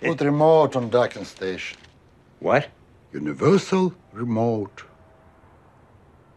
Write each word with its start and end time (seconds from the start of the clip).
Put 0.00 0.20
remote 0.20 0.76
on 0.76 0.88
docking 0.88 1.24
station. 1.24 1.78
What? 2.38 2.68
Universal 3.12 3.94
remote. 4.12 4.84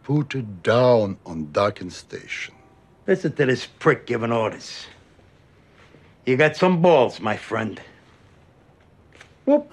Put 0.03 0.35
it 0.35 0.63
down 0.63 1.17
on 1.25 1.51
docking 1.51 1.89
station. 1.89 2.55
Listen 3.07 3.33
to 3.33 3.45
this 3.45 3.65
prick 3.65 4.05
giving 4.05 4.31
orders. 4.31 4.87
You 6.25 6.35
got 6.35 6.55
some 6.57 6.81
balls, 6.81 7.19
my 7.19 7.37
friend. 7.37 7.81
Whoop. 9.45 9.71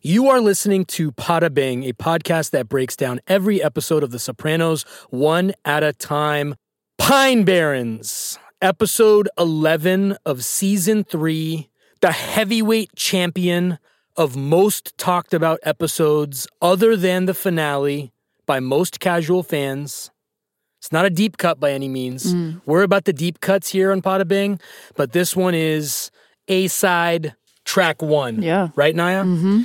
You 0.00 0.28
are 0.28 0.40
listening 0.40 0.84
to 0.86 1.12
Poda 1.12 1.52
Bing, 1.52 1.84
a 1.84 1.94
podcast 1.94 2.50
that 2.50 2.68
breaks 2.68 2.94
down 2.94 3.20
every 3.26 3.62
episode 3.62 4.02
of 4.02 4.10
The 4.10 4.18
Sopranos 4.18 4.84
one 5.08 5.54
at 5.64 5.82
a 5.82 5.94
time. 5.94 6.56
Pine 6.98 7.44
Barrens, 7.44 8.38
episode 8.64 9.28
11 9.36 10.16
of 10.24 10.42
season 10.42 11.04
three, 11.04 11.68
the 12.00 12.12
heavyweight 12.12 12.96
champion 12.96 13.78
of 14.16 14.36
most 14.36 14.96
talked 14.96 15.34
about 15.34 15.60
episodes 15.64 16.48
other 16.62 16.96
than 16.96 17.26
the 17.26 17.34
finale 17.34 18.10
by 18.46 18.60
most 18.60 19.00
casual 19.00 19.42
fans. 19.42 20.10
It's 20.80 20.90
not 20.90 21.04
a 21.04 21.10
deep 21.10 21.36
cut 21.36 21.60
by 21.60 21.72
any 21.72 21.88
means. 21.88 22.34
We're 22.64 22.84
about 22.84 23.04
the 23.04 23.12
deep 23.12 23.40
cuts 23.40 23.68
here 23.68 23.92
on 23.92 24.00
Poda 24.00 24.26
Bing, 24.26 24.58
but 24.96 25.12
this 25.12 25.36
one 25.36 25.54
is 25.54 26.10
A 26.48 26.66
side, 26.68 27.34
track 27.66 28.00
one. 28.00 28.40
Yeah. 28.42 28.68
Right, 28.74 28.96
Naya? 28.96 29.24
Mm-hmm. 29.24 29.62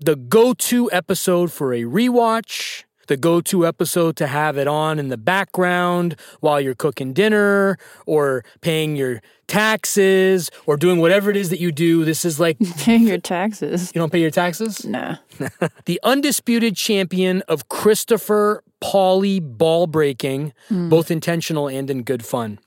The 0.00 0.16
go 0.16 0.54
to 0.54 0.90
episode 0.90 1.52
for 1.52 1.74
a 1.74 1.82
rewatch, 1.82 2.84
the 3.08 3.16
go 3.16 3.40
to 3.40 3.66
episode 3.66 4.16
to 4.16 4.26
have 4.26 4.56
it 4.56 4.68
on 4.68 4.98
in 4.98 5.08
the 5.08 5.16
background 5.16 6.16
while 6.40 6.60
you're 6.60 6.74
cooking 6.74 7.12
dinner 7.12 7.76
or 8.06 8.44
paying 8.60 8.96
your 8.96 9.20
taxes 9.46 10.50
or 10.66 10.76
doing 10.76 11.00
whatever 11.00 11.30
it 11.30 11.36
is 11.36 11.50
that 11.50 11.60
you 11.60 11.72
do. 11.72 12.04
This 12.04 12.24
is 12.24 12.38
like, 12.38 12.58
Paying 12.78 13.06
your 13.06 13.18
taxes. 13.18 13.90
You 13.94 13.98
don't 14.00 14.12
pay 14.12 14.20
your 14.20 14.30
taxes? 14.30 14.84
Nah. 14.84 15.16
the 15.86 15.98
undisputed 16.02 16.76
champion 16.76 17.42
of 17.48 17.68
Christopher 17.68 18.62
Pauli 18.80 19.40
ball 19.40 19.86
breaking, 19.86 20.52
hmm. 20.68 20.88
both 20.88 21.10
intentional 21.10 21.68
and 21.68 21.90
in 21.90 22.02
good 22.02 22.24
fun. 22.24 22.60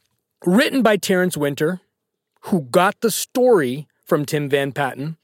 Written 0.45 0.81
by 0.81 0.98
Terrence 0.98 1.38
Winter, 1.38 1.81
who 2.45 2.61
got 2.61 3.00
the 3.02 3.11
story 3.11 3.88
from 4.03 4.26
Tim 4.26 4.50
Van 4.50 4.72
Patten. 4.72 5.17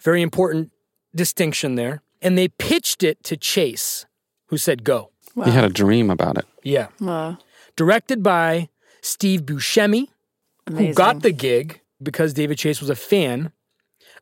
Very 0.00 0.20
important 0.20 0.70
distinction 1.14 1.76
there. 1.76 2.02
And 2.20 2.36
they 2.36 2.48
pitched 2.48 3.02
it 3.02 3.22
to 3.24 3.36
Chase, 3.36 4.06
who 4.46 4.56
said 4.58 4.84
go. 4.84 5.10
He 5.44 5.50
had 5.50 5.64
a 5.64 5.68
dream 5.68 6.10
about 6.10 6.38
it. 6.38 6.44
Yeah. 6.62 6.88
Wow. 7.00 7.38
Directed 7.76 8.22
by 8.22 8.68
Steve 9.00 9.42
Buscemi, 9.42 10.08
Amazing. 10.66 10.86
who 10.86 10.94
got 10.94 11.22
the 11.22 11.32
gig 11.32 11.80
because 12.02 12.32
David 12.32 12.56
Chase 12.58 12.80
was 12.80 12.88
a 12.90 12.94
fan 12.94 13.50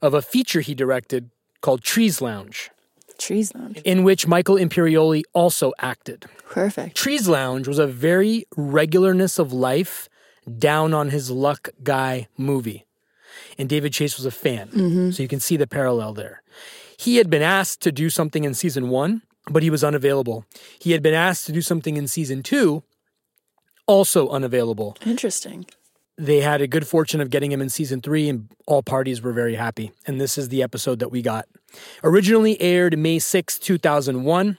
of 0.01 0.15
a 0.15 0.23
feature 0.23 0.61
he 0.61 0.75
directed 0.75 1.31
called 1.61 1.83
Trees 1.83 2.21
Lounge, 2.23 2.71
Trees 3.19 3.55
Lounge. 3.55 3.79
in 3.85 4.05
which 4.05 4.27
Michael 4.27 4.57
Imperioli 4.57 5.23
also 5.35 5.73
acted. 5.79 6.25
Perfect. 6.51 6.97
Trees 6.97 7.29
Lounge 7.29 7.69
was 7.69 7.79
a 7.79 7.87
very 7.87 8.47
regularness 8.57 9.39
of 9.39 9.53
life, 9.53 10.09
down 10.59 10.93
on 10.93 11.11
his 11.11 11.31
luck 11.31 11.69
guy 11.85 12.27
movie. 12.37 12.85
And 13.59 13.69
David 13.69 13.93
Chase 13.93 14.17
was 14.17 14.27
a 14.27 14.31
fan. 14.33 14.69
Mm-hmm. 14.69 15.11
So 15.13 15.23
you 15.23 15.29
can 15.29 15.39
see 15.41 15.57
the 15.57 15.69
parallel 15.69 16.15
there. 16.15 16.43
He 16.97 17.17
had 17.17 17.31
been 17.31 17.43
asked 17.43 17.81
to 17.83 17.93
do 17.93 18.11
something 18.11 18.43
in 18.45 18.55
season 18.55 18.89
one, 18.89 19.23
but 19.51 19.63
he 19.63 19.71
was 19.71 19.83
unavailable. 19.83 20.45
He 20.79 20.93
had 20.93 21.03
been 21.03 21.15
asked 21.15 21.47
to 21.47 21.53
do 21.53 21.63
something 21.63 21.97
in 21.97 22.07
season 22.07 22.43
two, 22.43 22.83
also 23.87 24.29
unavailable. 24.29 24.97
Interesting. 25.05 25.67
They 26.19 26.41
had 26.41 26.61
a 26.61 26.67
good 26.67 26.87
fortune 26.87 27.21
of 27.21 27.31
getting 27.31 27.51
him 27.51 27.61
in 27.61 27.69
season 27.69 28.01
three, 28.01 28.29
and 28.29 28.49
all 28.67 28.83
parties 28.83 29.23
were 29.23 29.33
very 29.33 29.55
happy. 29.55 29.93
And 30.07 30.21
this 30.21 30.37
is 30.37 30.51
the 30.51 30.63
episode 30.63 30.99
that 30.99 31.11
we 31.11 31.23
got. 31.23 31.47
Originally 32.05 32.61
aired 32.61 32.99
May 32.99 33.19
6, 33.19 33.59
2001. 33.59 34.59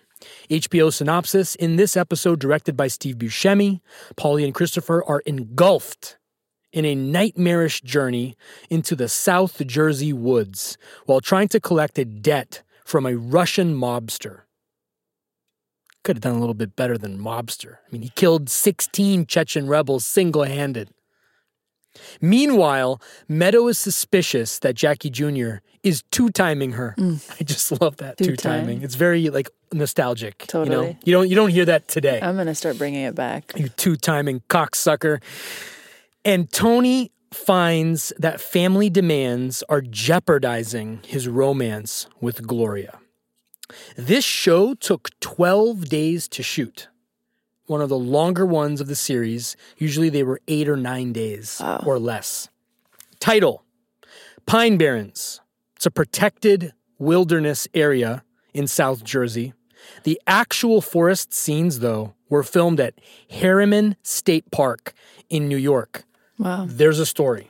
HBO 0.50 0.92
synopsis 0.92 1.56
In 1.56 1.76
this 1.76 1.98
episode, 1.98 2.40
directed 2.40 2.78
by 2.78 2.88
Steve 2.88 3.18
Buscemi, 3.18 3.82
Paulie 4.16 4.46
and 4.46 4.54
Christopher 4.54 5.04
are 5.06 5.22
engulfed 5.26 6.18
in 6.72 6.86
a 6.86 6.96
nightmarish 6.96 7.82
journey 7.82 8.36
into 8.70 8.96
the 8.96 9.08
South 9.08 9.66
Jersey 9.68 10.12
woods 10.12 10.78
while 11.06 11.22
trying 11.22 11.48
to 11.50 11.60
collect 11.60 12.00
a 12.00 12.06
debt 12.06 12.64
from 12.84 13.06
a 13.06 13.16
Russian 13.16 13.76
mobster. 13.76 14.42
Could 16.04 16.18
have 16.18 16.22
done 16.22 16.36
a 16.36 16.40
little 16.40 16.54
bit 16.54 16.76
better 16.76 16.98
than 16.98 17.18
mobster. 17.18 17.76
I 17.76 17.92
mean, 17.92 18.02
he 18.02 18.10
killed 18.10 18.50
16 18.50 19.26
Chechen 19.26 19.68
rebels 19.68 20.06
single 20.06 20.44
handed. 20.44 20.90
Meanwhile, 22.22 23.02
Meadow 23.28 23.68
is 23.68 23.78
suspicious 23.78 24.60
that 24.60 24.76
Jackie 24.76 25.10
Jr. 25.10 25.58
is 25.84 26.04
two 26.12 26.30
timing 26.30 26.74
her. 26.74 26.96
Mm. 26.98 27.24
I 27.40 27.44
just 27.44 27.80
love 27.82 27.98
that 27.98 28.18
two 28.18 28.36
timing. 28.36 28.82
It's 28.82 28.96
very 28.96 29.30
like 29.30 29.50
nostalgic. 29.72 30.48
You 30.54 30.60
know, 30.60 30.66
Totally. 30.66 30.98
you 31.06 31.14
don't 31.14 31.30
you 31.30 31.36
don't 31.36 31.50
hear 31.50 31.66
that 31.66 31.88
today. 31.88 32.20
I'm 32.22 32.36
gonna 32.36 32.56
start 32.56 32.78
bringing 32.78 33.04
it 33.04 33.16
back. 33.16 33.54
you 33.56 33.70
two 33.70 33.96
timing 33.96 34.42
cocksucker. 34.50 35.22
And 36.26 36.52
Tony 36.52 37.12
finds 37.32 38.14
that 38.18 38.40
family 38.40 38.90
demands 38.90 39.64
are 39.70 39.82
jeopardizing 39.82 41.02
his 41.06 41.28
romance 41.28 42.08
with 42.22 42.48
Gloria. 42.48 43.00
This 43.96 44.24
show 44.24 44.74
took 44.74 45.10
12 45.20 45.86
days 45.86 46.28
to 46.30 46.44
shoot. 46.44 46.90
One 47.66 47.82
of 47.82 47.90
the 47.90 47.98
longer 47.98 48.46
ones 48.46 48.82
of 48.82 48.88
the 48.88 48.96
series. 48.96 49.56
Usually 49.78 50.10
they 50.10 50.24
were 50.24 50.42
eight 50.48 50.68
or 50.68 50.76
nine 50.76 51.14
days 51.14 51.62
oh. 51.64 51.80
or 51.86 51.98
less. 51.98 52.50
Title 53.20 53.64
Pine 54.46 54.78
Barrens. 54.78 55.40
It's 55.76 55.86
a 55.86 55.92
protected 55.92 56.74
wilderness 57.00 57.68
area 57.74 58.24
in 58.54 58.68
South 58.68 59.04
Jersey. 59.04 59.54
The 60.04 60.20
actual 60.28 60.82
forest 60.82 61.34
scenes, 61.34 61.80
though, 61.80 62.14
were 62.30 62.44
filmed 62.44 62.80
at 62.80 62.96
Harriman 63.30 63.96
State 64.04 64.50
Park 64.52 64.94
in 65.30 65.48
New 65.48 65.58
York. 65.58 66.04
Wow. 66.38 66.66
There's 66.68 67.00
a 67.00 67.06
story. 67.06 67.50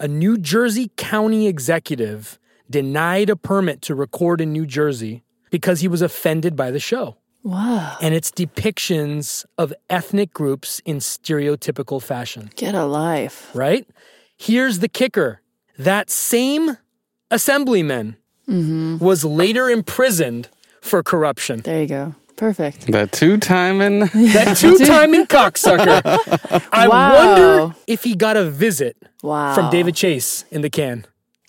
A 0.00 0.08
New 0.08 0.38
Jersey 0.38 0.90
county 0.96 1.46
executive 1.46 2.38
denied 2.70 3.30
a 3.30 3.36
permit 3.36 3.82
to 3.82 3.94
record 3.94 4.40
in 4.40 4.52
New 4.52 4.66
Jersey 4.66 5.22
because 5.50 5.80
he 5.80 5.88
was 5.88 6.02
offended 6.02 6.54
by 6.56 6.70
the 6.70 6.78
show 6.80 7.16
Wow. 7.42 7.96
and 8.02 8.14
its 8.14 8.30
depictions 8.30 9.46
of 9.56 9.72
ethnic 9.88 10.32
groups 10.34 10.80
in 10.84 10.98
stereotypical 10.98 12.02
fashion, 12.02 12.50
Get 12.56 12.74
a 12.74 12.84
life. 12.84 13.50
right? 13.54 13.86
Here's 14.36 14.80
the 14.80 14.88
kicker 14.88 15.40
that 15.78 16.10
same 16.10 16.76
assemblyman 17.30 18.16
mm-hmm. 18.48 18.98
was 18.98 19.24
later 19.24 19.68
imprisoned 19.70 20.48
for 20.80 21.02
corruption. 21.02 21.60
There 21.60 21.80
you 21.82 21.88
go. 21.88 22.14
Perfect. 22.36 22.86
That 22.92 23.10
two 23.12 23.36
timing. 23.38 24.00
That 24.32 24.56
two 24.56 24.78
timing 24.78 25.26
cocksucker. 25.26 26.00
I 26.72 26.88
Wow. 26.88 27.14
wonder 27.14 27.76
if 27.86 28.04
he 28.04 28.14
got 28.14 28.36
a 28.36 28.44
visit 28.44 28.96
Wow. 29.22 29.54
from 29.54 29.70
David 29.70 29.94
Chase 29.96 30.44
in 30.50 30.62
the 30.62 30.70
can. 30.70 31.04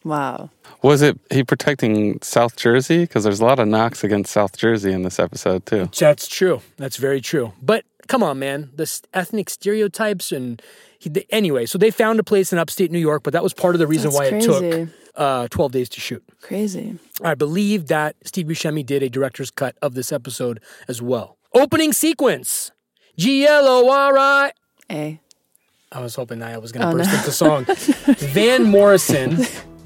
Wow. 0.10 0.50
Was 0.82 1.02
it 1.02 1.20
he 1.32 1.44
protecting 1.44 2.20
South 2.22 2.56
Jersey? 2.56 3.00
Because 3.02 3.24
there's 3.24 3.40
a 3.40 3.46
lot 3.46 3.60
of 3.60 3.68
knocks 3.68 4.04
against 4.04 4.32
South 4.32 4.58
Jersey 4.58 4.92
in 4.92 5.04
this 5.04 5.20
episode 5.20 5.66
too. 5.66 5.90
That's 6.00 6.28
true. 6.28 6.62
That's 6.78 6.98
very 6.98 7.22
true. 7.22 7.54
But 7.62 7.86
come 8.08 8.24
on, 8.24 8.40
man, 8.40 8.70
the 8.76 8.90
ethnic 9.14 9.50
stereotypes 9.50 10.32
and 10.32 10.62
he, 10.98 11.10
they- 11.10 11.26
anyway. 11.30 11.66
So 11.66 11.78
they 11.78 11.92
found 11.92 12.20
a 12.20 12.24
place 12.24 12.52
in 12.52 12.60
upstate 12.60 12.92
New 12.92 13.00
York, 13.00 13.24
but 13.24 13.34
that 13.34 13.44
was 13.44 13.54
part 13.54 13.76
of 13.76 13.80
the 13.80 13.88
reason 13.88 14.12
That's 14.12 14.18
why 14.20 14.26
it 14.38 14.42
took 14.42 14.90
uh, 15.16 15.48
12 15.50 15.72
days 15.72 15.90
to 15.90 16.00
shoot. 16.00 16.24
Crazy. 16.42 16.98
I 17.24 17.36
believe 17.36 17.88
that 17.88 18.16
Steve 18.26 18.48
Buscemi 18.48 18.86
did 18.86 19.04
a 19.04 19.10
director's 19.10 19.52
cut 19.52 19.76
of 19.82 19.94
this 19.94 20.12
episode 20.12 20.60
as 20.88 21.02
well. 21.02 21.38
Opening 21.54 21.94
sequence. 21.94 22.72
G 23.18 23.46
L 23.46 23.68
O 23.68 23.90
R 23.92 24.18
I. 24.18 24.52
A. 24.92 25.20
I 25.92 26.02
was 26.02 26.14
hoping 26.16 26.40
Niall 26.40 26.62
was 26.62 26.72
going 26.72 26.82
to 26.84 26.88
Oh, 26.94 26.98
burst 26.98 27.10
no. 27.12 27.18
into 27.18 27.32
song. 27.32 27.66
Van 28.34 28.64
Morrison, 28.64 29.38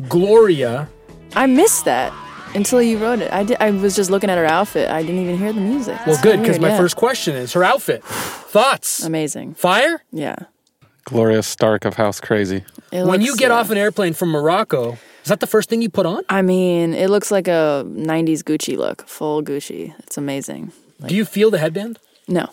Gloria. 0.08 0.88
I 1.36 1.46
missed 1.48 1.86
that 1.86 2.14
until 2.56 2.82
you 2.82 2.98
wrote 2.98 3.20
it. 3.20 3.32
I 3.32 3.44
did. 3.44 3.58
I 3.60 3.72
was 3.72 3.96
just 3.96 4.10
looking 4.12 4.30
at 4.30 4.38
her 4.38 4.46
outfit. 4.46 4.90
I 4.90 5.02
didn't 5.02 5.22
even 5.22 5.38
hear 5.38 5.54
the 5.54 5.62
music. 5.62 5.98
Well, 6.06 6.20
good, 6.22 6.40
because 6.42 6.60
my 6.60 6.70
yeah. 6.70 6.78
first 6.78 6.96
question 6.96 7.36
is 7.36 7.54
her 7.54 7.64
outfit. 7.64 8.04
Thoughts? 8.04 9.04
Amazing. 9.04 9.56
Fire? 9.56 10.04
Yeah. 10.12 10.36
Gloria 11.06 11.44
Stark 11.44 11.86
of 11.86 11.96
House 11.96 12.22
Crazy. 12.22 12.64
It 12.92 13.00
When 13.06 13.06
looks, 13.20 13.26
you 13.26 13.36
get 13.36 13.52
uh, 13.52 13.56
off 13.56 13.70
an 13.72 13.78
airplane 13.78 14.14
from 14.14 14.30
Morocco, 14.30 14.94
is 15.24 15.30
that 15.30 15.40
the 15.40 15.48
first 15.48 15.70
thing 15.70 15.82
you 15.82 15.90
put 15.90 16.06
on? 16.06 16.24
I 16.30 16.42
mean, 16.42 16.94
it 16.94 17.10
looks 17.10 17.30
like 17.32 17.48
a 17.48 17.84
'90s 17.88 18.40
Gucci 18.44 18.78
look, 18.78 19.08
full 19.08 19.42
Gucci. 19.44 19.94
It's 20.00 20.18
amazing. 20.18 20.72
Do 21.06 21.16
you 21.16 21.26
feel 21.26 21.50
the 21.52 21.58
headband? 21.58 22.00
No, 22.28 22.48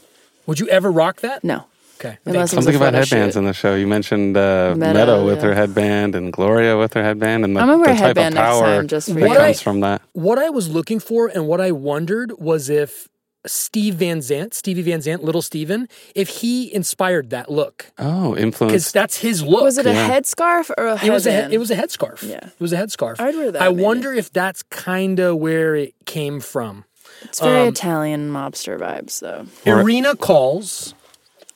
Would 0.46 0.58
you 0.58 0.68
ever 0.68 0.90
rock 0.90 1.20
that? 1.20 1.44
no. 1.44 1.66
Okay. 2.00 2.16
Unless 2.24 2.52
Something 2.52 2.76
about 2.76 2.94
headbands 2.94 3.34
shoot. 3.34 3.38
in 3.38 3.44
the 3.44 3.52
show. 3.52 3.74
You 3.74 3.86
mentioned 3.86 4.34
uh, 4.36 4.74
Meadow, 4.76 4.94
Meadow, 4.98 5.26
with 5.26 5.38
yeah. 5.40 5.44
her 5.48 5.54
headband 5.54 6.14
and 6.14 6.32
Gloria 6.32 6.78
with 6.78 6.94
her 6.94 7.02
headband, 7.02 7.44
and 7.44 7.54
the, 7.54 7.60
I'm 7.60 7.78
the 7.78 7.84
type 7.86 8.16
of 8.16 8.34
power 8.34 8.82
just 8.84 9.08
for 9.08 9.20
that 9.20 9.28
you. 9.28 9.34
comes 9.36 9.60
from 9.60 9.80
that. 9.80 10.00
What 10.12 10.38
I 10.38 10.48
was 10.48 10.68
looking 10.70 10.98
for 10.98 11.28
and 11.28 11.46
what 11.46 11.60
I 11.60 11.72
wondered 11.72 12.32
was 12.38 12.70
if 12.70 13.06
Steve 13.46 13.96
Van 13.96 14.22
Zandt, 14.22 14.54
Stevie 14.54 14.82
Van 14.82 15.00
Zandt, 15.02 15.22
Little 15.24 15.42
Steven, 15.42 15.88
if 16.14 16.28
he 16.40 16.72
inspired 16.74 17.30
that 17.30 17.50
look. 17.50 17.90
Oh, 17.98 18.34
influence. 18.36 18.72
Because 18.72 18.92
that's 18.92 19.18
his 19.18 19.42
look. 19.42 19.62
Was 19.62 19.76
it 19.78 19.86
a 19.86 19.92
Yeah. 19.92 20.10
headscarf 20.10 20.70
or 20.78 20.86
a 20.86 21.04
It 21.04 21.10
was 21.10 21.26
a 21.26 21.32
headband? 21.32 21.52
it 21.54 21.58
was 21.58 21.70
a 21.70 21.76
headscarf. 21.76 22.22
Yeah. 22.26 22.36
it 22.46 22.60
was 22.60 22.72
a 22.72 22.76
headscarf. 22.76 23.20
I'd 23.20 23.34
wear 23.34 23.50
that, 23.52 23.60
I 23.62 23.68
maybe. 23.68 23.82
wonder 23.82 24.12
if 24.12 24.32
that's 24.32 24.62
kind 24.64 25.18
of 25.20 25.36
where 25.36 25.74
it 25.74 25.94
came 26.06 26.40
from. 26.40 26.84
It's 27.22 27.40
very 27.40 27.60
um, 27.62 27.68
Italian 27.68 28.30
mobster 28.30 28.78
vibes, 28.78 29.20
though. 29.20 29.46
Or- 29.70 29.80
Irina 29.80 30.16
calls. 30.16 30.94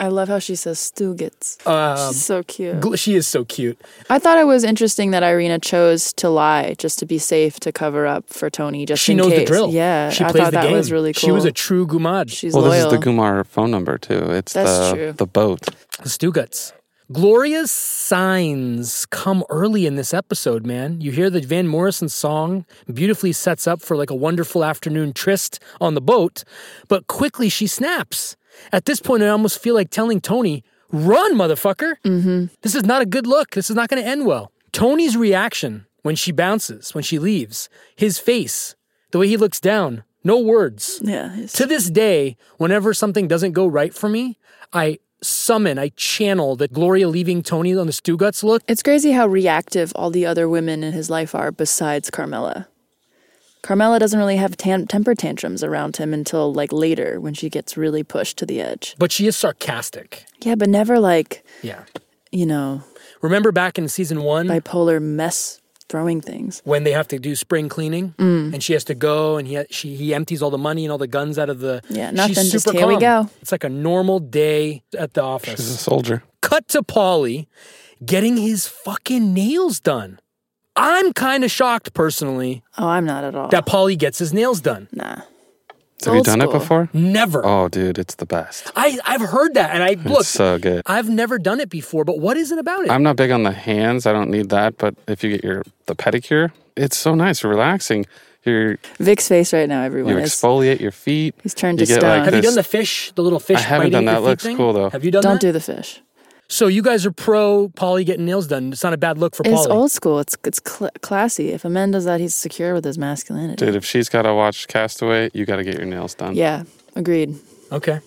I 0.00 0.08
love 0.08 0.28
how 0.28 0.40
she 0.40 0.56
says 0.56 0.80
Stugots. 0.80 1.56
Um, 1.66 1.96
She's 2.12 2.24
so 2.24 2.42
cute. 2.42 2.80
gl- 2.80 2.98
she 2.98 3.14
is 3.14 3.28
so 3.28 3.44
cute. 3.44 3.80
I 4.10 4.18
thought 4.18 4.38
it 4.38 4.46
was 4.46 4.64
interesting 4.64 5.12
that 5.12 5.22
Irina 5.22 5.60
chose 5.60 6.12
to 6.14 6.28
lie 6.28 6.74
just 6.78 6.98
to 6.98 7.06
be 7.06 7.16
safe 7.18 7.60
to 7.60 7.70
cover 7.70 8.04
up 8.06 8.28
for 8.28 8.50
Tony. 8.50 8.86
Just 8.86 9.02
She 9.04 9.12
in 9.12 9.18
knows 9.18 9.28
case. 9.30 9.40
the 9.40 9.44
drill. 9.46 9.70
Yeah, 9.70 10.10
she 10.10 10.24
I 10.24 10.32
plays 10.32 10.42
thought 10.44 10.50
the 10.52 10.58
that 10.58 10.64
game. 10.64 10.72
was 10.72 10.90
really 10.90 11.12
cool. 11.12 11.20
She 11.20 11.30
was 11.30 11.44
a 11.44 11.52
true 11.52 11.86
gumad. 11.86 12.28
She's 12.30 12.54
well, 12.54 12.62
loyal. 12.64 12.72
this 12.72 12.84
is 12.86 12.90
the 12.90 12.98
Gumar 13.10 13.46
phone 13.46 13.70
number 13.70 13.96
too. 13.96 14.18
It's 14.32 14.52
That's 14.52 14.90
the 14.90 14.94
true. 14.96 15.12
the 15.12 15.26
boat. 15.26 15.68
Stugots. 16.04 16.72
Gloria's 17.12 17.70
signs 17.70 19.06
come 19.06 19.44
early 19.50 19.86
in 19.86 19.94
this 19.96 20.14
episode, 20.14 20.64
man. 20.64 21.00
You 21.00 21.10
hear 21.12 21.28
the 21.28 21.40
Van 21.40 21.66
Morrison 21.68 22.08
song, 22.08 22.64
beautifully 22.92 23.32
sets 23.32 23.66
up 23.66 23.82
for 23.82 23.96
like 23.96 24.10
a 24.10 24.14
wonderful 24.14 24.64
afternoon 24.64 25.12
tryst 25.12 25.60
on 25.80 25.94
the 25.94 26.00
boat, 26.00 26.44
but 26.88 27.06
quickly 27.06 27.48
she 27.48 27.66
snaps. 27.66 28.36
At 28.72 28.84
this 28.84 29.00
point, 29.00 29.22
I 29.22 29.28
almost 29.28 29.58
feel 29.60 29.74
like 29.74 29.90
telling 29.90 30.20
Tony, 30.20 30.64
run, 30.90 31.34
motherfucker. 31.34 31.94
Mm-hmm. 32.04 32.46
This 32.62 32.74
is 32.74 32.84
not 32.84 33.02
a 33.02 33.06
good 33.06 33.26
look. 33.26 33.50
This 33.50 33.70
is 33.70 33.76
not 33.76 33.88
going 33.88 34.02
to 34.02 34.08
end 34.08 34.26
well. 34.26 34.52
Tony's 34.72 35.16
reaction 35.16 35.86
when 36.02 36.16
she 36.16 36.32
bounces, 36.32 36.94
when 36.94 37.04
she 37.04 37.18
leaves, 37.18 37.68
his 37.96 38.18
face, 38.18 38.74
the 39.10 39.18
way 39.18 39.28
he 39.28 39.36
looks 39.36 39.60
down, 39.60 40.04
no 40.22 40.38
words. 40.38 41.00
yeah. 41.02 41.46
To 41.54 41.66
this 41.66 41.90
day, 41.90 42.36
whenever 42.56 42.94
something 42.94 43.28
doesn't 43.28 43.52
go 43.52 43.66
right 43.66 43.94
for 43.94 44.08
me, 44.08 44.38
I 44.72 44.98
summon, 45.22 45.78
I 45.78 45.88
channel 45.96 46.56
that 46.56 46.72
Gloria 46.72 47.08
leaving 47.08 47.42
Tony 47.42 47.74
on 47.76 47.86
the 47.86 47.92
Stugots 47.92 48.42
look. 48.44 48.62
It's 48.68 48.82
crazy 48.82 49.12
how 49.12 49.26
reactive 49.26 49.92
all 49.94 50.10
the 50.10 50.26
other 50.26 50.48
women 50.48 50.82
in 50.82 50.92
his 50.92 51.08
life 51.08 51.34
are 51.34 51.50
besides 51.50 52.10
Carmela. 52.10 52.68
Carmela 53.64 53.98
doesn't 53.98 54.18
really 54.18 54.36
have 54.36 54.56
tan- 54.58 54.86
temper 54.86 55.14
tantrums 55.14 55.64
around 55.64 55.96
him 55.96 56.12
until 56.12 56.52
like 56.52 56.70
later 56.70 57.18
when 57.18 57.32
she 57.34 57.48
gets 57.48 57.76
really 57.76 58.02
pushed 58.04 58.36
to 58.38 58.46
the 58.46 58.60
edge. 58.60 58.94
But 58.98 59.10
she 59.10 59.26
is 59.26 59.36
sarcastic. 59.36 60.26
Yeah, 60.42 60.54
but 60.54 60.68
never 60.68 61.00
like, 61.00 61.42
Yeah. 61.62 61.80
you 62.30 62.44
know, 62.46 62.82
Remember 63.22 63.50
back 63.52 63.78
in 63.78 63.88
season 63.88 64.22
one 64.22 64.48
bipolar 64.48 65.00
mess 65.00 65.60
throwing 65.88 66.20
things. 66.20 66.60
when 66.64 66.84
they 66.84 66.92
have 66.92 67.08
to 67.08 67.18
do 67.18 67.34
spring 67.34 67.70
cleaning 67.70 68.12
Mm. 68.18 68.52
and 68.52 68.62
she 68.62 68.74
has 68.74 68.84
to 68.84 68.94
go 68.94 69.38
and 69.38 69.48
he 69.48 69.64
she 69.70 69.96
he 69.96 70.12
empties 70.14 70.42
all 70.42 70.50
the 70.50 70.58
money 70.58 70.84
and 70.84 70.92
all 70.92 70.98
the 70.98 71.06
guns 71.18 71.38
out 71.38 71.48
of 71.48 71.60
the 71.60 71.80
Yeah, 71.88 72.10
she's 72.10 72.16
nothing, 72.16 72.50
just 72.50 72.64
super 72.66 72.76
here 72.78 72.86
we 72.86 72.98
go. 72.98 73.30
It's 73.40 73.50
like 73.52 73.64
a 73.64 73.70
normal 73.70 74.18
day 74.20 74.82
at 74.98 75.14
the 75.14 75.22
office. 75.22 75.60
She's 75.60 75.70
a 75.70 75.78
soldier. 75.78 76.22
Cut 76.42 76.68
to 76.68 76.82
Paulie 76.82 77.46
getting 78.04 78.36
his 78.36 78.66
fucking 78.66 79.32
nails 79.32 79.80
done. 79.80 80.18
I'm 80.76 81.12
kind 81.12 81.44
of 81.44 81.50
shocked 81.50 81.94
personally 81.94 82.62
Oh, 82.78 82.88
I'm 82.88 83.04
not 83.04 83.22
at 83.24 83.34
all. 83.34 83.48
that 83.48 83.66
Paulie 83.66 83.96
gets 83.98 84.18
his 84.18 84.32
nails 84.32 84.60
done. 84.60 84.88
nah. 84.92 85.20
Have 86.04 86.12
you 86.12 86.18
old 86.18 86.26
done 86.26 86.42
it 86.42 86.50
before? 86.50 86.90
Never. 86.92 87.46
Oh, 87.46 87.68
dude, 87.68 87.98
it's 87.98 88.16
the 88.16 88.26
best. 88.26 88.70
I, 88.76 88.98
I've 89.06 89.22
heard 89.22 89.54
that, 89.54 89.70
and 89.70 89.82
I 89.82 89.94
look. 90.06 90.20
It's 90.20 90.28
so 90.28 90.58
good. 90.58 90.82
I've 90.84 91.08
never 91.08 91.38
done 91.38 91.60
it 91.60 91.70
before, 91.70 92.04
but 92.04 92.18
what 92.18 92.36
is 92.36 92.50
it 92.52 92.58
about 92.58 92.84
it? 92.84 92.90
I'm 92.90 93.02
not 93.02 93.16
big 93.16 93.30
on 93.30 93.42
the 93.44 93.52
hands. 93.52 94.04
I 94.04 94.12
don't 94.12 94.28
need 94.28 94.50
that. 94.50 94.76
But 94.76 94.96
if 95.06 95.24
you 95.24 95.30
get 95.30 95.42
your 95.44 95.62
the 95.86 95.94
pedicure, 95.94 96.50
it's 96.76 96.96
so 96.98 97.14
nice, 97.14 97.42
relaxing. 97.42 98.04
You 98.44 98.76
Vik's 98.98 99.28
face 99.28 99.54
right 99.54 99.66
now, 99.66 99.80
you 99.80 99.86
everyone. 99.86 100.18
is 100.18 100.32
exfoliate 100.34 100.80
your 100.80 100.90
feet. 100.90 101.34
he's 101.42 101.54
turned 101.54 101.80
you 101.80 101.86
to 101.86 101.92
get, 101.92 102.00
stone. 102.00 102.10
like, 102.18 102.24
Have 102.26 102.34
you 102.34 102.42
this- 102.42 102.50
done 102.50 102.56
the 102.56 102.62
fish, 102.64 103.10
the 103.14 103.22
little 103.22 103.40
fish? 103.40 103.56
I 103.58 103.60
haven't 103.62 103.92
biting 103.92 104.04
done 104.04 104.08
at 104.08 104.12
your 104.12 104.20
that. 104.20 104.26
feet 104.26 104.28
Looks 104.30 104.42
thing? 104.42 104.56
cool, 104.58 104.72
though. 104.74 104.90
Have 104.90 105.04
you 105.06 105.10
done 105.10 105.22
Don't 105.22 105.32
that? 105.34 105.40
do 105.40 105.52
the 105.52 105.60
fish. 105.60 106.02
So 106.54 106.68
you 106.68 106.82
guys 106.82 107.04
are 107.04 107.10
pro 107.10 107.68
Paulie 107.70 108.06
getting 108.06 108.26
nails 108.26 108.46
done. 108.46 108.72
It's 108.72 108.84
not 108.84 108.92
a 108.92 108.96
bad 108.96 109.18
look 109.18 109.34
for 109.34 109.42
Paulie. 109.42 109.54
It's 109.54 109.66
old 109.66 109.90
school. 109.90 110.20
It's 110.20 110.36
it's 110.44 110.60
cl- 110.64 110.92
classy. 111.02 111.50
If 111.50 111.64
a 111.64 111.68
man 111.68 111.90
does 111.90 112.04
that, 112.04 112.20
he's 112.20 112.32
secure 112.32 112.74
with 112.74 112.84
his 112.84 112.96
masculinity. 112.96 113.66
Dude, 113.66 113.74
if 113.74 113.84
she's 113.84 114.08
got 114.08 114.22
to 114.22 114.32
watch 114.32 114.68
Castaway, 114.68 115.30
you 115.34 115.46
got 115.46 115.56
to 115.56 115.64
get 115.64 115.74
your 115.74 115.84
nails 115.86 116.14
done. 116.14 116.36
Yeah, 116.36 116.62
agreed. 116.94 117.34
Okay. 117.72 117.98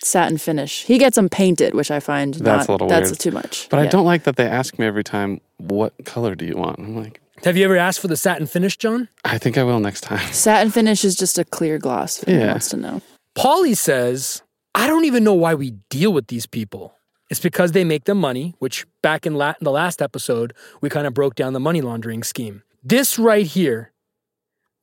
Satin 0.00 0.36
finish. 0.36 0.84
He 0.84 0.98
gets 0.98 1.16
them 1.16 1.30
painted, 1.30 1.72
which 1.74 1.90
I 1.90 1.98
find 1.98 2.34
That's 2.34 2.68
not, 2.68 2.68
a 2.68 2.72
little 2.72 2.88
that's 2.88 3.08
weird. 3.08 3.20
too 3.20 3.30
much. 3.30 3.68
But 3.70 3.78
I 3.80 3.84
Yeah. 3.84 3.90
don't 3.90 4.04
like 4.04 4.24
that 4.24 4.36
they 4.36 4.46
ask 4.46 4.78
me 4.78 4.84
every 4.84 5.02
time, 5.02 5.40
what 5.56 5.94
color 6.04 6.34
do 6.34 6.44
you 6.44 6.56
want? 6.56 6.78
I'm 6.80 6.94
like, 6.94 7.22
Have 7.44 7.56
you 7.56 7.64
ever 7.64 7.78
asked 7.78 8.00
for 8.00 8.08
the 8.08 8.18
satin 8.18 8.46
finish, 8.46 8.76
John? 8.76 9.08
I 9.24 9.38
think 9.38 9.56
I 9.56 9.62
will 9.62 9.80
next 9.80 10.02
time. 10.02 10.20
Satin 10.32 10.70
finish 10.70 11.06
is 11.06 11.16
just 11.16 11.38
a 11.38 11.44
clear 11.44 11.78
gloss. 11.78 12.22
If 12.22 12.28
anyone 12.28 12.46
Yeah. 12.46 12.52
wants 12.52 12.68
to 12.68 12.76
know. 12.76 13.00
Paulie 13.34 13.76
says, 13.76 14.42
I 14.74 14.86
don't 14.86 15.06
even 15.06 15.24
know 15.24 15.34
why 15.34 15.54
we 15.54 15.70
deal 15.88 16.12
with 16.12 16.26
these 16.26 16.44
people. 16.44 16.92
It's 17.30 17.40
because 17.40 17.72
they 17.72 17.84
make 17.84 18.04
them 18.04 18.18
money, 18.18 18.54
which 18.58 18.86
back 19.02 19.26
in 19.26 19.34
la- 19.34 19.54
the 19.60 19.70
last 19.70 20.00
episode, 20.00 20.54
we 20.80 20.88
kind 20.88 21.06
of 21.06 21.14
broke 21.14 21.34
down 21.34 21.52
the 21.52 21.60
money 21.60 21.80
laundering 21.80 22.22
scheme. 22.22 22.62
This 22.82 23.18
right 23.18 23.46
here, 23.46 23.92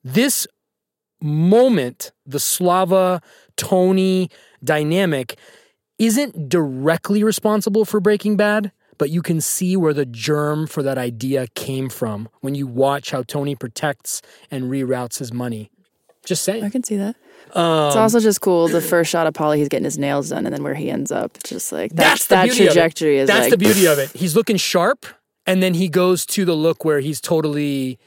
this 0.04 0.46
moment, 1.20 2.12
the 2.24 2.38
Slava 2.38 3.20
Tony 3.56 4.30
dynamic, 4.62 5.38
isn't 5.98 6.48
directly 6.48 7.24
responsible 7.24 7.84
for 7.84 8.00
Breaking 8.00 8.36
Bad, 8.36 8.70
but 8.98 9.10
you 9.10 9.22
can 9.22 9.40
see 9.40 9.76
where 9.76 9.94
the 9.94 10.06
germ 10.06 10.66
for 10.66 10.82
that 10.82 10.98
idea 10.98 11.46
came 11.54 11.88
from 11.88 12.28
when 12.40 12.54
you 12.54 12.66
watch 12.66 13.10
how 13.10 13.22
Tony 13.22 13.54
protects 13.54 14.22
and 14.50 14.64
reroutes 14.64 15.18
his 15.18 15.32
money. 15.32 15.70
Just 16.24 16.42
saying. 16.42 16.64
I 16.64 16.70
can 16.70 16.82
see 16.82 16.96
that. 16.96 17.16
Um, 17.54 17.86
It's 17.88 17.96
also 17.96 18.20
just 18.20 18.40
cool. 18.40 18.68
The 18.68 18.80
first 18.80 19.10
shot 19.10 19.26
of 19.26 19.34
Paulie, 19.34 19.58
he's 19.58 19.68
getting 19.68 19.84
his 19.84 19.98
nails 19.98 20.30
done, 20.30 20.44
and 20.46 20.54
then 20.54 20.62
where 20.62 20.74
he 20.74 20.90
ends 20.90 21.10
up, 21.12 21.36
it's 21.36 21.50
just 21.50 21.72
like 21.72 21.92
That's 21.92 22.26
that's, 22.26 22.26
the 22.26 22.34
that 22.34 22.44
beauty 22.44 22.64
of 22.64 22.70
it. 22.70 22.72
trajectory 22.72 23.18
is 23.18 23.28
That's 23.28 23.40
like 23.42 23.50
the 23.50 23.58
beauty 23.58 23.86
of 23.86 23.98
it. 23.98 24.10
He's 24.14 24.34
looking 24.36 24.56
sharp, 24.56 25.06
and 25.46 25.62
then 25.62 25.74
he 25.74 25.88
goes 25.88 26.26
to 26.26 26.44
the 26.44 26.54
look 26.54 26.84
where 26.84 27.00
he's 27.00 27.20
totally 27.20 27.98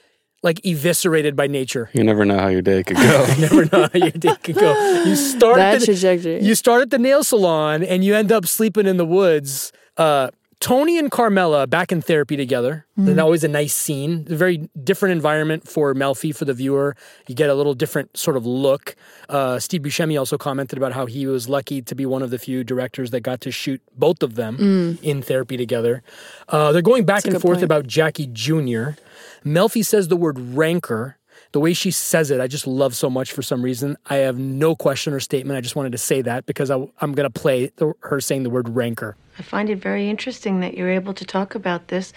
like 0.43 0.59
eviscerated 0.65 1.35
by 1.35 1.47
nature. 1.47 1.89
You 1.93 2.03
never 2.03 2.23
know 2.25 2.37
how 2.39 2.47
your 2.47 2.61
day 2.61 2.83
could 2.83 2.97
go. 2.97 3.25
You 3.35 3.41
never 3.41 3.65
know 3.65 3.89
how 3.91 3.99
your 3.99 4.11
day 4.11 4.35
could 4.43 4.55
go. 4.55 5.03
You 5.05 5.15
start 5.15 5.57
that 5.57 5.75
at 5.75 5.79
the, 5.81 5.85
trajectory. 5.85 6.41
you 6.43 6.55
start 6.55 6.81
at 6.81 6.89
the 6.91 6.97
nail 6.99 7.23
salon, 7.23 7.83
and 7.83 8.03
you 8.03 8.15
end 8.15 8.31
up 8.31 8.45
sleeping 8.45 8.85
in 8.85 8.97
the 8.97 9.05
woods. 9.05 9.71
Uh, 9.97 10.29
Tony 10.59 10.97
and 10.99 11.09
Carmela 11.09 11.67
back 11.67 11.91
in 11.91 12.01
therapy 12.01 12.35
together. 12.35 12.85
Mm-hmm. 12.97 13.09
And 13.11 13.19
always 13.21 13.45
a 13.45 13.47
nice 13.47 13.73
scene. 13.73 14.27
A 14.29 14.35
very 14.35 14.69
different 14.83 15.13
environment 15.13 15.67
for 15.69 15.93
Melfi 15.93 16.35
for 16.35 16.43
the 16.43 16.53
viewer. 16.53 16.97
You 17.27 17.35
get 17.35 17.49
a 17.49 17.53
little 17.53 17.73
different 17.73 18.17
sort 18.17 18.35
of 18.35 18.45
look. 18.45 18.95
Uh, 19.29 19.59
Steve 19.59 19.83
Buscemi 19.83 20.19
also 20.19 20.37
commented 20.37 20.77
about 20.77 20.91
how 20.91 21.05
he 21.05 21.25
was 21.25 21.47
lucky 21.47 21.81
to 21.83 21.95
be 21.95 22.05
one 22.05 22.21
of 22.21 22.29
the 22.29 22.37
few 22.37 22.65
directors 22.65 23.11
that 23.11 23.21
got 23.21 23.39
to 23.41 23.51
shoot 23.51 23.81
both 23.97 24.21
of 24.21 24.35
them 24.35 24.97
in 25.01 25.21
therapy 25.21 25.55
together. 25.55 26.03
Uh, 26.49 26.73
they're 26.73 26.81
going 26.81 27.05
back 27.05 27.23
Mm. 27.23 27.27
a 27.27 27.33
and 27.35 27.41
forth 27.41 27.57
point. 27.59 27.63
about 27.63 27.87
Jackie 27.87 28.27
Jr. 28.27 28.97
Melfi 29.45 29.85
says 29.85 30.09
the 30.09 30.17
word 30.17 30.37
rancor. 30.39 31.15
The 31.51 31.59
way 31.59 31.73
she 31.73 31.91
says 31.91 32.31
it, 32.31 32.39
I 32.39 32.47
just 32.47 32.67
love 32.67 32.95
so 32.95 33.09
much 33.09 33.31
for 33.31 33.41
some 33.41 33.61
reason. 33.61 33.97
I 34.07 34.17
have 34.17 34.37
no 34.37 34.75
question 34.75 35.13
or 35.13 35.19
statement. 35.19 35.57
I 35.57 35.61
just 35.61 35.75
wanted 35.75 35.91
to 35.93 35.97
say 35.97 36.21
that 36.21 36.45
because 36.45 36.69
I, 36.69 36.75
am 37.01 37.13
going 37.13 37.29
to 37.29 37.29
play 37.29 37.71
the, 37.77 37.93
her 38.01 38.21
saying 38.21 38.43
the 38.43 38.49
word 38.49 38.69
rancor. 38.69 39.15
I 39.37 39.41
find 39.41 39.69
it 39.69 39.77
very 39.77 40.09
interesting 40.09 40.59
that 40.59 40.75
you're 40.75 40.89
able 40.89 41.13
to 41.13 41.25
talk 41.25 41.55
about 41.55 41.87
this 41.87 42.13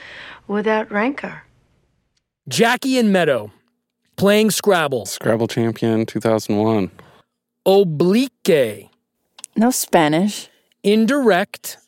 without 0.48 0.90
rancor. 0.90 1.44
Jackie 2.48 2.98
and 2.98 3.12
Meadow 3.12 3.52
playing 4.16 4.50
Scrabble. 4.50 5.06
Scrabble 5.06 5.48
champion 5.48 6.04
2001. 6.06 6.90
Oblique. 7.64 8.90
no 9.56 9.70
Spanish. 9.70 10.48
Indirect. 10.82 11.78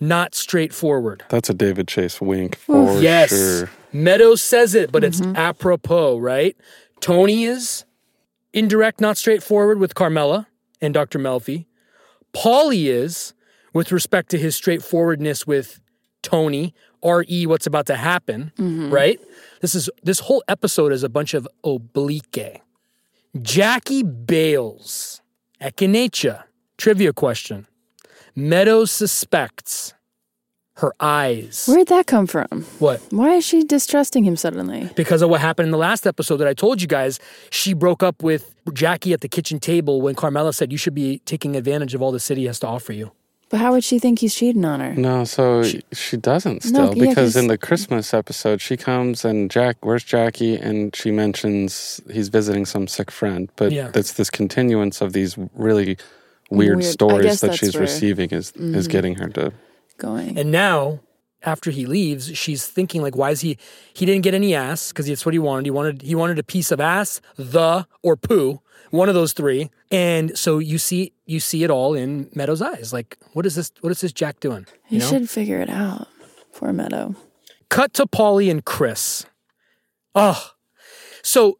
Not 0.00 0.34
straightforward. 0.34 1.24
That's 1.28 1.50
a 1.50 1.54
David 1.54 1.86
Chase 1.86 2.20
wink 2.20 2.56
for 2.56 3.00
yes. 3.00 3.28
sure. 3.28 3.70
Meadow 3.92 4.34
says 4.34 4.74
it, 4.74 4.90
but 4.90 5.04
it's 5.04 5.20
mm-hmm. 5.20 5.36
apropos, 5.36 6.18
right? 6.18 6.56
Tony 7.00 7.44
is 7.44 7.84
indirect, 8.52 9.00
not 9.00 9.16
straightforward 9.16 9.78
with 9.78 9.94
Carmela 9.94 10.48
and 10.80 10.94
Dr. 10.94 11.18
Melfi. 11.18 11.66
Paulie 12.32 12.86
is 12.86 13.34
with 13.72 13.92
respect 13.92 14.30
to 14.30 14.38
his 14.38 14.56
straightforwardness 14.56 15.46
with 15.46 15.80
Tony, 16.22 16.74
re 17.04 17.46
what's 17.46 17.66
about 17.66 17.86
to 17.86 17.96
happen, 17.96 18.52
mm-hmm. 18.56 18.90
right? 18.90 19.20
This 19.60 19.74
is 19.74 19.90
this 20.02 20.20
whole 20.20 20.42
episode 20.48 20.92
is 20.92 21.02
a 21.02 21.08
bunch 21.08 21.34
of 21.34 21.48
oblique. 21.64 22.62
Jackie 23.40 24.02
Bales, 24.02 25.20
Echinacea, 25.60 26.44
trivia 26.76 27.12
question. 27.12 27.66
Meadows 28.36 28.90
suspects 28.90 29.94
her 30.76 30.94
eyes. 30.98 31.66
Where'd 31.68 31.88
that 31.88 32.06
come 32.06 32.26
from? 32.26 32.62
What? 32.78 33.00
Why 33.10 33.34
is 33.34 33.44
she 33.44 33.62
distrusting 33.64 34.24
him 34.24 34.36
suddenly? 34.36 34.88
because 34.96 35.20
of 35.20 35.28
what 35.28 35.40
happened 35.40 35.66
in 35.66 35.72
the 35.72 35.78
last 35.78 36.06
episode 36.06 36.38
that 36.38 36.48
I 36.48 36.54
told 36.54 36.80
you 36.80 36.88
guys. 36.88 37.18
She 37.50 37.74
broke 37.74 38.02
up 38.02 38.22
with 38.22 38.54
Jackie 38.72 39.12
at 39.12 39.20
the 39.20 39.28
kitchen 39.28 39.58
table 39.60 40.00
when 40.00 40.14
Carmela 40.14 40.52
said, 40.54 40.72
You 40.72 40.78
should 40.78 40.94
be 40.94 41.18
taking 41.26 41.54
advantage 41.56 41.94
of 41.94 42.00
all 42.00 42.12
the 42.12 42.20
city 42.20 42.46
has 42.46 42.58
to 42.60 42.66
offer 42.66 42.92
you. 42.94 43.12
But 43.50 43.58
how 43.58 43.72
would 43.72 43.82
she 43.82 43.98
think 43.98 44.20
he's 44.20 44.34
cheating 44.34 44.64
on 44.64 44.78
her? 44.78 44.94
No, 44.94 45.24
so 45.24 45.64
she, 45.92 46.16
doesn't 46.16 46.62
still 46.62 46.94
yeah, 46.96 47.08
because 47.08 47.14
'cause- 47.34 47.36
in 47.36 47.48
the 47.48 47.58
Christmas 47.58 48.14
episode 48.14 48.60
she 48.60 48.76
comes 48.76 49.24
and 49.24 49.50
Jack, 49.50 49.84
where's 49.84 50.04
Jackie? 50.04 50.54
And 50.56 50.94
she 50.94 51.10
mentions 51.10 52.00
he's 52.10 52.28
visiting 52.28 52.64
some 52.64 52.86
sick 52.86 53.10
friend, 53.10 53.50
but 53.56 53.72
Yeah. 53.72 53.88
that's 53.88 54.12
this 54.12 54.30
continuance 54.30 55.00
of 55.00 55.12
these 55.14 55.36
really 55.54 55.98
weird, 56.50 56.78
Weird. 56.78 56.92
Stories 56.92 57.40
that 57.40 57.54
she's 57.54 57.76
receiving 57.76 58.30
is 58.30 58.52
is 58.52 58.88
mm. 58.88 58.90
getting 58.90 59.14
her 59.16 59.28
to. 59.30 59.52
Going. 59.98 60.38
And 60.38 60.50
now, 60.50 61.00
after 61.42 61.70
he 61.70 61.86
leaves, 61.86 62.36
she's 62.36 62.66
thinking 62.66 63.02
like, 63.02 63.16
why 63.16 63.30
is 63.30 63.40
he? 63.42 63.58
He 63.92 64.06
didn't 64.06 64.22
get 64.22 64.34
any 64.34 64.54
ass 64.54 64.92
because 64.92 65.06
that's 65.06 65.24
what 65.26 65.32
he 65.32 65.38
wanted. 65.38 65.66
He 65.66 65.70
wanted 65.70 66.02
he 66.02 66.14
wanted 66.14 66.38
a 66.38 66.42
piece 66.42 66.70
of 66.70 66.80
ass, 66.80 67.20
the 67.36 67.86
or 68.02 68.16
poo, 68.16 68.60
one 68.90 69.08
of 69.08 69.14
those 69.14 69.32
three. 69.32 69.70
And 69.90 70.36
so 70.38 70.58
you 70.58 70.78
see 70.78 71.12
you 71.26 71.40
see 71.40 71.64
it 71.64 71.70
all 71.70 71.94
in 71.94 72.30
Meadow's 72.34 72.62
eyes. 72.62 72.92
Like, 72.92 73.18
what 73.32 73.46
is 73.46 73.54
this? 73.54 73.72
What 73.80 73.90
is 73.90 74.00
this 74.00 74.12
Jack 74.12 74.40
doing? 74.40 74.66
he 74.86 74.96
You 74.96 75.02
know? 75.02 75.08
should 75.08 75.30
figure 75.30 75.60
it 75.60 75.70
out. 75.70 76.08
Poor 76.54 76.72
Meadow. 76.72 77.14
Cut 77.68 77.94
to 77.94 78.06
Paulie 78.06 78.50
and 78.50 78.64
Chris. 78.64 79.26
Oh, 80.14 80.50
so 81.22 81.58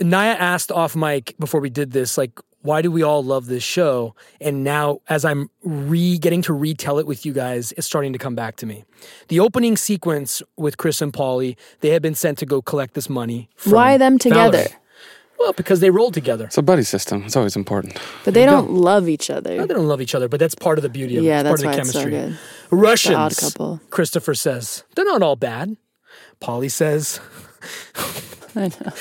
Naya 0.00 0.32
asked 0.38 0.70
off 0.70 0.94
mic 0.94 1.34
before 1.38 1.60
we 1.60 1.70
did 1.70 1.92
this, 1.92 2.18
like, 2.18 2.38
why 2.66 2.82
do 2.82 2.90
we 2.90 3.02
all 3.02 3.22
love 3.22 3.46
this 3.46 3.62
show? 3.62 4.14
And 4.40 4.62
now, 4.64 5.00
as 5.08 5.24
I'm 5.24 5.48
re 5.62 6.18
getting 6.18 6.42
to 6.42 6.52
retell 6.52 6.98
it 6.98 7.06
with 7.06 7.24
you 7.24 7.32
guys, 7.32 7.72
it's 7.76 7.86
starting 7.86 8.12
to 8.12 8.18
come 8.18 8.34
back 8.34 8.56
to 8.56 8.66
me. 8.66 8.84
The 9.28 9.40
opening 9.40 9.76
sequence 9.76 10.42
with 10.56 10.76
Chris 10.76 11.00
and 11.00 11.12
Paulie, 11.12 11.56
they 11.80 11.90
had 11.90 12.02
been 12.02 12.14
sent 12.14 12.38
to 12.38 12.46
go 12.46 12.60
collect 12.60 12.94
this 12.94 13.08
money. 13.08 13.48
From 13.56 13.72
Why 13.72 13.96
them 13.98 14.18
together? 14.18 14.58
Valerie. 14.58 14.74
Well, 15.38 15.52
because 15.52 15.80
they 15.80 15.90
rolled 15.90 16.14
together. 16.14 16.46
It's 16.46 16.56
a 16.56 16.62
buddy 16.62 16.82
system. 16.82 17.22
It's 17.26 17.36
always 17.36 17.56
important. 17.56 17.98
But 18.24 18.32
they 18.32 18.46
don't 18.46 18.66
go. 18.68 18.72
love 18.72 19.06
each 19.06 19.28
other. 19.28 19.66
They 19.66 19.74
don't 19.74 19.86
love 19.86 20.00
each 20.00 20.14
other, 20.14 20.28
but 20.28 20.40
that's 20.40 20.54
part 20.54 20.78
of 20.78 20.82
the 20.82 20.88
beauty 20.88 21.18
of 21.18 21.24
it. 21.24 21.26
Yeah, 21.26 21.40
It's 21.40 21.48
part 21.48 21.60
that's 21.60 21.62
of 21.62 21.70
the 21.70 21.76
why 21.76 21.80
it's 21.82 21.92
so 21.92 22.00
chemistry. 22.00 22.38
good. 22.70 22.76
Russians. 22.84 23.16
odd 23.16 23.36
couple. 23.36 23.80
Christopher 23.90 24.34
says 24.34 24.84
they're 24.94 25.04
not 25.04 25.22
all 25.22 25.36
bad. 25.36 25.76
Paulie 26.40 26.70
says 26.70 27.20
I 28.56 28.68
know. 28.68 28.92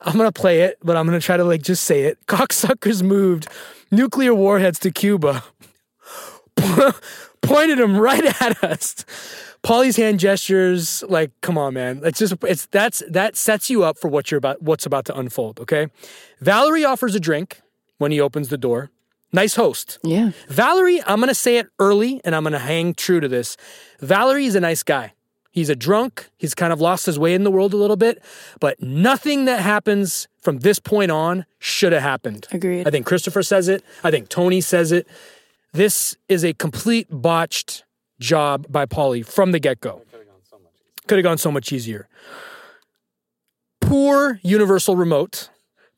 I'm 0.00 0.16
gonna 0.16 0.32
play 0.32 0.62
it, 0.62 0.78
but 0.82 0.96
I'm 0.96 1.06
gonna 1.06 1.20
try 1.20 1.36
to 1.36 1.44
like 1.44 1.62
just 1.62 1.84
say 1.84 2.02
it. 2.02 2.18
Cocksuckers 2.26 3.02
moved 3.02 3.48
nuclear 3.90 4.34
warheads 4.34 4.78
to 4.80 4.90
Cuba, 4.90 5.44
pointed 7.42 7.78
them 7.78 7.96
right 7.96 8.24
at 8.42 8.62
us. 8.64 9.04
Paulie's 9.62 9.96
hand 9.96 10.18
gestures, 10.20 11.02
like, 11.08 11.32
come 11.42 11.58
on, 11.58 11.74
man. 11.74 12.00
It's 12.02 12.18
just 12.18 12.34
it's 12.44 12.66
that's 12.66 13.02
that 13.08 13.36
sets 13.36 13.68
you 13.68 13.84
up 13.84 13.98
for 13.98 14.08
what 14.08 14.30
you're 14.30 14.38
about 14.38 14.62
what's 14.62 14.86
about 14.86 15.04
to 15.06 15.18
unfold. 15.18 15.60
Okay, 15.60 15.88
Valerie 16.40 16.84
offers 16.84 17.14
a 17.14 17.20
drink 17.20 17.60
when 17.98 18.10
he 18.10 18.20
opens 18.20 18.48
the 18.48 18.58
door. 18.58 18.90
Nice 19.32 19.54
host. 19.54 19.98
Yeah. 20.02 20.32
Valerie, 20.48 21.00
I'm 21.06 21.20
going 21.20 21.28
to 21.28 21.34
say 21.36 21.58
it 21.58 21.68
early 21.78 22.20
and 22.24 22.34
I'm 22.34 22.42
going 22.42 22.52
to 22.52 22.58
hang 22.58 22.94
true 22.94 23.20
to 23.20 23.28
this. 23.28 23.56
Valerie 24.00 24.46
is 24.46 24.56
a 24.56 24.60
nice 24.60 24.82
guy. 24.82 25.12
He's 25.50 25.68
a 25.68 25.76
drunk. 25.76 26.30
He's 26.38 26.54
kind 26.54 26.72
of 26.72 26.80
lost 26.80 27.06
his 27.06 27.18
way 27.18 27.34
in 27.34 27.42
the 27.42 27.50
world 27.50 27.74
a 27.74 27.76
little 27.76 27.96
bit, 27.96 28.22
but 28.60 28.80
nothing 28.80 29.46
that 29.46 29.60
happens 29.60 30.28
from 30.40 30.60
this 30.60 30.78
point 30.78 31.10
on 31.10 31.44
should 31.58 31.92
have 31.92 32.02
happened. 32.02 32.46
Agreed. 32.52 32.86
I 32.86 32.90
think 32.90 33.04
Christopher 33.04 33.42
says 33.42 33.68
it. 33.68 33.82
I 34.04 34.10
think 34.10 34.28
Tony 34.28 34.60
says 34.60 34.92
it. 34.92 35.08
This 35.72 36.16
is 36.28 36.44
a 36.44 36.52
complete 36.52 37.08
botched 37.10 37.84
job 38.20 38.66
by 38.70 38.86
Paulie 38.86 39.26
from 39.26 39.52
the 39.52 39.58
get 39.58 39.80
go. 39.80 40.02
Could 41.06 41.18
have 41.18 41.24
gone 41.24 41.38
so 41.38 41.50
much 41.50 41.72
easier. 41.72 42.08
Poor 43.80 44.38
universal 44.42 44.94
remote. 44.94 45.50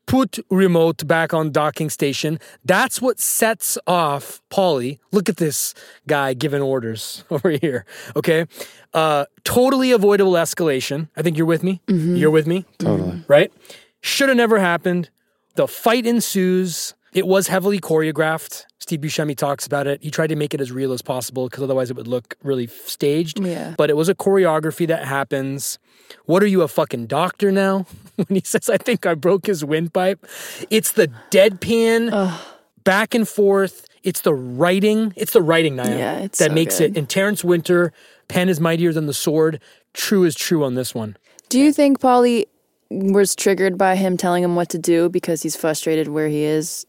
Put 0.06 0.38
remote 0.50 1.06
back 1.06 1.32
on 1.32 1.52
docking 1.52 1.88
station. 1.88 2.38
That's 2.64 3.00
what 3.00 3.18
sets 3.20 3.78
off 3.86 4.42
Paulie. 4.50 4.98
Look 5.12 5.28
at 5.28 5.36
this 5.38 5.74
guy 6.06 6.34
giving 6.34 6.60
orders 6.60 7.24
over 7.30 7.50
here. 7.50 7.84
Okay. 8.16 8.46
Uh, 8.92 9.24
totally 9.44 9.92
avoidable 9.92 10.32
escalation. 10.32 11.08
I 11.16 11.22
think 11.22 11.36
you're 11.38 11.46
with 11.46 11.62
me. 11.62 11.80
You're 11.86 12.30
with 12.30 12.46
me 12.46 12.66
Totally. 12.78 13.22
right? 13.28 13.52
Should 14.00 14.28
have 14.28 14.36
never 14.36 14.58
happened. 14.58 15.08
The 15.54 15.66
fight 15.68 16.04
ensues. 16.06 16.94
It 17.14 17.26
was 17.26 17.48
heavily 17.48 17.78
choreographed. 17.78 18.64
Steve 18.82 19.00
Buscemi 19.00 19.36
talks 19.36 19.64
about 19.64 19.86
it. 19.86 20.02
He 20.02 20.10
tried 20.10 20.26
to 20.26 20.36
make 20.36 20.54
it 20.54 20.60
as 20.60 20.72
real 20.72 20.92
as 20.92 21.02
possible 21.02 21.48
because 21.48 21.62
otherwise 21.62 21.88
it 21.88 21.96
would 21.96 22.08
look 22.08 22.34
really 22.42 22.66
staged. 22.66 23.38
Yeah. 23.38 23.76
But 23.78 23.90
it 23.90 23.96
was 23.96 24.08
a 24.08 24.14
choreography 24.14 24.88
that 24.88 25.04
happens. 25.04 25.78
What 26.24 26.42
are 26.42 26.48
you, 26.48 26.62
a 26.62 26.68
fucking 26.68 27.06
doctor 27.06 27.52
now? 27.52 27.86
when 28.16 28.26
he 28.28 28.42
says, 28.44 28.68
I 28.68 28.78
think 28.78 29.06
I 29.06 29.14
broke 29.14 29.46
his 29.46 29.64
windpipe. 29.64 30.26
It's 30.68 30.90
the 30.92 31.06
deadpan 31.30 32.36
back 32.82 33.14
and 33.14 33.28
forth. 33.28 33.86
It's 34.02 34.22
the 34.22 34.34
writing. 34.34 35.12
It's 35.14 35.32
the 35.32 35.42
writing, 35.42 35.76
Naya, 35.76 35.96
Yeah, 35.96 36.18
it's 36.18 36.40
that 36.40 36.48
so 36.50 36.54
makes 36.54 36.78
good. 36.78 36.96
it. 36.96 36.98
And 36.98 37.08
Terrence 37.08 37.44
Winter, 37.44 37.92
pen 38.26 38.48
is 38.48 38.58
mightier 38.58 38.92
than 38.92 39.06
the 39.06 39.14
sword. 39.14 39.62
True 39.94 40.24
is 40.24 40.34
true 40.34 40.64
on 40.64 40.74
this 40.74 40.92
one. 40.92 41.16
Do 41.50 41.60
you 41.60 41.72
think 41.72 42.00
Paulie 42.00 42.46
was 42.90 43.36
triggered 43.36 43.78
by 43.78 43.94
him 43.94 44.16
telling 44.16 44.42
him 44.42 44.56
what 44.56 44.70
to 44.70 44.78
do 44.78 45.08
because 45.08 45.42
he's 45.42 45.54
frustrated 45.54 46.08
where 46.08 46.28
he 46.28 46.42
is 46.42 46.84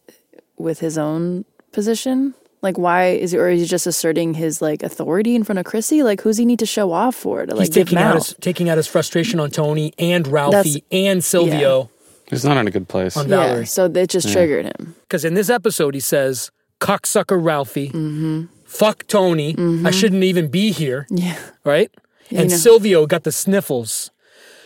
with 0.58 0.80
his 0.80 0.98
own 0.98 1.46
position? 1.74 2.34
Like, 2.62 2.78
why 2.78 3.08
is 3.10 3.32
he, 3.32 3.38
or 3.38 3.50
is 3.50 3.60
he 3.62 3.68
just 3.68 3.86
asserting 3.86 4.36
his 4.36 4.62
like 4.62 4.84
authority 4.84 5.36
in 5.36 5.44
front 5.44 5.60
of 5.60 5.66
Chrissy? 5.66 6.02
Like, 6.02 6.22
who's 6.22 6.38
he 6.38 6.46
need 6.46 6.60
to 6.60 6.66
show 6.66 6.94
off 6.94 7.14
for 7.16 7.46
to 7.46 7.54
like 7.54 7.68
He's 7.68 7.76
taking 7.76 7.98
out 7.98 8.16
out? 8.16 8.26
his 8.28 8.36
taking 8.40 8.70
out 8.70 8.78
his 8.78 8.88
frustration 8.88 9.40
on 9.42 9.52
Tony 9.52 9.94
and 10.00 10.26
Ralphie 10.28 10.56
That's- 10.56 10.78
and 10.92 11.22
Silvio 11.24 11.90
He's 12.30 12.46
not 12.46 12.56
in 12.58 12.66
a 12.68 12.72
good 12.72 12.88
place. 12.88 13.18
on 13.18 13.28
yeah, 13.30 13.48
Valerie. 13.48 13.66
so 13.66 13.86
it 13.86 14.10
just 14.10 14.32
triggered 14.32 14.66
him. 14.66 14.96
Because 15.02 15.26
in 15.26 15.34
this 15.34 15.50
episode, 15.50 15.94
he 15.94 16.00
says, 16.00 16.52
"Cocksucker 16.80 17.38
Ralphie, 17.44 17.90
Mm-hmm. 17.90 18.44
fuck 18.64 19.06
Tony. 19.08 19.56
I 19.86 19.92
shouldn't 19.92 20.24
even 20.24 20.48
be 20.48 20.72
here." 20.72 21.06
Yeah, 21.10 21.38
Right? 21.66 21.92
and 22.32 22.50
know. 22.50 22.56
Silvio 22.56 23.06
got 23.06 23.24
the 23.24 23.32
sniffles, 23.34 24.10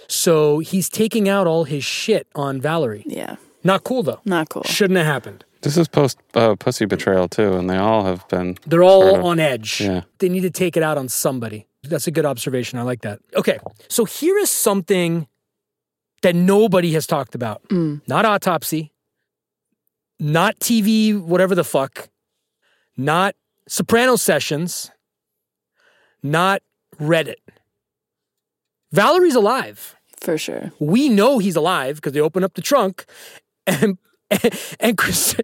so 0.07 0.59
he's 0.59 0.87
taking 0.87 1.27
out 1.27 1.47
all 1.47 1.63
his 1.63 1.83
shit 1.83 2.27
on 2.35 2.61
Valerie. 2.61 3.03
yeah, 3.07 3.37
Not 3.63 3.83
cool 3.83 4.03
though. 4.03 4.21
not 4.23 4.49
cool. 4.49 4.63
Shouldn't 4.63 4.97
have 4.97 5.07
happened. 5.07 5.43
This 5.61 5.77
is 5.77 5.87
post 5.87 6.19
uh, 6.35 6.55
pussy 6.55 6.85
betrayal 6.85 7.27
too, 7.27 7.53
and 7.53 7.69
they 7.69 7.77
all 7.77 8.03
have 8.05 8.27
been. 8.27 8.57
They're 8.65 8.83
all 8.83 9.01
sort 9.01 9.19
of- 9.19 9.25
on 9.25 9.39
edge. 9.39 9.81
Yeah. 9.81 10.01
They 10.19 10.29
need 10.29 10.41
to 10.41 10.49
take 10.51 10.77
it 10.77 10.83
out 10.83 10.97
on 10.97 11.09
somebody. 11.09 11.67
That's 11.83 12.07
a 12.07 12.11
good 12.11 12.25
observation. 12.25 12.77
I 12.79 12.81
like 12.83 13.01
that. 13.01 13.19
Okay. 13.35 13.59
So 13.89 14.05
here 14.05 14.37
is 14.37 14.49
something 14.51 15.27
that 16.21 16.35
nobody 16.35 16.91
has 16.93 17.07
talked 17.07 17.33
about. 17.35 17.61
Not 17.71 18.25
autopsy, 18.25 18.91
not 20.19 20.59
TV, 20.59 21.19
whatever 21.19 21.55
the 21.55 21.63
fuck, 21.63 22.09
not 22.97 23.35
Soprano 23.67 24.15
sessions, 24.15 24.91
not 26.23 26.61
Reddit. 26.99 27.35
Valerie's 28.91 29.35
alive. 29.35 29.95
for 30.19 30.37
sure. 30.37 30.71
We 30.79 31.09
know 31.09 31.37
he's 31.37 31.55
alive 31.55 31.97
because 31.97 32.13
they 32.13 32.19
open 32.21 32.43
up 32.43 32.53
the 32.55 32.61
trunk 32.61 33.05
and 33.67 33.97
and 34.79 34.98
Chris, 34.98 35.36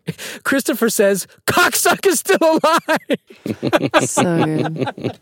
Christopher 0.43 0.89
says, 0.89 1.27
"Cocksuck 1.47 2.05
is 2.05 2.19
still 2.19 2.37
alive." 2.41 4.03
So 4.07 4.23
good. 4.45 5.19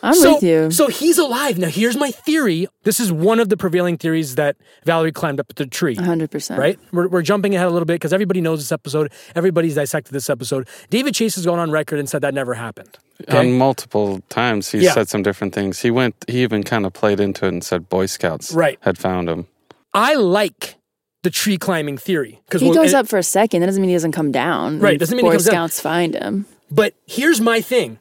I'm 0.00 0.14
so, 0.14 0.34
with 0.34 0.42
you. 0.44 0.70
So 0.70 0.86
he's 0.86 1.18
alive. 1.18 1.58
Now, 1.58 1.66
here's 1.68 1.96
my 1.96 2.12
theory. 2.12 2.68
This 2.84 3.00
is 3.00 3.10
one 3.10 3.40
of 3.40 3.48
the 3.48 3.56
prevailing 3.56 3.96
theories 3.96 4.36
that 4.36 4.56
Valerie 4.84 5.10
climbed 5.10 5.40
up 5.40 5.52
the 5.56 5.66
tree. 5.66 5.96
hundred 5.96 6.30
percent. 6.30 6.60
Right? 6.60 6.78
We're, 6.92 7.08
we're 7.08 7.22
jumping 7.22 7.54
ahead 7.56 7.66
a 7.66 7.70
little 7.70 7.86
bit 7.86 7.94
because 7.94 8.12
everybody 8.12 8.40
knows 8.40 8.60
this 8.60 8.70
episode. 8.70 9.10
Everybody's 9.34 9.74
dissected 9.74 10.12
this 10.14 10.30
episode. 10.30 10.68
David 10.90 11.14
Chase 11.14 11.34
has 11.34 11.44
gone 11.46 11.58
on 11.58 11.72
record 11.72 11.98
and 11.98 12.08
said 12.08 12.20
that 12.22 12.32
never 12.32 12.54
happened. 12.54 12.96
Okay? 13.22 13.38
On 13.38 13.58
multiple 13.58 14.20
times, 14.28 14.70
he 14.70 14.78
Yeah. 14.78 14.92
said 14.92 15.08
some 15.08 15.24
different 15.24 15.52
things. 15.52 15.80
He 15.80 15.90
went. 15.90 16.14
He 16.28 16.42
even 16.44 16.62
kind 16.62 16.86
of 16.86 16.92
played 16.92 17.18
into 17.18 17.46
it 17.46 17.48
and 17.48 17.64
said 17.64 17.88
Boy 17.88 18.06
Scouts 18.06 18.52
Right. 18.52 18.78
had 18.82 18.98
found 18.98 19.28
him. 19.28 19.48
I 19.92 20.14
like 20.14 20.76
the 21.22 21.30
tree 21.30 21.58
climbing 21.58 21.98
theory 21.98 22.40
because 22.46 22.60
He 22.60 22.72
goes 22.72 22.94
up 22.94 23.08
for 23.08 23.18
a 23.18 23.22
second. 23.22 23.60
That 23.60 23.66
doesn't 23.66 23.80
mean 23.80 23.90
he 23.90 23.94
doesn't 23.94 24.12
come 24.12 24.32
down. 24.32 24.78
Right, 24.78 24.98
doesn't 24.98 25.16
mean 25.16 25.26
he 25.26 25.30
Boy 25.30 25.34
comes 25.34 25.44
down. 25.46 25.52
Scouts 25.52 25.80
find 25.80 26.14
him. 26.14 26.46
But 26.70 26.94
here's 27.06 27.40
my 27.40 27.60
thing. 27.60 27.98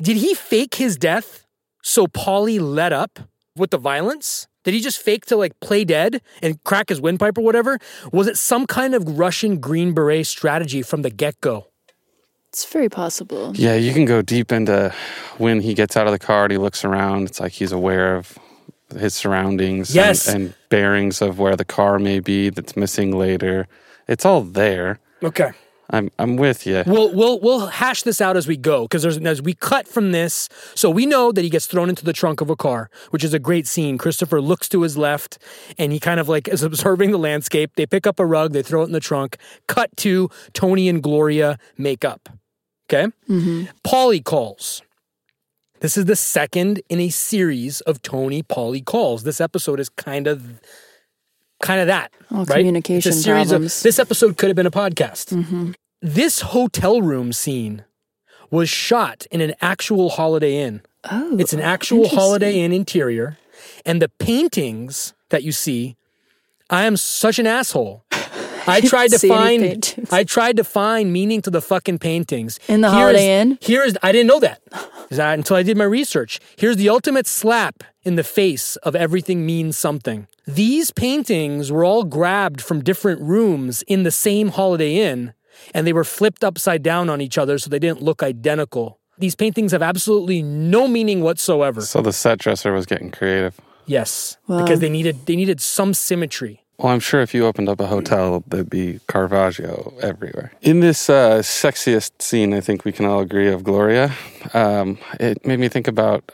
Did 0.00 0.16
he 0.16 0.34
fake 0.34 0.74
his 0.74 0.96
death 0.96 1.46
so 1.82 2.06
Paulie 2.06 2.60
let 2.60 2.92
up 2.92 3.20
with 3.56 3.70
the 3.70 3.78
violence? 3.78 4.48
Did 4.64 4.74
he 4.74 4.80
just 4.80 5.00
fake 5.00 5.26
to 5.26 5.36
like 5.36 5.58
play 5.60 5.84
dead 5.84 6.22
and 6.40 6.62
crack 6.64 6.88
his 6.88 7.00
windpipe 7.00 7.38
or 7.38 7.42
whatever? 7.42 7.78
Was 8.12 8.26
it 8.26 8.36
some 8.36 8.66
kind 8.66 8.94
of 8.94 9.18
Russian 9.18 9.58
Green 9.58 9.92
Beret 9.92 10.26
strategy 10.26 10.82
from 10.82 11.02
the 11.02 11.10
get 11.10 11.40
go? 11.40 11.68
It's 12.48 12.64
very 12.66 12.88
possible. 12.88 13.52
Yeah, 13.54 13.74
you 13.74 13.92
can 13.92 14.04
go 14.04 14.20
deep 14.22 14.52
into 14.52 14.94
when 15.38 15.60
he 15.60 15.72
gets 15.74 15.96
out 15.96 16.06
of 16.06 16.12
the 16.12 16.18
car 16.18 16.44
and 16.44 16.52
he 16.52 16.58
looks 16.58 16.84
around. 16.84 17.28
It's 17.28 17.40
like 17.40 17.52
he's 17.52 17.72
aware 17.72 18.14
of 18.14 18.38
his 18.92 19.14
surroundings 19.14 19.90
and- 19.90 19.96
Yes. 19.96 20.28
and, 20.28 20.54
bearings 20.70 21.20
of 21.20 21.38
where 21.38 21.54
the 21.54 21.64
car 21.66 21.98
may 21.98 22.18
be 22.18 22.48
that's 22.48 22.76
missing 22.76 23.16
later. 23.18 23.66
It's 24.08 24.24
all 24.24 24.40
there. 24.42 24.98
Okay. 25.22 25.50
I'm 25.90 26.10
I'm 26.18 26.36
with 26.36 26.66
you. 26.66 26.82
We'll 26.86 27.12
we'll 27.14 27.38
we'll 27.40 27.66
hash 27.66 28.02
this 28.04 28.22
out 28.22 28.34
as 28.38 28.46
we 28.48 28.56
go 28.56 28.84
because 28.84 29.02
there's 29.02 29.18
as 29.18 29.42
we 29.42 29.52
cut 29.52 29.86
from 29.86 30.12
this. 30.12 30.48
So 30.74 30.88
we 30.88 31.04
know 31.04 31.30
that 31.32 31.42
he 31.42 31.50
gets 31.50 31.66
thrown 31.66 31.90
into 31.90 32.02
the 32.06 32.14
trunk 32.14 32.40
of 32.40 32.48
a 32.48 32.56
car, 32.56 32.88
which 33.10 33.22
is 33.22 33.34
a 33.34 33.38
great 33.38 33.66
scene. 33.66 33.98
Christopher 33.98 34.40
looks 34.40 34.70
to 34.70 34.80
his 34.80 34.96
left 34.96 35.36
and 35.76 35.92
he 35.92 36.00
kind 36.00 36.18
of 36.18 36.30
like 36.30 36.48
is 36.48 36.62
observing 36.70 37.10
the 37.10 37.18
landscape. 37.18 37.72
They 37.76 37.84
pick 37.84 38.06
up 38.06 38.18
a 38.18 38.24
rug, 38.24 38.52
they 38.54 38.62
throw 38.62 38.80
it 38.80 38.86
in 38.86 38.92
the 38.92 39.00
trunk. 39.00 39.36
Cut 39.66 39.94
to 39.98 40.30
Tony 40.54 40.88
and 40.88 41.02
Gloria 41.02 41.58
make 41.76 42.02
up. 42.06 42.30
Okay. 42.88 43.08
Mm-hmm. 43.28 43.64
Paulie 43.86 44.24
calls. 44.24 44.80
This 45.82 45.96
is 45.96 46.04
the 46.04 46.14
second 46.14 46.80
in 46.88 47.00
a 47.00 47.08
series 47.08 47.80
of 47.80 48.02
Tony 48.02 48.44
Paulie 48.44 48.84
calls. 48.84 49.24
This 49.24 49.40
episode 49.40 49.80
is 49.80 49.88
kind 49.88 50.28
of 50.28 50.60
kind 51.60 51.80
of 51.80 51.88
that. 51.88 52.12
Oh, 52.30 52.44
right? 52.44 52.58
communication 52.58 52.98
It's 53.10 53.18
a 53.18 53.20
series 53.20 53.48
problems. 53.48 53.78
of 53.78 53.82
this 53.82 53.98
episode 53.98 54.36
could 54.36 54.48
have 54.48 54.54
been 54.54 54.66
a 54.66 54.70
podcast. 54.70 55.34
Mm-hmm. 55.36 55.72
This 56.00 56.40
hotel 56.42 57.02
room 57.02 57.32
scene 57.32 57.84
was 58.48 58.68
shot 58.68 59.26
in 59.32 59.40
an 59.40 59.54
actual 59.60 60.10
Holiday 60.10 60.62
Inn. 60.62 60.82
Oh, 61.10 61.36
It's 61.36 61.52
an 61.52 61.60
actual 61.60 62.08
Holiday 62.08 62.60
Inn 62.60 62.72
interior, 62.72 63.38
and 63.84 64.00
the 64.00 64.08
paintings 64.08 65.14
that 65.30 65.42
you 65.42 65.50
see. 65.50 65.96
I 66.70 66.84
am 66.84 66.96
such 66.96 67.40
an 67.40 67.46
asshole. 67.48 68.04
I 68.66 68.80
tried 68.92 69.10
to 69.10 69.18
find. 69.18 69.62
paintings. 69.62 70.12
I 70.12 70.24
tried 70.24 70.56
to 70.56 70.64
find 70.64 71.12
meaning 71.12 71.42
to 71.42 71.50
the 71.50 71.60
fucking 71.60 71.98
paintings 71.98 72.58
In 72.68 72.80
the 72.80 72.88
Here's- 72.90 73.02
Holiday 73.02 73.40
Inn? 73.40 73.58
Here 73.60 73.82
is. 73.82 73.96
I 74.02 74.12
didn't 74.12 74.26
know 74.28 74.40
that 74.40 74.60
Is 75.10 75.16
that 75.18 75.34
until 75.38 75.56
I 75.56 75.62
did 75.62 75.76
my 75.76 75.84
research. 75.84 76.40
Here's 76.56 76.76
the 76.76 76.88
ultimate 76.88 77.26
slap 77.26 77.84
in 78.02 78.16
the 78.16 78.24
face 78.24 78.76
of 78.76 78.94
everything 78.96 79.44
means 79.46 79.76
something. 79.78 80.26
These 80.46 80.90
paintings 80.90 81.70
were 81.70 81.84
all 81.84 82.04
grabbed 82.04 82.60
from 82.60 82.82
different 82.82 83.20
rooms 83.20 83.82
in 83.82 84.02
the 84.02 84.10
same 84.10 84.48
Holiday 84.48 84.96
Inn, 84.96 85.34
and 85.74 85.86
they 85.86 85.92
were 85.92 86.04
flipped 86.04 86.42
upside 86.42 86.82
down 86.82 87.08
on 87.08 87.20
each 87.20 87.38
other 87.38 87.58
so 87.58 87.70
they 87.70 87.78
didn't 87.78 88.02
look 88.02 88.22
identical. 88.22 88.98
These 89.18 89.36
paintings 89.36 89.70
have 89.72 89.82
absolutely 89.82 90.42
no 90.42 90.88
meaning 90.88 91.20
whatsoever. 91.20 91.82
So 91.82 92.00
the 92.00 92.12
set 92.12 92.38
dresser 92.38 92.72
was 92.72 92.86
getting 92.86 93.10
creative. 93.12 93.60
Yes, 93.86 94.36
because 94.48 94.80
they 94.80 94.88
needed 94.88 95.26
they 95.26 95.36
needed 95.36 95.60
some 95.60 95.92
symmetry. 95.94 96.61
Well, 96.78 96.92
I'm 96.92 97.00
sure 97.00 97.20
if 97.20 97.32
you 97.34 97.46
opened 97.46 97.68
up 97.68 97.78
a 97.80 97.86
hotel, 97.86 98.42
there'd 98.46 98.68
be 98.70 98.98
Caravaggio 99.06 99.94
everywhere. 100.02 100.52
In 100.62 100.80
this 100.80 101.08
uh, 101.08 101.38
sexiest 101.40 102.20
scene, 102.20 102.52
I 102.54 102.60
think 102.60 102.84
we 102.84 102.92
can 102.92 103.06
all 103.06 103.20
agree 103.20 103.48
of 103.48 103.62
Gloria. 103.62 104.12
Um, 104.52 104.98
it 105.20 105.46
made 105.46 105.60
me 105.60 105.68
think 105.68 105.86
about 105.86 106.32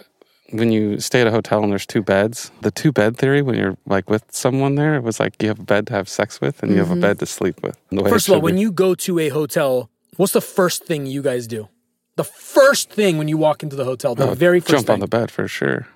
when 0.50 0.72
you 0.72 1.00
stay 1.00 1.20
at 1.20 1.26
a 1.26 1.30
hotel 1.30 1.62
and 1.62 1.70
there's 1.70 1.84
two 1.84 2.02
beds. 2.02 2.50
The 2.62 2.70
two 2.70 2.92
bed 2.92 3.18
theory, 3.18 3.42
when 3.42 3.56
you're 3.56 3.76
like 3.84 4.08
with 4.08 4.24
someone 4.30 4.76
there, 4.76 4.94
it 4.94 5.02
was 5.02 5.20
like 5.20 5.42
you 5.42 5.48
have 5.48 5.58
a 5.58 5.64
bed 5.64 5.86
to 5.88 5.92
have 5.92 6.08
sex 6.08 6.40
with 6.40 6.62
and 6.62 6.72
you 6.72 6.78
have 6.78 6.90
a 6.90 6.96
bed 6.96 7.18
to 7.18 7.26
sleep 7.26 7.62
with. 7.62 7.76
First 8.08 8.28
of 8.28 8.32
all, 8.34 8.38
should 8.38 8.44
when 8.44 8.56
you 8.56 8.72
go 8.72 8.94
to 8.94 9.18
a 9.18 9.28
hotel, 9.28 9.90
what's 10.16 10.32
the 10.32 10.40
first 10.40 10.84
thing 10.84 11.04
you 11.04 11.20
guys 11.20 11.46
do? 11.46 11.68
The 12.16 12.24
first 12.24 12.90
thing 12.90 13.18
when 13.18 13.28
you 13.28 13.36
walk 13.36 13.62
into 13.62 13.76
the 13.76 13.84
hotel, 13.84 14.14
the 14.14 14.30
Oh, 14.30 14.34
very 14.34 14.60
first 14.60 14.70
jump 14.70 14.86
thing. 14.86 14.94
on 14.94 15.00
the 15.00 15.06
bed 15.08 15.30
for 15.30 15.46
sure. 15.46 15.86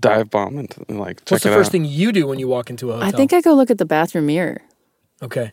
Dive 0.00 0.30
bomb 0.30 0.58
and 0.58 0.68
like 0.88 1.18
check 1.20 1.30
what's 1.32 1.44
the 1.44 1.50
it 1.50 1.54
first 1.54 1.68
out. 1.68 1.72
thing 1.72 1.84
you 1.84 2.12
do 2.12 2.26
when 2.26 2.38
you 2.38 2.48
walk 2.48 2.68
into 2.68 2.90
a 2.90 2.94
hotel? 2.94 3.08
I 3.08 3.12
think 3.12 3.32
I 3.32 3.40
go 3.40 3.54
look 3.54 3.70
at 3.70 3.78
the 3.78 3.84
bathroom 3.86 4.26
mirror. 4.26 4.60
Okay. 5.22 5.52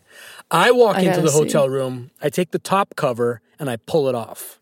I 0.50 0.70
walk 0.72 0.96
I 0.96 1.00
into 1.00 1.10
gotta 1.12 1.22
the 1.22 1.28
see. 1.28 1.38
hotel 1.38 1.68
room, 1.68 2.10
I 2.20 2.28
take 2.28 2.50
the 2.50 2.58
top 2.58 2.94
cover 2.96 3.40
and 3.58 3.70
I 3.70 3.76
pull 3.76 4.08
it 4.08 4.14
off. 4.14 4.60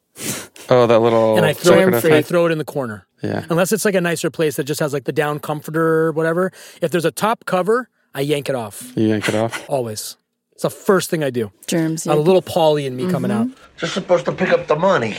Oh, 0.69 0.87
that 0.87 1.01
little 1.01 1.37
and 1.37 1.47
I 1.47 1.53
throw, 1.53 1.77
decorative 1.77 1.99
it, 2.05 2.09
free. 2.09 2.17
I 2.17 2.23
throw 2.23 2.47
it 2.47 2.53
in 2.53 2.59
the 2.59 2.65
corner. 2.65 3.07
Yeah. 3.23 3.45
Unless 3.51 3.73
it's 3.73 3.85
like 3.85 3.95
a 3.95 4.01
nicer 4.01 4.31
place 4.31 4.57
that 4.57 4.65
just 4.65 4.81
has 4.81 4.93
like 4.93 5.05
the 5.05 5.13
down 5.13 5.41
comforter 5.41 6.07
or 6.07 6.13
whatever. 6.13 6.53
If 6.81 6.91
there's 6.91 7.05
a 7.05 7.11
top 7.11 7.45
cover, 7.47 7.89
I 8.15 8.21
yank 8.21 8.49
it 8.49 8.55
off. 8.55 8.93
You 8.97 9.09
yank 9.09 9.29
it 9.29 9.35
off. 9.35 9.65
Always. 9.69 10.17
It's 10.53 10.63
the 10.63 10.71
first 10.71 11.11
thing 11.11 11.25
I 11.25 11.31
do. 11.31 11.51
Germs. 11.67 12.07
A 12.07 12.11
Yeah. 12.11 12.17
little 12.17 12.43
Paulie 12.43 12.87
in 12.87 12.95
me 12.97 13.11
coming 13.11 13.31
mm-hmm. 13.31 13.51
out. 13.51 13.59
Just 13.79 13.95
supposed 13.95 14.27
to 14.27 14.33
pick 14.33 14.51
up 14.51 14.67
the 14.67 14.77
money. 14.77 15.17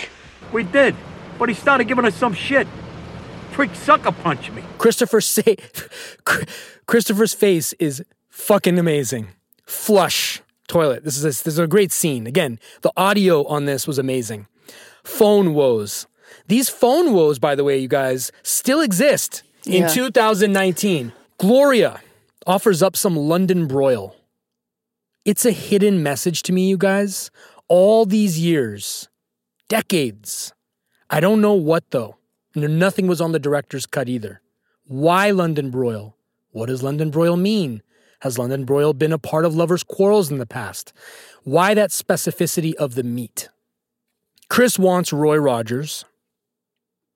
We 0.54 0.64
did, 0.64 0.96
but 1.40 1.50
he 1.50 1.56
started 1.56 1.86
giving 1.88 2.06
us 2.06 2.16
some 2.16 2.34
shit. 2.34 2.68
Prick 3.52 3.76
sucker 3.76 4.12
punched 4.12 4.52
me. 4.54 4.64
Christopher 4.78 5.22
say 5.36 5.58
Christopher's 6.86 7.34
face 7.34 7.74
is 7.74 8.04
fucking 8.30 8.80
amazing. 8.80 9.28
Flush 9.66 10.42
toilet. 10.68 11.04
This 11.04 11.18
is 11.18 11.24
a, 11.24 11.28
this 11.28 11.48
is 11.48 11.60
a 11.60 11.68
great 11.68 11.92
scene. 11.92 12.28
Again, 12.28 12.60
the 12.82 12.92
audio 12.96 13.46
on 13.46 13.66
this 13.66 13.88
was 13.88 13.98
amazing. 14.00 14.48
Phone 15.04 15.54
woes. 15.54 16.08
These 16.48 16.70
phone 16.70 17.14
woes, 17.14 17.40
by 17.40 17.56
the 17.56 17.64
way, 17.64 17.78
you 17.78 17.88
guys, 17.88 18.32
still 18.44 18.82
exist 18.82 19.44
in 19.66 19.84
Yeah. 19.84 19.88
2019. 19.90 21.12
Gloria 21.38 22.02
offers 22.48 22.82
up 22.82 22.96
some 22.96 23.16
London 23.16 23.68
broil. 23.68 24.16
It's 25.26 25.46
a 25.46 25.52
hidden 25.52 26.02
message 26.02 26.42
to 26.44 26.54
me, 26.54 26.68
you 26.70 26.78
guys. 26.78 27.30
All 27.68 28.06
these 28.06 28.40
years, 28.40 29.08
decades. 29.70 30.54
I 31.10 31.20
don't 31.20 31.42
know 31.42 31.54
what 31.54 31.84
though. 31.92 32.18
Nothing 32.56 33.08
was 33.08 33.22
on 33.22 33.32
the 33.32 33.40
director's 33.40 33.86
cut 33.86 34.10
either. 34.10 34.42
Why 34.86 35.32
London 35.32 35.72
broil? 35.72 36.16
What 36.52 36.68
does 36.68 36.84
London 36.84 37.12
broil 37.12 37.38
mean? 37.38 37.82
Has 38.22 38.38
London 38.38 38.66
broil 38.66 38.94
been 38.94 39.14
a 39.14 39.18
part 39.18 39.46
of 39.46 39.56
lovers' 39.56 39.84
quarrels 39.84 40.30
in 40.30 40.38
the 40.38 40.46
past? 40.46 40.94
Why 41.44 41.74
that 41.74 41.90
specificity 41.92 42.74
of 42.76 42.96
the 42.96 43.04
meat? 43.04 43.50
Chris 44.50 44.78
wants 44.78 45.14
Roy 45.14 45.38
Rogers. 45.38 46.06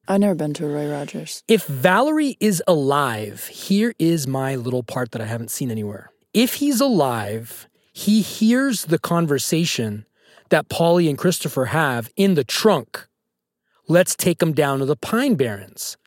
I've 0.08 0.21
never 0.21 0.36
been 0.36 0.54
to 0.56 0.65
a 0.65 0.69
Roy 0.69 0.89
Rogers. 0.89 1.43
If 1.48 1.65
Valerie 1.65 2.38
is 2.39 2.63
alive, 2.67 3.48
here 3.48 3.93
is 4.00 4.28
my 4.28 4.56
little 4.56 4.84
part 4.84 5.12
that 5.12 5.21
I 5.21 5.26
haven't 5.26 5.52
seen 5.52 5.69
anywhere. 5.69 6.12
If 6.34 6.56
he's 6.56 6.80
alive, 6.80 7.67
he 7.91 8.21
hears 8.21 8.86
the 8.86 9.00
conversation 9.00 10.06
that 10.50 10.69
Paulie 10.69 11.10
and 11.10 11.17
Christopher 11.17 11.65
have 11.65 12.10
in 12.15 12.36
the 12.36 12.43
trunk. 12.43 13.08
Let's 13.88 14.15
take 14.15 14.41
him 14.41 14.54
down 14.54 14.80
to 14.80 14.86
the 14.86 14.95
Pine 14.95 15.36
Barrens. 15.36 15.98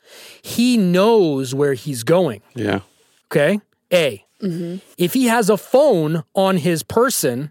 He 0.42 0.76
knows 0.76 1.54
where 1.54 1.74
he's 1.74 2.02
going. 2.02 2.42
Yeah. 2.54 2.80
Okay. 3.30 3.60
A. 3.92 4.24
Mm-hmm. 4.42 4.76
If 4.96 5.14
he 5.14 5.26
has 5.26 5.50
a 5.50 5.56
phone 5.56 6.24
on 6.34 6.58
his 6.58 6.82
person, 6.82 7.50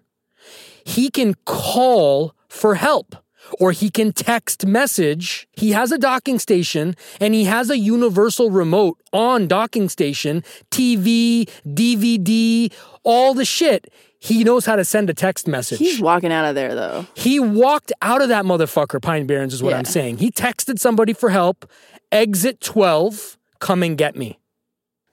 he 0.84 1.10
can 1.10 1.36
call 1.46 2.34
for 2.48 2.76
help 2.76 3.16
or 3.60 3.72
he 3.72 3.90
can 3.90 4.12
text 4.12 4.66
message. 4.66 5.48
He 5.52 5.72
has 5.72 5.92
a 5.92 5.98
docking 5.98 6.40
station 6.40 6.96
and 7.20 7.34
he 7.34 7.46
has 7.46 7.70
a 7.70 7.78
universal 7.78 8.52
remote 8.52 8.98
on 9.13 9.48
docking 9.48 9.90
station, 9.90 10.44
TV, 10.72 11.50
DVD, 11.66 12.74
all 13.04 13.34
the 13.34 13.46
shit. 13.46 13.92
He 14.20 14.44
knows 14.44 14.66
how 14.66 14.76
to 14.76 14.84
send 14.84 15.10
a 15.10 15.14
text 15.14 15.48
message. 15.48 15.80
He's 15.80 16.02
walking 16.02 16.32
out 16.32 16.46
of 16.46 16.56
there 16.56 16.74
though. 16.74 17.06
He 17.14 17.40
walked 17.40 17.92
out 18.02 18.22
of 18.22 18.30
that 18.30 18.46
motherfucker, 18.46 19.02
Pine 19.02 19.28
Barrens, 19.28 19.54
is 19.54 19.62
what 19.62 19.74
I'm 19.74 19.86
saying. 19.86 20.18
He 20.18 20.32
texted 20.32 20.80
somebody 20.80 21.14
for 21.14 21.30
help. 21.30 21.70
Exit 22.12 22.62
12, 22.62 23.38
come 23.60 23.84
and 23.84 23.98
get 23.98 24.16
me. 24.16 24.40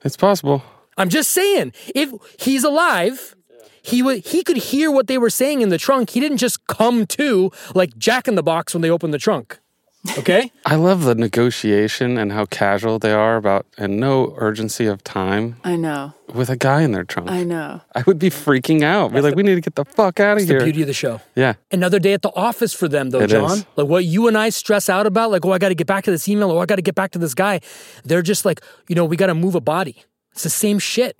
It's 0.03 0.17
possible. 0.17 0.63
I'm 0.97 1.09
just 1.09 1.31
saying, 1.31 1.73
if 1.93 2.11
he's 2.39 2.63
alive, 2.63 3.35
he 3.81 4.01
would 4.01 4.25
he 4.25 4.43
could 4.43 4.57
hear 4.57 4.89
what 4.89 5.07
they 5.07 5.17
were 5.17 5.29
saying 5.29 5.61
in 5.61 5.69
the 5.69 5.77
trunk. 5.77 6.11
He 6.11 6.19
didn't 6.19 6.37
just 6.37 6.65
come 6.67 7.05
to 7.07 7.51
like 7.73 7.97
Jack 7.97 8.27
in 8.27 8.35
the 8.35 8.43
Box 8.43 8.73
when 8.73 8.81
they 8.81 8.89
opened 8.89 9.13
the 9.13 9.19
trunk. 9.19 9.59
Okay? 10.17 10.51
I 10.65 10.75
love 10.75 11.03
the 11.03 11.15
negotiation 11.15 12.17
and 12.17 12.31
how 12.31 12.45
casual 12.45 12.99
they 12.99 13.11
are 13.11 13.37
about 13.37 13.65
and 13.77 13.99
no 13.99 14.33
urgency 14.37 14.85
of 14.85 15.03
time 15.03 15.57
I 15.63 15.75
know. 15.75 16.13
with 16.33 16.49
a 16.49 16.55
guy 16.55 16.81
in 16.83 16.91
their 16.91 17.03
trunk. 17.03 17.29
I 17.29 17.43
know. 17.43 17.81
I 17.95 18.03
would 18.05 18.19
be 18.19 18.29
freaking 18.29 18.83
out. 18.83 19.13
Be 19.13 19.21
like, 19.21 19.35
we 19.35 19.43
need 19.43 19.55
to 19.55 19.61
get 19.61 19.75
the 19.75 19.85
fuck 19.85 20.19
out 20.19 20.37
of 20.37 20.43
here. 20.47 20.59
the 20.59 20.65
beauty 20.65 20.81
of 20.81 20.87
the 20.87 20.93
show. 20.93 21.21
yeah. 21.35 21.53
Another 21.71 21.99
day 21.99 22.13
at 22.13 22.21
the 22.21 22.31
office 22.35 22.73
for 22.73 22.87
them, 22.87 23.09
though, 23.09 23.21
It 23.21 23.27
John. 23.27 23.51
is. 23.51 23.65
Like 23.75 23.87
what 23.87 24.05
you 24.05 24.27
and 24.27 24.37
I 24.37 24.49
stress 24.49 24.89
out 24.89 25.05
about, 25.07 25.31
like, 25.31 25.45
oh, 25.45 25.51
I 25.51 25.57
got 25.57 25.69
to 25.69 25.75
get 25.75 25.87
back 25.87 26.03
to 26.05 26.11
this 26.11 26.27
email, 26.27 26.51
or 26.51 26.61
I 26.61 26.65
got 26.65 26.75
to 26.75 26.81
get 26.81 26.95
back 26.95 27.11
to 27.11 27.19
this 27.19 27.33
guy. 27.33 27.59
They're 28.03 28.21
just 28.21 28.45
like, 28.45 28.61
you 28.87 28.95
know, 28.95 29.05
we 29.05 29.17
got 29.17 29.27
to 29.27 29.35
move 29.35 29.55
a 29.55 29.61
body. 29.61 30.03
It's 30.33 30.43
the 30.43 30.49
same 30.49 30.79
shit. 30.79 31.19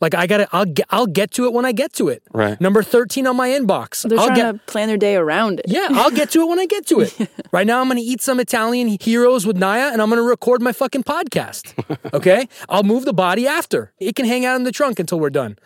Like 0.00 0.14
I 0.14 0.26
gotta, 0.26 0.46
I'll 0.52 0.66
get, 0.66 0.86
I'll 0.90 1.06
get 1.06 1.30
to 1.32 1.46
it 1.46 1.52
when 1.54 1.64
I 1.64 1.72
get 1.72 1.94
to 1.94 2.08
it. 2.08 2.22
Right. 2.32 2.60
Number 2.60 2.82
thirteen 2.82 3.26
on 3.26 3.36
my 3.36 3.48
inbox. 3.48 4.06
They're 4.06 4.18
I'll 4.18 4.26
trying 4.26 4.38
get, 4.38 4.52
to 4.52 4.58
plan 4.70 4.88
their 4.88 4.98
day 4.98 5.16
around 5.16 5.60
it. 5.60 5.66
Yeah, 5.68 5.88
I'll 5.90 6.10
get 6.10 6.30
to 6.32 6.42
it 6.42 6.48
when 6.48 6.58
I 6.58 6.66
get 6.66 6.86
to 6.88 7.00
it. 7.00 7.16
Right 7.52 7.66
now, 7.66 7.80
I'm 7.80 7.86
going 7.86 7.96
to 7.96 8.02
eat 8.02 8.20
some 8.20 8.38
Italian 8.40 8.98
heroes 9.00 9.46
with 9.46 9.56
Naya 9.56 9.90
and 9.92 10.02
I'm 10.02 10.10
going 10.10 10.20
to 10.20 10.28
record 10.28 10.60
my 10.60 10.72
fucking 10.72 11.04
podcast. 11.04 11.72
Okay? 12.12 12.48
I'll 12.68 12.82
move 12.82 13.04
the 13.04 13.12
body 13.12 13.46
after. 13.46 13.92
It 13.98 14.16
can 14.16 14.26
hang 14.26 14.44
out 14.44 14.56
in 14.56 14.64
the 14.64 14.72
trunk 14.72 14.98
until 14.98 15.20
we're 15.20 15.30
done. 15.30 15.58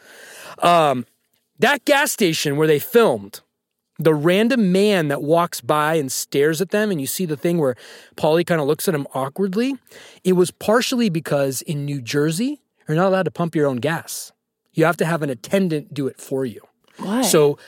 Um, 0.60 1.06
that 1.58 1.84
gas 1.84 2.12
station 2.12 2.56
where 2.56 2.66
they 2.66 2.78
filmed, 2.78 3.40
the 3.98 4.14
random 4.14 4.72
man 4.72 5.08
that 5.08 5.22
walks 5.22 5.60
by 5.60 5.94
and 5.94 6.10
stares 6.10 6.60
at 6.60 6.70
them, 6.70 6.90
and 6.90 7.00
you 7.00 7.06
see 7.06 7.26
the 7.26 7.36
thing 7.36 7.58
where 7.58 7.76
Paulie 8.16 8.46
kind 8.46 8.60
of 8.60 8.66
looks 8.66 8.88
at 8.88 8.94
him 8.94 9.06
awkwardly, 9.14 9.74
it 10.24 10.32
was 10.32 10.50
partially 10.50 11.10
because 11.10 11.62
in 11.62 11.84
New 11.84 12.00
Jersey, 12.00 12.60
you're 12.88 12.96
not 12.96 13.08
allowed 13.08 13.24
to 13.24 13.30
pump 13.30 13.54
your 13.54 13.66
own 13.66 13.76
gas. 13.76 14.32
You 14.72 14.84
have 14.84 14.96
to 14.98 15.04
have 15.04 15.22
an 15.22 15.30
attendant 15.30 15.92
do 15.92 16.06
it 16.06 16.20
for 16.20 16.44
you. 16.44 16.60
Why? 16.98 17.22
So 17.22 17.58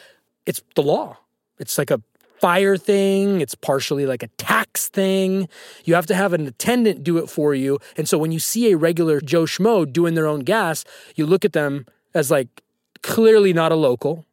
it's 0.46 0.62
the 0.74 0.82
law. 0.82 1.18
It's 1.58 1.78
like 1.78 1.90
a 1.90 2.02
fire 2.40 2.76
thing, 2.76 3.40
it's 3.40 3.54
partially 3.54 4.04
like 4.04 4.24
a 4.24 4.26
tax 4.36 4.88
thing. 4.88 5.48
You 5.84 5.94
have 5.94 6.06
to 6.06 6.14
have 6.14 6.32
an 6.32 6.44
attendant 6.48 7.04
do 7.04 7.18
it 7.18 7.30
for 7.30 7.54
you. 7.54 7.78
And 7.96 8.08
so 8.08 8.18
when 8.18 8.32
you 8.32 8.40
see 8.40 8.72
a 8.72 8.76
regular 8.76 9.20
Joe 9.20 9.44
Schmo 9.44 9.90
doing 9.90 10.14
their 10.14 10.26
own 10.26 10.40
gas, 10.40 10.84
you 11.14 11.24
look 11.24 11.44
at 11.44 11.52
them 11.52 11.86
as 12.14 12.32
like 12.32 12.62
clearly 13.02 13.52
not 13.52 13.70
a 13.70 13.76
local 13.76 14.26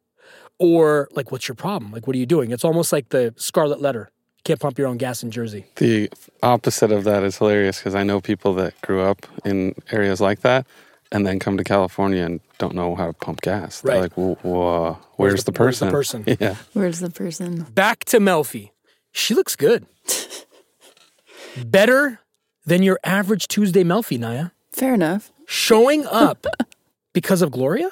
or 0.58 1.08
like, 1.12 1.30
what's 1.30 1.46
your 1.46 1.54
problem? 1.54 1.92
Like, 1.92 2.08
what 2.08 2.16
are 2.16 2.18
you 2.18 2.26
doing? 2.26 2.50
It's 2.50 2.64
almost 2.64 2.92
like 2.92 3.10
the 3.10 3.32
scarlet 3.36 3.80
letter. 3.80 4.10
You 4.40 4.44
can't 4.44 4.60
pump 4.60 4.78
your 4.78 4.88
own 4.88 4.96
gas 4.96 5.22
in 5.22 5.30
Jersey. 5.30 5.66
The 5.76 6.08
opposite 6.42 6.90
of 6.90 7.04
that 7.04 7.22
is 7.24 7.36
hilarious 7.36 7.78
because 7.78 7.94
I 7.94 8.04
know 8.04 8.22
people 8.22 8.54
that 8.54 8.80
grew 8.80 9.02
up 9.02 9.26
in 9.44 9.74
areas 9.92 10.18
like 10.20 10.40
that 10.40 10.66
and 11.12 11.26
then 11.26 11.38
come 11.38 11.58
to 11.58 11.64
California 11.64 12.24
and 12.24 12.40
don't 12.56 12.74
know 12.74 12.94
how 12.94 13.08
to 13.08 13.12
pump 13.12 13.42
gas. 13.42 13.82
They're 13.82 13.92
Right. 13.96 14.02
like, 14.02 14.12
"Whoa, 14.16 14.36
whoa, 14.42 14.98
where's, 15.16 15.44
the, 15.44 15.52
where's 15.52 15.78
the 15.80 15.90
person? 15.90 16.22
person? 16.24 16.36
yeah. 16.40 16.54
Where's 16.72 17.00
the 17.00 17.10
person? 17.10 17.64
Back 17.74 18.06
to 18.06 18.18
Melfi. 18.18 18.70
She 19.12 19.34
looks 19.34 19.56
good. 19.56 19.84
Better 21.66 22.20
than 22.64 22.82
your 22.82 22.98
average 23.04 23.46
Tuesday 23.46 23.84
Melfi, 23.84 24.18
Naya. 24.18 24.50
Fair 24.72 24.94
enough. 24.94 25.32
Showing 25.46 26.06
up 26.06 26.46
because 27.12 27.42
of 27.42 27.50
Gloria? 27.50 27.90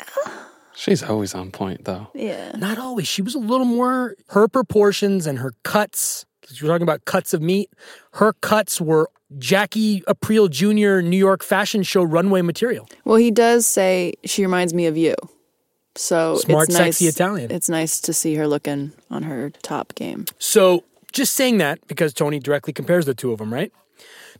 Ah. 0.00 0.39
She's 0.80 1.02
always 1.02 1.34
on 1.34 1.50
point, 1.50 1.84
though. 1.84 2.08
Yeah. 2.14 2.52
Not 2.56 2.78
always. 2.78 3.06
She 3.06 3.20
was 3.20 3.34
a 3.34 3.38
little 3.38 3.66
more, 3.66 4.16
her 4.28 4.48
proportions 4.48 5.26
and 5.26 5.38
her 5.38 5.52
cuts. 5.62 6.24
You're 6.48 6.70
talking 6.70 6.84
about 6.84 7.04
cuts 7.04 7.34
of 7.34 7.42
meat. 7.42 7.68
Her 8.14 8.32
cuts 8.32 8.80
were 8.80 9.10
Jackie 9.36 10.02
April 10.08 10.48
Jr. 10.48 11.02
New 11.02 11.18
York 11.18 11.42
fashion 11.42 11.82
show 11.82 12.02
runway 12.02 12.40
material. 12.40 12.88
Well, 13.04 13.16
he 13.18 13.30
does 13.30 13.66
say 13.66 14.14
she 14.24 14.40
reminds 14.40 14.72
me 14.72 14.86
of 14.86 14.96
you. 14.96 15.16
So 15.96 16.36
Smart, 16.36 16.70
it's 16.70 16.78
nice, 16.78 16.96
sexy 16.96 17.08
Italian. 17.08 17.50
It's 17.50 17.68
nice 17.68 18.00
to 18.00 18.14
see 18.14 18.36
her 18.36 18.48
looking 18.48 18.92
on 19.10 19.24
her 19.24 19.50
top 19.62 19.94
game. 19.96 20.24
So 20.38 20.84
just 21.12 21.34
saying 21.36 21.58
that 21.58 21.86
because 21.88 22.14
Tony 22.14 22.38
directly 22.38 22.72
compares 22.72 23.04
the 23.04 23.12
two 23.12 23.32
of 23.32 23.38
them, 23.38 23.52
right? 23.52 23.70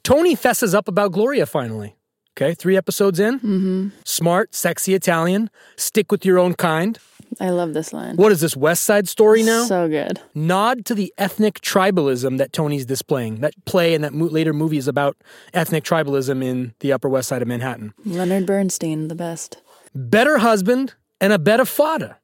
Tony 0.05 0.35
fesses 0.35 0.74
up 0.74 0.88
about 0.88 1.12
Gloria 1.12 1.44
finally. 1.44 1.96
Okay, 2.37 2.55
three 2.55 2.77
episodes 2.77 3.21
in. 3.21 3.38
Mm-hmm. 3.40 3.88
Smart, 4.05 4.55
sexy 4.55 4.95
Italian. 4.95 5.51
Stick 5.77 6.11
with 6.11 6.25
your 6.25 6.38
own 6.38 6.55
kind. 6.55 6.99
I 7.40 7.51
love 7.51 7.75
this 7.75 7.93
line. 7.93 8.16
What 8.16 8.33
is 8.33 8.40
this 8.40 8.57
West 8.57 8.85
Side 8.85 9.09
Story 9.09 9.43
now? 9.43 9.64
So 9.64 9.88
good. 9.88 10.21
Nod 10.35 10.85
to 10.87 10.95
the 10.95 11.12
ethnic 11.19 11.61
tribalism 11.61 12.38
that 12.38 12.53
Tony's 12.53 12.87
displaying. 12.87 13.40
That 13.40 13.53
play 13.66 13.95
and 13.95 14.03
that 14.03 14.12
mo- 14.12 14.27
later 14.27 14.53
movie 14.53 14.79
is 14.79 14.88
about 14.88 15.16
ethnic 15.55 15.85
tribalism 15.85 16.43
in 16.43 16.75
the 16.81 16.93
Upper 16.93 17.09
West 17.09 17.29
Side 17.29 17.43
of 17.43 17.49
Manhattan. 17.49 17.95
Leonard 18.05 18.47
Bernstein, 18.47 19.09
the 19.09 19.14
best. 19.14 19.61
Better 19.95 20.38
husband 20.38 20.95
and 21.21 21.33
a 21.33 21.38
better 21.38 21.64
father. 21.64 22.16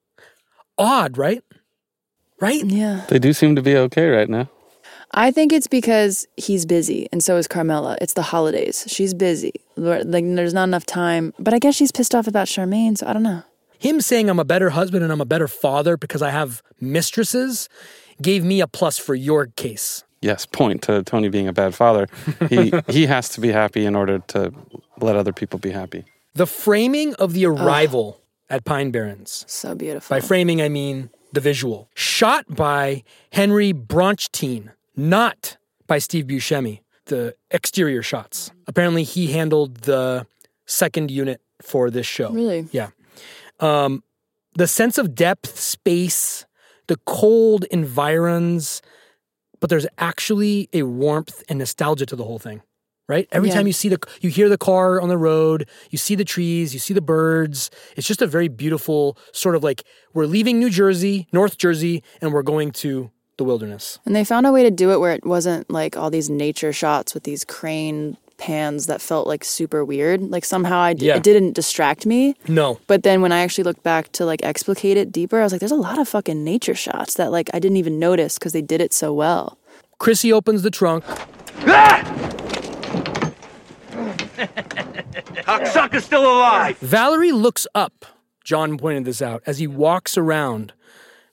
Odd, 0.79 1.19
right? 1.19 1.43
Right? 2.41 2.65
Yeah. 2.65 3.05
They 3.09 3.19
do 3.19 3.33
seem 3.33 3.55
to 3.57 3.63
be 3.63 3.77
okay 3.77 4.09
right 4.09 4.29
now. 4.29 4.49
I 5.19 5.31
think 5.31 5.51
it's 5.53 5.67
because 5.67 6.27
he's 6.37 6.67
busy, 6.67 7.09
and 7.11 7.25
so 7.25 7.39
is 7.39 7.49
Carmela. 7.49 7.97
It's 8.03 8.13
the 8.13 8.23
holidays. 8.23 8.85
She's 8.87 9.15
busy. 9.15 9.55
Like, 9.77 10.25
there's 10.25 10.53
not 10.53 10.65
enough 10.65 10.85
time. 10.85 11.33
But 11.39 11.55
I 11.55 11.59
guess 11.59 11.75
she's 11.75 11.91
pissed 11.91 12.15
off 12.15 12.27
about 12.27 12.49
Charmaine, 12.49 12.99
so 12.99 13.07
I 13.07 13.15
don't 13.15 13.23
know. 13.23 13.43
Him 13.79 14.03
saying 14.03 14.29
I'm 14.29 14.39
a 14.39 14.45
better 14.45 14.71
husband 14.71 15.03
and 15.03 15.13
I'm 15.13 15.21
a 15.21 15.27
better 15.27 15.49
father 15.49 15.97
because 15.97 16.21
I 16.21 16.31
have 16.31 16.63
mistresses 16.81 17.69
gave 18.21 18.45
me 18.45 18.61
a 18.61 18.67
plus 18.67 18.99
for 18.99 19.15
your 19.15 19.47
case. 19.47 20.05
Yes, 20.21 20.47
point 20.47 20.83
to 20.83 21.03
Tony 21.03 21.29
being 21.29 21.49
a 21.49 21.53
bad 21.53 21.75
father. 21.75 22.09
He 22.49 22.73
he 22.89 23.07
has 23.07 23.29
to 23.31 23.41
be 23.41 23.53
happy 23.53 23.85
in 23.85 23.95
order 23.95 24.19
to 24.29 24.53
let 25.01 25.17
other 25.17 25.33
people 25.33 25.59
be 25.59 25.71
happy. 25.71 26.05
The 26.35 26.47
framing 26.47 27.15
of 27.15 27.33
the 27.33 27.47
arrival 27.47 28.21
at 28.49 28.65
Pine 28.65 28.91
Barrens. 28.91 29.45
So 29.47 29.75
beautiful. 29.75 30.15
By 30.15 30.21
framing, 30.21 30.61
I 30.63 30.69
mean 30.69 31.11
the 31.33 31.41
visual. 31.41 31.91
Shot 31.95 32.47
by 32.49 33.03
Henry 33.33 33.73
Bronstein, 33.73 34.73
not 34.97 35.57
by 35.87 35.99
Steve 35.99 36.27
Buscemi, 36.27 36.81
the 37.07 37.35
exterior 37.51 38.03
shots. 38.03 38.51
Apparently, 38.67 39.03
he 39.05 39.33
handled 39.33 39.77
the 39.83 40.27
second 40.67 41.11
unit 41.11 41.41
for 41.63 41.91
this 41.91 42.07
show. 42.07 42.31
Really? 42.31 42.69
Yeah. 42.73 42.89
Um, 43.61 44.03
the 44.55 44.67
sense 44.67 44.99
of 44.99 45.15
depth, 45.15 45.59
space, 45.59 46.45
the 46.89 46.97
cold 47.07 47.65
environs, 47.71 48.83
but 49.61 49.71
there's 49.71 49.87
actually 49.99 50.69
a 50.73 50.83
warmth 50.83 51.43
and 51.49 51.59
nostalgia 51.59 52.07
to 52.07 52.17
the 52.17 52.25
whole 52.25 52.39
thing. 52.39 52.63
Right? 53.09 53.29
Every 53.31 53.51
Yeah. 53.51 53.55
time 53.55 53.69
you 53.69 53.73
see 53.73 53.89
the 53.89 53.99
you 54.21 54.31
hear 54.31 54.49
the 54.49 54.59
car 54.59 55.01
on 55.01 55.09
the 55.09 55.17
road, 55.17 55.69
you 55.91 55.99
see 55.99 56.17
the 56.17 56.25
trees, 56.25 56.75
you 56.75 56.81
see 56.81 56.93
the 56.93 57.01
birds. 57.01 57.71
It's 57.97 58.09
just 58.09 58.21
a 58.21 58.27
very 58.27 58.49
beautiful 58.49 59.17
sort 59.33 59.55
of 59.55 59.63
like 59.63 59.85
we're 60.13 60.27
leaving 60.27 60.59
New 60.59 60.71
Jersey, 60.71 61.29
North 61.33 61.57
Jersey, 61.57 62.03
and 62.21 62.33
we're 62.33 62.43
going 62.43 62.73
to 62.73 63.13
the 63.37 63.45
wilderness. 63.45 63.99
And 64.07 64.15
they 64.17 64.25
found 64.25 64.47
a 64.47 64.53
way 64.53 64.63
to 64.63 64.71
do 64.71 64.91
it 64.93 64.99
where 65.01 65.13
it 65.13 65.25
wasn't 65.27 65.71
like 65.71 65.97
all 65.97 66.11
these 66.11 66.31
nature 66.31 66.73
shots 66.73 67.15
with 67.15 67.25
these 67.25 67.45
crane 67.45 68.17
pans 68.39 68.87
that 68.87 69.01
felt 69.01 69.27
like 69.27 69.45
super 69.45 69.85
weird. 69.85 70.21
Like 70.21 70.45
somehow 70.45 70.79
I 70.79 70.93
d- 70.93 71.07
Yeah. 71.07 71.17
it 71.17 71.23
didn't 71.23 71.53
distract 71.55 72.05
me. 72.07 72.35
No. 72.49 72.79
But 72.87 73.03
then 73.03 73.23
when 73.23 73.33
I 73.33 73.39
actually 73.41 73.65
looked 73.65 73.83
back 73.83 74.13
to 74.13 74.25
like 74.27 74.43
explicate 74.45 74.97
it 74.99 75.11
deeper, 75.11 75.41
I 75.41 75.43
was 75.43 75.53
like, 75.53 75.61
there's 75.61 75.73
a 75.73 75.77
lot 75.77 75.99
of 75.99 76.09
fucking 76.09 76.45
nature 76.45 76.75
shots 76.75 77.15
that 77.15 77.33
like 77.33 77.49
I 77.55 77.59
didn't 77.59 77.79
even 77.79 77.99
notice 77.99 78.39
because 78.39 78.53
they 78.53 78.63
did 78.63 78.81
it 78.83 78.93
so 78.93 79.13
well. 79.15 79.59
Chrissy 79.99 80.33
opens 80.33 80.63
the 80.63 80.71
trunk. 80.71 81.05
Ah! 81.67 82.03
Cocksucker's 85.47 86.05
still 86.05 86.25
alive. 86.31 86.77
Valerie 86.79 87.33
looks 87.33 87.67
up. 87.75 88.05
John 88.45 88.79
pointed 88.79 89.05
this 89.05 89.23
out 89.23 89.43
as 89.47 89.59
he 89.59 89.67
walks 89.67 90.17
around. 90.19 90.73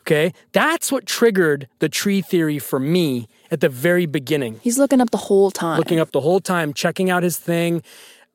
Okay. 0.03 0.33
That's 0.51 0.91
what 0.91 1.05
triggered 1.05 1.69
the 1.79 1.87
tree 1.87 2.21
theory 2.21 2.59
for 2.59 2.77
me 2.79 3.27
at 3.49 3.61
the 3.61 3.69
very 3.69 4.05
beginning. 4.05 4.59
He's 4.61 4.77
looking 4.77 4.99
up 4.99 5.11
the 5.11 5.17
whole 5.17 5.49
time. 5.49 5.77
Looking 5.77 5.99
up 5.99 6.11
the 6.11 6.21
whole 6.21 6.41
time, 6.41 6.73
checking 6.73 7.09
out 7.09 7.23
his 7.23 7.37
thing. 7.37 7.81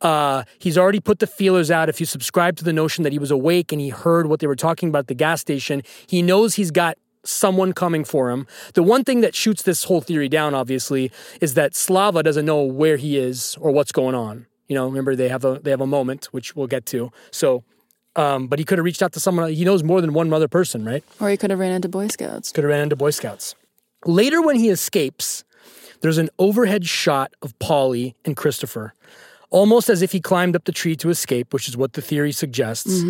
Uh, 0.00 0.44
he's 0.58 0.78
already 0.78 1.00
put 1.00 1.18
the 1.18 1.26
feelers 1.26 1.70
out. 1.70 1.88
If 1.88 2.00
you 2.00 2.06
subscribe 2.06 2.56
to 2.56 2.64
the 2.64 2.72
notion 2.72 3.04
that 3.04 3.12
he 3.12 3.18
was 3.18 3.30
awake 3.30 3.70
and 3.72 3.80
he 3.80 3.90
heard 3.90 4.26
what 4.26 4.40
they 4.40 4.46
were 4.46 4.56
talking 4.56 4.88
about 4.88 5.00
at 5.00 5.06
the 5.08 5.14
gas 5.14 5.40
station, 5.40 5.82
he 6.06 6.22
knows 6.22 6.54
he's 6.54 6.70
got 6.70 6.96
someone 7.24 7.72
coming 7.72 8.04
for 8.04 8.30
him. 8.30 8.46
The 8.74 8.82
one 8.82 9.04
thing 9.04 9.20
that 9.20 9.34
shoots 9.34 9.62
this 9.62 9.84
whole 9.84 10.00
theory 10.00 10.28
down, 10.28 10.54
obviously, 10.54 11.10
is 11.40 11.54
that 11.54 11.74
Slava 11.74 12.22
doesn't 12.22 12.46
know 12.46 12.62
where 12.62 12.96
he 12.96 13.18
is 13.18 13.56
or 13.60 13.72
what's 13.72 13.92
going 13.92 14.14
on. 14.14 14.46
You 14.68 14.74
know, 14.74 14.86
remember 14.86 15.16
they 15.16 15.28
have 15.28 15.44
a 15.44 15.60
they 15.62 15.70
have 15.70 15.80
a 15.80 15.86
moment 15.86 16.26
which 16.26 16.54
we'll 16.54 16.66
get 16.66 16.86
to. 16.86 17.10
So, 17.30 17.64
um, 18.18 18.48
but 18.48 18.58
he 18.58 18.64
could 18.64 18.78
have 18.78 18.84
reached 18.84 19.00
out 19.02 19.12
to 19.12 19.20
someone. 19.20 19.52
He 19.52 19.64
knows 19.64 19.84
more 19.84 20.00
than 20.00 20.12
one 20.12 20.32
other 20.32 20.48
person, 20.48 20.84
right? 20.84 21.04
or 21.20 21.30
he 21.30 21.36
could 21.36 21.50
have 21.50 21.58
ran 21.58 21.72
into 21.72 21.88
Boy 21.88 22.08
Scouts. 22.08 22.50
Could 22.52 22.64
have 22.64 22.70
ran 22.70 22.80
into 22.82 22.96
Boy 22.96 23.10
Scouts. 23.10 23.54
Later, 24.04 24.42
when 24.42 24.56
he 24.56 24.68
escapes, 24.70 25.44
there's 26.00 26.18
an 26.18 26.28
overhead 26.38 26.86
shot 26.86 27.32
of 27.42 27.56
Paulie 27.58 28.14
and 28.24 28.36
Christopher, 28.36 28.92
almost 29.50 29.88
as 29.88 30.02
if 30.02 30.12
he 30.12 30.20
climbed 30.20 30.56
up 30.56 30.64
the 30.64 30.72
tree 30.72 30.96
to 30.96 31.10
escape, 31.10 31.52
which 31.54 31.68
is 31.68 31.76
what 31.76 31.92
the 31.92 32.02
theory 32.02 32.32
suggests. 32.32 33.02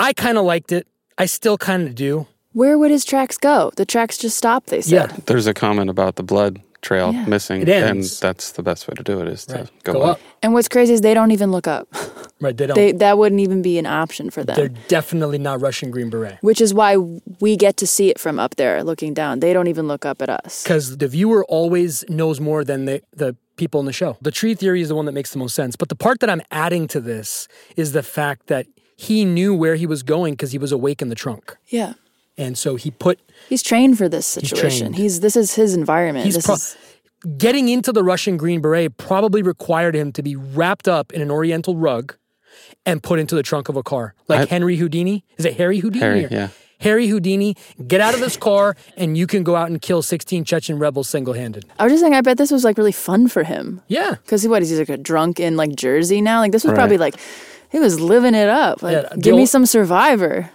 I 0.00 0.12
kind 0.12 0.36
of 0.36 0.44
liked 0.44 0.72
it. 0.72 0.86
I 1.16 1.26
still 1.26 1.56
kind 1.56 1.86
of 1.86 1.94
do. 1.94 2.26
Where 2.52 2.76
would 2.76 2.90
his 2.90 3.04
tracks 3.04 3.38
go? 3.38 3.70
The 3.76 3.86
tracks 3.86 4.18
just 4.18 4.36
stop, 4.36 4.66
they 4.66 4.82
said. 4.82 5.10
Yeah. 5.10 5.16
There's 5.26 5.46
a 5.46 5.54
comment 5.54 5.90
about 5.90 6.16
the 6.16 6.22
blood 6.22 6.60
trail 6.82 7.12
Yeah. 7.12 7.24
missing, 7.26 7.62
It 7.62 7.68
ends. 7.68 8.12
and 8.12 8.20
that's 8.28 8.52
the 8.52 8.62
best 8.62 8.86
way 8.88 8.94
to 8.96 9.02
do 9.02 9.20
it 9.20 9.28
is 9.28 9.46
to 9.46 9.54
Right. 9.54 9.70
go, 9.84 9.92
Go 9.94 10.02
up. 10.02 10.10
up. 10.12 10.20
And 10.42 10.52
what's 10.52 10.68
crazy 10.68 10.92
is 10.92 11.00
they 11.00 11.14
don't 11.14 11.30
even 11.30 11.50
look 11.50 11.66
up. 11.66 11.88
Right. 12.42 12.56
They 12.56 12.66
don't. 12.66 12.74
They 12.74 12.90
that 12.90 13.18
wouldn't 13.18 13.40
even 13.40 13.62
be 13.62 13.78
an 13.78 13.86
option 13.86 14.28
for 14.28 14.42
them. 14.42 14.56
They're 14.56 14.74
definitely 14.88 15.38
not 15.38 15.60
Russian 15.60 15.92
Green 15.92 16.10
Beret. 16.10 16.38
which 16.40 16.60
is 16.60 16.74
why 16.74 16.96
we 17.38 17.56
get 17.56 17.76
to 17.76 17.86
see 17.86 18.10
it 18.10 18.18
from 18.18 18.40
up 18.40 18.56
there 18.56 18.82
looking 18.82 19.14
down. 19.14 19.38
They 19.38 19.52
don't 19.52 19.68
even 19.68 19.86
look 19.86 20.04
up 20.04 20.20
at 20.20 20.28
us. 20.28 20.64
Because 20.64 20.96
the 20.96 21.06
viewer 21.06 21.44
always 21.48 22.04
knows 22.08 22.40
more 22.40 22.64
than 22.64 22.86
the, 22.86 23.00
the 23.14 23.36
people 23.54 23.78
in 23.78 23.86
the 23.86 23.92
show. 23.92 24.16
The 24.20 24.32
tree 24.32 24.56
theory 24.56 24.80
is 24.82 24.88
the 24.88 24.96
one 24.96 25.04
that 25.06 25.12
makes 25.12 25.30
the 25.30 25.38
most 25.38 25.54
sense. 25.54 25.76
But 25.76 25.88
the 25.88 25.94
part 25.94 26.18
that 26.18 26.28
I'm 26.28 26.42
adding 26.50 26.88
to 26.88 27.00
this 27.00 27.46
is 27.76 27.92
the 27.92 28.02
fact 28.02 28.48
that 28.48 28.66
he 28.96 29.24
knew 29.24 29.54
where 29.54 29.76
he 29.76 29.86
was 29.86 30.02
going 30.02 30.32
because 30.34 30.50
he 30.50 30.58
was 30.58 30.72
awake 30.72 31.00
in 31.00 31.10
the 31.10 31.14
trunk. 31.14 31.56
Yeah. 31.68 31.92
And 32.38 32.56
so 32.56 32.76
he 32.76 32.90
put 32.90 33.20
He's 33.48 33.62
trained 33.62 33.98
for 33.98 34.08
this 34.08 34.26
situation. 34.26 34.86
trained. 34.86 34.96
He's, 34.96 35.20
this 35.20 35.36
is 35.36 35.54
his 35.54 35.74
environment. 35.74 36.24
He's 36.24 36.34
this 36.36 36.46
pro- 36.46 36.54
is 36.54 36.76
getting 37.36 37.68
into 37.68 37.92
the 37.92 38.02
Russian 38.02 38.36
Green 38.36 38.60
Beret 38.60 38.96
probably 38.96 39.42
required 39.42 39.94
him 39.94 40.12
to 40.12 40.22
be 40.22 40.34
wrapped 40.34 40.88
up 40.88 41.12
in 41.12 41.20
an 41.20 41.30
Oriental 41.30 41.76
rug 41.76 42.16
and 42.86 43.02
put 43.02 43.18
into 43.18 43.34
the 43.34 43.42
trunk 43.42 43.68
of 43.68 43.76
a 43.76 43.82
car, 43.82 44.14
like 44.28 44.40
I- 44.40 44.44
Henry 44.46 44.76
Houdini. 44.76 45.24
Is 45.36 45.44
it 45.44 45.56
Harry 45.56 45.78
Houdini? 45.80 46.00
Harry, 46.04 46.26
yeah. 46.30 46.48
Harry 46.80 47.06
Houdini, 47.06 47.54
get 47.86 48.00
out 48.00 48.12
of 48.12 48.18
this 48.20 48.36
car 48.36 48.74
and 48.96 49.16
you 49.16 49.28
can 49.28 49.44
go 49.44 49.54
out 49.54 49.68
and 49.70 49.80
kill 49.80 50.02
16 50.02 50.44
Chechen 50.44 50.78
rebels 50.80 51.08
single 51.08 51.32
handed. 51.34 51.64
I 51.78 51.84
was 51.84 51.92
just 51.92 52.00
saying 52.02 52.14
I 52.14 52.22
bet 52.22 52.38
this 52.38 52.50
was 52.50 52.64
like 52.64 52.76
really 52.76 52.90
fun 52.92 53.28
for 53.28 53.44
him. 53.44 53.80
Yeah. 53.86 54.16
Cuz 54.26 54.48
what 54.48 54.62
is 54.62 54.70
he 54.70 54.76
like 54.76 54.88
a 54.88 54.96
drunk 54.96 55.38
in 55.38 55.56
like 55.56 55.76
Jersey 55.76 56.20
now? 56.20 56.40
Like 56.40 56.50
this 56.50 56.64
was 56.64 56.70
Right. 56.72 56.76
probably 56.78 56.98
like 56.98 57.14
he 57.70 57.78
was 57.78 58.00
living 58.00 58.34
it 58.34 58.48
up. 58.48 58.82
Like 58.82 58.94
Yeah, 58.94 59.08
the 59.12 59.18
give 59.20 59.36
me 59.36 59.46
some 59.46 59.64
survivor. 59.64 60.50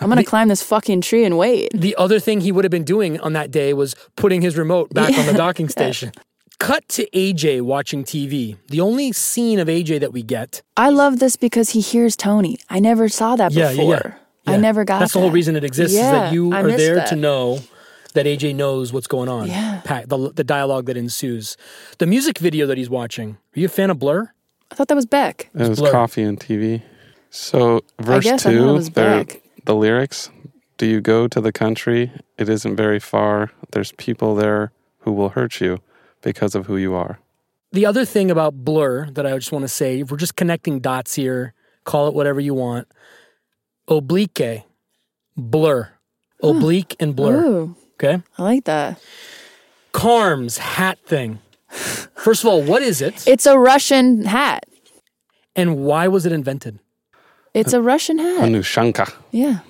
I'm 0.00 0.08
going 0.08 0.16
to 0.18 0.24
climb 0.24 0.48
this 0.48 0.62
fucking 0.62 1.00
tree 1.02 1.24
and 1.24 1.36
wait. 1.38 1.70
The 1.74 1.94
other 1.96 2.18
thing 2.20 2.40
he 2.40 2.52
would 2.52 2.64
have 2.64 2.70
been 2.70 2.84
doing 2.84 3.20
on 3.20 3.32
that 3.34 3.50
day 3.50 3.72
was 3.74 3.94
putting 4.16 4.42
his 4.42 4.56
remote 4.56 4.92
back 4.94 5.16
on 5.18 5.26
the 5.26 5.32
docking 5.36 5.68
station. 5.68 6.12
Cut 6.58 6.88
to 6.90 7.08
AJ 7.10 7.62
watching 7.62 8.02
TV. 8.04 8.56
The 8.68 8.80
only 8.80 9.12
scene 9.12 9.58
of 9.60 9.68
AJ 9.68 10.00
that 10.00 10.12
we 10.12 10.22
get. 10.22 10.62
I 10.76 10.88
love 10.90 11.20
this 11.20 11.36
because 11.36 11.70
he 11.70 11.80
hears 11.80 12.16
Tony. 12.16 12.58
I 12.68 12.80
never 12.80 13.08
saw 13.08 13.36
that 13.36 13.52
Yeah, 13.52 13.70
yeah, 13.70 13.76
before. 13.76 13.94
yeah. 13.94 14.14
I 14.46 14.50
Yeah. 14.52 14.56
never 14.60 14.84
got 14.84 14.98
That's 15.00 15.12
the 15.12 15.20
whole 15.20 15.30
reason 15.30 15.54
it 15.56 15.62
exists 15.64 15.94
is 15.96 16.00
that 16.02 16.32
you 16.32 16.52
I 16.52 16.62
are 16.62 16.70
there 16.72 16.96
that. 16.96 17.08
to 17.08 17.16
know 17.16 17.60
that 18.14 18.26
AJ 18.26 18.54
knows 18.56 18.92
what's 18.92 19.06
going 19.06 19.28
on. 19.28 19.46
Yeah. 19.48 19.82
Pa- 19.84 20.02
The, 20.06 20.32
the 20.32 20.42
dialogue 20.42 20.86
that 20.86 20.96
ensues. 20.96 21.56
The 21.98 22.06
music 22.06 22.38
video 22.38 22.66
that 22.66 22.78
he's 22.78 22.90
watching. 22.90 23.36
Are 23.56 23.60
you 23.60 23.66
a 23.66 23.68
fan 23.68 23.90
of 23.90 23.98
Blur? 24.00 24.32
I 24.70 24.74
thought 24.74 24.88
that 24.88 24.94
was 24.96 25.06
Beck. 25.06 25.50
It 25.54 25.68
was 25.68 25.78
Blur. 25.78 25.92
coffee 25.92 26.22
and 26.22 26.40
TV. 26.40 26.82
So 27.30 27.82
verse 28.00 28.24
guess 28.24 28.46
I 28.46 28.50
thought 28.50 28.52
it 28.54 28.58
two, 28.58 28.72
was 28.72 28.90
there- 28.90 29.24
back. 29.24 29.42
The 29.68 29.74
lyrics. 29.74 30.30
Do 30.78 30.86
you 30.86 31.02
go 31.02 31.28
to 31.28 31.40
the 31.42 31.52
country? 31.52 32.10
It 32.38 32.48
isn't 32.48 32.74
very 32.74 32.98
far. 32.98 33.52
There's 33.72 33.92
people 33.92 34.34
there 34.34 34.72
who 35.00 35.12
will 35.12 35.28
hurt 35.28 35.60
you 35.60 35.80
because 36.22 36.54
of 36.54 36.64
who 36.66 36.76
you 36.78 36.94
are. 36.94 37.18
the 37.72 37.84
other 37.84 38.06
thing 38.06 38.30
about 38.30 38.64
Blur 38.64 39.10
that 39.10 39.26
I 39.26 39.34
just 39.36 39.52
want 39.52 39.62
to 39.64 39.68
say, 39.68 40.00
if 40.00 40.10
we're 40.10 40.16
just 40.16 40.36
connecting 40.36 40.80
dots 40.80 41.14
here, 41.16 41.52
call 41.84 42.08
it 42.08 42.14
whatever 42.14 42.40
you 42.40 42.54
want. 42.54 42.88
Oblique, 43.88 44.64
blur, 45.36 45.90
oblique 46.42 46.96
and 46.98 47.14
blur. 47.14 47.44
Ooh, 47.44 47.76
Okay. 47.94 48.22
I 48.38 48.42
like 48.42 48.64
that. 48.64 48.98
Carm's 49.92 50.56
hat 50.58 50.98
thing. 51.04 51.40
First 51.68 52.42
of 52.42 52.48
all, 52.48 52.62
what 52.62 52.80
is 52.80 53.02
it? 53.02 53.26
It's 53.26 53.44
a 53.44 53.58
Russian 53.58 54.24
hat. 54.24 54.64
And 55.54 55.76
why 55.84 56.08
was 56.08 56.24
it 56.24 56.32
invented? 56.32 56.78
It's 57.58 57.72
a 57.72 57.82
Russian 57.82 58.18
hat. 58.18 58.40
Anushanka. 58.40 59.12
Yeah. 59.32 59.60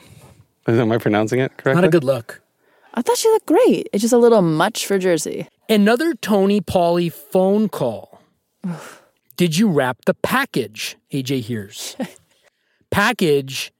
Am 0.66 0.92
I 0.92 0.98
pronouncing 0.98 1.40
it 1.40 1.56
correctly? 1.56 1.80
Not 1.80 1.84
a 1.84 1.90
good 1.90 2.04
look. 2.04 2.42
I 2.94 3.02
thought 3.02 3.16
she 3.16 3.28
looked 3.28 3.46
great. 3.46 3.88
It's 3.92 4.02
just 4.02 4.12
a 4.12 4.18
little 4.18 4.42
much 4.42 4.86
for 4.86 4.98
Jersey. 4.98 5.48
Another 5.68 6.14
Tony 6.14 6.60
Paulie 6.60 7.12
phone 7.12 7.68
call. 7.68 8.20
Did 9.36 9.56
you 9.56 9.68
wrap 9.68 10.04
the 10.04 10.14
package? 10.14 10.96
AJ 11.12 11.42
hears. 11.42 11.96
package 12.90 13.72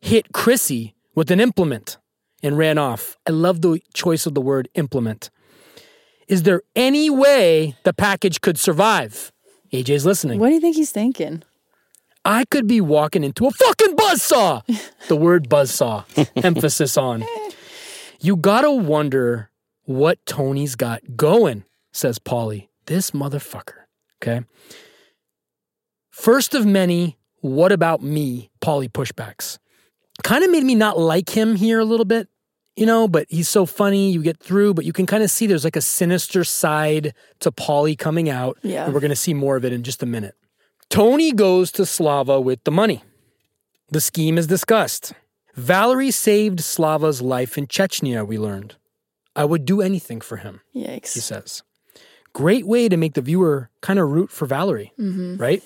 hit 0.00 0.32
Chrissy 0.32 0.94
with 1.14 1.30
an 1.30 1.40
implement 1.40 1.98
and 2.42 2.56
ran 2.56 2.78
off. 2.78 3.18
I 3.26 3.32
love 3.32 3.60
the 3.60 3.82
choice 3.92 4.24
of 4.24 4.34
the 4.34 4.40
word 4.40 4.68
implement. 4.74 5.30
Is 6.28 6.44
there 6.44 6.62
any 6.76 7.10
way 7.10 7.76
the 7.82 7.92
package 7.92 8.40
could 8.40 8.58
survive? 8.58 9.32
AJ's 9.72 10.06
listening. 10.06 10.38
What 10.38 10.48
do 10.48 10.54
you 10.54 10.60
think 10.60 10.76
he's 10.76 10.92
thinking? 10.92 11.42
I 12.24 12.44
could 12.44 12.66
be 12.66 12.80
walking 12.80 13.24
into 13.24 13.46
a 13.46 13.50
fucking 13.50 13.96
buzzsaw. 13.96 14.62
the 15.08 15.16
word 15.16 15.48
buzzsaw, 15.48 16.04
emphasis 16.44 16.96
on. 16.96 17.24
You 18.20 18.36
gotta 18.36 18.70
wonder 18.70 19.50
what 19.84 20.24
Tony's 20.26 20.76
got 20.76 21.16
going, 21.16 21.64
says 21.92 22.18
Paulie. 22.18 22.68
This 22.86 23.12
motherfucker. 23.12 23.84
Okay. 24.22 24.44
First 26.10 26.54
of 26.54 26.66
many, 26.66 27.18
what 27.40 27.72
about 27.72 28.02
me? 28.02 28.50
Paulie 28.60 28.90
pushbacks. 28.90 29.58
Kind 30.22 30.44
of 30.44 30.50
made 30.50 30.64
me 30.64 30.74
not 30.74 30.98
like 30.98 31.30
him 31.30 31.56
here 31.56 31.78
a 31.78 31.84
little 31.84 32.04
bit, 32.04 32.28
you 32.76 32.84
know, 32.84 33.08
but 33.08 33.26
he's 33.30 33.48
so 33.48 33.64
funny. 33.64 34.10
You 34.10 34.22
get 34.22 34.38
through, 34.38 34.74
but 34.74 34.84
you 34.84 34.92
can 34.92 35.06
kind 35.06 35.22
of 35.22 35.30
see 35.30 35.46
there's 35.46 35.64
like 35.64 35.76
a 35.76 35.80
sinister 35.80 36.44
side 36.44 37.14
to 37.40 37.50
Paulie 37.50 37.96
coming 37.96 38.28
out. 38.28 38.58
Yeah. 38.62 38.84
And 38.84 38.92
we're 38.92 39.00
to 39.00 39.16
see 39.16 39.32
more 39.32 39.56
of 39.56 39.64
it 39.64 39.72
in 39.72 39.82
just 39.82 40.02
a 40.02 40.06
minute. 40.06 40.34
Tony 40.90 41.30
goes 41.30 41.70
to 41.72 41.86
Slava 41.86 42.40
with 42.40 42.64
the 42.64 42.72
money. 42.72 43.04
The 43.90 44.00
scheme 44.00 44.36
is 44.36 44.48
discussed. 44.48 45.12
Valerie 45.54 46.10
saved 46.10 46.60
Slava's 46.60 47.22
life 47.22 47.56
in 47.56 47.68
Chechnya, 47.68 48.26
we 48.26 48.38
learned. 48.38 48.74
I 49.36 49.44
would 49.44 49.64
do 49.64 49.80
anything 49.80 50.20
for 50.20 50.38
him, 50.38 50.60
Yikes. 50.74 51.14
he 51.14 51.20
says. 51.20 51.62
Great 52.32 52.66
way 52.66 52.88
to 52.88 52.96
make 52.96 53.14
the 53.14 53.22
viewer 53.22 53.70
kind 53.80 54.00
of 54.00 54.08
root 54.08 54.30
for 54.30 54.46
Valerie, 54.46 54.92
mm-hmm. 54.98 55.36
right? 55.36 55.62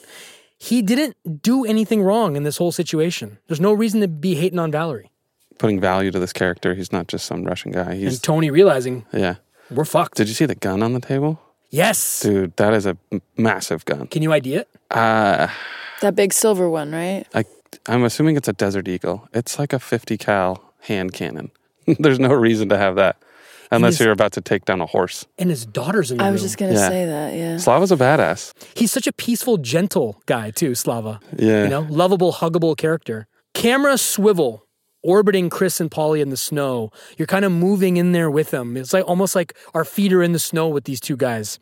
He 0.59 0.83
didn't 0.83 1.43
do 1.43 1.65
anything 1.65 2.03
wrong 2.03 2.37
in 2.37 2.43
this 2.43 2.59
whole 2.59 2.73
situation. 2.73 3.39
There's 3.49 3.61
no 3.61 3.73
reason 3.73 4.03
to 4.03 4.09
be 4.09 4.35
hating 4.35 4.59
on 4.59 4.71
Valerie. 4.71 5.11
Putting 5.59 5.81
value 5.81 6.11
to 6.11 6.19
this 6.19 6.33
character. 6.33 6.75
He's 6.75 6.93
not 6.93 7.09
just 7.09 7.25
some 7.25 7.45
Russian 7.45 7.73
guy. 7.73 7.95
He's 7.95 8.15
And 8.15 8.23
Tony 8.23 8.51
realizing 8.51 9.07
yeah. 9.13 9.37
we're 9.71 9.85
fucked. 9.85 10.17
Did 10.17 10.29
you 10.29 10.35
see 10.35 10.47
the 10.47 10.55
gun 10.55 10.83
on 10.83 10.93
the 10.93 11.01
table? 11.01 11.41
Yes. 11.75 12.21
Dude, 12.21 12.57
that 12.57 12.73
is 12.75 12.87
a 12.87 12.97
massive 13.37 13.85
gun. 13.85 14.07
Can 14.07 14.23
you 14.23 14.33
ID 14.33 14.55
it? 14.55 14.69
Uh, 14.91 15.49
That 16.01 16.15
big 16.15 16.33
silver 16.33 16.69
one, 16.69 16.93
right? 16.93 17.25
I, 17.35 17.45
I'm 17.87 18.05
assuming 18.05 18.37
it's 18.37 18.49
a 18.49 18.53
Desert 18.53 18.89
Eagle. 18.89 19.29
It's 19.33 19.59
like 19.59 19.73
a 19.73 19.79
50 19.79 20.17
cal 20.19 20.73
hand 20.81 21.13
cannon. 21.13 21.51
There's 21.99 22.19
no 22.21 22.33
reason 22.33 22.69
to 22.71 22.79
have 22.79 22.97
that 22.97 23.17
unless 23.71 23.95
his- 23.99 24.05
you're 24.05 24.13
about 24.13 24.33
to 24.33 24.41
take 24.41 24.65
down 24.65 24.81
a 24.81 24.87
horse. 24.87 25.27
And 25.39 25.51
his 25.51 25.65
daughter's 25.67 26.11
in 26.11 26.19
the 26.19 26.25
I 26.25 26.27
room. 26.29 26.33
was 26.35 26.43
just 26.43 26.59
gonna 26.59 26.75
Yeah. 26.75 26.89
say 26.89 27.07
that. 27.07 27.35
Yeah. 27.35 27.57
Slava's 27.59 27.91
a 27.93 27.97
badass. 27.97 28.53
He's 28.75 28.93
such 28.93 29.07
a 29.07 29.13
peaceful, 29.13 29.57
gentle 29.59 30.21
guy 30.27 30.51
too, 30.51 30.75
Slava. 30.75 31.21
Yeah. 31.37 31.65
You 31.65 31.69
know, 31.71 31.87
lovable, 31.91 32.33
huggable 32.35 32.77
character. 32.77 33.27
Camera 33.55 33.97
swivel, 33.99 34.64
orbiting 35.05 35.51
Chris 35.51 35.81
and 35.81 35.91
Paulie 35.91 36.21
in 36.21 36.31
the 36.31 36.37
snow. 36.37 36.91
You're 37.17 37.27
kind 37.27 37.45
of 37.45 37.53
moving 37.53 37.97
in 37.97 38.13
there 38.13 38.31
with 38.31 38.51
them. 38.51 38.77
It's 38.77 38.93
like 38.93 39.07
almost 39.07 39.37
like 39.37 39.55
our 39.75 39.85
feet 39.85 40.13
are 40.13 40.23
in 40.23 40.33
the 40.33 40.39
snow 40.41 40.67
with 40.69 40.85
these 40.85 40.99
two 40.99 41.17
guys. 41.17 41.61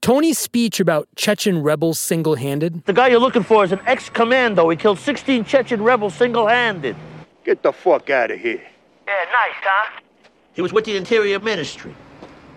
Tony's 0.00 0.38
speech 0.38 0.80
about 0.80 1.08
Chechen 1.16 1.62
rebels 1.62 1.98
single 1.98 2.34
handed. 2.34 2.84
The 2.84 2.92
guy 2.92 3.08
you're 3.08 3.18
looking 3.18 3.42
for 3.42 3.64
is 3.64 3.72
an 3.72 3.80
ex-commando. 3.86 4.68
He 4.68 4.76
killed 4.76 4.98
16 4.98 5.44
Chechen 5.46 5.82
rebels 5.82 6.14
single-handed. 6.14 6.94
Get 7.44 7.62
the 7.62 7.72
fuck 7.72 8.10
out 8.10 8.30
of 8.30 8.38
here. 8.38 8.62
Yeah, 9.06 9.24
nice, 9.32 9.56
huh? 9.62 10.00
He 10.52 10.62
was 10.62 10.72
with 10.72 10.84
the 10.84 10.96
Interior 10.96 11.40
Ministry. 11.40 11.94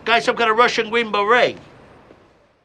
Guy 0.03 0.19
some 0.19 0.35
kind 0.35 0.51
of 0.51 0.57
Russian 0.57 0.89
Green 0.89 1.11
Beret. 1.11 1.57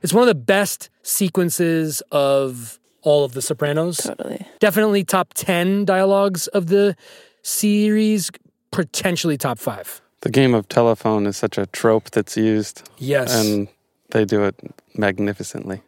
It's 0.02 0.12
one 0.12 0.22
of 0.22 0.28
the 0.28 0.34
best 0.34 0.90
sequences 1.02 2.02
of 2.10 2.80
all 3.02 3.24
of 3.24 3.34
The 3.34 3.42
Sopranos. 3.42 3.98
Totally. 3.98 4.46
Definitely 4.58 5.04
top 5.04 5.32
10 5.34 5.84
dialogues 5.84 6.48
of 6.48 6.66
the 6.66 6.96
series, 7.42 8.30
potentially 8.70 9.36
top 9.36 9.58
five. 9.58 10.00
The 10.20 10.30
game 10.30 10.54
of 10.54 10.68
telephone 10.68 11.26
is 11.26 11.36
such 11.36 11.58
a 11.58 11.66
trope 11.66 12.10
that's 12.10 12.36
used, 12.36 12.88
Yes. 12.98 13.34
and 13.44 13.68
they 14.10 14.24
do 14.24 14.44
it 14.44 14.54
magnificently. 14.96 15.82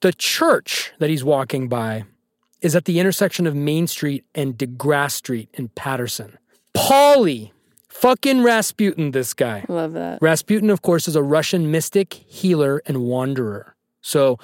The 0.00 0.12
church 0.12 0.92
that 0.98 1.10
he's 1.10 1.24
walking 1.24 1.68
by 1.68 2.04
is 2.62 2.76
at 2.76 2.84
the 2.84 3.00
intersection 3.00 3.46
of 3.46 3.54
Main 3.54 3.86
Street 3.86 4.24
and 4.34 4.56
DeGrasse 4.56 5.12
Street 5.12 5.48
in 5.54 5.68
Paterson. 5.68 6.38
Paulie, 6.74 7.50
fucking 7.88 8.42
Rasputin, 8.42 9.10
this 9.10 9.34
guy. 9.34 9.64
Love 9.68 9.92
that. 9.94 10.18
Rasputin, 10.22 10.70
of 10.70 10.82
course, 10.82 11.08
is 11.08 11.16
a 11.16 11.22
Russian 11.22 11.70
mystic, 11.70 12.14
healer, 12.14 12.80
and 12.86 13.02
wanderer. 13.02 13.74
So 14.02 14.38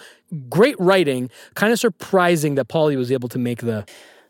great 0.48 0.76
writing. 0.78 1.30
Kind 1.54 1.72
of 1.72 1.78
surprising 1.78 2.56
that 2.56 2.68
Paulie 2.68 2.96
was 2.96 3.12
able 3.12 3.28
to 3.30 3.38
make 3.38 3.60
the, 3.60 3.86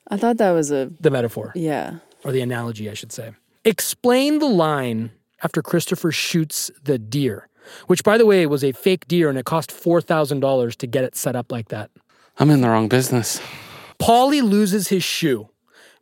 I 0.08 0.16
thought 0.16 0.36
that 0.36 0.50
was 0.52 0.70
a 0.70 0.90
the 1.00 1.10
metaphor 1.10 1.52
yeah. 1.56 1.98
Or 2.26 2.32
the 2.32 2.40
analogy, 2.40 2.90
I 2.90 2.94
should 2.94 3.12
say. 3.12 3.30
Explain 3.64 4.40
the 4.40 4.48
line 4.48 5.12
after 5.44 5.62
Christopher 5.62 6.10
shoots 6.10 6.72
the 6.82 6.98
deer, 6.98 7.46
which, 7.86 8.02
by 8.02 8.18
the 8.18 8.26
way, 8.26 8.44
was 8.46 8.64
a 8.64 8.72
fake 8.72 9.06
deer 9.06 9.28
and 9.28 9.38
it 9.38 9.44
cost 9.44 9.70
$4,000 9.70 10.74
to 10.74 10.86
get 10.88 11.04
it 11.04 11.14
set 11.14 11.36
up 11.36 11.52
like 11.52 11.68
that. 11.68 11.88
I'm 12.38 12.50
in 12.50 12.62
the 12.62 12.68
wrong 12.68 12.88
business. 12.88 13.40
Paulie 14.00 14.42
loses 14.42 14.88
his 14.88 15.04
shoe, 15.04 15.50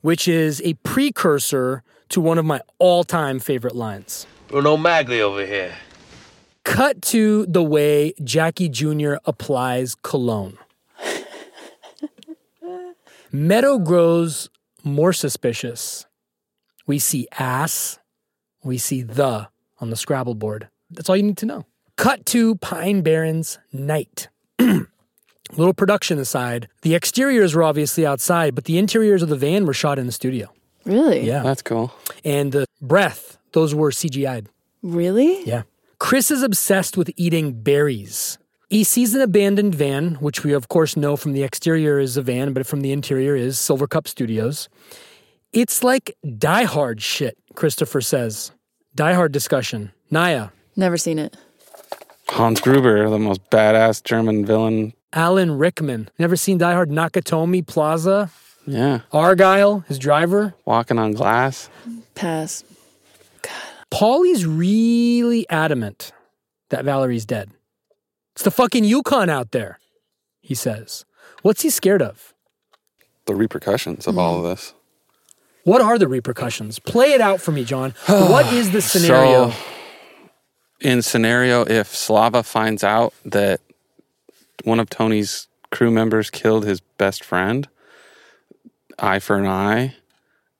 which 0.00 0.26
is 0.26 0.62
a 0.64 0.72
precursor 0.82 1.82
to 2.08 2.22
one 2.22 2.38
of 2.38 2.46
my 2.46 2.62
all 2.78 3.04
time 3.04 3.38
favorite 3.38 3.76
lines. 3.76 4.26
Bruno 4.48 4.78
Magli 4.78 5.20
over 5.20 5.44
here. 5.44 5.74
Cut 6.64 7.02
to 7.02 7.44
the 7.44 7.62
way 7.62 8.14
Jackie 8.24 8.70
Jr. 8.70 9.16
applies 9.26 9.94
cologne. 9.94 10.56
Meadow 13.32 13.78
grows 13.78 14.48
more 14.82 15.12
suspicious. 15.12 16.06
We 16.86 16.98
see 16.98 17.26
ass, 17.38 17.98
we 18.62 18.78
see 18.78 19.02
the 19.02 19.48
on 19.80 19.90
the 19.90 19.96
Scrabble 19.96 20.34
board. 20.34 20.68
That's 20.90 21.08
all 21.08 21.16
you 21.16 21.22
need 21.22 21.38
to 21.38 21.46
know. 21.46 21.66
Cut 21.96 22.26
to 22.26 22.56
Pine 22.56 23.02
Barrens 23.02 23.58
night. 23.72 24.28
Little 24.58 25.74
production 25.74 26.18
aside, 26.18 26.68
the 26.82 26.94
exteriors 26.94 27.54
were 27.54 27.62
obviously 27.62 28.04
outside, 28.06 28.54
but 28.54 28.64
the 28.64 28.78
interiors 28.78 29.22
of 29.22 29.28
the 29.28 29.36
van 29.36 29.66
were 29.66 29.74
shot 29.74 29.98
in 29.98 30.06
the 30.06 30.12
studio. 30.12 30.52
Really? 30.84 31.26
Yeah. 31.26 31.42
That's 31.42 31.62
cool. 31.62 31.92
And 32.24 32.52
the 32.52 32.66
breath, 32.80 33.38
those 33.52 33.74
were 33.74 33.90
CGI'd. 33.90 34.48
Really? 34.82 35.44
Yeah. 35.44 35.62
Chris 35.98 36.30
is 36.30 36.42
obsessed 36.42 36.96
with 36.96 37.10
eating 37.16 37.62
berries. 37.62 38.38
He 38.68 38.84
sees 38.84 39.14
an 39.14 39.20
abandoned 39.20 39.74
van, 39.74 40.16
which 40.16 40.42
we 40.42 40.52
of 40.52 40.68
course 40.68 40.96
know 40.96 41.16
from 41.16 41.32
the 41.32 41.42
exterior 41.42 41.98
is 41.98 42.16
a 42.16 42.22
van, 42.22 42.52
but 42.52 42.66
from 42.66 42.80
the 42.80 42.92
interior 42.92 43.36
is 43.36 43.56
Silvercup 43.56 44.08
Studios. 44.08 44.68
It's 45.54 45.84
like 45.84 46.16
Die 46.38 46.64
Hard 46.64 47.00
shit, 47.00 47.38
Christopher 47.54 48.00
says. 48.00 48.50
Die 48.94 49.12
Hard 49.14 49.32
discussion. 49.32 49.92
Naya, 50.10 50.48
Never 50.76 50.96
seen 50.96 51.18
it. 51.20 51.36
Hans 52.28 52.60
Gruber, 52.60 53.08
the 53.08 53.18
most 53.18 53.48
badass 53.50 54.02
German 54.02 54.44
villain. 54.44 54.92
Alan 55.12 55.56
Rickman. 55.56 56.08
Never 56.18 56.34
seen 56.34 56.58
Die 56.58 56.72
Hard 56.72 56.90
Nakatomi 56.90 57.64
Plaza? 57.64 58.30
Yeah. 58.66 59.00
Argyle, 59.12 59.80
his 59.86 59.98
driver. 60.00 60.54
Walking 60.64 60.98
on 60.98 61.12
glass. 61.12 61.68
Pass. 62.16 62.64
God. 63.42 63.52
Paulie's 63.90 64.46
really 64.46 65.48
adamant 65.48 66.12
that 66.70 66.84
Valerie's 66.84 67.26
dead. 67.26 67.50
It's 68.34 68.42
the 68.42 68.50
fucking 68.50 68.82
Yukon 68.82 69.30
out 69.30 69.52
there, 69.52 69.78
he 70.40 70.56
says. 70.56 71.04
What's 71.42 71.62
he 71.62 71.70
scared 71.70 72.02
of? 72.02 72.34
The 73.26 73.36
repercussions 73.36 74.08
of 74.08 74.18
all 74.18 74.38
of 74.38 74.42
this. 74.44 74.74
What 75.64 75.80
are 75.80 75.98
the 75.98 76.08
repercussions? 76.08 76.78
Play 76.78 77.12
it 77.12 77.20
out 77.20 77.40
for 77.40 77.50
me, 77.50 77.64
John. 77.64 77.94
what 78.06 78.52
is 78.52 78.70
the 78.70 78.82
scenario? 78.92 79.50
So, 79.50 79.56
in 80.80 81.02
scenario, 81.02 81.62
if 81.62 81.94
Slava 81.94 82.42
finds 82.42 82.84
out 82.84 83.14
that 83.24 83.60
one 84.64 84.78
of 84.78 84.90
Tony's 84.90 85.48
crew 85.70 85.90
members 85.90 86.30
killed 86.30 86.64
his 86.64 86.80
best 86.80 87.24
friend, 87.24 87.66
eye 88.98 89.18
for 89.18 89.36
an 89.36 89.46
eye, 89.46 89.96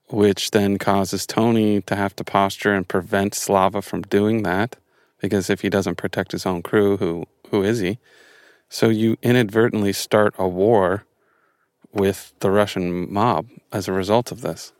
which 0.09 0.51
then 0.51 0.77
causes 0.77 1.25
Tony 1.25 1.81
to 1.81 1.95
have 1.95 2.15
to 2.15 2.23
posture 2.23 2.73
and 2.73 2.87
prevent 2.87 3.35
Slava 3.35 3.81
from 3.81 4.01
doing 4.01 4.43
that, 4.43 4.75
because 5.21 5.49
if 5.49 5.61
he 5.61 5.69
doesn't 5.69 5.95
protect 5.95 6.31
his 6.31 6.45
own 6.45 6.61
crew, 6.63 6.97
who 6.97 7.25
who 7.51 7.63
is 7.63 7.79
he? 7.79 7.99
So 8.69 8.89
you 8.89 9.17
inadvertently 9.21 9.93
start 9.93 10.33
a 10.37 10.47
war 10.47 11.05
with 11.93 12.33
the 12.39 12.51
Russian 12.51 13.11
mob 13.11 13.47
as 13.71 13.87
a 13.87 13.93
result 13.93 14.31
of 14.31 14.41
this. 14.41 14.73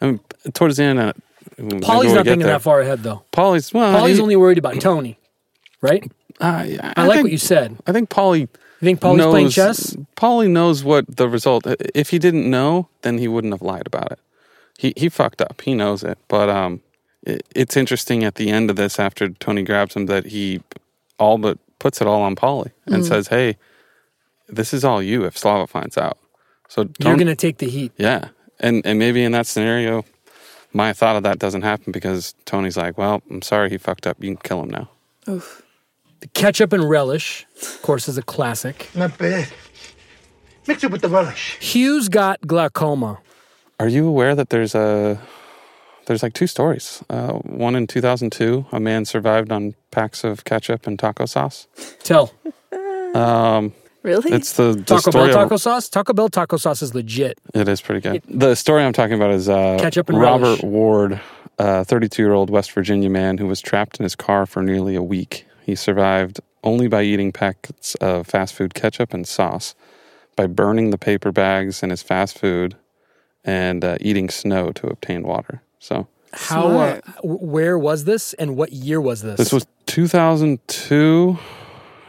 I 0.00 0.06
mean, 0.06 0.20
towards 0.54 0.76
the 0.76 0.84
end, 0.84 0.98
uh, 0.98 1.12
Paulie's 1.58 2.12
not 2.12 2.24
thinking 2.24 2.46
that 2.46 2.62
far 2.62 2.80
ahead, 2.80 3.02
though. 3.02 3.24
Paulie's 3.32 3.72
well. 3.72 3.92
Paulie's 4.00 4.16
he- 4.16 4.22
only 4.22 4.36
worried 4.36 4.58
about 4.58 4.80
Tony, 4.80 5.18
right? 5.80 6.10
uh, 6.40 6.64
yeah, 6.66 6.92
I, 6.96 7.06
like 7.06 7.16
think, 7.16 7.24
what 7.24 7.32
you 7.32 7.38
said. 7.38 7.76
I 7.86 7.92
think 7.92 8.10
Paulie 8.10 8.40
You 8.40 8.48
think 8.80 9.00
Paulie's 9.00 9.18
knows, 9.18 9.32
playing 9.32 9.50
chess? 9.50 9.96
Paulie 10.16 10.50
knows 10.50 10.84
what 10.84 11.16
the 11.16 11.28
result. 11.28 11.66
If 11.94 12.10
he 12.10 12.18
didn't 12.18 12.48
know, 12.48 12.88
then 13.02 13.18
he 13.18 13.26
wouldn't 13.26 13.52
have 13.52 13.62
lied 13.62 13.86
about 13.86 14.12
it. 14.12 14.20
He 14.78 14.92
he 14.96 15.08
fucked 15.08 15.40
up. 15.42 15.60
He 15.62 15.74
knows 15.74 16.04
it. 16.04 16.18
But 16.28 16.48
um, 16.48 16.80
it, 17.24 17.42
it's 17.54 17.76
interesting 17.76 18.22
at 18.22 18.36
the 18.36 18.50
end 18.50 18.70
of 18.70 18.76
this, 18.76 19.00
after 19.00 19.28
Tony 19.30 19.62
grabs 19.62 19.96
him, 19.96 20.06
that 20.06 20.26
he 20.26 20.60
all 21.18 21.38
but 21.38 21.58
puts 21.80 22.00
it 22.00 22.06
all 22.06 22.22
on 22.22 22.36
Paulie 22.36 22.70
and 22.86 23.04
says, 23.04 23.28
"Hey, 23.28 23.56
this 24.48 24.72
is 24.72 24.84
all 24.84 25.02
you. 25.02 25.24
If 25.24 25.36
Slava 25.36 25.66
finds 25.66 25.98
out, 25.98 26.18
so 26.68 26.88
You're 27.00 27.16
going 27.16 27.26
to 27.26 27.34
take 27.34 27.58
the 27.58 27.68
heat. 27.68 27.90
yeah." 27.96 28.28
And 28.60 28.84
and 28.84 28.98
maybe 28.98 29.22
in 29.24 29.32
that 29.32 29.46
scenario, 29.46 30.04
my 30.72 30.92
thought 30.92 31.16
of 31.16 31.22
that 31.22 31.38
doesn't 31.38 31.62
happen 31.62 31.92
because 31.92 32.34
Tony's 32.44 32.76
like, 32.76 32.98
"Well, 32.98 33.22
I'm 33.30 33.42
sorry, 33.42 33.70
he 33.70 33.78
fucked 33.78 34.06
up. 34.06 34.16
You 34.20 34.30
can 34.30 34.36
kill 34.36 34.62
him 34.62 34.70
now." 34.70 34.90
Oof. 35.28 35.62
The 36.20 36.28
ketchup 36.28 36.72
and 36.72 36.88
relish, 36.90 37.46
of 37.62 37.82
course, 37.82 38.08
is 38.08 38.18
a 38.18 38.22
classic. 38.22 38.90
Not 38.94 39.16
bad. 39.18 39.48
Mix 40.66 40.82
it 40.82 40.90
with 40.90 41.00
the 41.00 41.08
relish. 41.08 41.56
Hugh's 41.60 42.08
got 42.08 42.40
glaucoma. 42.46 43.20
Are 43.78 43.88
you 43.88 44.08
aware 44.08 44.34
that 44.34 44.50
there's 44.50 44.74
a 44.74 45.20
there's 46.08 46.22
like 46.22 46.32
two 46.32 46.46
stories. 46.46 47.04
Uh, 47.10 47.34
one 47.34 47.76
in 47.76 47.86
2002, 47.86 48.66
a 48.72 48.80
man 48.80 49.04
survived 49.04 49.52
on 49.52 49.74
packs 49.90 50.24
of 50.24 50.44
ketchup 50.44 50.86
and 50.86 50.98
taco 50.98 51.26
sauce. 51.26 51.68
Tell. 52.02 52.32
Um, 53.14 53.74
Really? 54.02 54.32
it's 54.32 54.52
the, 54.54 54.72
the 54.74 54.82
Taco 54.84 55.10
story. 55.10 55.28
Bell 55.30 55.42
of- 55.42 55.48
taco 55.48 55.56
sauce? 55.56 55.88
Taco 55.88 56.12
Bell 56.12 56.28
taco 56.28 56.56
sauce 56.56 56.82
is 56.82 56.94
legit. 56.94 57.38
it 57.54 57.68
is 57.68 57.80
pretty 57.80 58.00
good. 58.00 58.22
the 58.28 58.54
story 58.54 58.82
I'm 58.84 58.92
talking 58.92 59.14
about 59.16 59.30
is 59.32 59.48
uh, 59.48 59.76
Ketchup 59.80 60.08
and 60.08 60.20
Robert 60.20 60.44
relish. 60.46 60.62
Ward, 60.62 61.20
a 61.58 61.84
32 61.84 62.22
year 62.22 62.32
old 62.32 62.48
West 62.50 62.70
Virginia 62.72 63.10
man 63.10 63.38
who 63.38 63.46
was 63.46 63.60
trapped 63.60 63.98
in 63.98 64.04
his 64.04 64.14
car 64.14 64.46
for 64.46 64.62
nearly 64.62 64.94
a 64.94 65.02
week. 65.02 65.44
He 65.64 65.74
survived 65.74 66.40
only 66.64 66.88
by 66.88 67.02
eating 67.02 67.32
packets 67.32 67.94
of 67.96 68.26
fast 68.26 68.54
food 68.54 68.74
ketchup 68.74 69.12
and 69.12 69.26
sauce, 69.26 69.74
by 70.36 70.46
burning 70.46 70.90
the 70.90 70.98
paper 70.98 71.30
bags 71.32 71.82
in 71.82 71.90
his 71.90 72.02
fast 72.02 72.38
food, 72.38 72.76
and 73.44 73.84
uh, 73.84 73.96
eating 74.00 74.28
snow 74.30 74.72
to 74.72 74.86
obtain 74.86 75.22
water. 75.24 75.62
So 75.80 76.06
How? 76.32 76.68
Uh, 76.68 77.00
where 77.22 77.78
was 77.78 78.04
this, 78.04 78.32
and 78.34 78.56
what 78.56 78.72
year 78.72 79.00
was 79.00 79.22
this? 79.22 79.38
this 79.38 79.52
was 79.52 79.66
2002. 79.86 81.36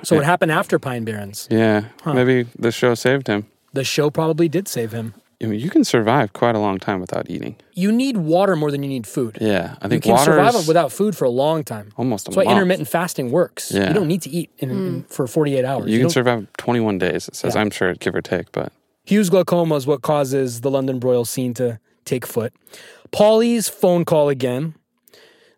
So. 0.03 0.17
It 0.17 0.23
happened 0.23 0.51
after 0.51 0.79
Pine 0.79 1.03
Barrens. 1.03 1.47
Yeah, 1.51 1.85
maybe 2.05 2.43
the 2.57 2.71
show 2.71 2.95
saved 2.95 3.27
him. 3.27 3.45
The 3.73 3.83
show 3.83 4.09
probably 4.09 4.47
did 4.49 4.67
save 4.67 4.91
him. 4.91 5.13
I 5.41 5.45
mean, 5.45 5.59
you 5.61 5.69
can 5.69 5.85
survive 5.85 6.33
quite 6.33 6.55
a 6.55 6.59
long 6.59 6.79
time 6.79 6.99
without 6.99 7.29
eating. 7.29 7.55
You 7.73 7.93
need 7.93 8.17
water 8.17 8.57
more 8.57 8.71
than 8.71 8.83
you 8.83 8.89
need 8.89 9.07
food. 9.07 9.37
Yeah, 9.39 9.75
I 9.81 9.87
think 9.87 10.05
You 10.05 10.13
can 10.13 10.25
survive 10.25 10.67
without 10.67 10.91
food 10.91 11.15
for 11.15 11.23
a 11.23 11.29
long 11.29 11.63
time. 11.63 11.93
almost 11.95 12.27
a 12.27 12.31
That's 12.31 12.37
why 12.37 12.43
month. 12.43 12.55
intermittent 12.57 12.87
fasting 12.89 13.31
works. 13.31 13.71
Yeah. 13.71 13.87
You 13.87 13.93
don't 13.93 14.07
need 14.09 14.21
to 14.23 14.29
eat 14.29 14.49
in, 14.57 14.69
in, 14.69 14.77
hmm. 14.77 14.99
for 15.01 15.27
48 15.27 15.63
hours. 15.63 15.89
You 15.89 15.99
can 15.99 16.01
don't- 16.03 16.09
survive 16.11 16.47
21 16.57 16.97
days. 16.97 17.29
It 17.29 17.35
says, 17.35 17.55
Yeah. 17.55 17.61
I'm 17.61 17.69
sure, 17.69 17.93
give 17.95 18.15
or 18.15 18.21
take, 18.21 18.51
but 18.51 18.73
Hugh's 19.05 19.29
glaucoma 19.29 19.75
is 19.75 19.87
what 19.87 20.01
causes 20.01 20.59
the 20.61 20.69
London 20.69 20.99
broil 20.99 21.23
scene 21.23 21.53
to 21.53 21.79
take 22.03 22.25
foot. 22.25 22.53
Paulie's 23.11 23.69
phone 23.69 24.03
call 24.03 24.27
again. 24.29 24.75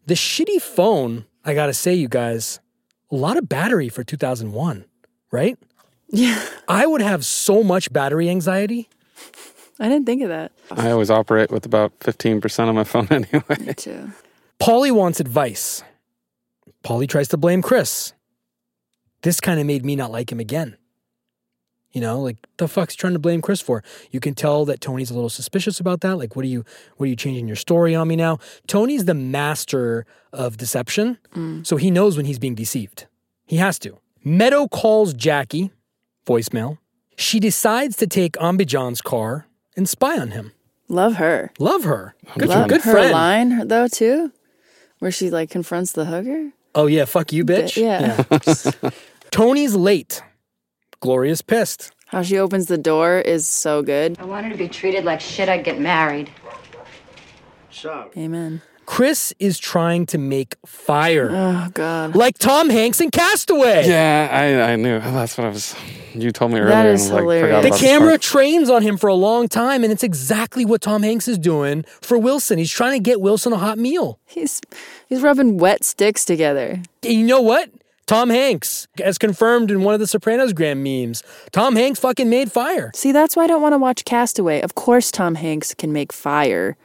The 0.06 0.14
shitty 0.14 0.62
phone, 0.62 1.26
I 1.44 1.54
gotta 1.56 1.74
say, 1.74 1.94
you 1.96 2.08
guys, 2.08 2.60
a 3.12 3.15
lot 3.15 3.38
of 3.38 3.50
battery 3.50 3.89
for 3.89 4.04
2001, 4.04 4.86
right? 5.32 5.58
yeah. 6.10 6.43
I 6.67 6.86
would 6.86 7.02
have 7.02 7.26
so 7.26 7.63
much 7.63 7.91
battery 7.91 8.30
anxiety. 8.30 8.89
I 9.80 9.89
didn't 9.89 10.06
think 10.06 10.21
of 10.21 10.30
that. 10.30 10.52
I 10.71 10.91
always 10.91 11.10
operate 11.10 11.52
with 11.52 11.65
about 11.65 11.97
15% 12.00 12.67
on 12.67 12.76
my 12.76 12.84
phone 12.84 13.08
anyway. 13.12 13.58
Me 13.60 13.74
too. 13.74 14.12
Paulie 14.60 14.91
wants 14.91 15.19
advice. 15.19 15.84
Paulie 16.84 17.10
tries 17.10 17.28
to 17.30 17.38
blame 17.38 17.62
Chris. 17.62 18.13
This 19.24 19.39
kind 19.39 19.60
of 19.60 19.65
made 19.65 19.84
me 19.86 19.95
not 19.95 20.12
like 20.12 20.32
him 20.32 20.39
again. 20.39 20.78
You 21.94 22.00
know, 22.00 22.22
like 22.22 22.38
the 22.58 22.68
fuck's 22.68 22.96
trying 22.96 23.14
to 23.14 23.20
blame 23.20 23.42
Chris 23.42 23.60
for? 23.60 23.84
You 24.12 24.20
can 24.20 24.34
tell 24.34 24.64
that 24.66 24.80
Tony's 24.80 25.12
a 25.12 25.14
little 25.14 25.30
suspicious 25.30 25.80
about 25.80 26.02
that. 26.02 26.18
Like, 26.18 26.36
what 26.36 26.46
are 26.46 26.48
you 26.48 26.64
what 26.98 27.06
are 27.06 27.10
you 27.10 27.16
changing 27.16 27.48
your 27.48 27.58
story 27.58 27.94
on 27.96 28.08
me 28.08 28.16
now? 28.16 28.40
Tony's 28.68 29.06
the 29.06 29.14
master 29.14 30.06
of 30.32 30.58
deception, 30.58 31.18
mm. 31.36 31.66
so 31.66 31.76
he 31.76 31.92
knows 31.92 32.16
when 32.16 32.26
he's 32.26 32.40
being 32.40 32.56
deceived. 32.56 33.08
He 33.46 33.58
has 33.58 33.78
to. 33.80 33.98
Meadow 34.24 34.68
calls 34.68 35.14
Jackie, 35.14 35.72
voicemail. 36.26 36.78
She 37.18 37.40
decides 37.40 37.98
to 37.98 38.08
take 38.08 38.34
Ambijan's 38.34 39.02
car 39.02 39.48
and 39.76 39.90
spy 39.90 40.18
on 40.18 40.32
him. 40.32 40.54
Love 40.88 41.16
her. 41.16 41.52
Love 41.60 41.84
her. 41.84 42.16
Good, 42.38 42.50
Love 42.50 42.70
good 42.70 42.82
her 42.82 42.92
friend. 42.92 43.12
line 43.12 43.68
though 43.68 43.88
too, 43.88 44.32
where 45.00 45.12
she 45.12 45.30
like 45.30 45.50
confronts 45.50 45.92
the 45.92 46.06
hooker. 46.06 46.52
Oh 46.74 46.88
yeah, 46.88 47.06
fuck 47.06 47.34
you, 47.34 47.44
bitch. 47.44 47.76
Yeah. 47.76 48.90
Tony's 49.32 49.76
late. 49.76 50.22
Gloria's 51.02 51.42
pissed. 51.42 51.92
How 52.08 52.22
she 52.22 52.38
opens 52.38 52.68
the 52.68 52.78
door 52.78 53.20
is 53.20 53.48
so 53.48 53.82
good. 53.82 54.18
I 54.20 54.26
wanted 54.26 54.50
to 54.50 54.58
be 54.58 54.68
treated 54.68 55.04
like 55.04 55.20
shit. 55.22 55.50
I'd 55.50 55.64
get 55.64 55.80
married. 55.80 56.30
Sorry. 57.70 58.10
Amen. 58.18 58.62
Chris 58.86 59.34
is 59.40 59.58
trying 59.58 60.06
to 60.08 60.18
make 60.18 60.56
fire. 60.66 61.30
Oh 61.32 61.70
God. 61.74 62.14
like 62.14 62.38
Tom 62.38 62.70
Hanks 62.70 63.00
in 63.00 63.10
Castaway. 63.10 63.88
yeah, 63.88 64.28
I, 64.30 64.74
I 64.74 64.76
knew. 64.76 65.00
That's 65.00 65.38
what 65.38 65.46
I 65.46 65.50
was. 65.50 65.76
You 66.14 66.32
told 66.32 66.52
me 66.52 66.60
earlier. 66.60 66.72
That 66.72 66.86
and 66.88 66.96
is 66.96 67.10
like, 67.10 67.22
hilarious. 67.22 67.64
The 67.64 67.86
camera 67.86 68.10
part. 68.10 68.22
trains 68.22 68.70
on 68.70 68.82
him 68.82 68.98
for 68.98 69.08
a 69.08 69.14
long 69.14 69.48
time, 69.48 69.86
and 69.86 69.94
it's 69.94 70.04
exactly 70.04 70.66
what 70.66 70.82
Tom 70.82 71.04
Hanks 71.04 71.30
is 71.30 71.38
doing 71.38 71.84
for 72.02 72.18
Wilson. 72.18 72.58
He's 72.58 72.72
trying 72.72 72.94
to 72.94 73.00
get 73.00 73.22
Wilson 73.22 73.54
a 73.54 73.58
hot 73.58 73.78
meal. 73.78 74.20
He's 74.26 74.60
he's 75.08 75.22
rubbing 75.22 75.58
wet 75.58 75.86
sticks 75.86 76.26
together. 76.26 76.82
And 77.04 77.14
you 77.14 77.26
know 77.26 77.42
what? 77.42 77.70
Tom 78.12 78.30
Hanks, 78.30 78.89
as 79.02 79.17
confirmed 79.17 79.71
in 79.71 79.84
one 79.84 79.93
of 79.93 80.02
the 80.02 80.06
Sopranos 80.08 80.52
Grand 80.52 80.84
memes, 80.84 81.24
Tom 81.54 81.78
Hanks 81.78 81.97
fucking 82.00 82.30
made 82.30 82.52
fire. 82.52 82.91
See, 82.93 83.13
that's 83.13 83.38
why 83.38 83.45
I 83.45 83.47
don't 83.47 83.62
want 83.62 83.71
to 83.71 83.78
watch 83.78 84.04
Castaway. 84.04 84.60
Of 84.60 84.76
course, 84.76 85.12
Tom 85.12 85.36
Hanks 85.36 85.74
can 85.74 85.93
make 85.93 86.12
fire. 86.12 86.76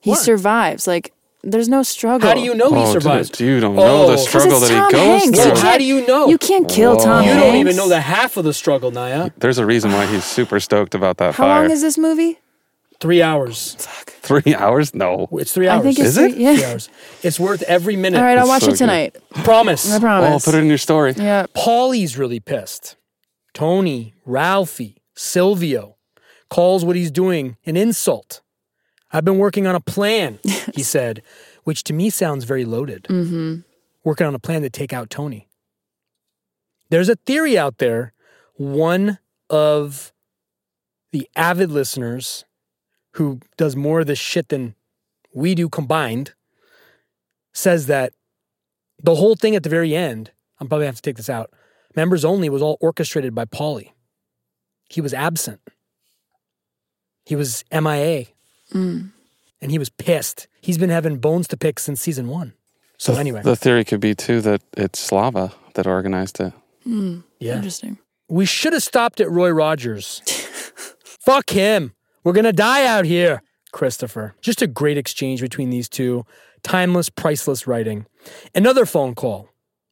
He 0.00 0.10
What? 0.10 0.18
survives. 0.18 0.88
Like, 0.88 1.12
there's 1.44 1.68
no 1.68 1.84
struggle. 1.84 2.26
How 2.28 2.34
do 2.34 2.40
you 2.40 2.54
know 2.54 2.70
he 2.70 2.80
Oh, 2.82 2.92
survives? 2.92 3.30
dude, 3.30 3.46
you 3.46 3.60
don't 3.60 3.78
Oh. 3.78 3.82
know 3.86 4.06
the 4.08 4.12
oh. 4.14 4.16
struggle 4.16 4.56
it's 4.58 4.68
that 4.70 4.74
Tom 4.76 4.86
he 4.90 4.92
goes 4.96 5.22
Hanks. 5.22 5.38
Well, 5.38 5.46
through. 5.50 5.56
You 5.56 5.62
how 5.68 5.78
do 5.78 5.84
you 5.84 6.06
know? 6.08 6.26
You 6.28 6.36
can't 6.38 6.68
kill 6.68 6.96
Whoa. 6.96 7.04
Tom 7.04 7.22
You 7.24 7.30
Hanks. 7.30 7.44
don't 7.46 7.56
even 7.56 7.76
know 7.76 7.88
the 7.88 8.00
half 8.00 8.36
of 8.36 8.42
the 8.44 8.52
struggle, 8.52 8.90
Naya. 8.90 9.30
There's 9.38 9.58
a 9.58 9.64
reason 9.64 9.92
why 9.92 10.06
he's 10.06 10.24
super 10.24 10.58
stoked 10.58 10.96
about 10.96 11.18
that 11.18 11.36
How 11.36 11.44
fire. 11.44 11.62
long 11.62 11.70
is 11.70 11.80
this 11.80 11.96
movie? 11.96 12.40
Three 13.00 13.22
hours. 13.22 13.74
Three 13.76 14.54
hours? 14.54 14.94
No. 14.94 15.26
It's 15.32 15.52
three 15.52 15.68
hours. 15.68 15.80
I 15.80 15.82
think 15.84 15.98
it's 15.98 16.08
Is 16.08 16.18
it? 16.18 16.32
three- 16.34 16.42
yeah. 16.44 16.54
three 16.56 16.64
hours. 16.64 16.88
It's 17.22 17.40
worth 17.40 17.62
every 17.62 17.96
minute. 17.96 18.18
All 18.18 18.24
right, 18.24 18.36
I'll 18.36 18.44
It's 18.44 18.48
watch 18.48 18.62
so 18.62 18.68
it 18.68 18.72
good. 18.72 18.78
tonight. 18.78 19.16
Promise. 19.44 19.90
I 19.92 19.96
Oh, 19.96 20.00
promise. 20.00 20.44
put 20.44 20.54
it 20.54 20.58
in 20.58 20.66
your 20.68 20.78
story. 20.78 21.14
yeah. 21.16 21.46
Paulie's 21.54 22.18
really 22.18 22.40
pissed. 22.40 22.96
Tony, 23.54 24.14
Ralphie, 24.26 25.02
Silvio 25.16 25.96
calls 26.50 26.84
what 26.84 26.94
he's 26.96 27.10
doing 27.10 27.56
an 27.64 27.76
insult. 27.76 28.42
I've 29.12 29.24
been 29.24 29.38
working 29.38 29.66
on 29.66 29.74
a 29.74 29.80
plan, 29.80 30.38
he 30.74 30.82
said, 30.82 31.22
which 31.64 31.82
to 31.84 31.92
me 31.92 32.10
sounds 32.10 32.44
very 32.44 32.64
loaded. 32.64 33.04
Mm-hmm. 33.04 33.60
Working 34.04 34.26
on 34.26 34.34
a 34.34 34.38
plan 34.38 34.62
to 34.62 34.70
take 34.70 34.92
out 34.92 35.10
Tony. 35.10 35.48
There's 36.90 37.08
a 37.08 37.16
theory 37.16 37.56
out 37.58 37.78
there. 37.78 38.12
One 38.54 39.18
of 39.48 40.12
the 41.12 41.28
avid 41.34 41.70
listeners 41.70 42.44
who 43.12 43.40
does 43.56 43.76
more 43.76 44.00
of 44.00 44.06
this 44.06 44.18
shit 44.18 44.48
than 44.48 44.74
we 45.34 45.54
do 45.54 45.68
combined 45.68 46.34
says 47.52 47.86
that 47.86 48.12
the 49.02 49.14
whole 49.14 49.34
thing 49.34 49.56
at 49.56 49.62
the 49.62 49.68
very 49.68 49.94
end, 49.94 50.30
I'm 50.60 50.68
probably 50.68 50.84
gonna 50.84 50.88
have 50.88 50.96
to 50.96 51.02
take 51.02 51.16
this 51.16 51.30
out. 51.30 51.50
Members 51.96 52.24
only 52.24 52.48
was 52.48 52.62
all 52.62 52.78
orchestrated 52.80 53.34
by 53.34 53.44
Paulie. 53.44 53.92
He 54.88 55.00
was 55.00 55.14
absent. 55.14 55.60
He 57.24 57.36
was 57.36 57.64
MIA. 57.72 58.26
Mm. 58.72 59.10
And 59.62 59.70
he 59.70 59.78
was 59.78 59.88
pissed. 59.90 60.48
He's 60.60 60.78
been 60.78 60.90
having 60.90 61.18
bones 61.18 61.48
to 61.48 61.56
pick 61.56 61.78
since 61.78 62.00
season 62.00 62.28
one. 62.28 62.54
So 62.96 63.14
anyway, 63.14 63.42
The 63.42 63.56
theory 63.56 63.84
could 63.84 64.00
be 64.00 64.14
too 64.14 64.40
that 64.42 64.62
it's 64.76 64.98
Slava 64.98 65.52
that 65.74 65.86
organized 65.86 66.40
it. 66.40 66.52
Mm. 66.86 67.24
yeah. 67.38 67.56
Interesting. 67.56 67.98
We 68.28 68.46
should 68.46 68.72
have 68.72 68.82
stopped 68.82 69.20
at 69.20 69.30
Roy 69.30 69.50
Rogers. 69.50 70.20
Fuck 71.04 71.50
him. 71.50 71.94
We're 72.24 72.32
gonna 72.32 72.52
die 72.52 72.86
out 72.86 73.04
here. 73.04 73.42
Christopher. 73.72 74.34
Just 74.40 74.62
a 74.62 74.66
great 74.66 74.98
exchange 74.98 75.40
between 75.40 75.70
these 75.70 75.88
two. 75.88 76.26
Timeless, 76.62 77.08
priceless 77.08 77.66
writing. 77.66 78.06
Another 78.54 78.84
phone 78.84 79.14
call. 79.14 79.48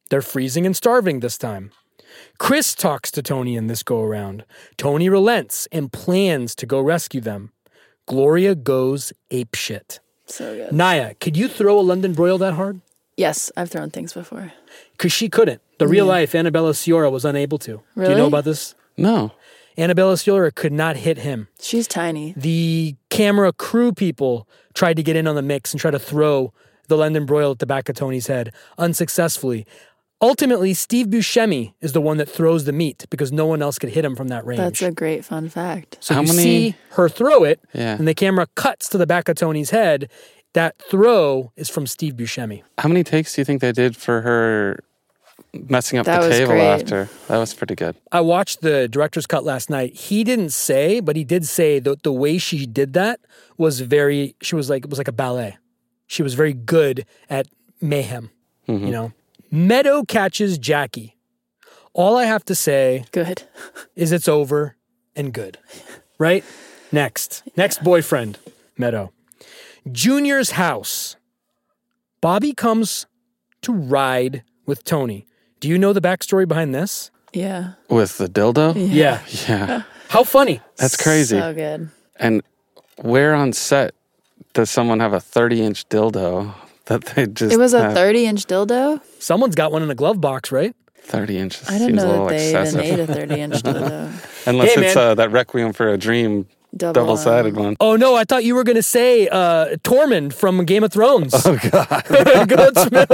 They're 0.09 0.21
freezing 0.21 0.65
and 0.65 0.75
starving 0.75 1.19
this 1.21 1.37
time. 1.37 1.71
Chris 2.37 2.73
talks 2.75 3.11
to 3.11 3.21
Tony 3.21 3.55
in 3.55 3.67
this 3.67 3.83
go 3.83 4.01
around. 4.01 4.43
Tony 4.77 5.07
relents 5.09 5.67
and 5.71 5.91
plans 5.91 6.55
to 6.55 6.65
go 6.65 6.79
rescue 6.81 7.21
them. 7.21 7.51
Gloria 8.05 8.55
goes 8.55 9.13
apeshit. 9.31 9.99
So 10.25 10.55
good. 10.55 10.71
Naya, 10.73 11.13
could 11.15 11.37
you 11.37 11.47
throw 11.47 11.79
a 11.79 11.81
London 11.81 12.13
broil 12.13 12.37
that 12.39 12.55
hard? 12.55 12.81
Yes, 13.17 13.51
I've 13.55 13.69
thrown 13.69 13.91
things 13.91 14.13
before. 14.13 14.53
because 14.93 15.11
she 15.11 15.29
couldn't. 15.29 15.61
The 15.77 15.87
real 15.87 16.05
life 16.05 16.33
Annabella 16.35 16.71
Sciorra 16.71 17.11
was 17.11 17.25
unable 17.25 17.57
to. 17.59 17.81
Really? 17.95 18.09
Do 18.09 18.11
you 18.11 18.17
know 18.17 18.27
about 18.27 18.43
this? 18.45 18.75
No. 18.97 19.31
Annabella 19.79 20.15
Sciorra 20.15 20.53
could 20.53 20.73
not 20.73 20.97
hit 20.97 21.19
him. 21.19 21.47
She's 21.61 21.87
tiny. 21.87 22.33
The 22.35 22.95
camera 23.09 23.53
crew 23.53 23.93
people 23.93 24.47
tried 24.73 24.97
to 24.97 25.03
get 25.03 25.15
in 25.15 25.25
on 25.25 25.35
the 25.35 25.41
mix 25.41 25.71
and 25.71 25.79
try 25.79 25.89
to 25.91 25.99
throw 25.99 26.53
the 26.89 26.97
London 26.97 27.25
broil 27.25 27.51
at 27.51 27.59
the 27.59 27.65
back 27.65 27.87
of 27.87 27.95
Tony's 27.95 28.27
head 28.27 28.51
unsuccessfully. 28.77 29.65
Ultimately, 30.21 30.73
Steve 30.73 31.07
Buscemi 31.07 31.73
is 31.79 31.93
the 31.93 32.01
one 32.01 32.17
that 32.17 32.27
throws 32.27 32.65
the 32.65 32.73
meat 32.73 33.05
because 33.09 33.31
no 33.31 33.45
one 33.45 33.61
else 33.61 33.79
could 33.79 33.89
hit 33.91 34.03
him 34.03 34.17
from 34.17 34.27
that 34.27 34.45
range. 34.45 34.57
That's 34.59 34.81
a 34.81 34.91
great 34.91 35.23
fun 35.23 35.47
fact. 35.47 35.97
so 36.01 36.13
How 36.13 36.21
you 36.21 36.27
many- 36.27 36.43
see 36.43 36.75
her 36.91 37.07
throw 37.07 37.45
it, 37.45 37.61
Yeah. 37.73 37.95
and 37.97 38.05
the 38.05 38.13
camera 38.13 38.47
cuts 38.55 38.89
to 38.89 38.97
the 38.97 39.07
back 39.07 39.29
of 39.29 39.37
Tony's 39.37 39.69
head. 39.69 40.09
That 40.55 40.75
throw 40.89 41.53
is 41.55 41.69
from 41.69 41.85
Steve 41.87 42.15
Buscemi. 42.15 42.63
How 42.79 42.89
many 42.89 43.03
takes 43.03 43.35
do 43.35 43.41
you 43.41 43.45
think 43.45 43.61
they 43.61 43.71
did 43.71 43.95
for 43.95 44.21
her 44.21 44.79
messing 45.53 45.99
up 45.99 46.05
That 46.05 46.21
the 46.21 46.27
was 46.27 46.37
table 46.37 46.51
great. 46.53 46.67
after? 46.67 47.09
That 47.27 47.37
was 47.37 47.53
pretty 47.53 47.75
good. 47.75 47.95
I 48.11 48.21
watched 48.21 48.61
the 48.61 48.87
director's 48.87 49.25
cut 49.25 49.43
last 49.43 49.69
night. 49.69 49.93
He 49.95 50.23
didn't 50.23 50.51
say, 50.51 50.99
but 50.99 51.15
he 51.15 51.23
did 51.23 51.45
say 51.45 51.79
that 51.79 52.03
the 52.03 52.13
way 52.13 52.37
she 52.37 52.65
did 52.65 52.93
that 52.93 53.19
was 53.57 53.81
very. 53.81 54.35
She 54.41 54.55
was 54.55 54.69
like 54.69 54.83
it 54.85 54.89
was 54.89 54.97
like 54.99 55.07
a 55.07 55.13
ballet. 55.13 55.57
She 56.07 56.23
was 56.23 56.33
very 56.33 56.53
good 56.53 57.05
at 57.29 57.47
mayhem. 57.81 58.31
Mm-hmm. 58.67 58.85
You 58.85 58.91
know, 58.91 59.11
Meadow 59.51 60.03
catches 60.03 60.57
Jackie. 60.57 61.15
All 61.93 62.15
I 62.17 62.25
have 62.25 62.45
to 62.45 62.55
say 62.55 63.05
Good. 63.11 63.43
is 63.95 64.11
it's 64.11 64.27
over 64.27 64.75
and 65.15 65.33
good. 65.33 65.57
Right? 66.19 66.43
Next. 66.91 67.43
Next 67.57 67.83
boyfriend, 67.83 68.37
Meadow. 68.77 69.11
Junior's 69.91 70.51
house. 70.51 71.15
Bobby 72.21 72.53
comes 72.53 73.05
to 73.61 73.73
ride 73.73 74.43
with 74.65 74.83
Tony. 74.83 75.25
Do 75.59 75.67
you 75.67 75.77
know 75.77 75.93
the 75.93 76.01
backstory 76.01 76.47
behind 76.47 76.73
this? 76.73 77.11
Yeah. 77.33 77.73
With 77.89 78.17
the 78.17 78.27
dildo? 78.27 78.73
Yeah. 78.75 79.21
Yeah. 79.47 79.83
How 80.09 80.23
funny. 80.23 80.61
That's 80.77 80.97
crazy. 80.97 81.37
So 81.37 81.53
good. 81.53 81.89
And 82.15 82.41
where 82.97 83.35
on 83.35 83.53
set 83.53 83.93
does 84.53 84.69
someone 84.69 84.99
have 84.99 85.13
a 85.13 85.19
30 85.19 85.61
inch 85.61 85.87
dildo 85.89 86.53
that 86.85 87.05
they 87.05 87.27
just. 87.27 87.53
It 87.53 87.59
was 87.59 87.73
a 87.73 87.81
have 87.83 87.93
30 87.93 88.25
inch 88.25 88.45
dildo. 88.45 89.01
Someone's 89.19 89.55
got 89.55 89.71
one 89.71 89.83
in 89.83 89.91
a 89.91 89.95
glove 89.95 90.19
box, 90.19 90.51
right? 90.51 90.75
30 91.01 91.37
inches 91.37 91.67
I 91.69 91.73
didn't 91.79 91.87
seems 91.87 92.03
a 92.03 92.05
know 92.05 92.11
little 92.11 92.25
that 92.27 92.37
they 92.37 92.49
excessive. 92.49 92.85
even 92.85 92.97
made 92.97 93.09
a 93.09 93.13
30 93.13 93.41
inch 93.41 93.53
dildo. 93.63 94.47
Unless 94.47 94.73
Hey, 94.75 94.85
it's 94.87 94.95
uh, 94.95 95.15
that 95.15 95.31
Requiem 95.31 95.73
for 95.73 95.89
a 95.89 95.97
Dream 95.97 96.47
Double, 96.75 96.93
double 96.93 97.17
sided 97.17 97.55
one. 97.55 97.75
Oh 97.79 97.95
no, 97.95 98.15
I 98.15 98.23
thought 98.25 98.43
you 98.43 98.53
were 98.53 98.63
gonna 98.63 98.83
say 98.83 99.27
uh, 99.27 99.75
Tormund 99.77 100.33
from 100.33 100.63
Game 100.65 100.83
of 100.83 100.91
Thrones. 100.93 101.33
Oh 101.33 101.57
god, 101.71 102.05
Goat's 102.47 102.91
milk. 102.91 103.09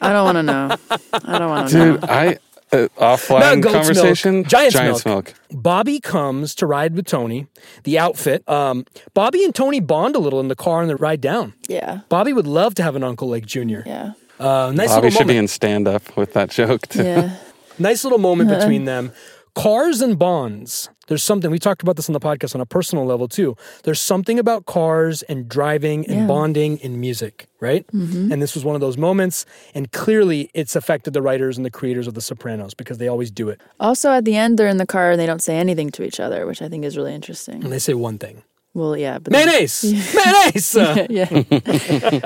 I 0.00 0.12
don't 0.12 0.24
want 0.24 0.36
to 0.36 0.42
know. 0.42 0.76
I 1.24 1.38
don't 1.38 1.48
want 1.50 1.68
to 1.70 1.78
know. 1.78 1.92
Dude, 1.98 2.04
I. 2.04 2.38
Uh, 2.74 2.88
Not 2.98 3.18
offline 3.20 3.60
goat's 3.62 3.74
conversation. 3.74 4.34
milk, 4.36 4.46
giant's, 4.46 4.74
Giant's 4.74 5.04
milk. 5.04 5.34
Bobby 5.50 6.00
comes 6.00 6.54
to 6.54 6.66
ride 6.66 6.94
with 6.96 7.04
Tony. 7.04 7.46
The 7.84 7.98
outfit. 7.98 8.48
Um, 8.48 8.86
Bobby 9.12 9.44
and 9.44 9.54
Tony 9.54 9.78
bond 9.78 10.16
a 10.16 10.18
little 10.18 10.40
in 10.40 10.48
the 10.48 10.56
car 10.56 10.80
on 10.80 10.88
the 10.88 10.96
ride 10.96 11.20
down. 11.20 11.52
Yeah. 11.68 12.00
Bobby 12.08 12.32
would 12.32 12.46
love 12.46 12.74
to 12.76 12.82
have 12.82 12.96
an 12.96 13.02
uncle 13.04 13.28
like 13.28 13.44
Junior. 13.44 13.82
Yeah. 13.84 14.12
Uh, 14.40 14.72
nice 14.74 14.88
Bobby 14.88 15.08
little 15.08 15.18
should 15.18 15.26
be 15.26 15.36
in 15.36 15.48
stand 15.48 15.86
up 15.86 16.16
with 16.16 16.32
that 16.32 16.48
joke. 16.48 16.88
Too. 16.88 17.04
Yeah. 17.04 17.36
nice 17.78 18.04
little 18.04 18.18
moment 18.18 18.48
between 18.48 18.86
them. 18.86 19.12
Cars 19.54 20.00
and 20.00 20.18
bonds. 20.18 20.88
There's 21.08 21.22
something 21.22 21.50
we 21.50 21.58
talked 21.58 21.82
about 21.82 21.96
this 21.96 22.08
on 22.08 22.14
the 22.14 22.20
podcast 22.20 22.54
on 22.54 22.62
a 22.62 22.66
personal 22.66 23.04
level 23.04 23.28
too. 23.28 23.54
There's 23.84 24.00
something 24.00 24.38
about 24.38 24.64
cars 24.64 25.22
and 25.24 25.46
driving 25.46 26.06
and 26.06 26.20
Yeah. 26.20 26.26
bonding 26.26 26.78
in 26.78 27.00
music, 27.00 27.48
right? 27.60 27.86
Mm-hmm. 27.88 28.32
And 28.32 28.40
this 28.40 28.54
was 28.54 28.64
one 28.64 28.74
of 28.74 28.80
those 28.80 28.96
moments. 28.96 29.44
And 29.74 29.92
clearly, 29.92 30.50
it's 30.54 30.74
affected 30.74 31.12
the 31.12 31.20
writers 31.20 31.58
and 31.58 31.66
the 31.66 31.70
creators 31.70 32.06
of 32.06 32.14
The 32.14 32.22
Sopranos 32.22 32.72
because 32.72 32.96
they 32.96 33.08
always 33.08 33.30
do 33.30 33.50
it. 33.50 33.60
Also, 33.78 34.10
at 34.10 34.24
the 34.24 34.36
end, 34.36 34.58
they're 34.58 34.68
in 34.68 34.78
the 34.78 34.86
car 34.86 35.10
and 35.10 35.20
they 35.20 35.26
don't 35.26 35.42
say 35.42 35.58
anything 35.58 35.90
to 35.90 36.02
each 36.02 36.18
other, 36.18 36.46
which 36.46 36.62
I 36.62 36.68
think 36.70 36.84
is 36.86 36.96
really 36.96 37.14
interesting. 37.14 37.62
And 37.62 37.70
they 37.70 37.78
say 37.78 37.92
one 37.92 38.16
thing: 38.16 38.44
Well, 38.74 38.96
yeah. 38.96 39.18
But 39.18 39.32
then- 39.32 39.46
mayonnaise, 39.46 39.82
mayonnaise. 40.14 40.76
Uh, 40.76 41.06
yeah. 41.10 41.28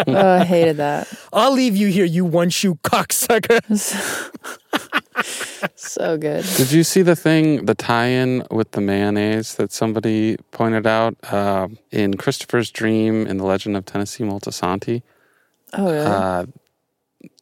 oh, 0.06 0.28
I 0.40 0.44
hated 0.44 0.76
that. 0.76 1.08
I'll 1.32 1.52
leave 1.52 1.76
you 1.76 1.88
here, 1.88 2.04
you 2.04 2.24
one 2.24 2.50
shoe 2.50 2.76
cocksucker. 2.76 3.60
So 5.74 6.18
good. 6.18 6.44
Did 6.56 6.72
you 6.72 6.84
see 6.84 7.00
the 7.02 7.16
thing, 7.16 7.64
the 7.64 7.74
tie-in 7.74 8.44
with 8.50 8.72
the 8.72 8.82
mayonnaise 8.82 9.54
that 9.54 9.72
somebody 9.72 10.36
pointed 10.50 10.86
out 10.86 11.16
uh, 11.32 11.68
in 11.90 12.14
Christopher's 12.18 12.70
Dream 12.70 13.26
in 13.26 13.38
the 13.38 13.44
Legend 13.44 13.76
of 13.78 13.86
Tennessee 13.86 14.24
Moltisanti? 14.24 15.02
Oh, 15.72 15.90
yeah. 15.90 16.02
Uh, 16.02 16.46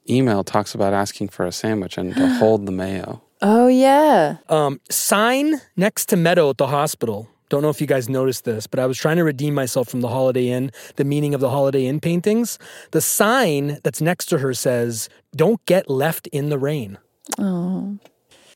Emil 0.08 0.44
talks 0.44 0.74
about 0.74 0.92
asking 0.92 1.28
for 1.30 1.44
a 1.44 1.50
sandwich 1.52 1.98
and 1.98 2.14
to 2.14 2.28
hold 2.38 2.66
the 2.66 2.72
mayo. 2.72 3.22
oh, 3.42 3.66
yeah. 3.66 4.36
Um, 4.48 4.80
sign 4.88 5.60
next 5.76 6.06
to 6.10 6.16
Meadow 6.16 6.50
at 6.50 6.58
the 6.58 6.68
hospital. 6.68 7.28
Don't 7.48 7.62
know 7.62 7.68
if 7.68 7.80
you 7.80 7.86
guys 7.86 8.08
noticed 8.08 8.44
this, 8.44 8.66
but 8.66 8.80
I 8.80 8.86
was 8.86 8.98
trying 8.98 9.16
to 9.16 9.24
redeem 9.24 9.54
myself 9.54 9.88
from 9.88 10.00
the 10.00 10.08
Holiday 10.08 10.48
Inn, 10.48 10.70
the 10.96 11.04
meaning 11.04 11.34
of 11.34 11.40
the 11.40 11.50
Holiday 11.50 11.86
Inn 11.86 12.00
paintings. 12.00 12.58
The 12.92 13.00
sign 13.00 13.78
that's 13.84 14.00
next 14.00 14.26
to 14.26 14.38
her 14.38 14.54
says, 14.54 15.08
Don't 15.36 15.64
get 15.66 15.90
left 15.90 16.26
in 16.28 16.48
the 16.48 16.58
rain. 16.58 16.98
Oh. 17.38 17.98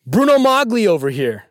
Bruno 0.06 0.38
Magli 0.38 0.86
over 0.86 1.10
here. 1.10 1.44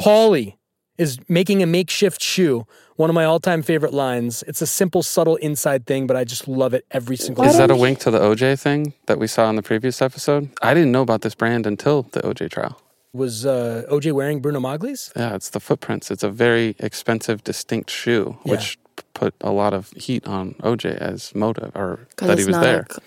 Paulie 0.00 0.56
is 0.96 1.18
making 1.28 1.62
a 1.62 1.66
makeshift 1.66 2.22
shoe. 2.22 2.66
One 2.96 3.10
of 3.10 3.14
my 3.14 3.24
all 3.24 3.40
time 3.40 3.62
favorite 3.62 3.92
lines. 3.92 4.44
It's 4.46 4.62
a 4.62 4.66
simple, 4.66 5.02
subtle 5.02 5.36
inside 5.36 5.86
thing, 5.86 6.06
but 6.06 6.16
I 6.16 6.22
just 6.22 6.46
love 6.46 6.74
it 6.74 6.84
every 6.92 7.16
single 7.16 7.44
Why 7.44 7.50
Is 7.50 7.56
that 7.56 7.70
a 7.70 7.76
wink 7.76 7.98
to 8.00 8.10
the 8.12 8.20
OJ 8.20 8.60
thing 8.60 8.94
that 9.06 9.18
we 9.18 9.26
saw 9.26 9.50
in 9.50 9.56
the 9.56 9.62
previous 9.62 10.00
episode? 10.00 10.50
I 10.62 10.72
didn't 10.74 10.92
know 10.92 11.02
about 11.02 11.22
this 11.22 11.34
brand 11.34 11.66
until 11.66 12.02
the 12.02 12.20
OJ 12.20 12.50
trial. 12.50 12.80
Was 13.14 13.46
uh, 13.46 13.84
OJ 13.90 14.12
wearing 14.12 14.40
Bruno 14.40 14.58
Magli's? 14.60 15.12
Yeah, 15.16 15.34
it's 15.36 15.50
the 15.50 15.60
footprints. 15.60 16.10
It's 16.10 16.24
a 16.24 16.28
very 16.28 16.74
expensive, 16.80 17.44
distinct 17.44 17.88
shoe, 17.90 18.36
which 18.42 18.76
p- 18.96 19.04
put 19.14 19.34
a 19.40 19.52
lot 19.52 19.72
of 19.72 19.90
heat 19.92 20.26
on 20.26 20.54
OJ 20.64 20.96
as 20.98 21.32
motive 21.34 21.70
or 21.76 22.00
that 22.16 22.38
he 22.38 22.44
was 22.44 22.58
there. 22.58 22.86
a- 22.90 23.00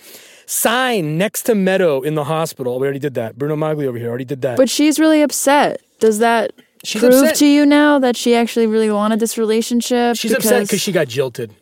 Sign 0.49 1.17
next 1.17 1.43
to 1.43 1.55
Meadow 1.55 2.01
in 2.01 2.15
the 2.15 2.23
hospital. 2.23 2.79
We 2.79 2.85
already 2.87 2.99
did 2.99 3.15
that. 3.15 3.37
Bruno 3.37 3.57
Magli 3.57 3.85
over 3.85 3.97
here 3.97 4.07
already 4.07 4.23
did 4.23 4.41
that. 4.43 4.55
But 4.55 4.69
she's 4.69 4.97
really 4.97 5.21
upset. 5.21 5.81
Does 5.99 6.19
that 6.19 6.53
She's 6.85 7.01
prove 7.01 7.13
upset. 7.15 7.35
to 7.37 7.45
you 7.45 7.65
now 7.65 7.99
that 7.99 8.15
she 8.15 8.33
actually 8.33 8.65
really 8.65 8.89
wanted 8.89 9.19
this 9.19 9.37
relationship? 9.37 10.15
She's 10.15 10.31
upset 10.31 10.63
because 10.63 10.79
she 10.79 10.93
got 10.93 11.09
jilted. 11.09 11.53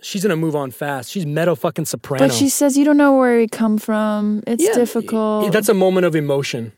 She's 0.00 0.22
gonna 0.22 0.36
move 0.36 0.54
on 0.54 0.70
fast. 0.70 1.10
She's 1.10 1.26
Meadow 1.26 1.56
fucking 1.56 1.86
soprano. 1.86 2.28
But 2.28 2.32
she 2.32 2.48
says 2.48 2.78
you 2.78 2.84
don't 2.84 2.98
know 2.98 3.16
where 3.18 3.40
he 3.40 3.48
come 3.48 3.78
from. 3.78 4.44
It's 4.46 4.62
Yeah, 4.62 4.74
difficult. 4.74 5.50
That's 5.52 5.68
a 5.68 5.74
moment 5.74 6.06
of 6.06 6.14
emotion. 6.14 6.70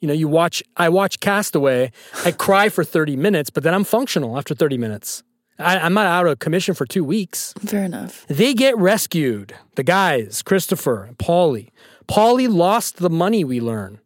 You 0.00 0.08
know, 0.08 0.14
you 0.14 0.28
watch. 0.28 0.62
I 0.76 0.88
watch 0.88 1.20
Castaway. 1.20 1.90
I 2.24 2.32
cry 2.32 2.68
for 2.68 2.84
thirty 2.84 3.16
minutes, 3.16 3.50
but 3.50 3.62
then 3.62 3.74
I'm 3.74 3.84
functional 3.84 4.36
after 4.36 4.54
thirty 4.54 4.78
minutes. 4.78 5.22
I, 5.58 5.78
I'm 5.78 5.94
not 5.94 6.06
out 6.06 6.26
of 6.26 6.38
commission 6.38 6.74
for 6.74 6.84
two 6.84 7.02
weeks. 7.02 7.54
Fair 7.64 7.84
enough. 7.84 8.26
They 8.28 8.52
get 8.52 8.76
rescued. 8.76 9.54
The 9.76 9.82
guys, 9.82 10.42
Christopher 10.42 11.04
and 11.04 11.16
Paulie. 11.18 11.70
Paulie 12.06 12.52
lost 12.52 12.98
the 12.98 13.08
money. 13.10 13.42
We 13.42 13.60
learn. 13.60 14.00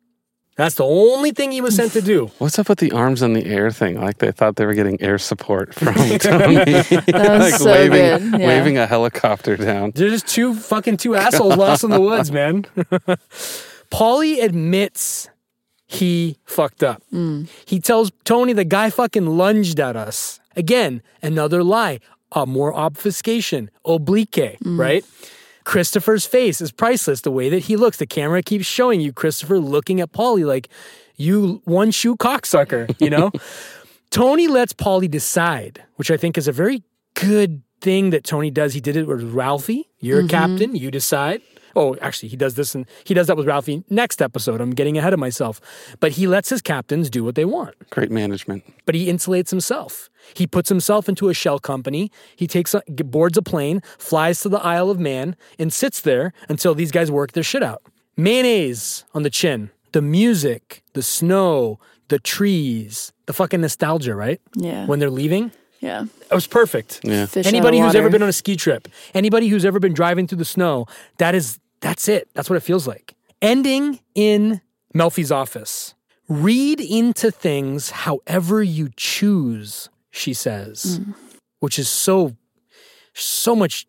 That's 0.56 0.74
the 0.74 0.84
only 0.84 1.30
thing 1.32 1.52
he 1.52 1.60
was 1.62 1.74
sent 1.74 1.92
to 1.92 2.02
do. 2.02 2.30
What's 2.38 2.58
up 2.58 2.68
with 2.68 2.78
the 2.80 2.92
arms 2.92 3.22
in 3.22 3.32
the 3.32 3.46
air 3.46 3.70
thing? 3.70 3.98
Like 4.00 4.18
they 4.18 4.30
thought 4.30 4.56
they 4.56 4.66
were 4.66 4.74
getting 4.74 5.00
air 5.00 5.16
support 5.18 5.74
from 5.74 5.94
Tony. 6.18 6.18
That 6.20 7.38
was 7.40 7.50
like 7.50 7.54
so 7.54 7.64
waving, 7.72 8.30
good. 8.30 8.40
Yeah. 8.40 8.46
waving 8.46 8.78
a 8.78 8.86
helicopter 8.86 9.56
down. 9.56 9.92
They're 9.94 10.10
just 10.10 10.28
two 10.28 10.54
fucking 10.54 10.98
two 10.98 11.14
assholes 11.16 11.56
lost 11.56 11.82
in 11.82 11.90
the 11.90 12.00
woods, 12.00 12.30
man. 12.30 12.64
Paulie 13.90 14.42
admits 14.42 15.28
he 15.90 16.38
fucked 16.44 16.84
up. 16.84 17.02
He 17.66 17.80
tells 17.80 18.12
Tony 18.24 18.52
the 18.52 18.64
guy 18.64 18.90
fucking 18.90 19.26
lunged 19.26 19.80
at 19.80 19.96
us. 19.96 20.38
Again, 20.54 21.02
another 21.20 21.64
lie, 21.64 21.98
uh, 22.30 22.46
more 22.46 22.72
obfuscation, 22.74 23.70
oblique, 23.84 24.56
right? 24.64 25.04
Christopher's 25.64 26.24
face 26.26 26.60
is 26.60 26.70
priceless. 26.70 27.22
The 27.22 27.30
way 27.32 27.48
that 27.50 27.64
he 27.64 27.76
looks, 27.76 27.96
the 27.98 28.06
camera 28.06 28.40
keeps 28.42 28.66
showing 28.66 29.00
you 29.00 29.12
Christopher 29.12 29.58
looking 29.58 30.00
at 30.00 30.12
Paulie 30.12 30.44
like, 30.46 30.68
you 31.16 31.60
one 31.64 31.90
shoe 31.90 32.16
cocksucker, 32.16 32.94
you 33.00 33.10
know? 33.10 33.32
Tony 34.10 34.46
lets 34.48 34.72
Paulie 34.72 35.10
decide, 35.10 35.82
which 35.96 36.10
I 36.10 36.16
think 36.16 36.38
is 36.38 36.48
a 36.48 36.52
very 36.52 36.82
good 37.14 37.62
thing 37.80 38.10
that 38.10 38.24
Tony 38.24 38.50
does. 38.50 38.74
He 38.74 38.80
did 38.80 38.96
it 38.96 39.06
with 39.06 39.22
Ralphie. 39.34 39.88
You're 39.98 40.20
a 40.20 40.28
captain, 40.28 40.74
you 40.76 40.90
decide. 40.90 41.42
Oh, 41.76 41.96
actually, 42.00 42.28
he 42.28 42.36
does 42.36 42.54
this 42.54 42.74
and 42.74 42.86
he 43.04 43.14
does 43.14 43.26
that 43.26 43.36
with 43.36 43.46
Ralphie 43.46 43.84
next 43.90 44.20
episode. 44.22 44.60
I'm 44.60 44.70
getting 44.70 44.98
ahead 44.98 45.12
of 45.12 45.18
myself. 45.18 45.60
But 46.00 46.12
he 46.12 46.26
lets 46.26 46.48
his 46.48 46.62
captains 46.62 47.10
do 47.10 47.24
what 47.24 47.34
they 47.34 47.44
want. 47.44 47.74
Great 47.90 48.10
management. 48.10 48.64
But 48.86 48.94
he 48.94 49.06
insulates 49.06 49.50
himself. 49.50 50.10
He 50.34 50.46
puts 50.46 50.68
himself 50.68 51.08
into 51.08 51.28
a 51.28 51.34
shell 51.34 51.58
company. 51.58 52.10
He 52.36 52.46
takes 52.46 52.74
uh, 52.74 52.80
a, 52.86 53.04
boards 53.04 53.36
a 53.38 53.42
plane, 53.42 53.80
flies 53.98 54.40
to 54.42 54.48
the 54.48 54.58
Isle 54.58 54.90
of 54.90 54.98
Man, 55.00 55.36
and 55.58 55.72
sits 55.72 56.00
there 56.00 56.32
until 56.48 56.74
these 56.74 56.90
guys 56.90 57.10
work 57.10 57.32
their 57.32 57.42
shit 57.42 57.62
out. 57.62 57.82
Mayonnaise 58.16 59.04
on 59.14 59.22
the 59.22 59.30
chin, 59.30 59.70
the 59.92 60.02
music, 60.02 60.82
the 60.92 61.02
snow, 61.02 61.78
the 62.08 62.18
trees, 62.18 63.12
the 63.26 63.32
fucking 63.32 63.60
nostalgia, 63.60 64.14
right? 64.14 64.40
Yeah. 64.54 64.86
When 64.86 64.98
they're 64.98 65.10
leaving, 65.10 65.52
Yeah. 65.80 66.04
It 66.30 66.34
was 66.34 66.46
perfect. 66.46 67.00
Yeah. 67.02 67.26
Fish 67.26 67.46
Anybody 67.46 67.78
who's 67.80 67.94
ever 67.94 68.10
been 68.10 68.22
on 68.22 68.28
a 68.28 68.32
ski 68.34 68.54
trip, 68.56 68.86
anybody 69.14 69.48
who's 69.48 69.64
ever 69.64 69.80
been 69.80 69.92
on 69.92 69.92
a 69.92 69.92
ski 69.92 69.94
trip, 69.94 69.94
anybody 69.94 69.94
who's 69.94 69.94
ever 69.94 69.94
been 69.94 69.94
driving 69.94 70.26
through 70.26 70.38
the 70.38 70.44
snow, 70.44 70.86
that 71.18 71.34
is 71.34 71.58
that's 71.80 72.08
it. 72.08 72.28
That's 72.34 72.50
what 72.50 72.56
it 72.56 72.60
feels 72.62 72.86
like. 72.86 73.14
Ending 73.40 73.98
in 74.14 74.60
Melfi's 74.94 75.32
office. 75.32 75.94
Read 76.28 76.80
into 76.80 77.30
things 77.30 77.90
however 77.90 78.62
you 78.62 78.90
choose, 78.96 79.88
she 80.10 80.34
says, 80.34 81.00
Mm. 81.00 81.14
which 81.60 81.78
is 81.78 81.88
so 81.88 82.36
so 83.14 83.56
much 83.56 83.86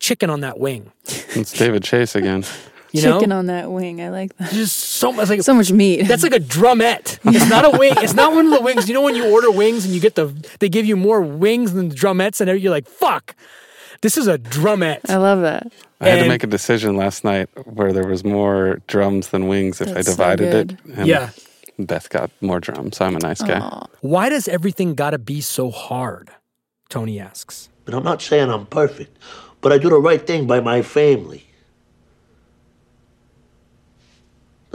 chicken 0.00 0.30
on 0.30 0.40
that 0.40 0.58
wing. 0.60 0.92
It's 1.34 1.52
David 1.52 1.82
Chase 1.82 2.14
again. 2.14 2.44
You 2.92 3.02
Chicken 3.02 3.28
know? 3.30 3.38
on 3.38 3.46
that 3.46 3.70
wing. 3.70 4.00
I 4.00 4.08
like 4.10 4.36
that. 4.38 4.50
Just 4.52 4.78
so 4.78 5.12
much 5.12 5.28
like 5.28 5.42
So 5.42 5.52
much 5.54 5.70
meat. 5.72 6.02
That's 6.08 6.22
like 6.22 6.34
a 6.34 6.40
drumette. 6.40 7.18
It's 7.34 7.48
not 7.50 7.64
a 7.64 7.78
wing. 7.78 7.92
It's 7.98 8.14
not 8.14 8.32
one 8.32 8.46
of 8.46 8.52
the 8.52 8.60
wings. 8.62 8.88
You 8.88 8.94
know 8.94 9.02
when 9.02 9.14
you 9.14 9.30
order 9.30 9.50
wings 9.50 9.84
and 9.84 9.92
you 9.94 10.00
get 10.00 10.14
the 10.14 10.26
they 10.58 10.68
give 10.68 10.86
you 10.86 10.96
more 10.96 11.20
wings 11.20 11.72
than 11.74 11.88
the 11.90 11.94
drumettes 11.94 12.40
and 12.40 12.60
you're 12.60 12.70
like, 12.72 12.88
fuck. 12.88 13.36
This 14.00 14.16
is 14.16 14.26
a 14.28 14.38
drumette. 14.38 15.00
I 15.10 15.16
love 15.16 15.40
that. 15.42 15.70
I 16.00 16.08
had 16.10 16.22
to 16.22 16.28
make 16.28 16.44
a 16.44 16.46
decision 16.46 16.96
last 16.96 17.24
night 17.24 17.48
where 17.66 17.92
there 17.92 18.06
was 18.06 18.24
more 18.24 18.80
drums 18.86 19.28
than 19.28 19.48
wings 19.48 19.80
if 19.80 19.88
That's 19.88 19.98
I 19.98 20.02
so 20.02 20.12
divided 20.12 20.54
it. 20.54 20.78
And 20.96 21.06
Yeah. 21.06 21.30
Beth 21.80 22.08
got 22.08 22.30
more 22.40 22.60
drums. 22.60 22.96
so 22.96 23.04
I'm 23.04 23.16
a 23.16 23.20
nice 23.20 23.42
guy. 23.42 23.58
Aw. 23.60 23.86
Why 24.00 24.28
does 24.28 24.48
everything 24.48 24.94
gotta 24.94 25.18
be 25.18 25.40
so 25.40 25.70
hard? 25.70 26.30
Tony 26.88 27.20
asks. 27.20 27.68
But 27.84 27.94
I'm 27.94 28.02
not 28.04 28.22
saying 28.22 28.50
I'm 28.50 28.66
perfect, 28.66 29.16
but 29.60 29.72
I 29.72 29.78
do 29.78 29.88
the 29.90 30.00
right 30.00 30.24
thing 30.26 30.46
by 30.46 30.60
my 30.60 30.82
family. 30.82 31.44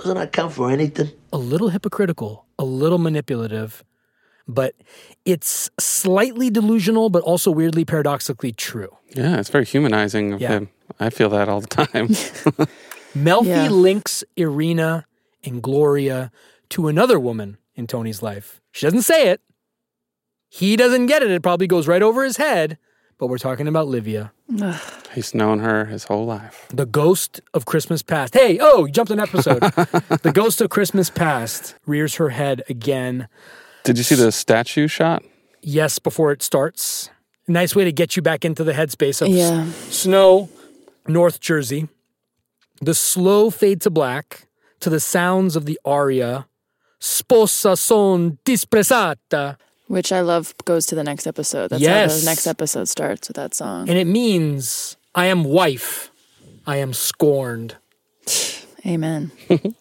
Doesn't 0.04 0.18
that 0.18 0.34
count 0.34 0.52
for 0.52 0.70
anything? 0.70 1.12
A 1.32 1.38
little 1.38 1.70
hypocritical, 1.70 2.46
a 2.60 2.66
little 2.66 2.98
manipulative, 2.98 3.86
but 4.48 4.76
it's 5.24 5.70
slightly 5.80 6.50
delusional, 6.50 7.10
but 7.10 7.24
also 7.24 7.50
weirdly 7.52 7.86
paradoxically 7.86 8.52
true. 8.52 8.90
Yeah, 9.16 9.40
it's 9.40 9.48
very 9.50 9.64
humanizing 9.64 10.34
of 10.34 10.42
Yeah. 10.42 10.50
him. 10.50 10.70
I 11.00 11.10
feel 11.10 11.30
that 11.30 11.48
all 11.48 11.62
the 11.62 11.68
time. 11.68 12.10
Melfi 13.16 13.46
Yeah. 13.48 13.70
links 13.70 14.26
Irina 14.36 15.06
and 15.46 15.62
Gloria 15.64 16.32
to 16.72 16.90
another 16.90 17.18
woman 17.18 17.58
in 17.76 17.88
Tony's 17.88 18.22
life. 18.22 18.60
She 18.74 18.86
doesn't 18.86 19.04
say 19.04 19.30
it. 19.30 19.40
He 20.50 20.76
doesn't 20.76 21.06
get 21.06 21.24
it. 21.24 21.32
It 21.32 21.42
probably 21.42 21.68
goes 21.68 21.88
right 21.88 22.02
over 22.02 22.26
his 22.26 22.36
head. 22.38 22.78
But 23.24 23.30
we're 23.30 23.38
talking 23.38 23.70
about 23.70 23.88
Livia, 23.88 24.34
He's 25.14 25.34
known 25.34 25.60
her 25.60 25.86
his 25.86 26.04
whole 26.04 26.26
life. 26.26 26.68
the 26.74 26.86
ghost 26.86 27.40
of 27.54 27.64
Christmas 27.64 28.04
past. 28.04 28.34
Hey, 28.34 28.58
oh, 28.60 28.84
you 28.84 28.92
jumped 28.92 29.14
an 29.14 29.20
episode. 29.22 29.60
the 30.24 30.32
ghost 30.34 30.60
of 30.60 30.70
Christmas 30.70 31.10
past 31.10 31.76
rears 31.86 32.16
her 32.16 32.32
head 32.32 32.64
again. 32.68 33.30
Did 33.86 33.98
you 33.98 34.04
see 34.04 34.16
the 34.16 34.30
statue 34.34 34.90
shot? 34.90 35.24
Yes, 35.62 36.00
before 36.00 36.34
it 36.34 36.44
starts. 36.44 37.12
Nice 37.48 37.74
way 37.78 37.86
to 37.86 37.94
get 37.94 38.18
you 38.18 38.22
back 38.22 38.44
into 38.44 38.66
the 38.66 38.74
headspace 38.74 39.22
of 39.22 39.30
Yeah. 39.30 39.72
snow, 39.90 40.50
North 41.08 41.40
Jersey. 41.40 41.88
The 42.82 42.94
slow 42.94 43.50
fade 43.50 43.80
to 43.84 43.90
black 43.90 44.50
to 44.82 44.90
the 44.90 45.00
sounds 45.00 45.56
of 45.56 45.64
the 45.64 45.80
aria 45.86 46.46
Sposa 47.00 47.78
son 47.78 48.38
disprezzata. 48.44 49.56
Which 49.88 50.12
I 50.12 50.22
love 50.22 50.54
goes 50.66 50.86
to 50.88 50.96
the 50.96 51.04
next 51.04 51.28
episode. 51.28 51.70
That's 51.70 51.82
Yes. 51.82 52.12
how 52.14 52.20
the 52.20 52.26
next 52.26 52.48
episode 52.48 52.88
starts 52.90 53.28
with 53.28 53.36
that 53.36 53.54
song. 53.54 53.90
And 53.90 53.98
it 53.98 54.08
means 54.08 54.98
I 55.14 55.26
am 55.28 55.44
wife, 55.44 56.10
I 56.66 56.78
am 56.78 56.94
scorned. 56.94 57.76
Amen. 58.86 59.32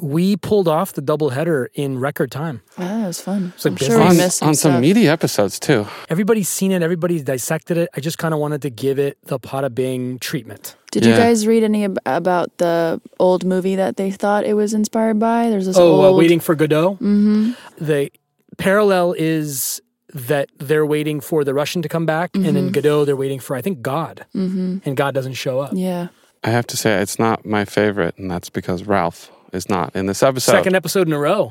We 0.00 0.36
pulled 0.36 0.66
off 0.66 0.94
the 0.94 1.00
double 1.00 1.30
header 1.30 1.70
in 1.74 1.96
record 2.00 2.32
time. 2.32 2.62
Wow, 2.76 3.02
that 3.02 3.06
was 3.06 3.20
fun. 3.20 3.52
like 3.64 3.66
I'm 3.66 3.76
sure 3.76 3.98
we 3.98 4.04
on 4.04 4.16
missed 4.16 4.38
some 4.38 4.48
on 4.48 4.54
some 4.56 4.72
stuff. 4.72 4.80
meaty 4.80 5.06
episodes 5.06 5.60
too. 5.60 5.86
Everybody's 6.10 6.48
seen 6.48 6.72
it, 6.72 6.82
everybody's 6.82 7.22
dissected 7.22 7.76
it. 7.76 7.88
I 7.94 8.00
just 8.00 8.18
kind 8.18 8.34
of 8.34 8.40
wanted 8.40 8.62
to 8.62 8.70
give 8.70 8.98
it 8.98 9.16
the 9.26 9.38
Poda 9.38 9.72
Bing 9.72 10.18
treatment. 10.18 10.74
Did 10.90 11.04
you 11.04 11.12
guys 11.12 11.46
read 11.46 11.62
any 11.62 11.84
ab- 11.84 12.00
about 12.04 12.58
the 12.58 13.00
old 13.20 13.44
movie 13.44 13.76
that 13.76 13.96
they 13.96 14.10
thought 14.10 14.44
it 14.44 14.54
was 14.54 14.74
inspired 14.74 15.20
by? 15.20 15.48
There's 15.50 15.66
this 15.66 15.76
Oh, 15.78 16.12
uh, 16.12 16.16
waiting 16.16 16.40
for 16.40 16.56
Godot? 16.56 16.94
Mm-hmm. 16.94 17.52
The 17.78 18.10
parallel 18.58 19.14
is 19.18 19.80
that 20.14 20.50
they're 20.58 20.84
waiting 20.86 21.20
for 21.20 21.42
the 21.44 21.54
Russian 21.54 21.82
to 21.82 21.88
come 21.88 22.04
back, 22.06 22.30
and 22.34 22.44
Mm-hmm. 22.44 22.56
in 22.56 22.72
Godot, 22.72 23.04
they're 23.06 23.16
waiting 23.16 23.40
for, 23.40 23.56
I 23.56 23.62
think, 23.62 23.80
God. 23.82 24.26
Mm-hmm. 24.34 24.78
And 24.84 24.96
God 24.96 25.14
doesn't 25.14 25.34
show 25.34 25.60
up. 25.60 25.72
Yeah. 25.74 26.08
I 26.44 26.50
have 26.50 26.66
to 26.68 26.76
say 26.76 27.00
it's 27.00 27.18
not 27.18 27.46
my 27.46 27.64
favorite, 27.64 28.16
and 28.18 28.30
that's 28.30 28.50
because 28.50 28.84
Ralph 28.84 29.30
is 29.52 29.68
not 29.68 29.94
in 29.96 30.06
this 30.06 30.22
episode. 30.22 30.52
Second 30.52 30.74
episode 30.76 31.06
in 31.06 31.12
a 31.12 31.18
row. 31.18 31.50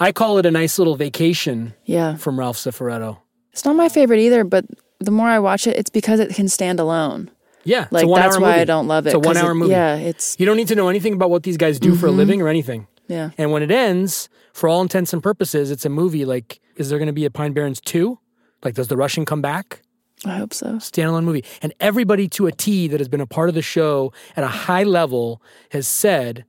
I 0.00 0.12
call 0.12 0.38
it 0.38 0.46
a 0.46 0.50
nice 0.50 0.78
little 0.78 0.96
vacation 0.96 1.74
Yeah. 1.84 2.16
from 2.16 2.38
Ralph 2.38 2.56
Cifaretto. 2.56 3.18
It's 3.52 3.64
not 3.64 3.76
my 3.76 3.88
favorite 3.88 4.20
either, 4.20 4.44
but 4.44 4.64
the 5.00 5.10
more 5.10 5.28
I 5.28 5.38
watch 5.40 5.66
it, 5.66 5.76
it's 5.76 5.90
because 5.90 6.20
it 6.20 6.34
can 6.34 6.48
stand 6.48 6.80
alone. 6.80 7.30
Yeah, 7.64 7.82
it's 7.84 7.92
Like 7.92 8.04
a 8.04 8.08
one 8.08 8.20
that's 8.22 8.36
hour 8.36 8.40
why 8.42 8.48
movie. 8.50 8.60
I 8.62 8.64
don't 8.64 8.86
love 8.88 9.06
it. 9.06 9.10
It's 9.10 9.16
a 9.16 9.18
'cause 9.20 9.26
one 9.26 9.36
hour 9.36 9.50
it- 9.50 9.54
movie. 9.56 9.72
Yeah, 9.72 9.96
it's 9.96 10.36
You 10.38 10.46
don't 10.46 10.56
need 10.56 10.68
to 10.68 10.74
know 10.74 10.88
anything 10.88 11.12
about 11.12 11.30
what 11.30 11.42
these 11.42 11.56
guys 11.56 11.78
do 11.78 11.94
for 11.94 12.06
a 12.06 12.10
living 12.10 12.40
or 12.40 12.48
anything. 12.48 12.86
Yeah. 13.08 13.30
And 13.36 13.50
when 13.50 13.62
it 13.62 13.70
ends, 13.70 14.28
for 14.52 14.68
all 14.68 14.82
intents 14.82 15.12
and 15.12 15.22
purposes, 15.22 15.70
it's 15.70 15.84
a 15.84 15.88
movie. 15.88 16.24
Like, 16.24 16.60
is 16.76 16.90
there 16.90 16.98
going 16.98 17.06
to 17.06 17.12
be 17.12 17.24
a 17.24 17.30
Pine 17.30 17.52
Barrens 17.52 17.80
2? 17.80 18.18
Like, 18.64 18.74
does 18.74 18.88
the 18.88 18.96
Russian 18.96 19.24
come 19.24 19.42
back? 19.42 19.82
I 20.24 20.36
hope 20.36 20.52
so. 20.52 20.74
Standalone 20.74 21.24
movie. 21.24 21.44
And 21.62 21.72
everybody 21.80 22.28
to 22.30 22.46
a 22.46 22.52
T 22.52 22.88
that 22.88 23.00
has 23.00 23.08
been 23.08 23.20
a 23.20 23.26
part 23.26 23.48
of 23.48 23.54
the 23.54 23.62
show 23.62 24.12
at 24.36 24.44
a 24.44 24.48
high 24.48 24.82
level 24.82 25.40
has 25.70 25.86
said, 25.86 26.44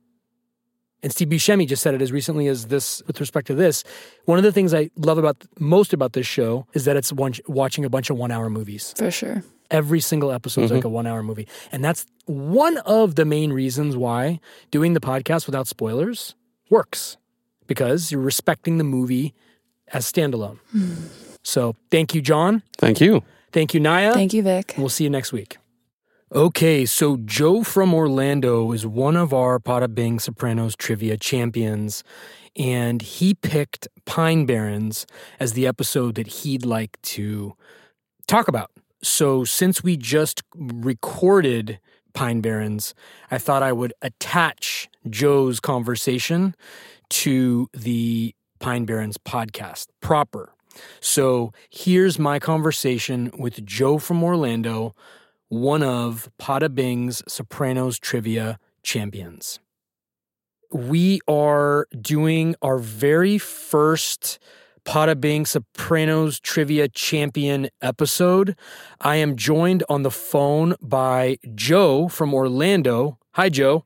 and 1.02 1.12
Steve 1.12 1.28
Buscemi 1.28 1.66
just 1.68 1.82
said 1.82 1.94
it 1.94 2.02
as 2.02 2.12
recently 2.12 2.48
as 2.48 2.66
this 2.66 3.02
with 3.06 3.20
respect 3.20 3.46
to 3.46 3.54
this. 3.54 3.84
One 4.24 4.38
of 4.38 4.44
the 4.44 4.52
things 4.52 4.74
I 4.74 4.90
love 4.96 5.18
about 5.18 5.44
most 5.58 5.92
about 5.92 6.12
this 6.12 6.26
show 6.26 6.66
is 6.74 6.84
that 6.84 6.96
it's 6.96 7.12
one, 7.12 7.32
watching 7.46 7.84
a 7.84 7.88
bunch 7.88 8.10
of 8.10 8.16
one 8.16 8.30
hour 8.30 8.50
movies. 8.50 8.92
For 8.96 9.10
sure. 9.10 9.44
Every 9.70 10.00
single 10.00 10.32
episode 10.32 10.62
is 10.62 10.72
like 10.72 10.80
mm-hmm. 10.80 10.88
a 10.88 10.90
one 10.90 11.06
hour 11.06 11.22
movie. 11.22 11.46
And 11.70 11.84
that's 11.84 12.06
one 12.26 12.78
of 12.78 13.14
the 13.14 13.24
main 13.24 13.52
reasons 13.52 13.96
why 13.96 14.40
doing 14.72 14.94
the 14.94 15.00
podcast 15.00 15.46
without 15.46 15.68
spoilers 15.68 16.34
works 16.70 17.16
because 17.66 18.10
you're 18.10 18.20
respecting 18.20 18.78
the 18.78 18.84
movie 18.84 19.34
as 19.88 20.10
standalone. 20.10 20.58
so 21.42 21.76
thank 21.90 22.14
you, 22.14 22.22
John. 22.22 22.62
Thank 22.78 23.00
you. 23.00 23.22
Thank 23.52 23.74
you, 23.74 23.80
Naya. 23.80 24.14
Thank 24.14 24.32
you, 24.32 24.42
Vik. 24.42 24.74
We'll 24.78 24.88
see 24.88 25.04
you 25.04 25.10
next 25.10 25.32
week. 25.32 25.58
Okay, 26.32 26.86
so 26.86 27.16
Joe 27.16 27.64
from 27.64 27.92
Orlando 27.92 28.70
is 28.70 28.86
one 28.86 29.16
of 29.16 29.32
our 29.34 29.58
Poda 29.58 29.92
Bing 29.92 30.20
Sopranos 30.20 30.76
trivia 30.76 31.16
champions, 31.16 32.04
and 32.54 33.02
he 33.02 33.34
picked 33.34 33.88
Pine 34.04 34.46
Barrens 34.46 35.06
as 35.40 35.54
the 35.54 35.66
episode 35.66 36.14
that 36.14 36.28
he'd 36.28 36.64
like 36.64 37.02
to 37.02 37.54
talk 38.28 38.46
about. 38.46 38.70
So, 39.02 39.44
since 39.44 39.82
we 39.82 39.96
just 39.96 40.42
recorded 40.54 41.80
Pine 42.12 42.40
Barrens, 42.40 42.94
I 43.30 43.38
thought 43.38 43.62
I 43.62 43.72
would 43.72 43.94
attach 44.02 44.88
Joe's 45.08 45.60
conversation 45.60 46.54
to 47.10 47.68
the 47.72 48.34
Pine 48.58 48.84
Barrens 48.84 49.18
podcast 49.18 49.86
proper. 50.00 50.52
So, 51.00 51.52
here's 51.68 52.18
my 52.18 52.38
conversation 52.38 53.30
with 53.36 53.64
Joe 53.64 53.98
from 53.98 54.22
Orlando, 54.22 54.94
one 55.48 55.82
of 55.82 56.30
Poda 56.40 56.72
Bing's 56.72 57.22
Sopranos 57.26 57.98
trivia 57.98 58.58
champions. 58.82 59.58
We 60.72 61.20
are 61.26 61.88
doing 62.00 62.54
our 62.62 62.78
very 62.78 63.36
first 63.38 64.38
Poda 64.84 65.20
Bing 65.20 65.44
Sopranos 65.44 66.38
trivia 66.38 66.88
champion 66.88 67.68
episode. 67.82 68.56
I 69.00 69.16
am 69.16 69.36
joined 69.36 69.82
on 69.88 70.04
the 70.04 70.10
phone 70.10 70.76
by 70.80 71.38
Joe 71.54 72.08
from 72.08 72.32
Orlando. 72.32 73.18
Hi, 73.32 73.48
Joe. 73.48 73.84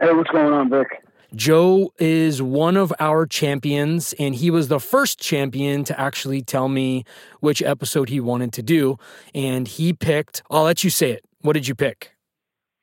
Hey, 0.00 0.14
what's 0.14 0.30
going 0.30 0.50
on, 0.50 0.70
Vik? 0.70 0.86
Joe 1.34 1.92
is 1.98 2.40
one 2.40 2.78
of 2.78 2.90
our 2.98 3.26
champions, 3.26 4.14
and 4.18 4.34
he 4.34 4.50
was 4.50 4.68
the 4.68 4.80
first 4.80 5.20
champion 5.20 5.84
to 5.84 6.00
actually 6.00 6.40
tell 6.40 6.68
me 6.68 7.04
which 7.40 7.60
episode 7.60 8.08
he 8.08 8.18
wanted 8.18 8.52
to 8.54 8.62
do. 8.62 8.96
And 9.34 9.68
he 9.68 9.92
picked, 9.92 10.42
I'll 10.50 10.62
let 10.62 10.82
you 10.82 10.88
say 10.88 11.10
it. 11.10 11.24
What 11.42 11.52
did 11.52 11.68
you 11.68 11.74
pick? 11.74 12.12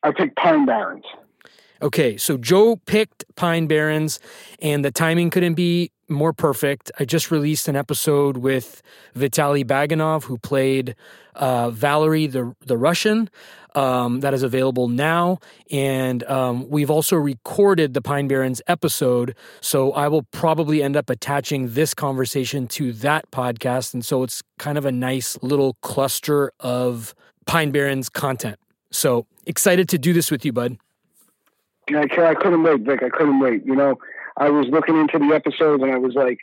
I 0.04 0.12
picked 0.12 0.36
Pine 0.36 0.64
Barrens. 0.64 1.04
Okay, 1.80 2.16
so 2.16 2.36
Joe 2.36 2.76
picked 2.86 3.24
Pine 3.36 3.68
Barrens, 3.68 4.18
and 4.60 4.84
the 4.84 4.90
timing 4.90 5.30
couldn't 5.30 5.54
be 5.54 5.92
more 6.08 6.32
perfect. 6.32 6.90
I 6.98 7.04
just 7.04 7.30
released 7.30 7.68
an 7.68 7.76
episode 7.76 8.38
with 8.38 8.82
Vitali 9.14 9.64
Baganov, 9.64 10.24
who 10.24 10.38
played 10.38 10.96
uh, 11.36 11.70
Valerie 11.70 12.26
the 12.26 12.54
the 12.66 12.76
Russian. 12.76 13.30
Um, 13.74 14.20
that 14.20 14.34
is 14.34 14.42
available 14.42 14.88
now, 14.88 15.38
and 15.70 16.24
um, 16.24 16.68
we've 16.68 16.90
also 16.90 17.14
recorded 17.14 17.94
the 17.94 18.02
Pine 18.02 18.26
Barrens 18.26 18.60
episode. 18.66 19.36
So 19.60 19.92
I 19.92 20.08
will 20.08 20.24
probably 20.32 20.82
end 20.82 20.96
up 20.96 21.08
attaching 21.08 21.74
this 21.74 21.94
conversation 21.94 22.66
to 22.68 22.92
that 22.94 23.30
podcast, 23.30 23.94
and 23.94 24.04
so 24.04 24.24
it's 24.24 24.42
kind 24.58 24.78
of 24.78 24.84
a 24.84 24.90
nice 24.90 25.38
little 25.42 25.76
cluster 25.82 26.50
of 26.58 27.14
Pine 27.46 27.70
Barrens 27.70 28.08
content. 28.08 28.58
So 28.90 29.26
excited 29.46 29.88
to 29.90 29.98
do 29.98 30.12
this 30.12 30.28
with 30.28 30.44
you, 30.44 30.52
bud. 30.52 30.78
I, 31.96 32.30
I 32.30 32.34
couldn't 32.34 32.62
wait, 32.62 32.82
Vik. 32.82 33.02
I 33.02 33.08
couldn't 33.08 33.40
wait. 33.40 33.64
You 33.64 33.74
know, 33.74 33.98
I 34.36 34.50
was 34.50 34.66
looking 34.68 34.98
into 34.98 35.18
the 35.18 35.34
episodes 35.34 35.82
and 35.82 35.92
I 35.92 35.98
was 35.98 36.14
like, 36.14 36.38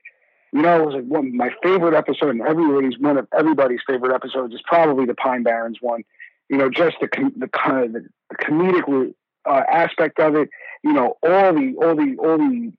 you 0.52 0.62
know, 0.62 0.82
it 0.82 0.86
was 0.86 0.96
like 0.96 1.06
one 1.06 1.36
my 1.36 1.50
favorite 1.62 1.96
episode, 1.96 2.30
and 2.30 2.42
everybody's 2.42 2.98
one 2.98 3.18
of 3.18 3.28
everybody's 3.38 3.82
favorite 3.86 4.14
episodes 4.14 4.54
is 4.54 4.62
probably 4.66 5.06
the 5.06 5.14
Pine 5.14 5.44
Barrens 5.44 5.80
one. 5.82 6.04
You 6.50 6.58
know, 6.58 6.70
just 6.70 6.98
the 7.02 7.10
the 7.36 7.50
kind 7.50 7.84
of 7.86 7.94
the, 7.94 8.08
the 8.30 8.36
comedic 8.38 9.14
uh, 9.46 9.64
aspect 9.70 10.20
of 10.20 10.36
it. 10.36 10.50
You 10.84 10.94
know, 10.94 11.18
all 11.24 11.54
the 11.54 11.76
all 11.82 11.96
the 11.96 12.16
all 12.20 12.38
the 12.38 12.72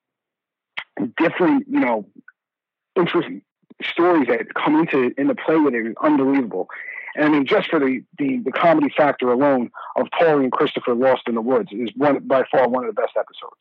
different 1.19 1.67
you 1.69 1.81
know 1.81 2.07
interesting 2.97 3.43
stories 3.83 4.29
that 4.29 4.55
come 4.55 4.81
into 4.81 5.12
into 5.19 5.35
play 5.35 5.57
with 5.57 5.75
it 5.75 5.87
is 5.87 5.95
unbelievable. 6.03 6.69
And 7.17 7.25
I 7.25 7.29
mean, 7.31 7.47
just 7.47 7.69
for 7.71 7.81
the, 7.81 8.03
the, 8.19 8.39
the 8.45 8.53
comedy 8.53 8.93
factor 8.95 9.33
alone 9.33 9.71
of 9.97 10.07
Paulie 10.09 10.45
and 10.45 10.53
Christopher 10.53 10.95
Lost 10.95 11.23
in 11.27 11.35
the 11.35 11.41
Woods 11.41 11.71
is 11.73 11.89
one 11.97 12.19
by 12.27 12.45
far 12.51 12.69
one 12.69 12.85
of 12.85 12.95
the 12.95 13.01
best 13.01 13.17
episodes. 13.17 13.57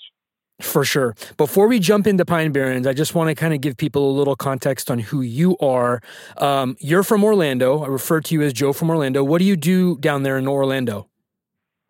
For 0.61 0.85
sure. 0.85 1.15
Before 1.35 1.67
we 1.67 1.79
jump 1.79 2.07
into 2.07 2.23
Pine 2.23 2.51
Barrens, 2.51 2.87
I 2.87 2.93
just 2.93 3.13
want 3.13 3.29
to 3.29 3.35
kind 3.35 3.53
of 3.53 3.61
give 3.61 3.75
people 3.75 4.09
a 4.09 4.13
little 4.13 4.35
context 4.35 4.89
on 4.89 4.99
who 4.99 5.21
you 5.21 5.57
are. 5.57 6.01
Um, 6.37 6.77
you're 6.79 7.03
from 7.03 7.23
Orlando. 7.23 7.83
I 7.83 7.87
refer 7.87 8.21
to 8.21 8.33
you 8.33 8.41
as 8.41 8.53
Joe 8.53 8.71
from 8.71 8.89
Orlando. 8.89 9.23
What 9.23 9.39
do 9.39 9.45
you 9.45 9.57
do 9.57 9.97
down 9.97 10.23
there 10.23 10.37
in 10.37 10.47
Orlando? 10.47 11.09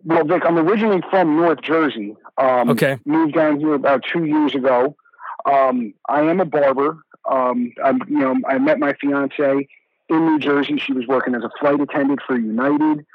Well, 0.03 0.24
Vik, 0.24 0.43
I'm 0.45 0.57
originally 0.57 1.01
from 1.09 1.36
North 1.36 1.61
Jersey. 1.61 2.16
Um, 2.38 2.70
okay. 2.70 2.99
Moved 3.05 3.36
down 3.36 3.59
here 3.59 3.74
about 3.74 4.03
two 4.11 4.26
years 4.26 4.53
ago. 4.55 4.95
Um, 5.45 5.93
I 6.09 6.22
am 6.22 6.39
a 6.39 6.45
barber. 6.45 6.99
Um, 7.30 7.72
I'm, 7.84 8.01
you 8.07 8.20
know, 8.20 8.36
I 8.47 8.57
met 8.57 8.80
my 8.80 8.93
fiance 8.93 9.68
in 10.09 10.25
New 10.25 10.39
Jersey. 10.39 10.77
She 10.77 10.93
was 10.93 11.07
working 11.07 11.35
as 11.35 11.43
a 11.43 11.49
flight 11.59 11.79
attendant 11.79 12.21
for 12.25 12.37
United, 12.37 13.05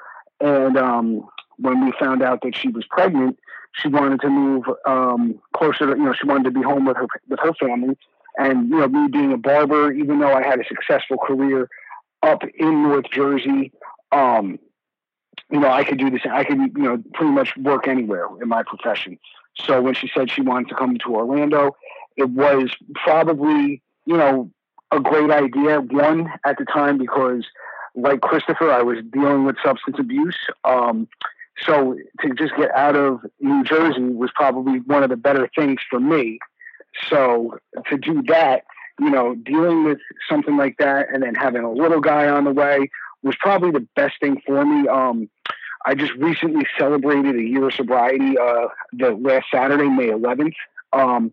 and 0.41 0.77
um, 0.77 1.29
when 1.59 1.85
we 1.85 1.93
found 1.99 2.23
out 2.23 2.41
that 2.43 2.57
she 2.57 2.69
was 2.69 2.85
pregnant, 2.91 3.39
she 3.73 3.89
wanted 3.89 4.21
to 4.23 4.29
move 4.29 4.65
um, 4.87 5.39
closer. 5.55 5.87
To, 5.87 5.99
you 5.99 6.05
know, 6.05 6.13
she 6.13 6.27
wanted 6.27 6.45
to 6.45 6.51
be 6.51 6.63
home 6.63 6.87
with 6.87 6.97
her 6.97 7.07
with 7.29 7.41
her 7.41 7.53
family. 7.55 7.97
And 8.39 8.69
you 8.71 8.79
know, 8.79 8.89
me 8.89 9.09
being 9.09 9.33
a 9.33 9.37
barber, 9.37 9.93
even 9.93 10.19
though 10.21 10.33
I 10.33 10.43
had 10.43 10.61
a 10.61 10.65
successful 10.65 11.19
career 11.19 11.69
up 12.23 12.43
in 12.55 12.83
North 12.85 13.11
Jersey, 13.11 13.73
um, 14.13 14.59
you 15.51 15.61
know, 15.61 15.71
I 15.71 15.85
could 15.85 15.99
do 15.99 16.11
this. 16.11 16.23
I 16.31 16.45
could, 16.45 16.59
you 16.59 16.83
know, 16.83 17.03
pretty 17.15 17.33
much 17.33 17.57
work 17.57 17.89
anywhere 17.89 18.27
in 18.41 18.49
my 18.49 18.63
profession. 18.63 19.19
So 19.57 19.83
when 19.83 19.95
she 19.95 20.11
said 20.15 20.31
she 20.31 20.43
wanted 20.43 20.69
to 20.69 20.75
come 20.75 20.97
to 20.97 21.15
Orlando, 21.15 21.77
it 22.17 22.31
was 22.31 22.71
probably, 22.95 23.83
you 24.07 24.17
know, 24.17 24.51
a 24.93 25.01
great 25.01 25.31
idea. 25.31 25.81
One 25.81 26.31
at 26.45 26.59
the 26.59 26.65
time 26.65 26.99
because, 26.99 27.45
like 27.95 28.21
Christopher, 28.21 28.71
I 28.71 28.83
was 28.83 28.99
dealing 29.13 29.45
with 29.45 29.57
substance 29.65 29.97
abuse. 29.99 30.39
Um, 30.65 31.09
so 31.67 31.97
to 32.21 32.35
just 32.35 32.57
get 32.57 32.75
out 32.75 32.97
of 32.97 33.21
New 33.41 33.63
Jersey 33.65 34.03
was 34.03 34.31
probably 34.35 34.81
one 34.81 35.03
of 35.03 35.11
the 35.11 35.17
better 35.17 35.49
things 35.55 35.81
for 35.89 36.01
me. 36.01 36.39
So 37.09 37.59
to 37.89 37.97
do 37.97 38.23
that, 38.29 38.65
you 38.99 39.11
know, 39.11 39.35
dealing 39.35 39.85
with 39.85 39.99
something 40.29 40.57
like 40.57 40.77
that 40.79 41.07
and 41.13 41.23
then 41.23 41.35
having 41.35 41.63
a 41.63 41.73
little 41.73 42.01
guy 42.01 42.29
on 42.29 42.45
the 42.45 42.53
way 42.53 42.91
was 43.23 43.37
probably 43.39 43.71
the 43.71 43.87
best 43.95 44.15
thing 44.21 44.41
for 44.47 44.65
me. 44.65 44.89
Um, 44.89 45.29
I 45.87 45.95
just 45.95 46.13
recently 46.15 46.67
celebrated 46.79 47.37
a 47.37 47.43
year 47.43 47.69
of 47.69 47.75
sobriety 47.75 48.37
uh, 48.39 48.69
the 48.93 49.13
last 49.13 49.47
Saturday, 49.53 49.89
May 49.89 50.09
11th. 50.09 50.55
Um, 50.93 51.33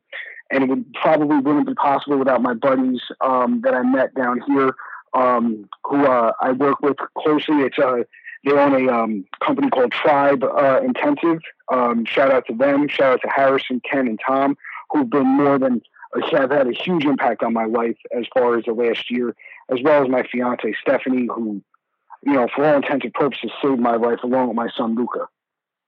and 0.52 0.64
it 0.64 0.70
would 0.70 0.94
probably 0.94 1.38
wouldn't 1.38 1.68
be 1.68 1.74
possible 1.74 2.18
without 2.18 2.42
my 2.42 2.54
buddies 2.54 3.02
um, 3.22 3.62
that 3.64 3.74
I 3.74 3.82
met 3.84 4.14
down 4.16 4.42
here, 4.48 4.76
um, 5.14 5.70
who 5.84 6.06
uh, 6.06 6.32
I 6.42 6.52
work 6.52 6.82
with 6.82 6.98
closely. 7.18 7.62
It's 7.62 7.80
uh, 7.80 8.04
they 8.46 8.52
own 8.52 8.88
a 8.88 8.94
um, 8.94 9.26
company 9.44 9.70
called 9.70 9.92
Tribe 9.92 10.44
uh, 10.44 10.80
Intensive. 10.84 11.40
Um, 11.72 12.06
shout 12.06 12.32
out 12.32 12.46
to 12.48 12.56
them. 12.56 12.88
Shout 12.88 13.14
out 13.14 13.22
to 13.24 13.30
Harrison, 13.30 13.82
Ken, 13.90 14.08
and 14.08 14.20
Tom, 14.26 14.58
who've 14.92 15.10
been 15.10 15.28
more 15.28 15.60
than 15.60 15.82
have 16.32 16.52
had 16.52 16.68
a 16.68 16.72
huge 16.72 17.06
impact 17.06 17.44
on 17.44 17.54
my 17.54 17.66
life 17.66 17.98
as 18.18 18.26
far 18.34 18.58
as 18.58 18.66
the 18.66 18.74
last 18.74 19.12
year, 19.12 19.36
as 19.70 19.80
well 19.84 20.04
as 20.04 20.10
my 20.10 20.24
fiance 20.24 20.74
Stephanie, 20.82 21.28
who, 21.28 21.62
you 22.24 22.34
know, 22.34 22.48
for 22.56 22.66
all 22.66 22.78
intents 22.78 23.06
and 23.06 23.14
purposes, 23.14 23.52
saved 23.62 23.80
my 23.80 23.96
life 23.96 24.20
along 24.24 24.48
with 24.48 24.56
my 24.56 24.70
son 24.76 24.96
Luca. 24.96 25.28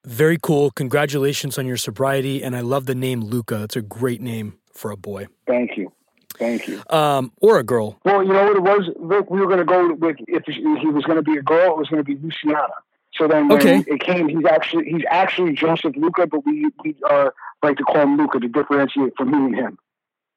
Very 0.09 0.39
cool. 0.41 0.71
Congratulations 0.71 1.59
on 1.59 1.67
your 1.67 1.77
sobriety. 1.77 2.43
And 2.43 2.55
I 2.55 2.61
love 2.61 2.87
the 2.87 2.95
name 2.95 3.21
Luca. 3.21 3.63
It's 3.63 3.75
a 3.75 3.81
great 3.81 4.21
name 4.21 4.57
for 4.73 4.89
a 4.89 4.97
boy. 4.97 5.27
Thank 5.45 5.77
you. 5.77 5.91
Thank 6.37 6.67
you. 6.67 6.81
Um, 6.89 7.31
or 7.41 7.59
a 7.59 7.63
girl. 7.63 7.99
Well, 8.05 8.23
you 8.23 8.33
know 8.33 8.43
what 8.45 8.55
it 8.55 8.63
was? 8.63 8.89
Look, 8.95 9.29
we 9.29 9.39
were 9.39 9.45
going 9.45 9.59
to 9.59 9.65
go 9.65 9.93
with, 9.93 10.17
if 10.27 10.45
he 10.45 10.87
was 10.87 11.03
going 11.03 11.17
to 11.17 11.21
be 11.21 11.37
a 11.37 11.43
girl, 11.43 11.73
it 11.73 11.77
was 11.77 11.89
going 11.89 12.03
to 12.03 12.03
be 12.03 12.15
Luciana. 12.15 12.73
So 13.13 13.27
then 13.27 13.49
when 13.49 13.59
okay. 13.59 13.83
it 13.85 13.99
came, 14.01 14.29
he's 14.29 14.45
actually 14.45 14.85
he's 14.85 15.03
actually 15.09 15.53
Joseph 15.53 15.95
Luca, 15.95 16.27
but 16.27 16.45
we 16.45 16.69
we 16.83 16.95
uh, 17.09 17.31
like 17.63 17.77
to 17.77 17.83
call 17.83 18.03
him 18.03 18.17
Luca 18.17 18.39
to 18.39 18.47
differentiate 18.47 19.13
from 19.17 19.31
me 19.31 19.37
and 19.37 19.55
him. 19.55 19.77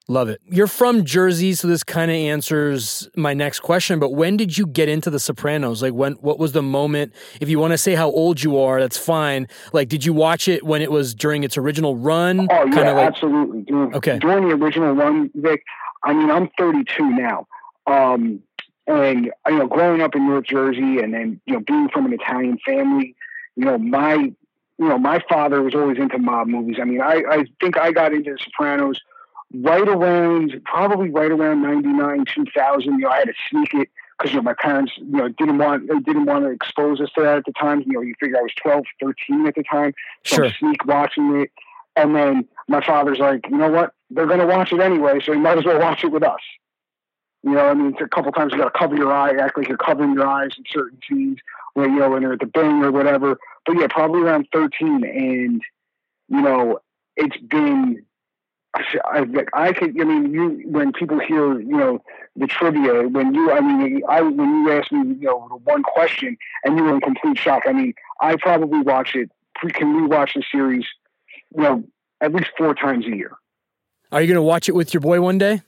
Love 0.08 0.28
it. 0.28 0.40
You're 0.44 0.66
from 0.66 1.04
Jersey, 1.04 1.54
so 1.54 1.68
this 1.68 1.84
kind 1.84 2.10
of 2.10 2.16
answers 2.16 3.08
my 3.16 3.34
next 3.34 3.60
question. 3.60 4.00
But 4.00 4.12
when 4.12 4.36
did 4.36 4.58
you 4.58 4.66
get 4.66 4.88
into 4.88 5.10
The 5.10 5.20
Sopranos? 5.20 5.80
Like, 5.80 5.94
when? 5.94 6.14
What 6.14 6.38
was 6.38 6.52
the 6.52 6.62
moment? 6.62 7.14
If 7.40 7.48
you 7.48 7.58
want 7.60 7.72
to 7.72 7.78
say 7.78 7.94
how 7.94 8.10
old 8.10 8.42
you 8.42 8.58
are, 8.58 8.80
that's 8.80 8.98
fine. 8.98 9.46
Like, 9.72 9.88
did 9.88 10.04
you 10.04 10.12
watch 10.12 10.48
it 10.48 10.64
when 10.64 10.82
it 10.82 10.90
was 10.90 11.14
during 11.14 11.44
its 11.44 11.56
original 11.56 11.96
run? 11.96 12.48
Oh 12.50 12.66
yeah, 12.66 12.92
like, 12.92 13.06
absolutely. 13.06 13.62
During, 13.62 13.94
okay. 13.94 14.18
During 14.18 14.48
the 14.48 14.54
original 14.54 14.92
run, 14.92 15.30
Vik. 15.34 15.62
I 16.04 16.12
mean, 16.12 16.30
I'm 16.30 16.50
32 16.58 17.10
now, 17.10 17.46
um, 17.86 18.42
and 18.88 19.30
you 19.46 19.58
know, 19.58 19.68
growing 19.68 20.00
up 20.00 20.16
in 20.16 20.26
North 20.26 20.46
Jersey, 20.46 20.98
and 20.98 21.14
then 21.14 21.40
you 21.46 21.54
know, 21.54 21.60
being 21.60 21.88
from 21.90 22.06
an 22.06 22.12
Italian 22.12 22.58
family, 22.66 23.14
you 23.54 23.64
know, 23.66 23.78
my 23.78 24.14
you 24.14 24.88
know, 24.88 24.98
my 24.98 25.22
father 25.28 25.62
was 25.62 25.76
always 25.76 25.98
into 25.98 26.18
mob 26.18 26.48
movies. 26.48 26.78
I 26.80 26.84
mean, 26.84 27.00
I, 27.00 27.22
I 27.30 27.44
think 27.60 27.78
I 27.78 27.92
got 27.92 28.12
into 28.12 28.32
The 28.32 28.38
Sopranos 28.38 29.00
right 29.54 29.88
around 29.88 30.60
probably 30.64 31.10
right 31.10 31.30
around 31.30 31.62
99 31.62 32.24
2000 32.34 32.84
you 32.84 32.98
know 32.98 33.08
i 33.08 33.18
had 33.18 33.26
to 33.26 33.34
sneak 33.50 33.74
it 33.74 33.88
because 34.22 34.32
you 34.32 34.38
know 34.38 34.42
my 34.42 34.54
parents 34.54 34.92
you 34.96 35.16
know 35.16 35.28
didn't 35.28 35.58
want 35.58 35.88
they 35.88 35.98
didn't 35.98 36.26
want 36.26 36.44
to 36.44 36.50
expose 36.50 37.00
us 37.00 37.10
to 37.14 37.22
that 37.22 37.38
at 37.38 37.44
the 37.44 37.52
time. 37.52 37.82
You 37.86 37.92
know 37.92 38.00
you 38.00 38.14
figure 38.20 38.38
i 38.38 38.42
was 38.42 38.52
12 38.62 38.84
13 39.00 39.46
at 39.46 39.54
the 39.54 39.62
time 39.62 39.94
so 40.24 40.36
sure. 40.36 40.50
Sneak 40.58 40.84
watching 40.86 41.40
it. 41.40 41.50
And 41.94 42.16
then 42.16 42.48
my 42.68 42.84
father's 42.84 43.18
like 43.18 43.46
you 43.50 43.56
know 43.56 43.70
what? 43.70 43.92
They're 44.10 44.26
going 44.26 44.40
to 44.40 44.46
watch 44.46 44.72
it 44.72 44.80
anyway 44.80 45.20
so 45.20 45.32
you 45.32 45.40
might 45.40 45.58
as 45.58 45.64
well 45.64 45.80
watch 45.80 46.04
it 46.04 46.12
with 46.12 46.22
us. 46.22 46.40
You 47.42 47.52
know 47.52 47.66
i 47.66 47.74
mean 47.74 47.92
it's 47.92 48.00
a 48.00 48.08
couple 48.08 48.32
times 48.32 48.52
you 48.52 48.58
got 48.58 48.72
to 48.72 48.78
cover 48.78 48.96
your 48.96 49.12
eye 49.12 49.34
act 49.36 49.56
like 49.58 49.68
you're 49.68 49.76
covering 49.76 50.14
your 50.14 50.26
eyes 50.26 50.52
in 50.56 50.64
certain 50.70 50.98
scenes 51.08 51.38
where 51.74 51.88
you 51.88 51.98
know 51.98 52.10
when 52.10 52.22
they're 52.22 52.34
at 52.34 52.40
the 52.40 52.46
bing 52.46 52.84
or 52.84 52.92
whatever. 52.92 53.38
But 53.66 53.76
yeah 53.78 53.88
probably 53.88 54.22
around 54.22 54.48
13 54.52 55.04
and 55.04 55.62
you 56.28 56.40
know 56.40 56.78
it's 57.16 57.36
been 57.36 58.04
I, 58.74 59.26
I 59.52 59.72
could. 59.72 60.00
I 60.00 60.04
mean, 60.04 60.32
you 60.32 60.62
when 60.64 60.92
people 60.92 61.18
hear 61.18 61.60
you 61.60 61.76
know 61.76 62.02
the 62.36 62.46
trivia, 62.46 63.06
when 63.06 63.34
you, 63.34 63.50
I 63.52 63.60
mean, 63.60 64.02
I 64.08 64.22
when 64.22 64.64
you 64.64 64.72
asked 64.72 64.92
me, 64.92 65.16
you 65.20 65.26
know, 65.26 65.46
the 65.50 65.56
one 65.56 65.82
question, 65.82 66.38
and 66.64 66.78
you 66.78 66.84
were 66.84 66.94
in 66.94 67.00
complete 67.00 67.38
shock. 67.38 67.64
I 67.66 67.72
mean, 67.72 67.94
I 68.20 68.36
probably 68.36 68.80
watch 68.80 69.14
it. 69.14 69.30
Can 69.74 69.94
we 69.94 70.06
watch 70.06 70.34
the 70.34 70.42
series, 70.50 70.86
you 71.54 71.62
know, 71.62 71.84
at 72.20 72.32
least 72.32 72.48
four 72.56 72.74
times 72.74 73.04
a 73.06 73.14
year? 73.14 73.32
Are 74.10 74.20
you 74.20 74.26
going 74.26 74.36
to 74.36 74.42
watch 74.42 74.68
it 74.68 74.74
with 74.74 74.92
your 74.92 75.02
boy 75.02 75.20
one 75.20 75.38
day? 75.38 75.62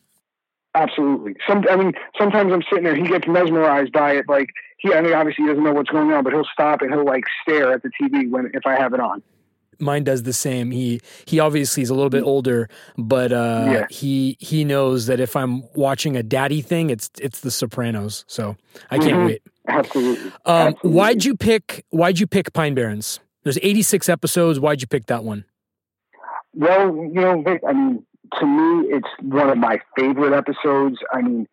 Absolutely. 0.74 1.36
Some, 1.46 1.64
I 1.70 1.76
mean, 1.76 1.92
sometimes 2.18 2.52
I'm 2.52 2.62
sitting 2.62 2.84
there. 2.84 2.96
He 2.96 3.06
gets 3.06 3.28
mesmerized 3.28 3.92
by 3.92 4.16
it. 4.16 4.24
Like 4.28 4.48
he, 4.78 4.92
I 4.92 5.02
mean, 5.02 5.12
obviously 5.12 5.44
he 5.44 5.48
doesn't 5.48 5.62
know 5.62 5.72
what's 5.72 5.90
going 5.90 6.10
on, 6.10 6.24
but 6.24 6.32
he'll 6.32 6.48
stop 6.52 6.80
and 6.82 6.90
he'll 6.90 7.04
like 7.04 7.24
stare 7.42 7.72
at 7.72 7.82
the 7.82 7.90
TV 7.90 8.28
when 8.28 8.50
if 8.54 8.66
I 8.66 8.74
have 8.74 8.94
it 8.94 9.00
on 9.00 9.22
mine 9.78 10.04
does 10.04 10.22
the 10.22 10.32
same. 10.32 10.70
He 10.70 11.00
he 11.26 11.40
obviously 11.40 11.82
is 11.82 11.90
a 11.90 11.94
little 11.94 12.10
bit 12.10 12.22
older, 12.22 12.68
but 12.96 13.32
uh, 13.32 13.64
yeah. 13.66 13.86
he 13.90 14.36
he 14.40 14.64
knows 14.64 15.06
that 15.06 15.20
if 15.20 15.36
I'm 15.36 15.64
watching 15.74 16.16
a 16.16 16.22
daddy 16.22 16.60
thing, 16.60 16.90
it's 16.90 17.10
it's 17.20 17.40
The 17.40 17.50
Sopranos. 17.50 18.24
So 18.28 18.56
I 18.90 18.98
can't 18.98 19.12
mm-hmm. 19.12 19.26
wait. 19.26 19.42
Absolutely. 19.68 20.30
Um, 20.44 20.68
Absolutely. 20.68 20.90
Why'd 20.90 21.24
you 21.24 21.36
pick 21.36 21.84
Why'd 21.90 22.18
you 22.18 22.26
pick 22.26 22.52
Pine 22.52 22.74
Barrens? 22.74 23.20
There's 23.42 23.58
86 23.62 24.08
episodes. 24.08 24.58
Why'd 24.58 24.80
you 24.80 24.86
pick 24.86 25.06
that 25.06 25.22
one? 25.22 25.44
Well, 26.54 26.96
you 26.96 27.20
know, 27.20 27.42
Vik, 27.42 27.60
I 27.66 27.72
mean, 27.72 28.06
to 28.38 28.46
me, 28.46 28.88
it's 28.88 29.08
one 29.20 29.50
of 29.50 29.58
my 29.58 29.80
favorite 29.96 30.32
episodes. 30.32 30.98
I 31.12 31.20
mean, 31.20 31.46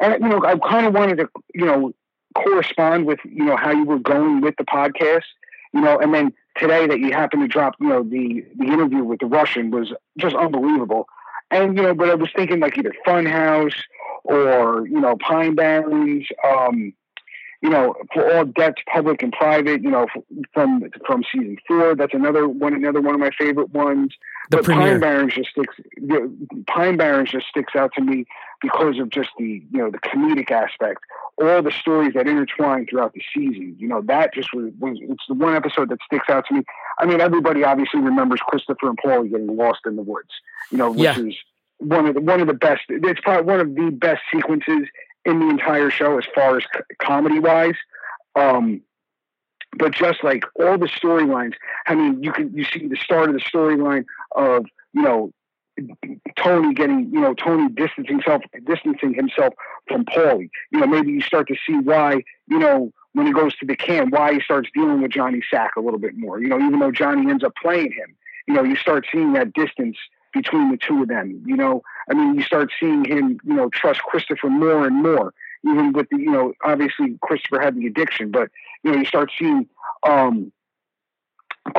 and 0.00 0.22
you 0.22 0.28
know, 0.28 0.42
I 0.44 0.58
kind 0.58 0.86
of 0.86 0.94
wanted 0.94 1.18
to, 1.18 1.28
you 1.54 1.64
know, 1.64 1.92
correspond 2.36 3.06
with 3.06 3.18
you 3.24 3.44
know 3.44 3.56
how 3.56 3.70
you 3.70 3.84
were 3.84 3.98
going 3.98 4.40
with 4.40 4.54
the 4.56 4.64
podcast, 4.64 5.24
you 5.72 5.80
know, 5.80 5.98
and 5.98 6.12
then 6.12 6.32
today 6.58 6.86
that 6.86 6.98
you 6.98 7.12
happened 7.12 7.42
to 7.42 7.48
drop, 7.48 7.74
you 7.80 7.88
know, 7.88 8.02
the 8.02 8.44
the 8.56 8.66
interview 8.66 9.04
with 9.04 9.20
the 9.20 9.26
Russian 9.26 9.70
was 9.70 9.92
just 10.18 10.34
unbelievable. 10.34 11.06
And 11.50 11.76
you 11.76 11.82
know, 11.82 11.94
but 11.94 12.10
I 12.10 12.14
was 12.14 12.30
thinking 12.34 12.60
like 12.60 12.76
either 12.78 12.94
Funhouse 13.06 13.74
or 14.24 14.86
you 14.86 15.00
know 15.00 15.16
Pine 15.16 15.54
Barrens, 15.54 16.26
um, 16.44 16.92
you 17.66 17.72
know, 17.72 17.96
for 18.14 18.32
all 18.32 18.44
debts, 18.44 18.80
public 18.92 19.24
and 19.24 19.32
private. 19.32 19.82
You 19.82 19.90
know, 19.90 20.06
from 20.54 20.84
from 21.04 21.24
season 21.32 21.56
four. 21.66 21.96
That's 21.96 22.14
another 22.14 22.46
one. 22.46 22.74
Another 22.74 23.00
one 23.00 23.14
of 23.14 23.20
my 23.20 23.30
favorite 23.36 23.70
ones. 23.70 24.14
The 24.50 24.58
but 24.58 24.66
premiere. 24.66 24.92
Pine 24.92 25.00
Barrens 25.00 25.34
just 25.34 25.50
sticks. 25.50 25.74
Pine 26.68 26.96
Barrens 26.96 27.32
just 27.32 27.48
sticks 27.48 27.74
out 27.74 27.90
to 27.94 28.02
me 28.02 28.24
because 28.62 29.00
of 29.00 29.10
just 29.10 29.30
the 29.36 29.64
you 29.72 29.78
know 29.78 29.90
the 29.90 29.98
comedic 29.98 30.52
aspect, 30.52 31.00
all 31.42 31.60
the 31.60 31.72
stories 31.72 32.14
that 32.14 32.28
intertwine 32.28 32.86
throughout 32.86 33.14
the 33.14 33.22
season. 33.34 33.74
You 33.80 33.88
know 33.88 34.00
that 34.02 34.32
just 34.32 34.54
was, 34.54 34.70
was 34.78 34.96
it's 35.00 35.24
the 35.26 35.34
one 35.34 35.56
episode 35.56 35.88
that 35.88 35.98
sticks 36.06 36.28
out 36.28 36.46
to 36.46 36.54
me. 36.54 36.62
I 37.00 37.06
mean, 37.06 37.20
everybody 37.20 37.64
obviously 37.64 37.98
remembers 38.00 38.38
Christopher 38.46 38.90
and 38.90 38.98
Paul 39.02 39.24
getting 39.24 39.56
lost 39.56 39.80
in 39.86 39.96
the 39.96 40.02
woods. 40.02 40.30
You 40.70 40.78
know, 40.78 40.92
which 40.92 41.00
Yeah. 41.00 41.18
is 41.18 41.34
one 41.78 42.06
of 42.06 42.14
the 42.14 42.20
one 42.20 42.40
of 42.40 42.46
the 42.46 42.54
best. 42.54 42.82
It's 42.88 43.20
probably 43.22 43.44
one 43.44 43.60
of 43.60 43.74
the 43.74 43.90
best 43.90 44.22
sequences 44.32 44.86
in 45.26 45.40
the 45.40 45.48
entire 45.50 45.90
show 45.90 46.16
as 46.16 46.24
far 46.34 46.56
as 46.56 46.64
comedy 46.98 47.40
wise. 47.40 47.74
Um, 48.36 48.82
but 49.76 49.92
just 49.92 50.24
like 50.24 50.44
all 50.58 50.78
the 50.78 50.86
storylines, 50.86 51.54
I 51.86 51.94
mean, 51.94 52.22
you 52.22 52.32
can 52.32 52.56
you 52.56 52.64
see 52.64 52.86
the 52.86 52.96
start 52.96 53.28
of 53.28 53.34
the 53.34 53.40
storyline 53.40 54.04
of 54.34 54.64
you 54.94 55.02
know 55.02 55.32
Tony 56.38 56.72
getting 56.72 57.10
you 57.12 57.20
know 57.20 57.34
Tony 57.34 57.68
distancing 57.68 58.16
himself 58.16 58.42
distancing 58.64 59.12
himself 59.12 59.52
from 59.86 60.04
Paulie. 60.06 60.48
You 60.70 60.80
know, 60.80 60.86
maybe 60.86 61.10
you 61.12 61.20
start 61.20 61.48
to 61.48 61.56
see 61.66 61.74
why 61.74 62.22
you 62.48 62.58
know 62.58 62.92
when 63.12 63.26
he 63.26 63.32
goes 63.32 63.56
to 63.56 63.66
the 63.66 63.76
camp, 63.76 64.12
why 64.12 64.34
he 64.34 64.40
starts 64.40 64.70
dealing 64.74 65.02
with 65.02 65.10
Johnny 65.10 65.42
Sack 65.50 65.72
a 65.76 65.80
little 65.80 65.98
bit 65.98 66.16
more. 66.16 66.40
You 66.40 66.48
know, 66.48 66.58
even 66.58 66.78
though 66.78 66.92
Johnny 66.92 67.30
ends 67.30 67.44
up 67.44 67.54
playing 67.60 67.92
him, 67.92 68.14
you 68.46 68.54
know, 68.54 68.62
you 68.62 68.76
start 68.76 69.06
seeing 69.12 69.32
that 69.32 69.52
distance 69.52 69.96
between 70.36 70.70
the 70.70 70.76
two 70.76 71.02
of 71.02 71.08
them. 71.08 71.42
You 71.46 71.56
know, 71.56 71.82
I 72.10 72.14
mean, 72.14 72.34
you 72.34 72.42
start 72.42 72.70
seeing 72.78 73.04
him, 73.04 73.38
you 73.44 73.54
know, 73.54 73.68
trust 73.70 74.00
Christopher 74.02 74.48
more 74.48 74.86
and 74.86 75.02
more. 75.02 75.32
Even 75.64 75.92
with 75.92 76.08
the, 76.10 76.18
you 76.18 76.30
know, 76.30 76.52
obviously 76.64 77.18
Christopher 77.22 77.60
had 77.60 77.74
the 77.74 77.86
addiction, 77.86 78.30
but 78.30 78.50
you 78.82 78.92
know, 78.92 78.98
you 78.98 79.04
start 79.04 79.32
seeing, 79.36 79.68
um, 80.06 80.52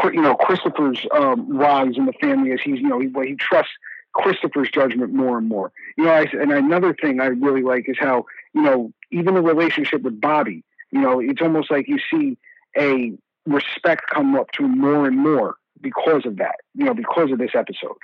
you 0.03 0.21
know, 0.21 0.35
Christopher's 0.35 1.05
um, 1.11 1.57
rise 1.57 1.95
in 1.95 2.05
the 2.05 2.13
family 2.13 2.51
as 2.51 2.59
he's, 2.63 2.79
you 2.79 2.89
know, 2.89 2.99
he, 2.99 3.09
he 3.25 3.35
trusts 3.35 3.71
Christopher's 4.13 4.69
judgment 4.69 5.13
more 5.13 5.37
and 5.37 5.47
more. 5.47 5.71
You 5.97 6.05
know, 6.05 6.11
I, 6.11 6.25
and 6.33 6.51
another 6.51 6.93
thing 6.93 7.21
I 7.21 7.27
really 7.27 7.61
like 7.61 7.87
is 7.87 7.97
how, 7.99 8.25
you 8.53 8.61
know, 8.61 8.91
even 9.11 9.35
the 9.35 9.41
relationship 9.41 10.01
with 10.01 10.19
Bobby, 10.19 10.63
you 10.91 10.99
know, 10.99 11.19
it's 11.19 11.41
almost 11.41 11.71
like 11.71 11.87
you 11.87 11.99
see 12.11 12.37
a 12.77 13.13
respect 13.45 14.09
come 14.13 14.35
up 14.35 14.51
to 14.51 14.67
more 14.67 15.07
and 15.07 15.17
more 15.17 15.55
because 15.79 16.25
of 16.25 16.37
that, 16.37 16.55
you 16.73 16.83
know, 16.83 16.93
because 16.93 17.31
of 17.31 17.37
this 17.37 17.51
episode. 17.53 17.97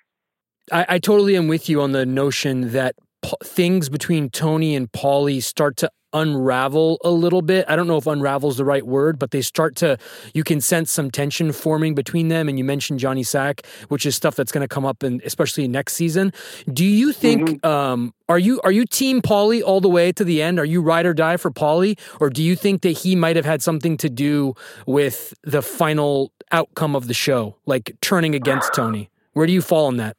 I, 0.72 0.86
I 0.90 1.00
totally 1.00 1.36
am 1.36 1.48
with 1.48 1.70
you 1.70 1.82
on 1.82 1.92
the 1.92 2.06
notion 2.06 2.72
that 2.72 2.96
things 3.44 3.90
between 3.90 4.30
Tony 4.30 4.76
and 4.76 4.92
Paulie 4.92 5.42
start 5.42 5.78
to 5.78 5.90
unravel 6.14 7.00
a 7.04 7.10
little 7.10 7.42
bit. 7.42 7.66
I 7.68 7.76
don't 7.76 7.88
know 7.88 7.98
if 7.98 8.06
unravel 8.06 8.50
is 8.50 8.58
the 8.58 8.66
right 8.66 8.86
word, 8.86 9.18
but 9.18 9.32
they 9.32 9.42
start 9.42 9.76
to, 9.78 9.98
you 10.34 10.44
can 10.44 10.62
sense 10.62 10.92
some 10.92 11.10
tension 11.10 11.52
forming 11.52 11.96
between 11.96 12.28
them. 12.28 12.48
And 12.48 12.58
you 12.58 12.64
mentioned 12.64 13.00
Johnny 13.00 13.24
Sack, 13.24 13.66
which 13.88 14.06
is 14.06 14.16
stuff 14.16 14.36
that's 14.36 14.52
going 14.52 14.62
to 14.62 14.68
come 14.68 14.86
up 14.86 15.04
in, 15.04 15.22
especially 15.26 15.68
next 15.68 15.94
season. 15.94 16.32
Do 16.72 16.86
you 16.86 17.14
think, 17.14 17.50
mm-hmm. 17.50 17.68
um, 17.68 18.14
are 18.30 18.38
you, 18.38 18.62
are 18.62 18.72
you 18.72 18.86
team 18.86 19.22
Paulie 19.22 19.64
all 19.64 19.82
the 19.82 19.90
way 19.90 20.12
to 20.12 20.24
the 20.24 20.42
end? 20.42 20.60
Are 20.60 20.66
you 20.66 20.82
ride 20.82 21.08
or 21.08 21.16
die 21.16 21.38
for 21.38 21.50
Paulie? 21.50 22.00
Or 22.20 22.30
do 22.30 22.44
you 22.44 22.56
think 22.56 22.84
that 22.84 22.92
he 22.92 23.16
might 23.16 23.36
have 23.36 23.46
had 23.46 23.64
something 23.64 23.98
to 23.98 24.10
do 24.10 24.54
with 24.86 25.34
the 25.44 25.64
final 25.64 26.32
outcome 26.52 26.96
of 26.96 27.08
the 27.08 27.16
show, 27.16 27.58
like 27.66 27.96
turning 28.02 28.36
against 28.36 28.74
Tony? 28.74 29.10
Where 29.34 29.48
do 29.48 29.54
you 29.54 29.64
fall 29.64 29.88
on 29.88 29.98
that? 29.98 30.16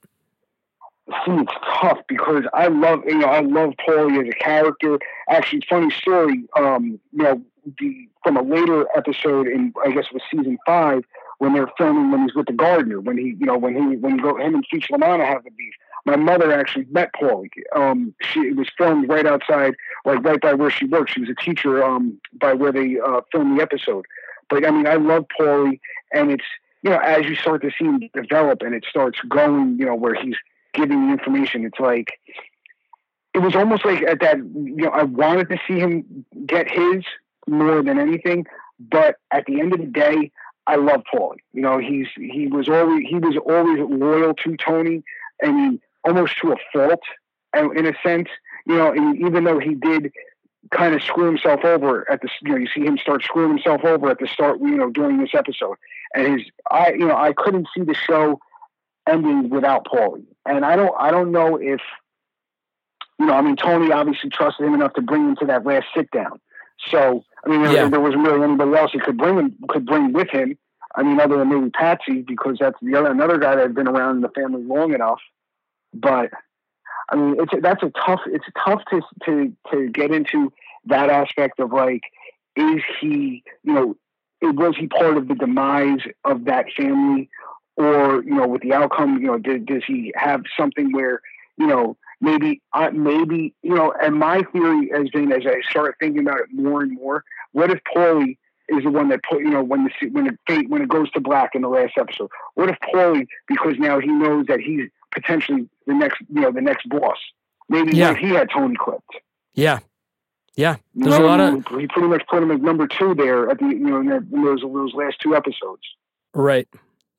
See, 1.08 1.32
it's 1.32 1.52
tough 1.80 1.98
because 2.08 2.44
I 2.54 2.68
love, 2.68 3.00
you 3.06 3.18
know, 3.18 3.26
I 3.26 3.40
love 3.40 3.74
Paulie 3.86 4.22
as 4.22 4.28
a 4.28 4.38
character. 4.38 4.98
Actually, 5.28 5.62
funny 5.68 5.90
story, 5.90 6.44
um, 6.56 6.98
you 7.12 7.22
know, 7.22 7.42
the 7.78 8.08
from 8.22 8.36
a 8.36 8.42
later 8.42 8.86
episode 8.96 9.46
in, 9.46 9.72
I 9.84 9.90
guess 9.90 10.06
it 10.06 10.14
was 10.14 10.22
season 10.30 10.58
five, 10.64 11.04
when 11.38 11.52
they're 11.52 11.70
filming 11.76 12.10
when 12.10 12.22
he's 12.22 12.34
with 12.34 12.46
the 12.46 12.52
gardener, 12.52 13.00
when 13.00 13.18
he, 13.18 13.36
you 13.38 13.46
know, 13.46 13.58
when 13.58 13.74
he, 13.74 13.96
when 13.96 14.14
he 14.14 14.22
go, 14.22 14.36
him 14.36 14.54
and 14.54 14.64
Feech 14.72 14.88
LaManna 14.90 15.26
have 15.26 15.44
the 15.44 15.50
beef. 15.50 15.74
My 16.06 16.16
mother 16.16 16.52
actually 16.52 16.86
met 16.90 17.12
Paulie. 17.14 17.48
Um, 17.74 18.14
she 18.20 18.40
it 18.40 18.56
was 18.56 18.68
filmed 18.76 19.08
right 19.08 19.26
outside, 19.26 19.74
like 20.04 20.22
right 20.22 20.40
by 20.40 20.52
where 20.52 20.70
she 20.70 20.84
works. 20.84 21.12
She 21.12 21.20
was 21.20 21.30
a 21.30 21.34
teacher 21.34 21.82
um, 21.82 22.20
by 22.34 22.52
where 22.52 22.72
they 22.72 22.98
uh, 22.98 23.22
filmed 23.32 23.58
the 23.58 23.62
episode. 23.62 24.04
But 24.50 24.66
I 24.66 24.70
mean, 24.70 24.86
I 24.86 24.96
love 24.96 25.24
Paulie, 25.38 25.80
and 26.12 26.30
it's 26.30 26.44
you 26.82 26.90
know, 26.90 26.98
as 26.98 27.24
you 27.24 27.34
start 27.36 27.62
to 27.62 27.70
see 27.78 27.86
him 27.86 28.02
develop, 28.12 28.60
and 28.60 28.74
it 28.74 28.84
starts 28.88 29.18
going, 29.26 29.78
you 29.78 29.86
know, 29.86 29.94
where 29.94 30.14
he's 30.14 30.36
giving 30.74 31.06
the 31.06 31.12
information. 31.12 31.64
It's 31.64 31.80
like 31.80 32.18
it 33.32 33.38
was 33.38 33.54
almost 33.56 33.84
like 33.84 34.02
at 34.02 34.20
that 34.20 34.38
you 34.38 34.76
know 34.76 34.90
I 34.90 35.04
wanted 35.04 35.48
to 35.50 35.58
see 35.66 35.78
him 35.78 36.24
get 36.46 36.70
his 36.70 37.04
more 37.46 37.82
than 37.82 37.98
anything, 37.98 38.46
but 38.78 39.16
at 39.30 39.44
the 39.46 39.60
end 39.60 39.72
of 39.72 39.80
the 39.80 39.86
day, 39.86 40.30
I 40.66 40.76
love 40.76 41.02
Paulie. 41.12 41.38
You 41.52 41.62
know, 41.62 41.78
he's 41.78 42.06
he 42.16 42.46
was 42.46 42.68
always 42.68 43.04
he 43.08 43.16
was 43.16 43.36
always 43.36 43.78
loyal 43.88 44.34
to 44.34 44.56
Tony, 44.56 45.02
I 45.42 45.52
mean, 45.52 45.80
almost 46.04 46.38
to 46.42 46.52
a 46.52 46.56
fault, 46.72 47.02
and 47.52 47.76
in 47.76 47.86
a 47.86 47.94
sense. 48.02 48.28
You 48.66 48.76
know, 48.76 48.94
even 48.94 49.44
though 49.44 49.58
he 49.58 49.74
did 49.74 50.10
kind 50.70 50.94
of 50.94 51.02
screw 51.02 51.26
himself 51.26 51.64
over 51.64 52.10
at 52.10 52.22
the 52.22 52.28
you 52.42 52.50
know 52.50 52.56
you 52.56 52.66
see 52.74 52.80
him 52.80 52.96
start 52.98 53.22
screwing 53.22 53.50
himself 53.50 53.84
over 53.84 54.10
at 54.10 54.18
the 54.18 54.26
start 54.26 54.58
you 54.60 54.76
know 54.76 54.90
during 54.90 55.18
this 55.18 55.34
episode 55.34 55.76
and 56.14 56.38
his 56.38 56.48
I 56.70 56.92
you 56.92 57.06
know 57.06 57.16
I 57.16 57.32
couldn't 57.36 57.68
see 57.76 57.82
the 57.82 57.94
show 57.94 58.40
ending 59.08 59.50
without 59.50 59.86
Paulie. 59.86 60.26
And 60.46 60.64
I 60.64 60.76
don't 60.76 60.94
I 60.98 61.10
don't 61.10 61.32
know 61.32 61.56
if 61.56 61.80
you 63.18 63.26
know, 63.26 63.34
I 63.34 63.42
mean 63.42 63.56
Tony 63.56 63.92
obviously 63.92 64.30
trusted 64.30 64.66
him 64.66 64.74
enough 64.74 64.94
to 64.94 65.02
bring 65.02 65.28
him 65.28 65.36
to 65.36 65.46
that 65.46 65.64
last 65.64 65.86
sit 65.96 66.10
down. 66.10 66.40
So 66.90 67.24
I 67.44 67.48
mean 67.48 67.62
there, 67.62 67.72
yeah. 67.72 67.88
there 67.88 68.00
wasn't 68.00 68.26
really 68.26 68.42
anybody 68.42 68.76
else 68.76 68.92
he 68.92 68.98
could 68.98 69.16
bring 69.16 69.36
him 69.36 69.56
could 69.68 69.86
bring 69.86 70.12
with 70.12 70.28
him. 70.30 70.58
I 70.94 71.02
mean 71.02 71.20
other 71.20 71.38
than 71.38 71.48
maybe 71.48 71.70
Patsy 71.70 72.22
because 72.22 72.58
that's 72.60 72.78
the 72.82 72.96
other 72.96 73.10
another 73.10 73.38
guy 73.38 73.56
that 73.56 73.62
had 73.62 73.74
been 73.74 73.88
around 73.88 74.16
in 74.16 74.22
the 74.22 74.28
family 74.30 74.62
long 74.62 74.94
enough. 74.94 75.20
But 75.92 76.30
I 77.08 77.16
mean 77.16 77.36
it's 77.38 77.52
that's 77.62 77.82
a 77.82 77.92
tough 78.04 78.20
it's 78.26 78.46
tough 78.64 78.82
to 78.90 79.00
to 79.24 79.52
to 79.72 79.88
get 79.88 80.10
into 80.10 80.52
that 80.86 81.10
aspect 81.10 81.60
of 81.60 81.72
like 81.72 82.02
is 82.56 82.82
he 83.00 83.42
you 83.62 83.72
know 83.72 83.96
was 84.42 84.74
he 84.78 84.86
part 84.86 85.16
of 85.16 85.28
the 85.28 85.34
demise 85.34 86.00
of 86.24 86.44
that 86.44 86.66
family 86.76 87.30
or 87.76 88.22
you 88.22 88.34
know 88.34 88.46
with 88.46 88.62
the 88.62 88.72
outcome 88.72 89.18
you 89.18 89.26
know 89.26 89.38
did, 89.38 89.66
does 89.66 89.82
he 89.86 90.12
have 90.16 90.42
something 90.56 90.92
where 90.92 91.20
you 91.56 91.66
know 91.66 91.96
maybe 92.20 92.60
uh, 92.72 92.90
maybe 92.92 93.54
you 93.62 93.74
know 93.74 93.92
and 94.02 94.16
my 94.16 94.42
theory 94.52 94.90
has 94.92 95.08
been 95.10 95.32
as 95.32 95.42
i 95.46 95.60
start 95.68 95.96
thinking 95.98 96.20
about 96.20 96.40
it 96.40 96.46
more 96.52 96.82
and 96.82 96.92
more 96.92 97.24
what 97.52 97.70
if 97.70 97.80
paulie 97.94 98.36
is 98.68 98.82
the 98.82 98.90
one 98.90 99.08
that 99.08 99.20
put 99.28 99.40
you 99.40 99.50
know 99.50 99.62
when 99.62 99.84
the 99.84 100.08
when 100.10 100.26
it 100.26 100.68
when 100.70 100.82
it 100.82 100.88
goes 100.88 101.10
to 101.10 101.20
black 101.20 101.54
in 101.54 101.62
the 101.62 101.68
last 101.68 101.92
episode 101.98 102.30
what 102.54 102.68
if 102.68 102.76
paulie 102.94 103.26
because 103.48 103.74
now 103.78 103.98
he 104.00 104.08
knows 104.08 104.46
that 104.46 104.60
he's 104.60 104.88
potentially 105.12 105.68
the 105.86 105.94
next 105.94 106.20
you 106.32 106.40
know 106.40 106.52
the 106.52 106.60
next 106.60 106.88
boss 106.88 107.18
maybe 107.68 107.96
yeah. 107.96 108.14
he 108.14 108.28
had 108.28 108.48
tony 108.50 108.76
clipped 108.76 109.16
yeah 109.52 109.78
yeah, 110.56 110.76
there's 110.94 111.18
know, 111.18 111.24
a 111.24 111.26
lot 111.26 111.40
of. 111.40 111.66
He 111.80 111.88
pretty 111.88 112.08
much 112.08 112.22
put 112.28 112.42
him 112.42 112.50
as 112.52 112.60
number 112.60 112.86
two 112.86 113.14
there 113.14 113.50
at 113.50 113.58
the 113.58 113.66
you 113.66 113.80
know 113.80 114.00
in, 114.00 114.08
those 114.08 114.60
those 114.62 114.94
last 114.94 115.20
two 115.20 115.34
episodes. 115.34 115.82
Right. 116.32 116.68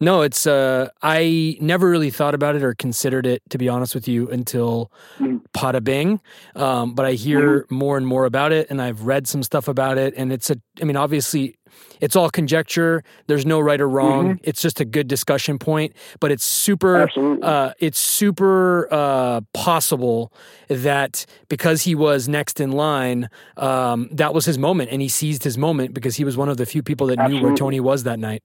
No, 0.02 0.24
it's 0.24 0.46
uh 0.46 0.90
I 1.02 1.58
never 1.62 1.90
really 1.90 2.10
thought 2.10 2.36
about 2.36 2.56
it 2.56 2.64
or 2.64 2.74
considered 2.74 3.26
it 3.26 3.42
to 3.50 3.58
be 3.58 3.70
honest 3.70 3.96
with 3.96 4.08
you 4.08 4.30
until 4.30 4.92
mm. 5.20 5.42
Poda 5.54 5.84
Bing. 5.84 6.20
Um, 6.56 6.96
but 6.96 7.06
I 7.06 7.14
hear 7.14 7.62
mm. 7.62 7.72
more 7.72 7.98
and 7.98 8.06
more 8.06 8.26
about 8.26 8.52
it 8.52 8.68
and 8.70 8.82
I've 8.82 9.04
read 9.04 9.28
some 9.28 9.42
stuff 9.42 9.68
about 9.68 9.98
it 9.98 10.14
and 10.18 10.34
it's 10.34 10.50
a 10.50 10.58
I 10.82 10.86
mean 10.86 10.98
obviously 10.98 11.56
it's 12.02 12.16
all 12.16 12.30
conjecture. 12.30 13.04
There's 13.28 13.46
no 13.46 13.60
right 13.60 13.80
or 13.80 13.90
wrong. 13.90 14.36
Mm-hmm. 14.36 14.44
It's 14.44 14.62
just 14.62 14.80
a 14.80 14.86
good 14.86 15.08
discussion 15.08 15.60
point, 15.60 15.96
but 16.20 16.32
it's 16.32 16.44
super 16.44 17.10
uh, 17.42 17.74
it's 17.80 18.00
super 18.00 18.88
uh, 18.92 19.42
possible 19.54 20.32
that 20.68 21.26
because 21.50 21.84
he 21.84 21.96
was 21.96 22.28
next 22.28 22.60
in 22.60 22.72
line, 22.72 23.30
um, 23.58 24.10
that 24.12 24.34
was 24.34 24.46
his 24.46 24.58
moment 24.58 24.92
and 24.92 25.02
he 25.02 25.08
seized 25.08 25.44
his 25.44 25.58
moment 25.58 25.94
because 25.94 26.16
he 26.16 26.24
was 26.24 26.38
one 26.38 26.50
of 26.50 26.58
the 26.58 26.66
few 26.66 26.84
people 26.84 27.08
that 27.08 27.20
Absolutely. 27.20 27.40
knew 27.42 27.48
where 27.48 27.56
Tony 27.56 27.80
was 27.80 28.04
that 28.04 28.20
night. 28.20 28.44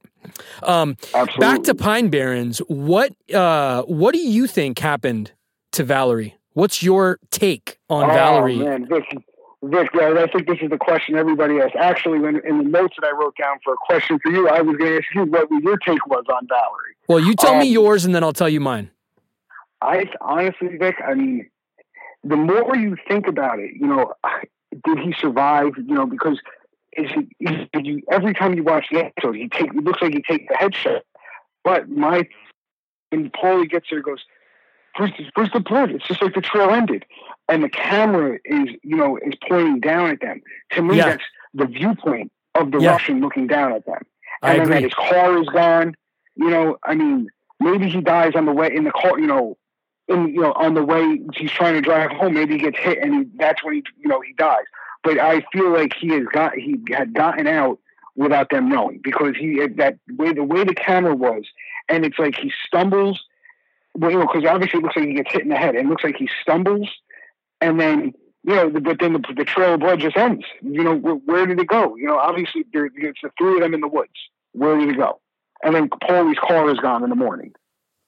Um, 0.63 0.97
back 1.39 1.63
to 1.63 1.75
Pine 1.75 2.09
Barrens, 2.09 2.59
what 2.67 3.13
uh, 3.33 3.83
what 3.83 4.13
do 4.13 4.19
you 4.19 4.47
think 4.47 4.79
happened 4.79 5.31
to 5.73 5.83
Valerie? 5.83 6.35
What's 6.53 6.83
your 6.83 7.19
take 7.31 7.79
on 7.89 8.09
oh, 8.09 8.13
Valerie? 8.13 8.57
Man, 8.57 8.87
Vik, 9.63 9.89
I 9.95 10.27
think 10.27 10.47
this 10.47 10.57
is 10.61 10.71
the 10.71 10.77
question 10.77 11.15
everybody 11.15 11.59
asks. 11.59 11.75
Actually, 11.77 12.19
when 12.19 12.41
in 12.45 12.57
the 12.57 12.63
notes 12.63 12.95
that 12.99 13.07
I 13.07 13.11
wrote 13.11 13.35
down 13.37 13.59
for 13.63 13.73
a 13.73 13.77
question 13.77 14.17
for 14.19 14.31
you, 14.31 14.49
I 14.49 14.61
was 14.61 14.75
going 14.75 14.91
to 14.91 14.97
ask 14.97 15.05
you 15.13 15.23
what 15.25 15.49
your 15.51 15.77
take 15.77 16.05
was 16.07 16.23
on 16.29 16.47
Valerie. 16.47 16.95
Well, 17.07 17.19
you 17.19 17.35
tell 17.35 17.53
um, 17.53 17.59
me 17.59 17.67
yours, 17.67 18.03
and 18.03 18.15
then 18.15 18.23
I'll 18.23 18.33
tell 18.33 18.49
you 18.49 18.59
mine. 18.59 18.89
I 19.79 20.05
honestly, 20.19 20.77
Vik, 20.77 20.95
I 21.05 21.13
mean, 21.13 21.49
the 22.23 22.35
more 22.35 22.75
you 22.75 22.97
think 23.07 23.27
about 23.27 23.59
it, 23.59 23.71
you 23.75 23.85
know, 23.85 24.13
did 24.83 24.97
he 24.99 25.13
survive? 25.19 25.73
You 25.77 25.93
know, 25.93 26.05
because 26.07 26.39
is 26.93 27.11
he, 27.11 27.45
is, 27.45 27.67
you, 27.83 28.01
every 28.11 28.33
time 28.33 28.55
you 28.55 28.63
watch 28.63 28.87
the 28.91 29.05
episode, 29.05 29.35
he 29.35 29.47
take 29.47 29.67
it 29.67 29.83
looks 29.83 30.01
like 30.01 30.13
he 30.13 30.21
takes 30.21 30.45
the 30.47 30.55
headshot. 30.55 31.01
But 31.63 31.87
my 31.89 32.27
when 33.09 33.29
Paulie 33.29 33.69
gets 33.69 33.87
there, 33.89 34.01
goes, 34.01 34.23
"Where's 34.97 35.11
the, 35.17 35.25
where's 35.33 35.51
the 35.51 35.59
blood?" 35.59 35.91
It's 35.91 36.07
just 36.07 36.21
like 36.21 36.33
the 36.33 36.41
trail 36.41 36.69
ended 36.69 37.05
and 37.51 37.63
the 37.63 37.69
camera 37.69 38.39
is 38.45 38.69
you 38.81 38.95
know 38.95 39.17
is 39.17 39.33
pointing 39.47 39.79
down 39.81 40.09
at 40.09 40.21
them. 40.21 40.41
To 40.71 40.81
me, 40.81 40.97
yeah. 40.97 41.09
that's 41.09 41.23
the 41.53 41.65
viewpoint 41.65 42.31
of 42.55 42.71
the 42.71 42.79
yeah. 42.79 42.91
Russian 42.91 43.19
looking 43.19 43.47
down 43.47 43.73
at 43.73 43.85
them. 43.85 44.01
And 44.41 44.53
I 44.53 44.57
then 44.57 44.71
agree. 44.71 44.81
his 44.83 44.93
car 44.93 45.37
is 45.37 45.47
gone. 45.49 45.95
You 46.35 46.49
know, 46.49 46.77
I 46.85 46.95
mean, 46.95 47.27
maybe 47.59 47.89
he 47.89 48.01
dies 48.01 48.33
on 48.35 48.45
the 48.45 48.53
way 48.53 48.69
in 48.73 48.85
the 48.85 48.91
car. 48.91 49.19
You 49.19 49.27
know, 49.27 49.57
in 50.07 50.29
you 50.29 50.41
know 50.41 50.53
on 50.53 50.73
the 50.73 50.83
way 50.83 51.21
he's 51.35 51.51
trying 51.51 51.75
to 51.75 51.81
drive 51.81 52.11
home. 52.11 52.33
Maybe 52.33 52.53
he 52.53 52.59
gets 52.59 52.79
hit, 52.79 52.99
and 52.99 53.13
he, 53.13 53.31
that's 53.35 53.63
when 53.63 53.75
he 53.75 53.83
you 53.97 54.07
know 54.07 54.21
he 54.21 54.33
dies. 54.33 54.65
But 55.03 55.19
I 55.19 55.43
feel 55.51 55.71
like 55.71 55.93
he 55.99 56.09
has 56.09 56.25
got 56.31 56.55
he 56.55 56.79
had 56.91 57.13
gotten 57.13 57.47
out 57.47 57.79
without 58.15 58.49
them 58.49 58.69
knowing 58.69 59.01
because 59.03 59.35
he 59.37 59.65
that 59.75 59.97
way 60.09 60.33
the 60.33 60.43
way 60.43 60.63
the 60.63 60.75
camera 60.75 61.15
was, 61.15 61.43
and 61.89 62.05
it's 62.05 62.17
like 62.17 62.35
he 62.35 62.51
stumbles 62.65 63.21
well, 63.95 64.11
you 64.11 64.19
know, 64.19 64.27
because 64.31 64.45
obviously 64.49 64.79
it 64.79 64.83
looks 64.83 64.95
like 64.95 65.07
he 65.07 65.13
gets 65.13 65.31
hit 65.31 65.41
in 65.43 65.49
the 65.49 65.55
head. 65.55 65.75
It 65.75 65.85
looks 65.85 66.03
like 66.03 66.15
he 66.17 66.29
stumbles, 66.41 66.89
and 67.59 67.79
then 67.79 68.13
you 68.43 68.55
know, 68.55 68.69
the, 68.71 68.81
but 68.81 68.99
then 68.99 69.13
the, 69.13 69.21
the 69.35 69.45
trail 69.45 69.75
of 69.75 69.81
blood 69.81 69.99
just 69.99 70.17
ends. 70.17 70.45
You 70.63 70.83
know, 70.83 70.95
where, 70.95 71.13
where 71.15 71.45
did 71.45 71.59
it 71.59 71.67
go? 71.67 71.95
You 71.95 72.07
know, 72.07 72.17
obviously 72.17 72.65
there, 72.73 72.85
it's 72.95 73.19
the 73.21 73.29
three 73.37 73.55
of 73.55 73.61
them 73.61 73.73
in 73.75 73.81
the 73.81 73.87
woods. 73.87 74.09
Where 74.53 74.77
did 74.77 74.89
it 74.89 74.97
go? 74.97 75.19
And 75.63 75.75
then 75.75 75.89
Paulie's 75.89 76.39
car 76.39 76.69
is 76.71 76.79
gone 76.79 77.03
in 77.03 77.09
the 77.11 77.15
morning. 77.15 77.53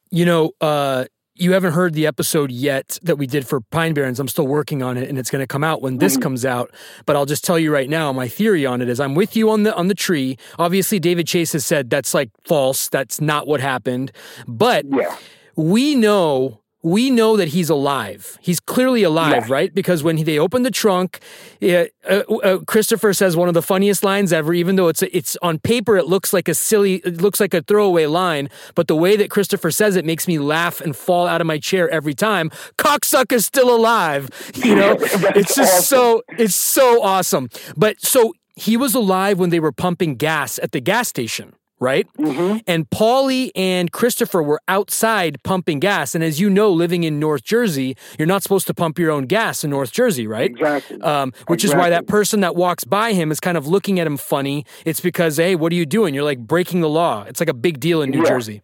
You 0.09 0.25
know, 0.25 0.51
uh, 0.59 1.05
you 1.35 1.51
haven't 1.53 1.73
heard 1.73 1.93
the 1.93 2.07
episode 2.07 2.51
yet 2.51 2.97
that 3.03 3.17
we 3.17 3.27
did 3.27 3.47
for 3.47 3.61
Pine 3.61 3.93
Barrens. 3.93 4.19
I'm 4.19 4.27
still 4.27 4.47
working 4.47 4.81
on 4.81 4.97
it, 4.97 5.07
and 5.07 5.19
it's 5.19 5.29
going 5.29 5.41
to 5.43 5.47
come 5.47 5.63
out 5.63 5.81
when 5.83 5.97
this 5.99 6.17
Mhm. 6.17 6.21
comes 6.23 6.45
out. 6.45 6.71
But 7.05 7.15
I'll 7.15 7.25
just 7.27 7.43
tell 7.43 7.59
you 7.59 7.71
right 7.71 7.89
now, 7.89 8.11
my 8.11 8.27
theory 8.27 8.65
on 8.65 8.81
it 8.81 8.89
is 8.89 8.99
I'm 8.99 9.13
with 9.15 9.35
you 9.35 9.51
on 9.51 9.63
the 9.63 9.75
on 9.75 9.87
the 9.87 9.95
tree. 9.95 10.37
Obviously, 10.57 10.99
David 10.99 11.27
Chase 11.27 11.53
has 11.53 11.63
said 11.65 11.89
that's 11.91 12.13
like 12.15 12.29
false. 12.43 12.89
That's 12.89 13.21
not 13.21 13.45
what 13.47 13.61
happened. 13.61 14.11
But 14.47 14.85
Yeah. 14.87 15.15
We 15.55 15.95
know 15.95 16.59
we 16.85 17.09
know 17.09 17.37
that 17.37 17.47
he's 17.47 17.69
alive. 17.69 18.37
He's 18.41 18.59
clearly 18.59 19.03
alive, 19.03 19.31
Yeah. 19.47 19.53
right? 19.53 19.73
Because 19.73 20.03
when 20.03 20.17
he, 20.17 20.23
they 20.23 20.37
open 20.37 20.63
the 20.63 20.69
trunk, 20.69 21.19
yeah, 21.61 21.85
uh, 22.05 22.23
uh, 22.43 22.57
Christopher 22.67 23.13
says 23.13 23.37
one 23.37 23.47
of 23.47 23.53
the 23.53 23.61
funniest 23.61 24.03
lines 24.03 24.33
ever. 24.33 24.53
Even 24.53 24.75
though 24.75 24.89
it's 24.89 25.01
it's 25.01 25.37
on 25.41 25.59
paper, 25.59 25.95
it 25.95 26.07
looks 26.07 26.33
like 26.33 26.49
a 26.49 26.53
silly, 26.53 26.95
it 27.05 27.21
looks 27.21 27.39
like 27.39 27.53
a 27.53 27.61
throwaway 27.61 28.05
line, 28.05 28.49
but 28.75 28.89
the 28.89 28.97
way 28.97 29.15
that 29.15 29.29
Christopher 29.29 29.71
says 29.71 29.95
it 29.95 30.03
makes 30.03 30.27
me 30.27 30.37
laugh 30.39 30.81
and 30.81 30.93
fall 30.93 31.25
out 31.25 31.39
of 31.39 31.47
my 31.47 31.57
chair 31.57 31.89
every 31.89 32.13
time. 32.13 32.49
Cocksucker's 32.77 33.45
still 33.45 33.73
alive. 33.73 34.29
You 34.63 34.75
know, 34.75 34.97
it's 34.99 35.55
just 35.55 35.73
awesome. 35.73 35.83
so 35.85 36.23
it's 36.37 36.55
so 36.55 37.01
awesome. 37.01 37.47
But 37.77 38.01
so 38.01 38.33
he 38.57 38.75
was 38.75 38.93
alive 38.93 39.39
when 39.39 39.51
they 39.51 39.61
were 39.61 39.71
pumping 39.71 40.15
gas 40.15 40.59
at 40.61 40.73
the 40.73 40.81
gas 40.81 41.07
station. 41.07 41.53
Right? 41.79 42.07
Mm-hmm. 42.17 42.59
And 42.65 42.89
Paulie 42.89 43.51
and 43.55 43.91
Christopher 43.91 44.41
were 44.41 44.61
outside 44.69 45.41
pumping 45.43 45.79
gas. 45.81 46.15
And 46.15 46.23
as 46.23 46.39
you 46.39 46.49
know, 46.49 46.71
living 46.71 47.03
in 47.03 47.19
North 47.19 47.43
Jersey, 47.43 47.97
you're 48.17 48.25
not 48.27 48.41
supposed 48.41 48.67
to 48.67 48.73
pump 48.73 48.97
your 48.97 49.11
own 49.11 49.25
gas 49.25 49.65
in 49.65 49.69
North 49.71 49.91
Jersey, 49.91 50.25
right? 50.25 50.49
Exactly. 50.51 51.01
Um, 51.01 51.33
which 51.47 51.65
is 51.65 51.75
why 51.75 51.89
that 51.89 52.07
person 52.07 52.39
that 52.39 52.55
walks 52.55 52.85
by 52.85 53.11
him 53.11 53.31
is 53.31 53.41
kind 53.41 53.57
of 53.57 53.67
looking 53.67 53.99
at 53.99 54.07
him 54.07 54.15
funny. 54.15 54.65
It's 54.85 55.01
because, 55.01 55.35
hey, 55.35 55.55
what 55.55 55.73
are 55.73 55.75
you 55.75 55.85
doing? 55.85 56.13
You're 56.13 56.23
like 56.23 56.39
breaking 56.39 56.79
the 56.79 56.87
law. 56.89 57.25
It's 57.27 57.41
like 57.41 57.49
a 57.49 57.53
big 57.53 57.81
deal 57.81 58.01
in 58.01 58.11
New 58.11 58.19
Yeah. 58.23 58.29
Jersey. 58.29 58.61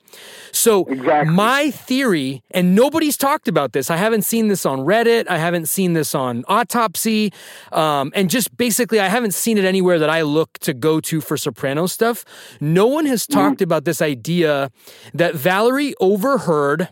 So, 0.51 0.86
Exactly. 0.86 1.34
my 1.34 1.72
theory, 1.72 2.41
and 2.51 2.74
nobody's 2.74 3.18
talked 3.18 3.47
about 3.47 3.74
this, 3.74 3.91
I 3.91 3.97
haven't 3.97 4.24
seen 4.24 4.47
this 4.47 4.66
on 4.66 4.80
Reddit, 4.80 5.28
I 5.30 5.38
haven't 5.38 5.68
seen 5.68 5.93
this 5.93 6.16
on 6.16 6.43
Autopsy, 6.47 7.32
um, 7.72 8.12
and 8.16 8.30
just 8.32 8.55
basically, 8.57 8.99
I 8.99 9.10
haven't 9.10 9.34
seen 9.34 9.57
it 9.60 9.66
anywhere 9.66 9.99
that 9.99 10.10
I 10.10 10.22
look 10.24 10.57
to 10.60 10.74
go 10.74 10.99
to 11.01 11.22
for 11.22 11.38
Soprano 11.38 11.86
stuff. 11.86 12.26
No 12.60 12.88
one 12.88 12.99
has 13.06 13.26
Mm-hmm. 13.28 13.39
talked 13.39 13.62
about 13.62 13.86
this 13.86 14.02
idea 14.02 14.72
that 15.14 15.36
Valerie 15.36 15.93
overheard 16.00 16.89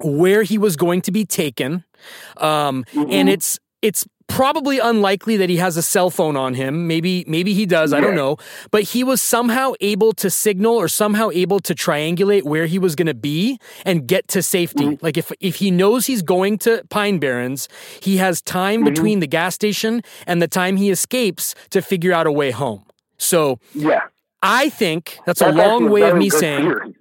where 0.00 0.42
he 0.42 0.58
was 0.58 0.76
going 0.76 1.00
to 1.02 1.12
be 1.12 1.24
taken. 1.24 1.84
Um, 2.38 2.84
Mm-hmm. 2.94 3.10
and 3.12 3.28
it's 3.28 3.58
it's 3.80 4.06
probably 4.28 4.78
unlikely 4.78 5.36
that 5.36 5.50
he 5.50 5.56
has 5.58 5.76
a 5.76 5.82
cell 5.82 6.08
phone 6.08 6.36
on 6.36 6.54
him. 6.54 6.86
Maybe 6.86 7.24
maybe 7.28 7.52
he 7.52 7.66
does, 7.66 7.92
I 7.92 8.00
don't 8.00 8.14
know. 8.14 8.36
But 8.70 8.82
he 8.84 9.04
was 9.04 9.20
somehow 9.20 9.72
able 9.80 10.12
to 10.14 10.30
signal 10.30 10.74
or 10.74 10.88
somehow 10.88 11.30
able 11.32 11.60
to 11.60 11.74
triangulate 11.74 12.44
where 12.44 12.66
he 12.66 12.78
was 12.78 12.94
going 12.96 13.08
to 13.08 13.14
be 13.14 13.58
and 13.84 14.06
get 14.06 14.28
to 14.28 14.42
safety. 14.42 14.84
Mm-hmm. 14.84 15.04
Like 15.04 15.16
if 15.18 15.30
if 15.40 15.56
he 15.56 15.70
knows 15.70 16.06
he's 16.06 16.22
going 16.22 16.58
to 16.58 16.82
Pine 16.88 17.18
Barrens, 17.18 17.68
he 18.00 18.16
has 18.18 18.40
time 18.40 18.80
Mm-hmm. 18.80 18.84
between 18.94 19.20
the 19.20 19.26
gas 19.28 19.54
station 19.54 20.02
and 20.26 20.40
the 20.40 20.48
time 20.48 20.76
he 20.76 20.90
escapes 20.90 21.54
to 21.70 21.82
figure 21.82 22.12
out 22.12 22.26
a 22.26 22.32
way 22.32 22.50
home. 22.52 22.84
So 23.18 23.58
Yeah. 23.74 24.04
I 24.42 24.68
think 24.68 25.18
that's, 25.24 25.40
a 25.40 25.52
long 25.52 25.90
way 25.90 26.02
of 26.02 26.16
me 26.16 26.28
saying 26.28 26.64
theory. 26.64 26.96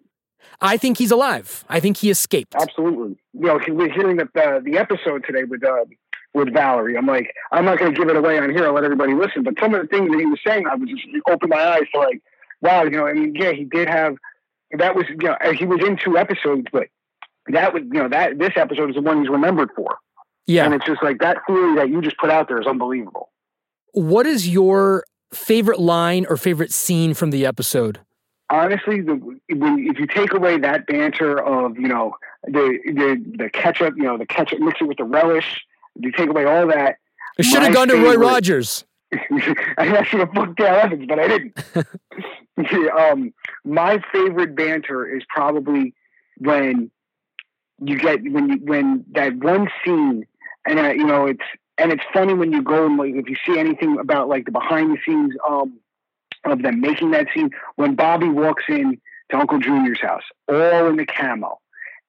I 0.62 0.78
think 0.78 0.98
he's 1.00 1.12
alive. 1.12 1.66
I 1.70 1.80
think 1.80 1.98
he 1.98 2.12
escaped. 2.12 2.54
Absolutely. 2.54 3.18
You 3.34 3.48
know, 3.48 3.60
we're 3.70 3.92
hearing 3.92 4.18
the 4.18 4.30
uh, 4.36 4.60
the 4.60 4.78
episode 4.78 5.24
today 5.26 5.44
with 5.44 5.64
uh, 5.64 5.86
with 6.34 6.54
Valerie. 6.54 6.98
I'm 6.98 7.08
like, 7.08 7.34
I'm 7.52 7.66
not 7.66 7.80
going 7.80 7.94
to 7.94 8.00
give 8.00 8.10
it 8.10 8.16
away 8.16 8.38
on 8.38 8.52
here. 8.52 8.66
I'll 8.66 8.74
let 8.74 8.84
everybody 8.84 9.14
listen. 9.14 9.44
But 9.44 9.56
some 9.60 9.74
of 9.74 9.82
the 9.82 9.88
things 9.88 10.10
that 10.12 10.20
he 10.20 10.26
was 10.26 10.40
saying, 10.46 10.68
I 10.68 10.76
was 10.76 10.90
just 10.90 11.04
opened 11.28 11.50
my 11.50 11.62
eyes 11.62 11.84
to 11.94 12.00
like, 12.00 12.22
wow. 12.62 12.84
You 12.84 12.92
know, 12.92 13.08
I 13.08 13.14
mean, 13.14 13.34
yeah, 13.36 13.52
he 13.54 13.64
did 13.64 13.90
have 13.90 14.18
that 14.78 14.96
was 14.96 15.06
you 15.10 15.18
know 15.18 15.36
he 15.54 15.66
was 15.66 15.82
in 15.84 15.98
two 15.98 16.18
episodes, 16.18 16.68
but 16.72 16.88
that 17.48 17.74
was 17.74 17.84
you 17.84 18.02
know 18.02 18.10
that 18.10 18.38
this 18.38 18.54
episode 18.56 18.90
is 18.90 18.96
the 18.96 19.02
one 19.02 19.22
he's 19.22 19.30
remembered 19.30 19.70
for. 19.76 19.98
Yeah. 20.48 20.66
And 20.66 20.74
it's 20.74 20.86
just 20.86 21.04
like 21.04 21.20
that 21.20 21.38
theory 21.48 21.76
that 21.76 21.90
you 21.90 22.02
just 22.02 22.18
put 22.18 22.30
out 22.30 22.48
there 22.48 22.60
is 22.60 22.68
unbelievable. 22.68 23.30
What 23.94 24.26
is 24.26 24.50
your 24.50 25.06
favorite 25.34 25.80
line 25.80 26.26
or 26.30 26.38
favorite 26.38 26.72
scene 26.72 27.14
from 27.14 27.32
the 27.32 27.46
episode? 27.46 28.00
honestly, 28.52 29.02
the, 29.02 29.16
when 29.50 29.88
if 29.90 29.98
you 29.98 30.06
take 30.06 30.34
away 30.34 30.58
that 30.60 30.86
banter 30.86 31.42
of 31.42 31.80
you 31.80 31.88
know 31.88 32.16
the 32.46 32.80
the 32.86 33.24
the 33.38 33.50
ketchup, 33.50 33.96
you 33.98 34.04
know 34.04 34.18
the 34.18 34.26
ketchup, 34.26 34.60
mix 34.60 34.82
it 34.82 34.86
with 34.86 34.98
the 34.98 35.04
relish. 35.04 35.66
If 35.96 36.06
you 36.06 36.12
take 36.12 36.30
away 36.30 36.46
all 36.46 36.68
that, 36.68 36.98
It 37.38 37.44
should 37.44 37.64
have 37.64 37.74
gone 37.74 37.88
to 37.88 37.96
Roy 37.96 38.16
Rogers. 38.16 38.86
I 39.78 40.04
should 40.04 40.22
have 40.22 40.32
booked 40.32 40.58
Dale 40.58 40.76
Evans, 40.76 41.06
but 41.08 41.20
I 41.20 41.28
didn't. 41.28 41.58
um, 42.98 43.34
my 43.66 44.02
favorite 44.12 44.56
banter 44.56 45.06
is 45.06 45.24
probably 45.28 45.94
when 46.38 46.92
you 47.80 47.98
get 47.98 48.22
when 48.24 48.50
you 48.50 48.58
when 48.58 49.06
that 49.12 49.36
one 49.38 49.70
scene, 49.84 50.28
and 50.68 50.80
uh, 50.80 50.90
you 50.90 51.06
know 51.06 51.26
it's 51.26 51.42
and 51.82 51.92
it's 51.92 52.04
funny 52.14 52.34
when 52.34 52.52
you 52.52 52.62
go 52.62 52.86
and 52.86 52.98
like 52.98 53.14
if 53.16 53.30
you 53.30 53.36
see 53.46 53.60
anything 53.60 53.98
about 54.00 54.30
like 54.30 54.46
the 54.46 54.52
behind 54.52 54.92
the 54.92 54.98
scenes 55.06 55.34
um 55.48 55.80
of 56.46 56.62
them 56.64 56.82
making 56.82 57.12
that 57.12 57.28
scene 57.34 57.52
when 57.76 57.96
Bobby 57.96 58.28
walks 58.30 58.64
in 58.68 59.00
to 59.30 59.38
Uncle 59.38 59.60
Junior's 59.60 60.02
house, 60.02 60.24
all 60.50 60.88
in 60.88 60.98
the 60.98 61.06
camo. 61.06 61.60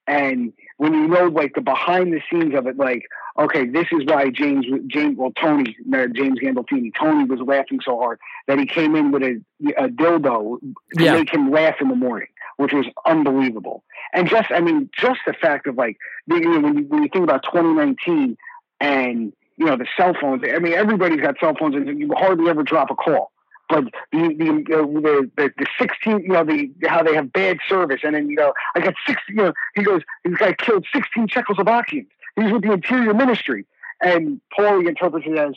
And 0.06 0.52
when 0.78 0.94
you 0.94 1.06
know 1.06 1.26
like 1.26 1.54
the 1.54 1.60
behind 1.60 2.12
the 2.12 2.20
scenes 2.30 2.54
of 2.54 2.66
it, 2.66 2.76
like, 2.76 3.04
okay, 3.38 3.66
this 3.66 3.86
is 3.92 4.04
why 4.04 4.30
James 4.30 4.66
James 4.88 5.16
well 5.16 5.32
Tony, 5.40 5.76
uh, 5.94 6.06
James 6.14 6.40
Gandolfini, 6.40 6.90
Tony 6.98 7.24
was 7.24 7.40
laughing 7.40 7.78
so 7.84 7.98
hard 7.98 8.18
that 8.48 8.58
he 8.58 8.66
came 8.66 8.96
in 8.96 9.12
with 9.12 9.22
a, 9.22 9.40
a 9.78 9.88
dildo 9.88 10.58
to 10.60 11.04
Yeah. 11.04 11.12
make 11.12 11.32
him 11.32 11.50
laugh 11.50 11.76
in 11.80 11.88
the 11.88 11.94
morning, 11.94 12.28
which 12.56 12.72
was 12.72 12.86
unbelievable. 13.06 13.84
And 14.12 14.28
just 14.28 14.50
I 14.50 14.60
mean, 14.60 14.90
just 14.98 15.20
the 15.26 15.34
fact 15.34 15.66
of 15.68 15.76
like 15.76 15.98
you 16.26 16.40
know, 16.40 16.60
when 16.60 16.78
you 16.78 16.84
when 16.84 17.02
you 17.04 17.08
think 17.08 17.24
about 17.24 17.44
2019 17.44 18.36
and 18.80 19.32
you 19.56 19.66
know 19.66 19.76
the 19.76 19.86
cell 19.96 20.14
phones, 20.20 20.42
I 20.44 20.58
mean 20.58 20.72
everybody's 20.72 21.20
got 21.20 21.36
cell 21.40 21.54
phones 21.58 21.74
and 21.74 21.98
you 21.98 22.12
hardly 22.16 22.48
ever 22.48 22.62
drop 22.62 22.90
a 22.90 22.94
call 22.94 23.32
but 23.72 23.84
the 24.12 24.34
the 24.38 24.76
uh, 24.76 24.82
the, 24.82 25.30
the 25.36 25.52
the 25.56 25.66
sixteen, 25.78 26.20
you 26.20 26.28
know, 26.28 26.44
the 26.44 26.70
how 26.86 27.02
they 27.02 27.14
have 27.14 27.32
bad 27.32 27.58
service, 27.68 28.00
and 28.02 28.14
then 28.14 28.28
you 28.28 28.36
know, 28.36 28.52
I 28.74 28.80
got 28.80 28.94
sixteen. 29.06 29.36
You 29.36 29.42
know, 29.44 29.52
he 29.74 29.82
goes, 29.82 30.02
this 30.24 30.36
guy 30.36 30.52
killed 30.52 30.86
sixteen 30.92 31.26
Czechoslovakians. 31.26 32.06
He's 32.36 32.52
with 32.52 32.62
the 32.62 32.72
Interior 32.72 33.14
Ministry, 33.14 33.64
and 34.02 34.40
Paulie 34.56 34.88
interprets 34.88 35.26
it 35.26 35.38
as 35.38 35.54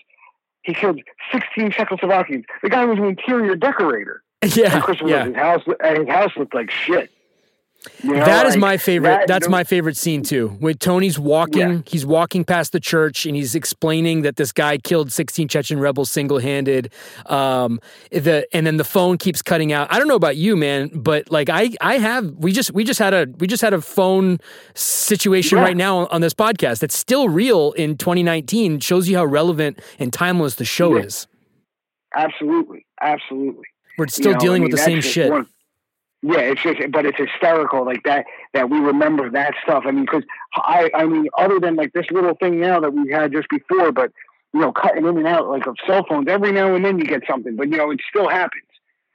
he 0.61 0.73
killed 0.73 1.01
sixteen 1.31 1.71
Czechoslovakians. 1.71 2.45
The 2.63 2.69
guy 2.69 2.85
was 2.85 2.97
an 2.97 3.05
interior 3.05 3.55
decorator. 3.55 4.23
Yeah, 4.55 4.75
And 4.75 4.83
Christopher 4.83 5.09
yeah. 5.09 5.25
his 5.25 5.35
house, 5.35 5.61
and 5.83 5.97
his 5.97 6.07
house 6.07 6.31
looked 6.37 6.53
like 6.53 6.69
shit. 6.69 7.09
You 8.03 8.13
know, 8.13 8.25
That 8.25 8.45
is 8.45 8.53
like, 8.53 8.59
my 8.61 8.77
favorite. 8.77 9.09
that- 9.09 9.27
that's 9.27 9.49
my 9.49 9.63
favorite 9.63 9.97
scene 9.97 10.21
too. 10.23 10.49
When 10.59 10.75
Tony's 10.77 11.17
walking, 11.19 11.69
Yeah. 11.69 11.81
he's 11.85 12.05
walking 12.05 12.43
past 12.43 12.71
the 12.71 12.79
church 12.79 13.25
and 13.25 13.35
he's 13.35 13.55
explaining 13.55 14.21
that 14.23 14.35
this 14.35 14.51
guy 14.51 14.77
killed 14.77 15.11
16 15.11 15.47
Chechen 15.47 15.79
rebels 15.79 16.11
single-handed. 16.11 16.91
Um, 17.27 17.79
the 18.11 18.47
and 18.53 18.65
then 18.67 18.77
the 18.77 18.83
phone 18.83 19.17
keeps 19.17 19.41
cutting 19.41 19.71
out. 19.73 19.87
I 19.91 19.97
don't 19.99 20.07
know 20.07 20.15
about 20.15 20.37
you, 20.37 20.55
man, 20.55 20.89
but 20.93 21.31
like 21.31 21.49
I, 21.49 21.71
I 21.81 21.97
have. 21.97 22.31
We 22.37 22.51
just, 22.51 22.71
we 22.73 22.83
just 22.83 22.99
had 22.99 23.13
a, 23.13 23.27
we 23.39 23.47
just 23.47 23.61
had 23.61 23.73
a 23.73 23.81
phone 23.81 24.39
situation 24.73 25.57
Yeah. 25.57 25.63
right 25.63 25.77
now 25.77 26.07
on 26.07 26.21
this 26.21 26.33
podcast 26.33 26.79
that's 26.79 26.97
still 26.97 27.29
real 27.29 27.71
in 27.73 27.97
2019. 27.97 28.79
Shows 28.79 29.07
you 29.09 29.17
how 29.17 29.25
relevant 29.25 29.79
and 29.99 30.11
timeless 30.13 30.55
the 30.55 30.65
show 30.65 30.95
Yeah. 30.97 31.03
is. 31.03 31.27
Absolutely, 32.15 32.85
absolutely. 33.01 33.63
We're 33.97 34.07
still 34.07 34.27
You 34.27 34.33
know, 34.33 34.39
dealing 34.39 34.61
I 34.61 34.65
with 34.65 34.71
the 34.71 34.77
same 34.77 35.01
shit. 35.01 35.31
one- 35.31 35.47
yeah, 36.25 36.39
it's 36.39 36.63
just, 36.63 36.79
but 36.91 37.05
it's 37.05 37.17
hysterical 37.19 37.85
like 37.85 38.03
that 38.03 38.25
that 38.53 38.69
we 38.69 38.79
remember 38.79 39.29
that 39.29 39.53
stuff. 39.63 39.83
I 39.85 39.91
mean, 39.91 40.05
because 40.05 40.23
I, 40.55 40.89
I 40.95 41.05
mean, 41.05 41.27
other 41.37 41.59
than 41.59 41.75
like 41.75 41.93
this 41.93 42.07
little 42.09 42.33
thing 42.33 42.59
now 42.59 42.79
that 42.79 42.93
we 42.93 43.11
had 43.11 43.31
just 43.31 43.47
before, 43.47 43.91
but 43.91 44.11
you 44.51 44.59
know, 44.59 44.71
cutting 44.71 45.05
in 45.05 45.17
and 45.17 45.27
out 45.27 45.47
like 45.49 45.67
of 45.67 45.75
cell 45.85 46.03
phones 46.09 46.27
every 46.27 46.51
now 46.51 46.73
and 46.73 46.83
then 46.83 46.97
you 46.97 47.05
get 47.05 47.21
something, 47.29 47.55
but 47.55 47.69
you 47.69 47.77
know, 47.77 47.91
it 47.91 47.99
still 48.09 48.27
happens. 48.27 48.63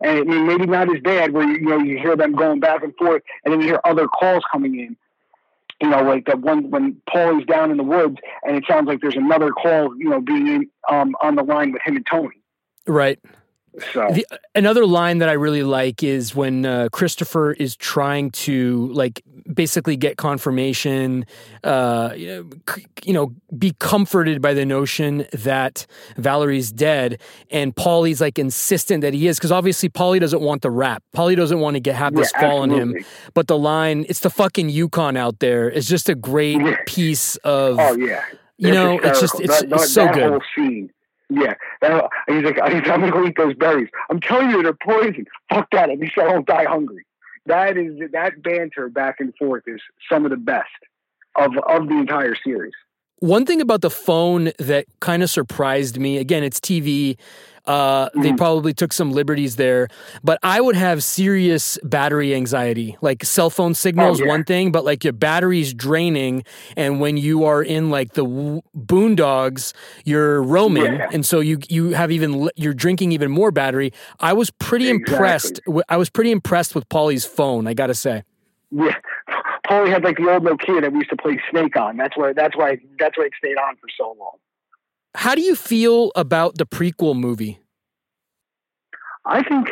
And 0.00 0.18
I 0.18 0.22
mean, 0.22 0.46
maybe 0.46 0.66
not 0.66 0.94
as 0.94 1.02
bad 1.02 1.32
where 1.32 1.48
you 1.48 1.60
know 1.62 1.78
you 1.78 1.98
hear 1.98 2.14
them 2.14 2.32
going 2.32 2.60
back 2.60 2.84
and 2.84 2.94
forth, 2.94 3.22
and 3.44 3.52
then 3.52 3.60
you 3.60 3.66
hear 3.66 3.80
other 3.84 4.06
calls 4.06 4.44
coming 4.50 4.78
in. 4.78 4.96
You 5.82 5.88
know, 5.88 6.02
like 6.02 6.26
that 6.26 6.40
one 6.40 6.70
when 6.70 7.02
Paulie's 7.08 7.46
down 7.46 7.72
in 7.72 7.76
the 7.76 7.82
woods, 7.82 8.18
and 8.44 8.56
it 8.56 8.64
sounds 8.68 8.86
like 8.86 9.00
there's 9.00 9.16
another 9.16 9.50
call, 9.50 9.96
you 9.96 10.10
know, 10.10 10.20
being 10.20 10.46
in, 10.46 10.70
um, 10.88 11.16
on 11.20 11.34
the 11.34 11.42
line 11.42 11.72
with 11.72 11.82
him 11.84 11.96
and 11.96 12.06
Tony. 12.06 12.36
Right. 12.86 13.18
So 13.92 14.08
The, 14.12 14.26
another 14.54 14.84
line 14.86 15.18
that 15.18 15.28
I 15.28 15.32
really 15.34 15.62
like 15.62 16.02
is 16.02 16.34
when 16.34 16.66
uh, 16.66 16.88
Christopher 16.92 17.52
is 17.52 17.76
trying 17.76 18.30
to 18.32 18.88
like 18.92 19.22
basically 19.52 19.96
get 19.96 20.16
confirmation, 20.16 21.24
uh, 21.64 22.12
you 22.16 22.26
know, 22.28 22.50
c- 22.74 22.86
you 23.04 23.12
know, 23.12 23.32
be 23.58 23.72
comforted 23.78 24.42
by 24.42 24.54
the 24.54 24.64
notion 24.66 25.26
that 25.32 25.86
Valerie's 26.16 26.70
dead, 26.72 27.20
and 27.50 27.74
Paulie's 27.74 28.20
like 28.20 28.38
insistent 28.38 29.00
that 29.02 29.14
he 29.14 29.26
is 29.28 29.38
because 29.38 29.52
obviously 29.52 29.88
Paulie 29.88 30.20
doesn't 30.20 30.40
want 30.42 30.62
the 30.62 30.70
rap. 30.70 31.02
Paulie 31.16 31.36
doesn't 31.36 31.60
want 31.60 31.74
to 31.74 31.80
get 31.80 31.94
have 31.96 32.14
this 32.14 32.30
Yeah, 32.34 32.40
fall 32.40 32.58
on 32.62 32.70
him. 32.70 32.94
But 33.34 33.46
the 33.48 33.58
line, 33.58 34.04
"It's 34.08 34.20
the 34.20 34.30
fucking 34.30 34.68
Yukon 34.68 35.16
out 35.16 35.38
there," 35.40 35.68
is 35.68 35.88
just 35.88 36.08
a 36.08 36.14
great 36.14 36.60
Yeah. 36.60 36.76
piece 36.86 37.36
of. 37.36 37.78
oh 37.80 37.96
yeah, 37.96 38.22
You 38.58 38.72
know, 38.72 38.98
it's 38.98 39.20
just- 39.20 39.40
it's- 39.40 39.60
that, 39.60 39.70
that, 39.70 39.76
it's 39.80 39.92
so 39.92 40.06
good. 40.12 40.40
Yeah, 41.30 41.54
that, 41.80 42.10
he's 42.26 42.42
like, 42.42 42.58
I'm 42.60 42.82
gonna 42.82 43.12
go 43.12 43.24
eat 43.24 43.36
those 43.36 43.54
berries. 43.54 43.88
I'm 44.10 44.20
telling 44.20 44.50
you, 44.50 44.62
they're 44.62 44.72
poison. 44.72 45.26
Fuck 45.48 45.68
that. 45.70 45.88
At 45.88 45.98
least 45.98 46.18
I 46.18 46.24
don't 46.24 46.46
die 46.46 46.64
hungry. 46.64 47.06
That 47.46 47.76
is 47.76 47.98
that 48.12 48.42
banter 48.42 48.88
back 48.88 49.16
and 49.20 49.34
forth 49.36 49.64
is 49.66 49.80
some 50.10 50.24
of 50.24 50.30
the 50.30 50.36
best 50.36 50.68
of 51.36 51.56
of 51.56 51.88
the 51.88 51.96
entire 51.96 52.34
series. 52.34 52.74
One 53.20 53.44
thing 53.44 53.60
about 53.60 53.82
the 53.82 53.90
phone 53.90 54.52
that 54.58 54.86
kind 55.00 55.22
of 55.22 55.28
surprised 55.30 55.98
me, 55.98 56.16
again, 56.18 56.42
it's 56.42 56.58
TV. 56.58 57.18
Uh, 57.66 58.08
They 58.16 58.32
Mhm. 58.32 58.38
probably 58.38 58.72
took 58.72 58.92
some 58.92 59.12
liberties 59.12 59.56
there, 59.56 59.86
but 60.24 60.38
I 60.42 60.62
would 60.62 60.74
have 60.74 61.04
serious 61.04 61.78
battery 61.84 62.34
anxiety. 62.34 62.96
Like 63.02 63.22
cell 63.22 63.50
phone 63.50 63.74
signals, 63.74 64.20
Oh, 64.20 64.24
yeah. 64.24 64.30
one 64.30 64.44
thing, 64.44 64.72
but 64.72 64.84
like 64.86 65.04
your 65.04 65.12
battery's 65.12 65.74
draining, 65.74 66.42
and 66.76 66.98
when 67.00 67.18
you 67.18 67.44
are 67.44 67.62
in 67.62 67.90
like 67.90 68.14
the 68.14 68.24
w- 68.24 68.62
boondogs, 68.74 69.74
you're 70.06 70.42
roaming, 70.42 70.94
Yeah. 70.94 71.08
and 71.12 71.24
so 71.24 71.40
you 71.40 71.58
you 71.68 71.90
have 71.90 72.10
even 72.10 72.48
you're 72.56 72.74
drinking 72.74 73.12
even 73.12 73.30
more 73.30 73.50
battery. 73.52 73.92
I 74.18 74.32
was 74.32 74.48
pretty 74.50 74.88
Exactly. 74.88 75.12
impressed. 75.14 75.60
I 75.90 75.96
was 75.98 76.08
pretty 76.08 76.30
impressed 76.32 76.74
with 76.74 76.88
Paulie's 76.88 77.26
phone. 77.26 77.66
I 77.66 77.74
got 77.74 77.88
to 77.88 77.94
say. 77.94 78.22
Yeah, 78.72 78.94
Paulie 79.70 79.90
had 79.90 80.02
like 80.02 80.16
the 80.16 80.28
old 80.28 80.42
Nokia 80.42 80.80
that 80.80 80.92
we 80.92 80.98
used 80.98 81.10
to 81.10 81.16
play 81.16 81.40
Snake 81.50 81.76
on. 81.76 81.96
That's 81.96 82.16
why. 82.16 82.32
That's 82.32 82.56
why. 82.56 82.78
That's 82.98 83.16
why 83.16 83.26
it 83.26 83.32
stayed 83.38 83.56
on 83.56 83.76
for 83.76 83.86
so 83.96 84.16
long. 84.18 84.36
How 85.14 85.34
do 85.34 85.42
you 85.42 85.54
feel 85.54 86.10
about 86.16 86.58
the 86.58 86.66
prequel 86.66 87.16
movie? 87.16 87.60
I 89.24 89.42
think. 89.42 89.68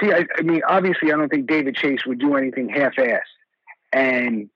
See, 0.00 0.12
I, 0.12 0.26
I 0.38 0.42
mean, 0.42 0.60
obviously, 0.68 1.12
I 1.12 1.16
don't 1.16 1.28
think 1.28 1.48
David 1.48 1.76
Chase 1.76 2.00
would 2.06 2.18
do 2.18 2.36
anything 2.36 2.68
half-assed, 2.68 3.20
and 3.92 4.48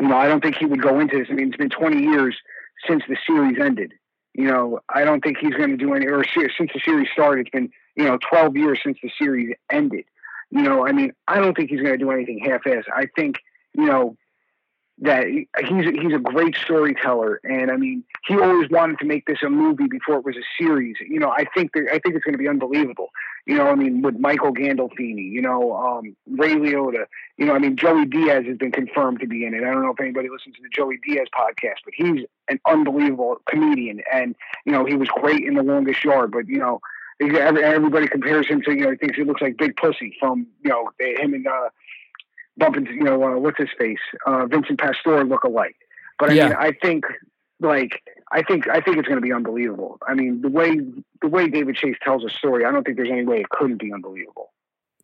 you 0.00 0.08
know, 0.08 0.16
I 0.16 0.26
don't 0.26 0.42
think 0.42 0.56
he 0.56 0.66
would 0.66 0.82
go 0.82 0.98
into 0.98 1.18
this. 1.18 1.28
I 1.30 1.34
mean, 1.34 1.48
it's 1.48 1.56
been 1.56 1.70
20 1.70 2.00
years 2.00 2.36
since 2.88 3.02
the 3.08 3.16
series 3.26 3.58
ended. 3.60 3.92
You 4.34 4.44
know, 4.44 4.80
I 4.88 5.04
don't 5.04 5.22
think 5.22 5.36
he's 5.38 5.54
going 5.54 5.70
to 5.70 5.76
do 5.76 5.92
any. 5.92 6.06
Or 6.06 6.24
since 6.24 6.70
the 6.72 6.80
series 6.84 7.08
started, 7.12 7.42
it's 7.42 7.50
been 7.50 7.70
you 7.96 8.04
know 8.04 8.18
12 8.30 8.56
years 8.56 8.80
since 8.82 8.98
the 9.02 9.10
series 9.18 9.54
ended. 9.70 10.04
You 10.50 10.62
know, 10.62 10.86
I 10.86 10.92
mean, 10.92 11.12
I 11.28 11.38
don't 11.38 11.56
think 11.56 11.70
he's 11.70 11.80
going 11.80 11.92
to 11.92 11.98
do 11.98 12.10
anything 12.10 12.40
half-assed. 12.40 12.84
I 12.94 13.06
think 13.16 13.36
you 13.74 13.86
know 13.86 14.16
that 15.02 15.26
he- 15.26 15.48
he's 15.66 15.86
he's 15.86 16.12
a 16.12 16.18
great 16.18 16.56
storyteller, 16.56 17.40
and 17.44 17.70
I 17.70 17.76
mean, 17.76 18.04
he 18.26 18.38
always 18.38 18.68
wanted 18.68 18.98
to 18.98 19.06
make 19.06 19.26
this 19.26 19.38
a 19.42 19.48
movie 19.48 19.86
before 19.88 20.16
it 20.16 20.24
was 20.24 20.36
a 20.36 20.44
series. 20.62 20.96
You 21.00 21.18
know, 21.18 21.30
I 21.30 21.44
think 21.54 21.72
that, 21.72 21.86
I 21.88 21.98
think 22.00 22.16
it's 22.16 22.24
going 22.24 22.34
to 22.34 22.38
be 22.38 22.48
unbelievable. 22.48 23.08
You 23.46 23.56
know, 23.56 23.68
I 23.68 23.74
mean, 23.74 24.02
with 24.02 24.18
Michael 24.18 24.52
Gandolfini, 24.52 25.30
you 25.30 25.40
know, 25.40 25.74
um, 25.74 26.14
Ray 26.28 26.54
Liotta, 26.54 27.06
you 27.38 27.46
know, 27.46 27.54
I 27.54 27.58
mean, 27.58 27.76
Joey 27.76 28.04
Diaz 28.04 28.44
has 28.46 28.58
been 28.58 28.72
confirmed 28.72 29.20
to 29.20 29.26
be 29.26 29.46
in 29.46 29.54
it. 29.54 29.62
I 29.62 29.70
don't 29.70 29.82
know 29.82 29.92
if 29.92 30.00
anybody 30.00 30.28
listens 30.28 30.56
to 30.56 30.62
the 30.62 30.68
Joey 30.68 30.98
Diaz 31.06 31.28
podcast, 31.34 31.78
but 31.84 31.94
he's 31.96 32.26
an 32.48 32.60
unbelievable 32.66 33.36
comedian, 33.48 34.02
and 34.12 34.36
you 34.66 34.72
know, 34.72 34.84
he 34.84 34.96
was 34.96 35.08
great 35.08 35.44
in 35.44 35.54
The 35.54 35.62
Longest 35.62 36.04
Yard. 36.04 36.30
But 36.30 36.46
you 36.48 36.58
know, 36.58 36.80
everybody 37.20 38.08
compares 38.08 38.46
him 38.48 38.62
to, 38.62 38.72
you 38.72 38.82
know, 38.82 38.90
he 38.90 38.96
thinks 38.96 39.16
he 39.16 39.24
looks 39.24 39.40
like 39.40 39.56
Big 39.56 39.76
Pussy 39.76 40.16
from, 40.18 40.46
you 40.64 40.70
know, 40.70 40.90
him 40.98 41.34
and 41.34 41.46
uh, 41.46 41.68
bumping, 42.56 42.86
you 42.86 43.02
know, 43.02 43.22
uh, 43.22 43.38
what's 43.38 43.58
his 43.58 43.68
face, 43.78 43.98
uh, 44.26 44.46
Vincent 44.46 44.80
Pastore 44.80 45.24
look 45.24 45.44
alike. 45.44 45.76
But 46.18 46.30
I 46.30 46.34
Yeah. 46.34 46.48
mean, 46.48 46.56
I 46.58 46.72
think 46.72 47.04
like 47.60 48.02
I 48.32 48.42
think 48.42 48.68
I 48.68 48.80
think 48.80 48.96
it's 48.98 49.08
going 49.08 49.20
to 49.20 49.26
be 49.26 49.32
unbelievable. 49.32 49.98
I 50.06 50.14
mean, 50.14 50.40
the 50.40 50.48
way 50.48 50.80
the 51.20 51.28
way 51.28 51.48
David 51.48 51.76
Chase 51.76 51.96
tells 52.02 52.24
a 52.24 52.30
story, 52.30 52.64
I 52.64 52.72
don't 52.72 52.84
think 52.84 52.96
there's 52.96 53.10
any 53.10 53.24
way 53.24 53.40
it 53.40 53.50
couldn't 53.50 53.78
be 53.78 53.92
unbelievable. 53.92 54.52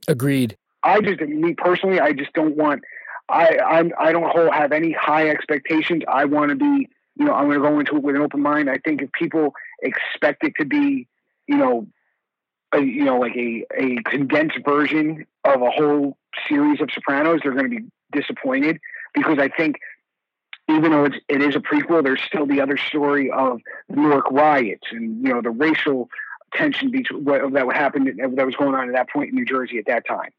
Agreed. 0.08 0.56
I 0.82 1.00
just, 1.00 1.20
me 1.20 1.54
personally, 1.54 2.00
I 2.00 2.12
just 2.12 2.32
don't 2.32 2.56
want. 2.56 2.82
I 3.28 3.58
I'm, 3.58 3.92
I 3.98 4.12
don't 4.12 4.30
hold, 4.30 4.54
have 4.54 4.72
any 4.72 4.92
high 4.92 5.28
expectations. 5.28 6.02
I 6.08 6.26
want 6.26 6.50
to 6.50 6.56
be, 6.56 6.88
you 7.16 7.24
know, 7.24 7.34
I'm 7.34 7.46
going 7.46 7.60
to 7.60 7.68
go 7.68 7.78
into 7.80 7.96
it 7.96 8.02
with 8.02 8.14
an 8.14 8.22
open 8.22 8.40
mind. 8.40 8.70
I 8.70 8.78
think 8.78 9.02
if 9.02 9.10
people 9.12 9.52
expect 9.82 10.44
it 10.44 10.52
to 10.60 10.64
be, 10.64 11.08
you 11.48 11.56
know, 11.56 11.86
a, 12.76 12.82
you 12.82 13.04
know, 13.04 13.18
like 13.18 13.36
a 13.36 13.64
a 13.76 14.02
condensed 14.04 14.58
version 14.64 15.26
of 15.44 15.62
a 15.62 15.70
whole 15.70 16.16
series 16.48 16.80
of 16.80 16.88
Sopranos, 16.92 17.40
they're 17.42 17.52
going 17.52 17.70
to 17.70 17.80
be 17.80 17.86
disappointed 18.12 18.78
because 19.14 19.38
I 19.38 19.48
think 19.48 19.76
even 20.68 20.90
though 20.90 21.04
it's 21.04 21.16
it 21.28 21.42
is 21.42 21.56
a 21.56 21.60
prequel, 21.60 22.02
there's 22.02 22.22
still 22.22 22.46
the 22.46 22.60
other 22.60 22.76
story 22.76 23.30
of 23.30 23.60
the 23.88 23.96
Newark 23.96 24.30
riots 24.30 24.88
and 24.90 25.24
you 25.26 25.32
know 25.32 25.40
the 25.42 25.50
racial 25.50 26.08
tension 26.54 26.90
between 26.90 27.24
what 27.24 27.52
that 27.52 27.66
happened 27.72 28.08
that 28.18 28.46
was 28.46 28.56
going 28.56 28.74
on 28.74 28.88
at 28.88 28.94
that 28.94 29.10
point 29.10 29.30
in 29.30 29.34
New 29.34 29.44
Jersey 29.44 29.78
at 29.78 29.86
that 29.86 30.06
time. 30.06 30.30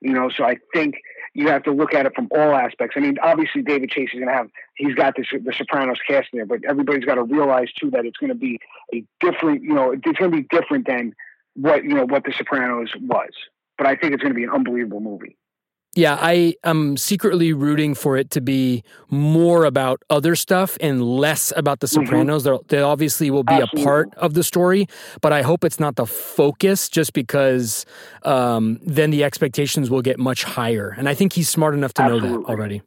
You 0.00 0.12
know, 0.12 0.30
so 0.30 0.44
I 0.44 0.58
think 0.72 0.94
you 1.34 1.48
have 1.48 1.64
to 1.64 1.72
look 1.72 1.92
at 1.92 2.06
it 2.06 2.14
from 2.14 2.28
all 2.30 2.54
aspects. 2.54 2.94
I 2.96 3.00
mean, 3.00 3.16
obviously 3.20 3.62
David 3.62 3.90
Chase 3.90 4.10
is 4.12 4.20
going 4.20 4.28
to 4.28 4.34
have 4.34 4.48
he's 4.76 4.94
got 4.94 5.16
this 5.16 5.26
the 5.32 5.52
Sopranos 5.52 5.98
cast 6.08 6.28
in 6.32 6.38
there, 6.38 6.46
but 6.46 6.60
everybody's 6.68 7.04
got 7.04 7.16
to 7.16 7.24
realize 7.24 7.72
too 7.72 7.90
that 7.90 8.06
it's 8.06 8.16
going 8.16 8.30
to 8.30 8.36
be 8.36 8.58
a 8.94 9.04
different. 9.20 9.62
You 9.62 9.74
know, 9.74 9.92
it's 9.92 10.18
going 10.18 10.30
to 10.30 10.36
be 10.36 10.46
different 10.50 10.86
than 10.86 11.14
what 11.54 11.84
you 11.84 11.94
know 11.94 12.06
what 12.06 12.24
the 12.24 12.32
Sopranos 12.36 12.90
was. 13.00 13.30
But 13.76 13.86
I 13.86 13.96
think 13.96 14.12
it's 14.12 14.22
going 14.22 14.34
to 14.34 14.36
be 14.36 14.44
an 14.44 14.50
unbelievable 14.50 15.00
movie. 15.00 15.36
Yeah, 15.94 16.16
I 16.20 16.54
am 16.64 16.96
secretly 16.96 17.52
rooting 17.52 17.94
for 17.94 18.16
it 18.16 18.30
to 18.30 18.40
be 18.40 18.84
more 19.10 19.64
about 19.64 20.02
other 20.10 20.36
stuff 20.36 20.76
and 20.80 21.02
less 21.02 21.52
about 21.56 21.80
the 21.80 21.88
Sopranos. 21.88 22.44
They're 22.44 22.58
They 22.68 22.80
obviously 22.80 23.30
will 23.30 23.42
be 23.42 23.58
a 23.58 23.66
part 23.66 24.14
of 24.14 24.34
the 24.34 24.44
story, 24.44 24.86
but 25.22 25.32
I 25.32 25.42
hope 25.42 25.64
it's 25.64 25.80
not 25.80 25.96
the 25.96 26.06
focus 26.06 26.88
just 26.88 27.14
because 27.14 27.84
um, 28.22 28.78
then 28.82 29.10
the 29.10 29.24
expectations 29.24 29.90
will 29.90 30.02
get 30.02 30.18
much 30.20 30.44
higher. 30.44 30.94
And 30.96 31.08
I 31.08 31.14
think 31.14 31.32
he's 31.32 31.48
smart 31.48 31.74
enough 31.74 31.94
to 31.94 32.06
know 32.06 32.20
that 32.20 32.44
already. 32.44 32.82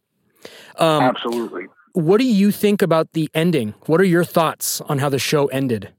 Um, 0.77 1.03
Absolutely. 1.03 1.65
what 1.93 2.19
do 2.19 2.25
you 2.25 2.51
think 2.51 2.81
about 2.81 3.11
the 3.13 3.29
ending? 3.33 3.73
What 3.87 3.99
are 3.99 4.05
your 4.05 4.23
thoughts 4.23 4.79
on 4.81 4.99
how 4.99 5.09
the 5.09 5.19
show 5.19 5.47
ended? 5.47 5.91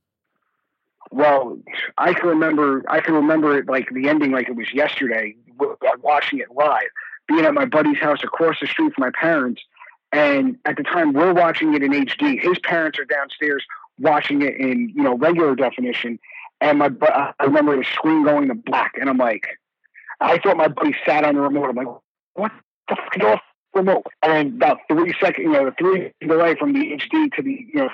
Well, 1.12 1.58
I 1.98 2.14
can 2.14 2.28
remember. 2.28 2.82
I 2.88 3.00
can 3.00 3.14
remember 3.14 3.58
it 3.58 3.68
like 3.68 3.88
the 3.92 4.08
ending, 4.08 4.32
like 4.32 4.48
it 4.48 4.56
was 4.56 4.72
yesterday. 4.72 5.36
Watching 6.00 6.38
it 6.38 6.48
live, 6.50 6.88
being 7.28 7.44
at 7.44 7.52
my 7.52 7.66
buddy's 7.66 7.98
house 7.98 8.24
across 8.24 8.56
the 8.60 8.66
street 8.66 8.94
from 8.94 9.02
my 9.02 9.10
parents, 9.10 9.62
and 10.10 10.56
at 10.64 10.76
the 10.76 10.82
time 10.82 11.12
we're 11.12 11.34
watching 11.34 11.74
it 11.74 11.82
in 11.82 11.92
HD. 11.92 12.40
His 12.40 12.58
parents 12.60 12.98
are 12.98 13.04
downstairs 13.04 13.64
watching 13.98 14.40
it 14.40 14.56
in 14.56 14.88
you 14.88 15.02
know 15.02 15.14
regular 15.16 15.54
definition, 15.54 16.18
and 16.62 16.78
my 16.78 16.90
I 17.02 17.44
remember 17.44 17.76
the 17.76 17.84
screen 17.84 18.24
going 18.24 18.48
to 18.48 18.54
black, 18.54 18.92
and 18.98 19.10
I'm 19.10 19.18
like, 19.18 19.46
I 20.18 20.38
thought 20.38 20.56
my 20.56 20.68
buddy 20.68 20.96
sat 21.04 21.24
on 21.24 21.34
the 21.34 21.42
remote. 21.42 21.68
I'm 21.68 21.76
like, 21.76 21.94
what 22.34 22.52
the 22.88 22.96
fuck 22.96 23.16
is 23.16 23.22
off 23.22 23.40
remote? 23.74 24.06
And 24.22 24.54
about 24.54 24.78
three 24.88 25.12
seconds, 25.20 25.44
you 25.44 25.52
know, 25.52 25.66
the 25.66 25.74
three 25.78 26.12
delay 26.26 26.54
from 26.54 26.72
the 26.72 26.96
HD 26.96 27.30
to 27.34 27.42
the 27.42 27.66
you 27.72 27.80
know 27.80 27.90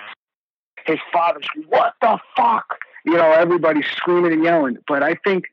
his 0.87 1.01
father's 1.13 1.49
"What 1.67 1.95
the 2.01 2.19
fuck!" 2.37 2.79
You 3.09 3.17
know, 3.17 3.33
everybody's 3.33 3.87
screaming 3.87 4.35
and 4.35 4.45
yelling. 4.45 4.77
But 4.87 5.03
I 5.03 5.15
think 5.15 5.47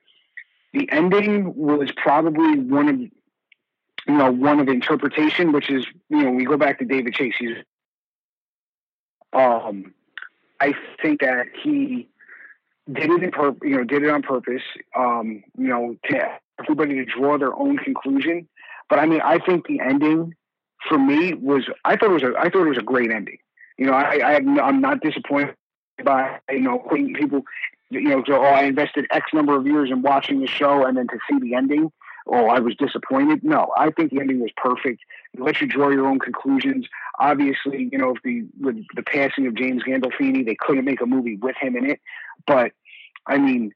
the 0.74 0.92
ending 0.92 1.56
was 1.56 1.90
probably 1.96 2.60
one 2.60 2.90
of 2.90 3.00
you 3.00 3.12
know 4.08 4.30
one 4.30 4.60
of 4.60 4.68
interpretation, 4.68 5.54
which 5.54 5.70
is 5.70 5.86
you 6.10 6.22
know 6.22 6.32
we 6.32 6.44
go 6.44 6.58
back 6.58 6.80
to 6.80 6.86
David 6.86 7.14
Chase. 7.14 7.36
He's 7.40 7.56
um, 9.32 9.94
I 10.60 10.74
think 11.02 11.22
that 11.22 11.46
he 11.64 12.10
did 12.92 13.10
it 13.10 13.24
in 13.24 13.32
pur- 13.32 13.56
you 13.64 13.78
know 13.78 13.86
did 13.86 14.04
it 14.04 14.10
on 14.10 14.22
purpose. 14.22 14.64
Um, 14.94 15.42
you 15.58 15.70
know, 15.70 15.96
to 16.10 16.28
everybody 16.60 16.96
to 16.96 17.06
draw 17.06 17.38
their 17.38 17.58
own 17.58 17.78
conclusion. 17.78 18.50
But 18.90 19.00
I 19.00 19.06
mean, 19.06 19.22
I 19.22 19.40
think 19.40 19.66
the 19.66 19.80
ending 19.80 20.36
for 20.90 21.00
me 21.00 21.34
was 21.36 21.70
I 21.86 21.96
thought 21.96 22.10
it 22.10 22.22
was 22.22 22.24
a 22.24 22.34
I 22.38 22.50
thought 22.50 22.66
it 22.66 22.70
was 22.70 22.78
a 22.78 22.84
great 22.84 23.12
ending. 23.12 23.38
You 23.78 23.86
know, 23.86 23.94
I, 23.94 24.18
I 24.18 24.36
I'm 24.36 24.82
not 24.82 25.00
disappointed 25.00 25.56
by 26.04 26.40
you 26.50 26.62
know 26.62 26.80
people 26.80 27.44
you 27.90 28.02
know 28.02 28.24
so 28.26 28.36
oh 28.36 28.44
I 28.44 28.64
invested 28.64 29.06
X 29.12 29.32
number 29.34 29.56
of 29.56 29.66
years 29.66 29.90
in 29.92 30.02
watching 30.02 30.42
the 30.42 30.48
show 30.48 30.86
and 30.86 30.98
then 30.98 31.08
to 31.08 31.18
see 31.30 31.40
the 31.40 31.56
ending. 31.56 31.92
Oh 32.28 32.48
I 32.48 32.60
was 32.60 32.76
disappointed. 32.76 33.44
No 33.44 33.72
I 33.78 33.92
think 33.92 34.12
the 34.12 34.20
ending 34.20 34.40
was 34.40 34.52
perfect. 34.58 35.02
It 35.34 35.42
lets 35.42 35.62
you 35.62 35.68
draw 35.68 35.90
your 35.90 36.08
own 36.08 36.20
conclusions. 36.20 36.88
Obviously 37.20 37.90
you 37.92 37.98
know 37.98 38.16
if 38.16 38.22
the 38.24 38.46
with 38.60 38.84
the 38.96 39.04
passing 39.04 39.48
of 39.48 39.56
James 39.56 39.84
Gandolfini 39.84 40.46
they 40.46 40.56
couldn't 40.56 40.86
make 40.86 41.02
a 41.02 41.06
movie 41.06 41.36
with 41.36 41.56
him 41.60 41.76
in 41.76 41.90
it. 41.90 42.00
But 42.46 42.72
I 43.26 43.38
mean 43.38 43.72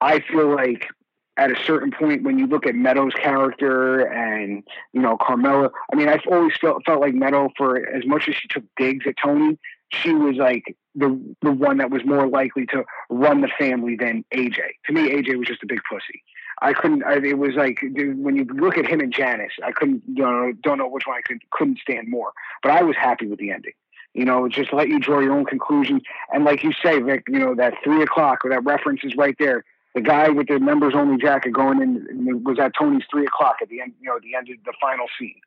I 0.00 0.20
feel 0.20 0.54
like 0.54 0.88
at 1.36 1.50
a 1.50 1.64
certain 1.64 1.90
point 1.90 2.22
when 2.22 2.38
you 2.38 2.46
look 2.46 2.66
at 2.66 2.74
Meadows' 2.74 3.14
character 3.14 4.00
and 4.00 4.62
you 4.92 5.00
know 5.00 5.16
Carmela, 5.16 5.70
I 5.92 5.96
mean, 5.96 6.08
I've 6.08 6.20
always 6.30 6.56
felt 6.60 6.84
felt 6.84 7.00
like 7.00 7.14
Meadow 7.14 7.50
for 7.56 7.76
as 7.88 8.06
much 8.06 8.28
as 8.28 8.36
she 8.36 8.48
took 8.48 8.64
digs 8.76 9.06
at 9.06 9.14
Tony, 9.22 9.58
she 10.02 10.12
was 10.12 10.36
like 10.36 10.76
the 10.94 11.18
the 11.42 11.52
one 11.52 11.78
that 11.78 11.90
was 11.90 12.04
more 12.04 12.28
likely 12.28 12.66
to 12.66 12.84
run 13.10 13.40
the 13.40 13.50
family 13.58 13.96
than 13.96 14.24
AJ. 14.32 14.58
To 14.86 14.92
me, 14.92 15.10
AJ 15.10 15.38
was 15.38 15.48
just 15.48 15.62
a 15.62 15.66
big 15.66 15.80
pussy. 15.88 16.22
I 16.62 16.72
couldn't. 16.72 17.04
I, 17.04 17.16
it 17.16 17.38
was 17.38 17.54
like 17.54 17.80
dude, 17.80 18.18
when 18.18 18.36
you 18.36 18.44
look 18.44 18.78
at 18.78 18.86
him 18.86 19.00
and 19.00 19.12
Janice, 19.12 19.52
I 19.64 19.72
couldn't. 19.72 20.02
You 20.06 20.22
know, 20.22 20.52
don't 20.62 20.78
know 20.78 20.88
which 20.88 21.06
one 21.06 21.16
I 21.16 21.22
could 21.22 21.38
couldn't 21.50 21.78
stand 21.78 22.08
more. 22.08 22.32
But 22.62 22.72
I 22.72 22.82
was 22.82 22.96
happy 22.96 23.26
with 23.26 23.38
the 23.38 23.50
ending. 23.50 23.72
You 24.14 24.24
know, 24.24 24.48
just 24.48 24.72
let 24.72 24.88
you 24.88 25.00
draw 25.00 25.18
your 25.18 25.32
own 25.32 25.44
conclusions. 25.44 26.02
And 26.32 26.44
like 26.44 26.62
you 26.62 26.72
say, 26.72 27.00
Vik, 27.00 27.24
you 27.28 27.38
know 27.38 27.54
that 27.56 27.74
three 27.82 28.02
o'clock 28.02 28.44
or 28.44 28.50
that 28.50 28.64
reference 28.64 29.00
is 29.02 29.14
right 29.16 29.34
there. 29.38 29.64
The 29.94 30.00
guy 30.00 30.28
with 30.28 30.48
the 30.48 30.58
members 30.58 30.94
only 30.96 31.20
jacket 31.20 31.52
going 31.52 31.80
in 31.80 32.42
was 32.44 32.58
at 32.58 32.72
Tony's 32.78 33.04
three 33.10 33.26
o'clock 33.26 33.56
at 33.62 33.68
the 33.68 33.80
end. 33.80 33.92
You 34.00 34.08
know, 34.08 34.18
the 34.22 34.36
end 34.36 34.48
of 34.48 34.56
the 34.64 34.72
final 34.80 35.06
scene. 35.18 35.40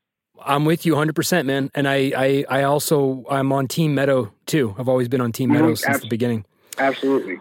I'm 0.44 0.66
with 0.66 0.86
you 0.86 0.94
100%, 0.94 1.46
man. 1.46 1.72
And 1.74 1.88
I, 1.88 2.12
I, 2.16 2.46
I 2.50 2.64
also, 2.64 3.26
I'm 3.30 3.52
on 3.52 3.68
Team 3.68 3.96
Meadow 3.96 4.32
too. 4.46 4.76
I've 4.78 4.90
always 4.90 5.08
been 5.08 5.22
on 5.22 5.32
Team 5.32 5.52
Meadow 5.52 5.74
mm-hmm. 5.74 5.76
since 5.76 6.02
the 6.02 6.08
beginning. 6.08 6.46
Absolutely. 6.78 7.40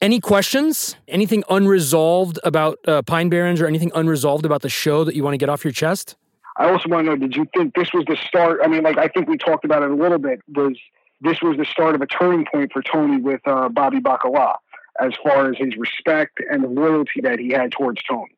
Any 0.00 0.20
questions? 0.20 0.96
Anything 1.08 1.42
unresolved 1.50 2.38
about 2.44 2.78
uh, 2.86 3.02
Pine 3.02 3.28
Barrens 3.28 3.60
or 3.60 3.66
anything 3.66 3.90
unresolved 3.94 4.44
about 4.44 4.62
the 4.62 4.68
show 4.68 5.04
that 5.04 5.16
you 5.16 5.24
want 5.24 5.34
to 5.34 5.38
get 5.38 5.48
off 5.48 5.64
your 5.64 5.72
chest? 5.72 6.16
I 6.56 6.70
also 6.70 6.88
want 6.88 7.06
to 7.06 7.10
know, 7.10 7.16
did 7.16 7.36
you 7.36 7.46
think 7.56 7.74
this 7.74 7.92
was 7.92 8.04
the 8.06 8.16
start? 8.16 8.60
I 8.62 8.68
mean, 8.68 8.82
like, 8.82 8.98
I 8.98 9.08
think 9.08 9.28
we 9.28 9.36
talked 9.36 9.64
about 9.64 9.82
it 9.82 9.90
a 9.90 9.94
little 9.94 10.18
bit. 10.18 10.40
Was 10.54 10.76
this 11.20 11.40
was 11.42 11.56
the 11.56 11.64
start 11.64 11.94
of 11.94 12.00
a 12.00 12.06
turning 12.06 12.46
point 12.52 12.72
for 12.72 12.82
Tony 12.82 13.20
with 13.20 13.40
uh, 13.46 13.68
Bobby 13.68 13.98
Bacala 13.98 14.54
as 15.00 15.12
far 15.22 15.50
as 15.50 15.56
his 15.58 15.76
respect 15.76 16.40
and 16.50 16.62
the 16.62 16.68
loyalty 16.68 17.20
that 17.22 17.38
he 17.38 17.50
had 17.50 17.72
towards 17.72 18.02
Tony? 18.02 18.37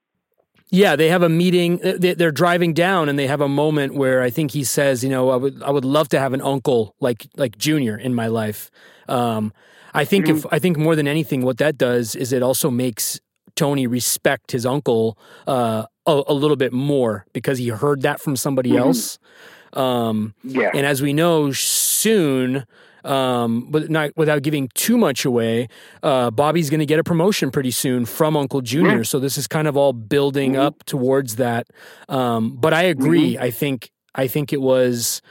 Yeah, 0.71 0.95
they 0.95 1.09
have 1.09 1.23
a 1.23 1.29
meeting. 1.29 1.81
They're 1.83 2.31
driving 2.31 2.75
down, 2.75 3.09
and 3.09 3.19
they 3.19 3.27
have 3.27 3.41
a 3.41 3.49
moment 3.49 3.95
where 3.95 4.23
I 4.23 4.31
think 4.31 4.53
he 4.53 4.63
says, 4.63 5.03
"You 5.03 5.11
know, 5.11 5.31
I 5.31 5.37
would, 5.37 5.63
I 5.63 5.71
would 5.71 5.85
love 5.85 6.09
to 6.11 6.21
have 6.21 6.33
an 6.33 6.41
uncle 6.41 6.95
like, 7.01 7.27
like 7.37 7.59
Junior 7.59 7.97
in 7.97 8.15
my 8.15 8.29
life." 8.29 8.71
Um, 9.09 9.53
I 9.93 10.05
think 10.05 10.27
mm-hmm. 10.27 10.37
if 10.39 10.47
I 10.53 10.61
think 10.61 10.79
more 10.79 10.95
than 10.95 11.09
anything, 11.09 11.43
what 11.43 11.59
that 11.59 11.77
does 11.77 12.15
is 12.15 12.33
it 12.33 12.43
also 12.43 12.71
makes 12.71 13.19
Tony 13.57 13.87
respect 13.87 14.53
his 14.53 14.65
uncle 14.65 15.19
uh, 15.47 15.87
a, 16.07 16.23
a, 16.29 16.33
little 16.33 16.57
bit 16.57 16.73
more 16.73 17.27
because 17.33 17.59
he 17.59 17.69
heard 17.69 18.03
that 18.03 18.21
from 18.21 18.37
somebody 18.37 18.71
mm-hmm. 18.71 18.79
else. 18.79 19.19
Um, 19.73 20.35
yeah, 20.45 20.71
and 20.73 20.87
as 20.87 21.03
we 21.03 21.13
know, 21.13 21.51
soon 22.01 22.65
um, 23.05 23.71
but 23.71 23.91
not 23.91 24.11
without 24.17 24.43
giving 24.43 24.69
too 24.75 24.99
much 24.99 25.25
away, 25.25 25.69
uh, 26.03 26.31
Bobby's 26.31 26.71
going 26.71 26.81
to 26.81 26.87
get 26.87 26.99
a 26.99 27.05
promotion 27.05 27.51
pretty 27.51 27.71
soon 27.71 28.05
from 28.05 28.37
Uncle 28.37 28.61
Junior. 28.61 28.99
Yeah. 28.99 29.03
So 29.03 29.19
this 29.19 29.39
is 29.39 29.47
kind 29.47 29.69
of 29.69 29.77
all 29.77 29.93
building 29.93 30.53
mm-hmm. 30.53 30.61
up 30.61 30.85
towards 30.85 31.37
that. 31.37 31.69
Um, 32.09 32.57
but 32.57 32.75
I 32.75 32.83
agree. 32.83 33.35
Mm-hmm. 33.35 33.43
I 33.43 33.51
think 33.51 33.91
I 34.15 34.27
think 34.27 34.53
it 34.53 34.61
was 34.61 35.23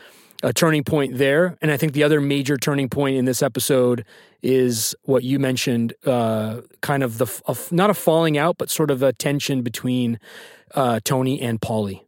a 0.42 0.54
turning 0.54 0.84
point 0.84 1.18
there, 1.18 1.58
and 1.62 1.70
I 1.70 1.78
think 1.78 1.94
the 1.94 2.04
other 2.04 2.22
major 2.22 2.58
turning 2.58 2.90
point 2.90 3.18
in 3.18 3.26
this 3.26 3.44
episode 3.44 4.06
is 4.42 4.96
what 5.04 5.24
you 5.24 5.38
mentioned, 5.38 5.94
uh, 6.06 6.62
kind 6.82 7.04
of 7.04 7.18
the 7.18 7.42
a, 7.46 7.56
not 7.72 7.90
a 7.90 7.94
falling 7.94 8.38
out, 8.38 8.58
but 8.58 8.70
sort 8.70 8.90
of 8.90 9.04
a 9.04 9.12
tension 9.12 9.64
between 9.64 10.18
uh, 10.76 11.02
Tony 11.04 11.42
and 11.42 11.60
Paulie. 11.60 12.02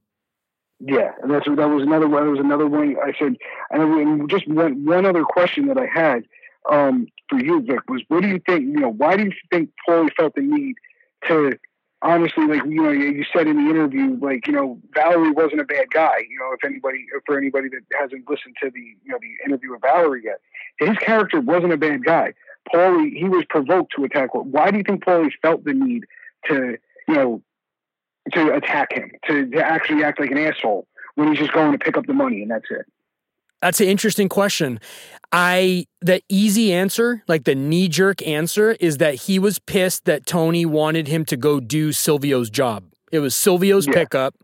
Yeah, 0.83 1.11
and 1.21 1.31
that's 1.31 1.45
that 1.45 1.69
was 1.69 1.83
another 1.83 2.07
one. 2.07 2.25
That 2.25 2.31
was 2.31 2.39
another 2.39 2.67
one. 2.67 2.95
I 3.03 3.13
said, 3.17 3.35
and 3.69 4.29
just 4.29 4.47
one 4.47 4.83
one 4.83 5.05
other 5.05 5.23
question 5.23 5.67
that 5.67 5.77
I 5.77 5.85
had 5.85 6.23
um, 6.69 7.07
for 7.29 7.39
you, 7.39 7.61
Vik, 7.61 7.89
was 7.89 8.01
what 8.07 8.21
do 8.21 8.27
you 8.27 8.39
think? 8.45 8.63
You 8.63 8.79
know, 8.79 8.89
why 8.89 9.15
do 9.15 9.25
you 9.25 9.31
think 9.51 9.69
Paulie 9.87 10.11
felt 10.15 10.33
the 10.35 10.41
need 10.41 10.75
to 11.27 11.57
honestly, 12.01 12.45
like 12.47 12.63
you 12.65 12.81
know, 12.81 12.91
you 12.91 13.23
said 13.31 13.47
in 13.47 13.63
the 13.63 13.69
interview, 13.69 14.17
like 14.21 14.47
you 14.47 14.53
know, 14.53 14.79
Valery 14.93 15.31
wasn't 15.31 15.61
a 15.61 15.65
bad 15.65 15.89
guy. 15.91 16.17
You 16.29 16.39
know, 16.39 16.53
if 16.53 16.63
anybody, 16.63 17.05
for 17.25 17.37
anybody 17.37 17.69
that 17.69 17.81
hasn't 17.99 18.29
listened 18.29 18.55
to 18.63 18.69
the 18.71 18.79
you 18.79 19.11
know 19.11 19.19
the 19.21 19.45
interview 19.45 19.71
with 19.71 19.81
Valery 19.81 20.23
yet, 20.25 20.39
his 20.79 20.97
character 20.97 21.39
wasn't 21.39 21.73
a 21.73 21.77
bad 21.77 22.03
guy. 22.03 22.33
Paulie, 22.73 23.15
he 23.15 23.25
was 23.25 23.45
provoked 23.49 23.93
to 23.95 24.03
attack. 24.03 24.29
Why 24.33 24.71
do 24.71 24.77
you 24.77 24.83
think 24.83 25.03
Paulie 25.03 25.31
felt 25.41 25.63
the 25.63 25.73
need 25.73 26.05
to 26.47 26.77
you 27.07 27.13
know 27.13 27.41
to 28.33 28.53
attack 28.53 28.93
him, 28.93 29.11
to, 29.27 29.49
to 29.49 29.63
actually 29.63 30.03
act 30.03 30.19
like 30.19 30.31
an 30.31 30.37
asshole 30.37 30.87
when 31.15 31.29
he's 31.29 31.39
just 31.39 31.53
going 31.53 31.71
to 31.71 31.77
pick 31.77 31.97
up 31.97 32.05
the 32.05 32.13
money 32.13 32.41
and 32.41 32.51
that's 32.51 32.69
it? 32.69 32.85
That's 33.61 33.79
an 33.79 33.87
interesting 33.87 34.27
question. 34.27 34.79
I 35.31 35.85
the 36.01 36.21
easy 36.27 36.73
answer, 36.73 37.23
like 37.27 37.45
the 37.45 37.55
knee 37.55 37.87
jerk 37.87 38.25
answer, 38.27 38.71
is 38.79 38.97
that 38.97 39.15
he 39.15 39.39
was 39.39 39.59
pissed 39.59 40.05
that 40.05 40.25
Tony 40.25 40.65
wanted 40.65 41.07
him 41.07 41.25
to 41.25 41.37
go 41.37 41.59
do 41.59 41.89
Silvio's 41.89 42.49
job. 42.49 42.83
It 43.11 43.19
was 43.19 43.35
Silvio's 43.35 43.87
yeah. 43.87 43.93
pickup, 43.93 44.35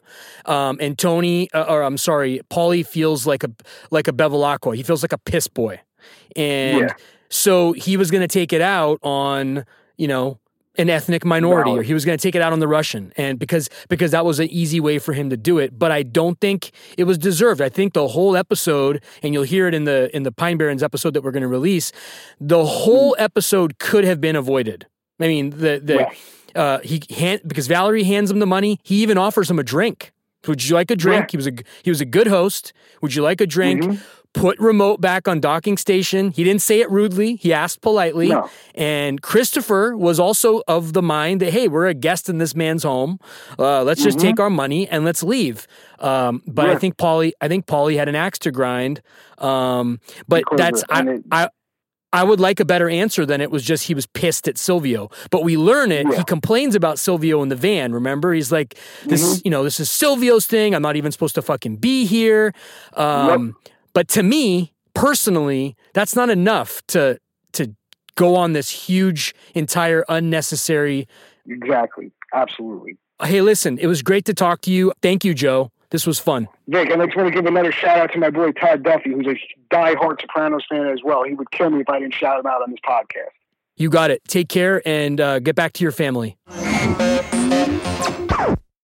um, 0.45 0.77
and 0.79 0.97
Tony, 0.97 1.49
uh, 1.51 1.63
or 1.63 1.83
I'm 1.83 1.97
sorry, 1.97 2.41
Paulie 2.49 2.85
feels 2.85 3.25
like 3.25 3.43
a 3.43 3.49
like 3.91 4.07
a 4.07 4.13
Bevilaqua. 4.13 4.75
He 4.75 4.83
feels 4.83 5.03
like 5.03 5.13
a 5.13 5.17
piss 5.17 5.47
boy, 5.47 5.81
and 6.35 6.81
yeah. 6.81 6.93
so 7.29 7.73
he 7.73 7.97
was 7.97 8.11
going 8.11 8.21
to 8.21 8.27
take 8.27 8.53
it 8.53 8.61
out 8.61 8.99
on 9.03 9.65
you 9.97 10.07
know 10.07 10.39
an 10.77 10.89
ethnic 10.89 11.25
minority 11.25 11.71
or 11.71 11.81
he 11.81 11.93
was 11.93 12.05
going 12.05 12.17
to 12.17 12.21
take 12.21 12.35
it 12.35 12.41
out 12.41 12.53
on 12.53 12.59
the 12.59 12.67
Russian 12.67 13.11
and 13.17 13.39
because 13.39 13.69
because 13.89 14.11
that 14.11 14.25
was 14.25 14.39
an 14.39 14.47
easy 14.49 14.79
way 14.79 14.99
for 14.99 15.13
him 15.13 15.29
to 15.29 15.37
do 15.37 15.57
it 15.57 15.77
but 15.77 15.91
I 15.91 16.03
don't 16.03 16.39
think 16.39 16.71
it 16.97 17.05
was 17.05 17.17
deserved 17.17 17.61
I 17.61 17.69
think 17.69 17.93
the 17.93 18.07
whole 18.09 18.35
episode 18.35 19.03
and 19.23 19.33
you'll 19.33 19.43
hear 19.43 19.67
it 19.67 19.73
in 19.73 19.85
the 19.85 20.15
in 20.15 20.23
the 20.23 20.31
Pine 20.31 20.57
Barrens 20.57 20.83
episode 20.83 21.13
that 21.13 21.23
we're 21.23 21.31
going 21.31 21.41
to 21.41 21.47
release 21.47 21.91
the 22.39 22.65
whole 22.65 23.15
mm. 23.15 23.21
episode 23.21 23.79
could 23.79 24.03
have 24.03 24.21
been 24.21 24.35
avoided 24.35 24.87
I 25.19 25.27
mean 25.27 25.51
the 25.51 25.81
the 25.83 26.07
uh, 26.55 26.79
he 26.79 27.01
hand, 27.15 27.41
because 27.45 27.67
Valery 27.67 28.03
hands 28.03 28.31
him 28.31 28.39
the 28.39 28.47
money 28.47 28.79
he 28.83 29.01
even 29.03 29.17
offers 29.17 29.49
him 29.49 29.59
a 29.59 29.63
drink 29.63 30.11
would 30.47 30.63
you 30.63 30.75
like 30.75 30.89
a 30.91 30.95
drink? 30.95 31.23
Yeah. 31.23 31.27
He 31.31 31.37
was 31.37 31.47
a 31.47 31.53
he 31.83 31.89
was 31.89 31.99
a 31.99 32.05
good 32.05 32.27
host. 32.27 32.71
Would 33.01 33.13
you 33.13 33.21
like 33.21 33.41
a 33.41 33.47
drink? 33.47 33.83
Mm-hmm 33.83 34.16
put 34.37 34.59
remote 34.59 35.01
back 35.01 35.27
on 35.27 35.39
docking 35.39 35.77
station. 35.77 36.31
He 36.31 36.43
didn't 36.43 36.61
say 36.61 36.79
it 36.79 36.89
rudely. 36.89 37.35
He 37.35 37.51
asked 37.53 37.81
politely. 37.81 38.29
No. 38.29 38.49
And 38.75 39.21
Christopher 39.21 39.97
was 39.97 40.19
also 40.19 40.61
of 40.67 40.93
the 40.93 41.01
mind 41.01 41.41
that, 41.41 41.51
hey, 41.51 41.67
we're 41.67 41.87
a 41.87 41.93
guest 41.93 42.29
in 42.29 42.37
this 42.37 42.55
man's 42.55 42.83
home. 42.83 43.19
Uh, 43.57 43.83
let's 43.83 44.01
mm-hmm. 44.01 44.07
just 44.07 44.19
take 44.19 44.39
our 44.39 44.49
money 44.49 44.87
and 44.87 45.03
let's 45.03 45.23
leave. 45.23 45.67
Um, 45.99 46.43
but 46.47 46.67
yeah. 46.67 46.73
I 46.73 46.75
think 46.75 46.97
Paulie, 46.97 47.31
I 47.41 47.47
think 47.47 47.65
Paulie 47.65 47.97
had 47.97 48.07
an 48.07 48.15
axe 48.15 48.39
to 48.39 48.51
grind. 48.51 49.01
Um, 49.39 49.99
but 50.27 50.43
that's 50.55 50.83
I, 50.89 51.01
it, 51.01 51.23
I, 51.31 51.49
I 52.13 52.23
would 52.23 52.39
like 52.39 52.59
a 52.59 52.65
better 52.65 52.89
answer 52.89 53.25
than 53.25 53.41
it 53.41 53.51
was 53.51 53.63
just 53.63 53.85
he 53.85 53.93
was 53.93 54.05
pissed 54.05 54.47
at 54.47 54.57
Silvio. 54.57 55.09
But 55.29 55.43
we 55.43 55.57
learn 55.57 55.91
it. 55.91 56.07
Yeah. 56.09 56.17
He 56.19 56.23
complains 56.23 56.73
about 56.73 56.99
Silvio 56.99 57.41
in 57.43 57.49
the 57.49 57.55
van. 57.55 57.91
Remember, 57.91 58.33
he's 58.33 58.51
like, 58.51 58.75
"This, 59.05 59.23
mm-hmm. 59.23 59.41
you 59.43 59.51
know, 59.51 59.63
this 59.63 59.79
is 59.79 59.89
Silvio's 59.89 60.47
thing. 60.47 60.73
I'm 60.73 60.81
not 60.81 60.95
even 60.95 61.11
supposed 61.11 61.35
to 61.35 61.41
fucking 61.41 61.77
be 61.77 62.05
here." 62.05 62.53
Um, 62.93 63.55
yep. 63.65 63.73
But 63.97 64.09
to 64.09 64.21
me, 64.21 64.73
personally, 64.93 65.75
that's 65.95 66.15
not 66.15 66.29
enough 66.29 66.85
to 66.89 67.19
to 67.53 67.73
go 68.13 68.35
on 68.35 68.53
this 68.53 68.69
huge, 68.69 69.33
entire, 69.55 70.05
unnecessary. 70.07 71.07
Exactly. 71.47 72.11
Absolutely. 72.31 72.97
Hey, 73.23 73.41
listen, 73.41 73.79
it 73.79 73.87
was 73.87 74.03
great 74.03 74.25
to 74.25 74.35
talk 74.35 74.61
to 74.61 74.71
you. 74.71 74.93
Thank 75.01 75.25
you, 75.25 75.33
Joe. 75.33 75.71
This 75.89 76.05
was 76.05 76.19
fun. 76.19 76.47
Vik, 76.67 76.91
I 76.91 77.05
just 77.07 77.17
want 77.17 77.29
to 77.29 77.31
give 77.31 77.47
another 77.47 77.71
shout 77.71 77.97
out 77.97 78.11
to 78.13 78.19
my 78.19 78.29
boy 78.29 78.51
Todd 78.51 78.83
Duffy, 78.83 79.13
who's 79.13 79.25
a 79.25 79.35
die-hard 79.71 80.21
Sopranos 80.21 80.63
fan 80.69 80.85
as 80.85 80.99
well. 81.03 81.23
He 81.23 81.33
would 81.33 81.49
kill 81.49 81.71
me 81.71 81.81
if 81.81 81.89
I 81.89 81.97
didn't 81.97 82.13
shout 82.13 82.39
him 82.39 82.45
out 82.45 82.61
on 82.61 82.69
this 82.69 82.79
podcast. 82.87 83.33
You 83.77 83.89
got 83.89 84.11
it. 84.11 84.21
Take 84.27 84.47
care 84.47 84.87
and 84.87 85.19
uh, 85.19 85.39
get 85.39 85.55
back 85.55 85.73
to 85.73 85.83
your 85.83 85.91
family. 85.91 86.37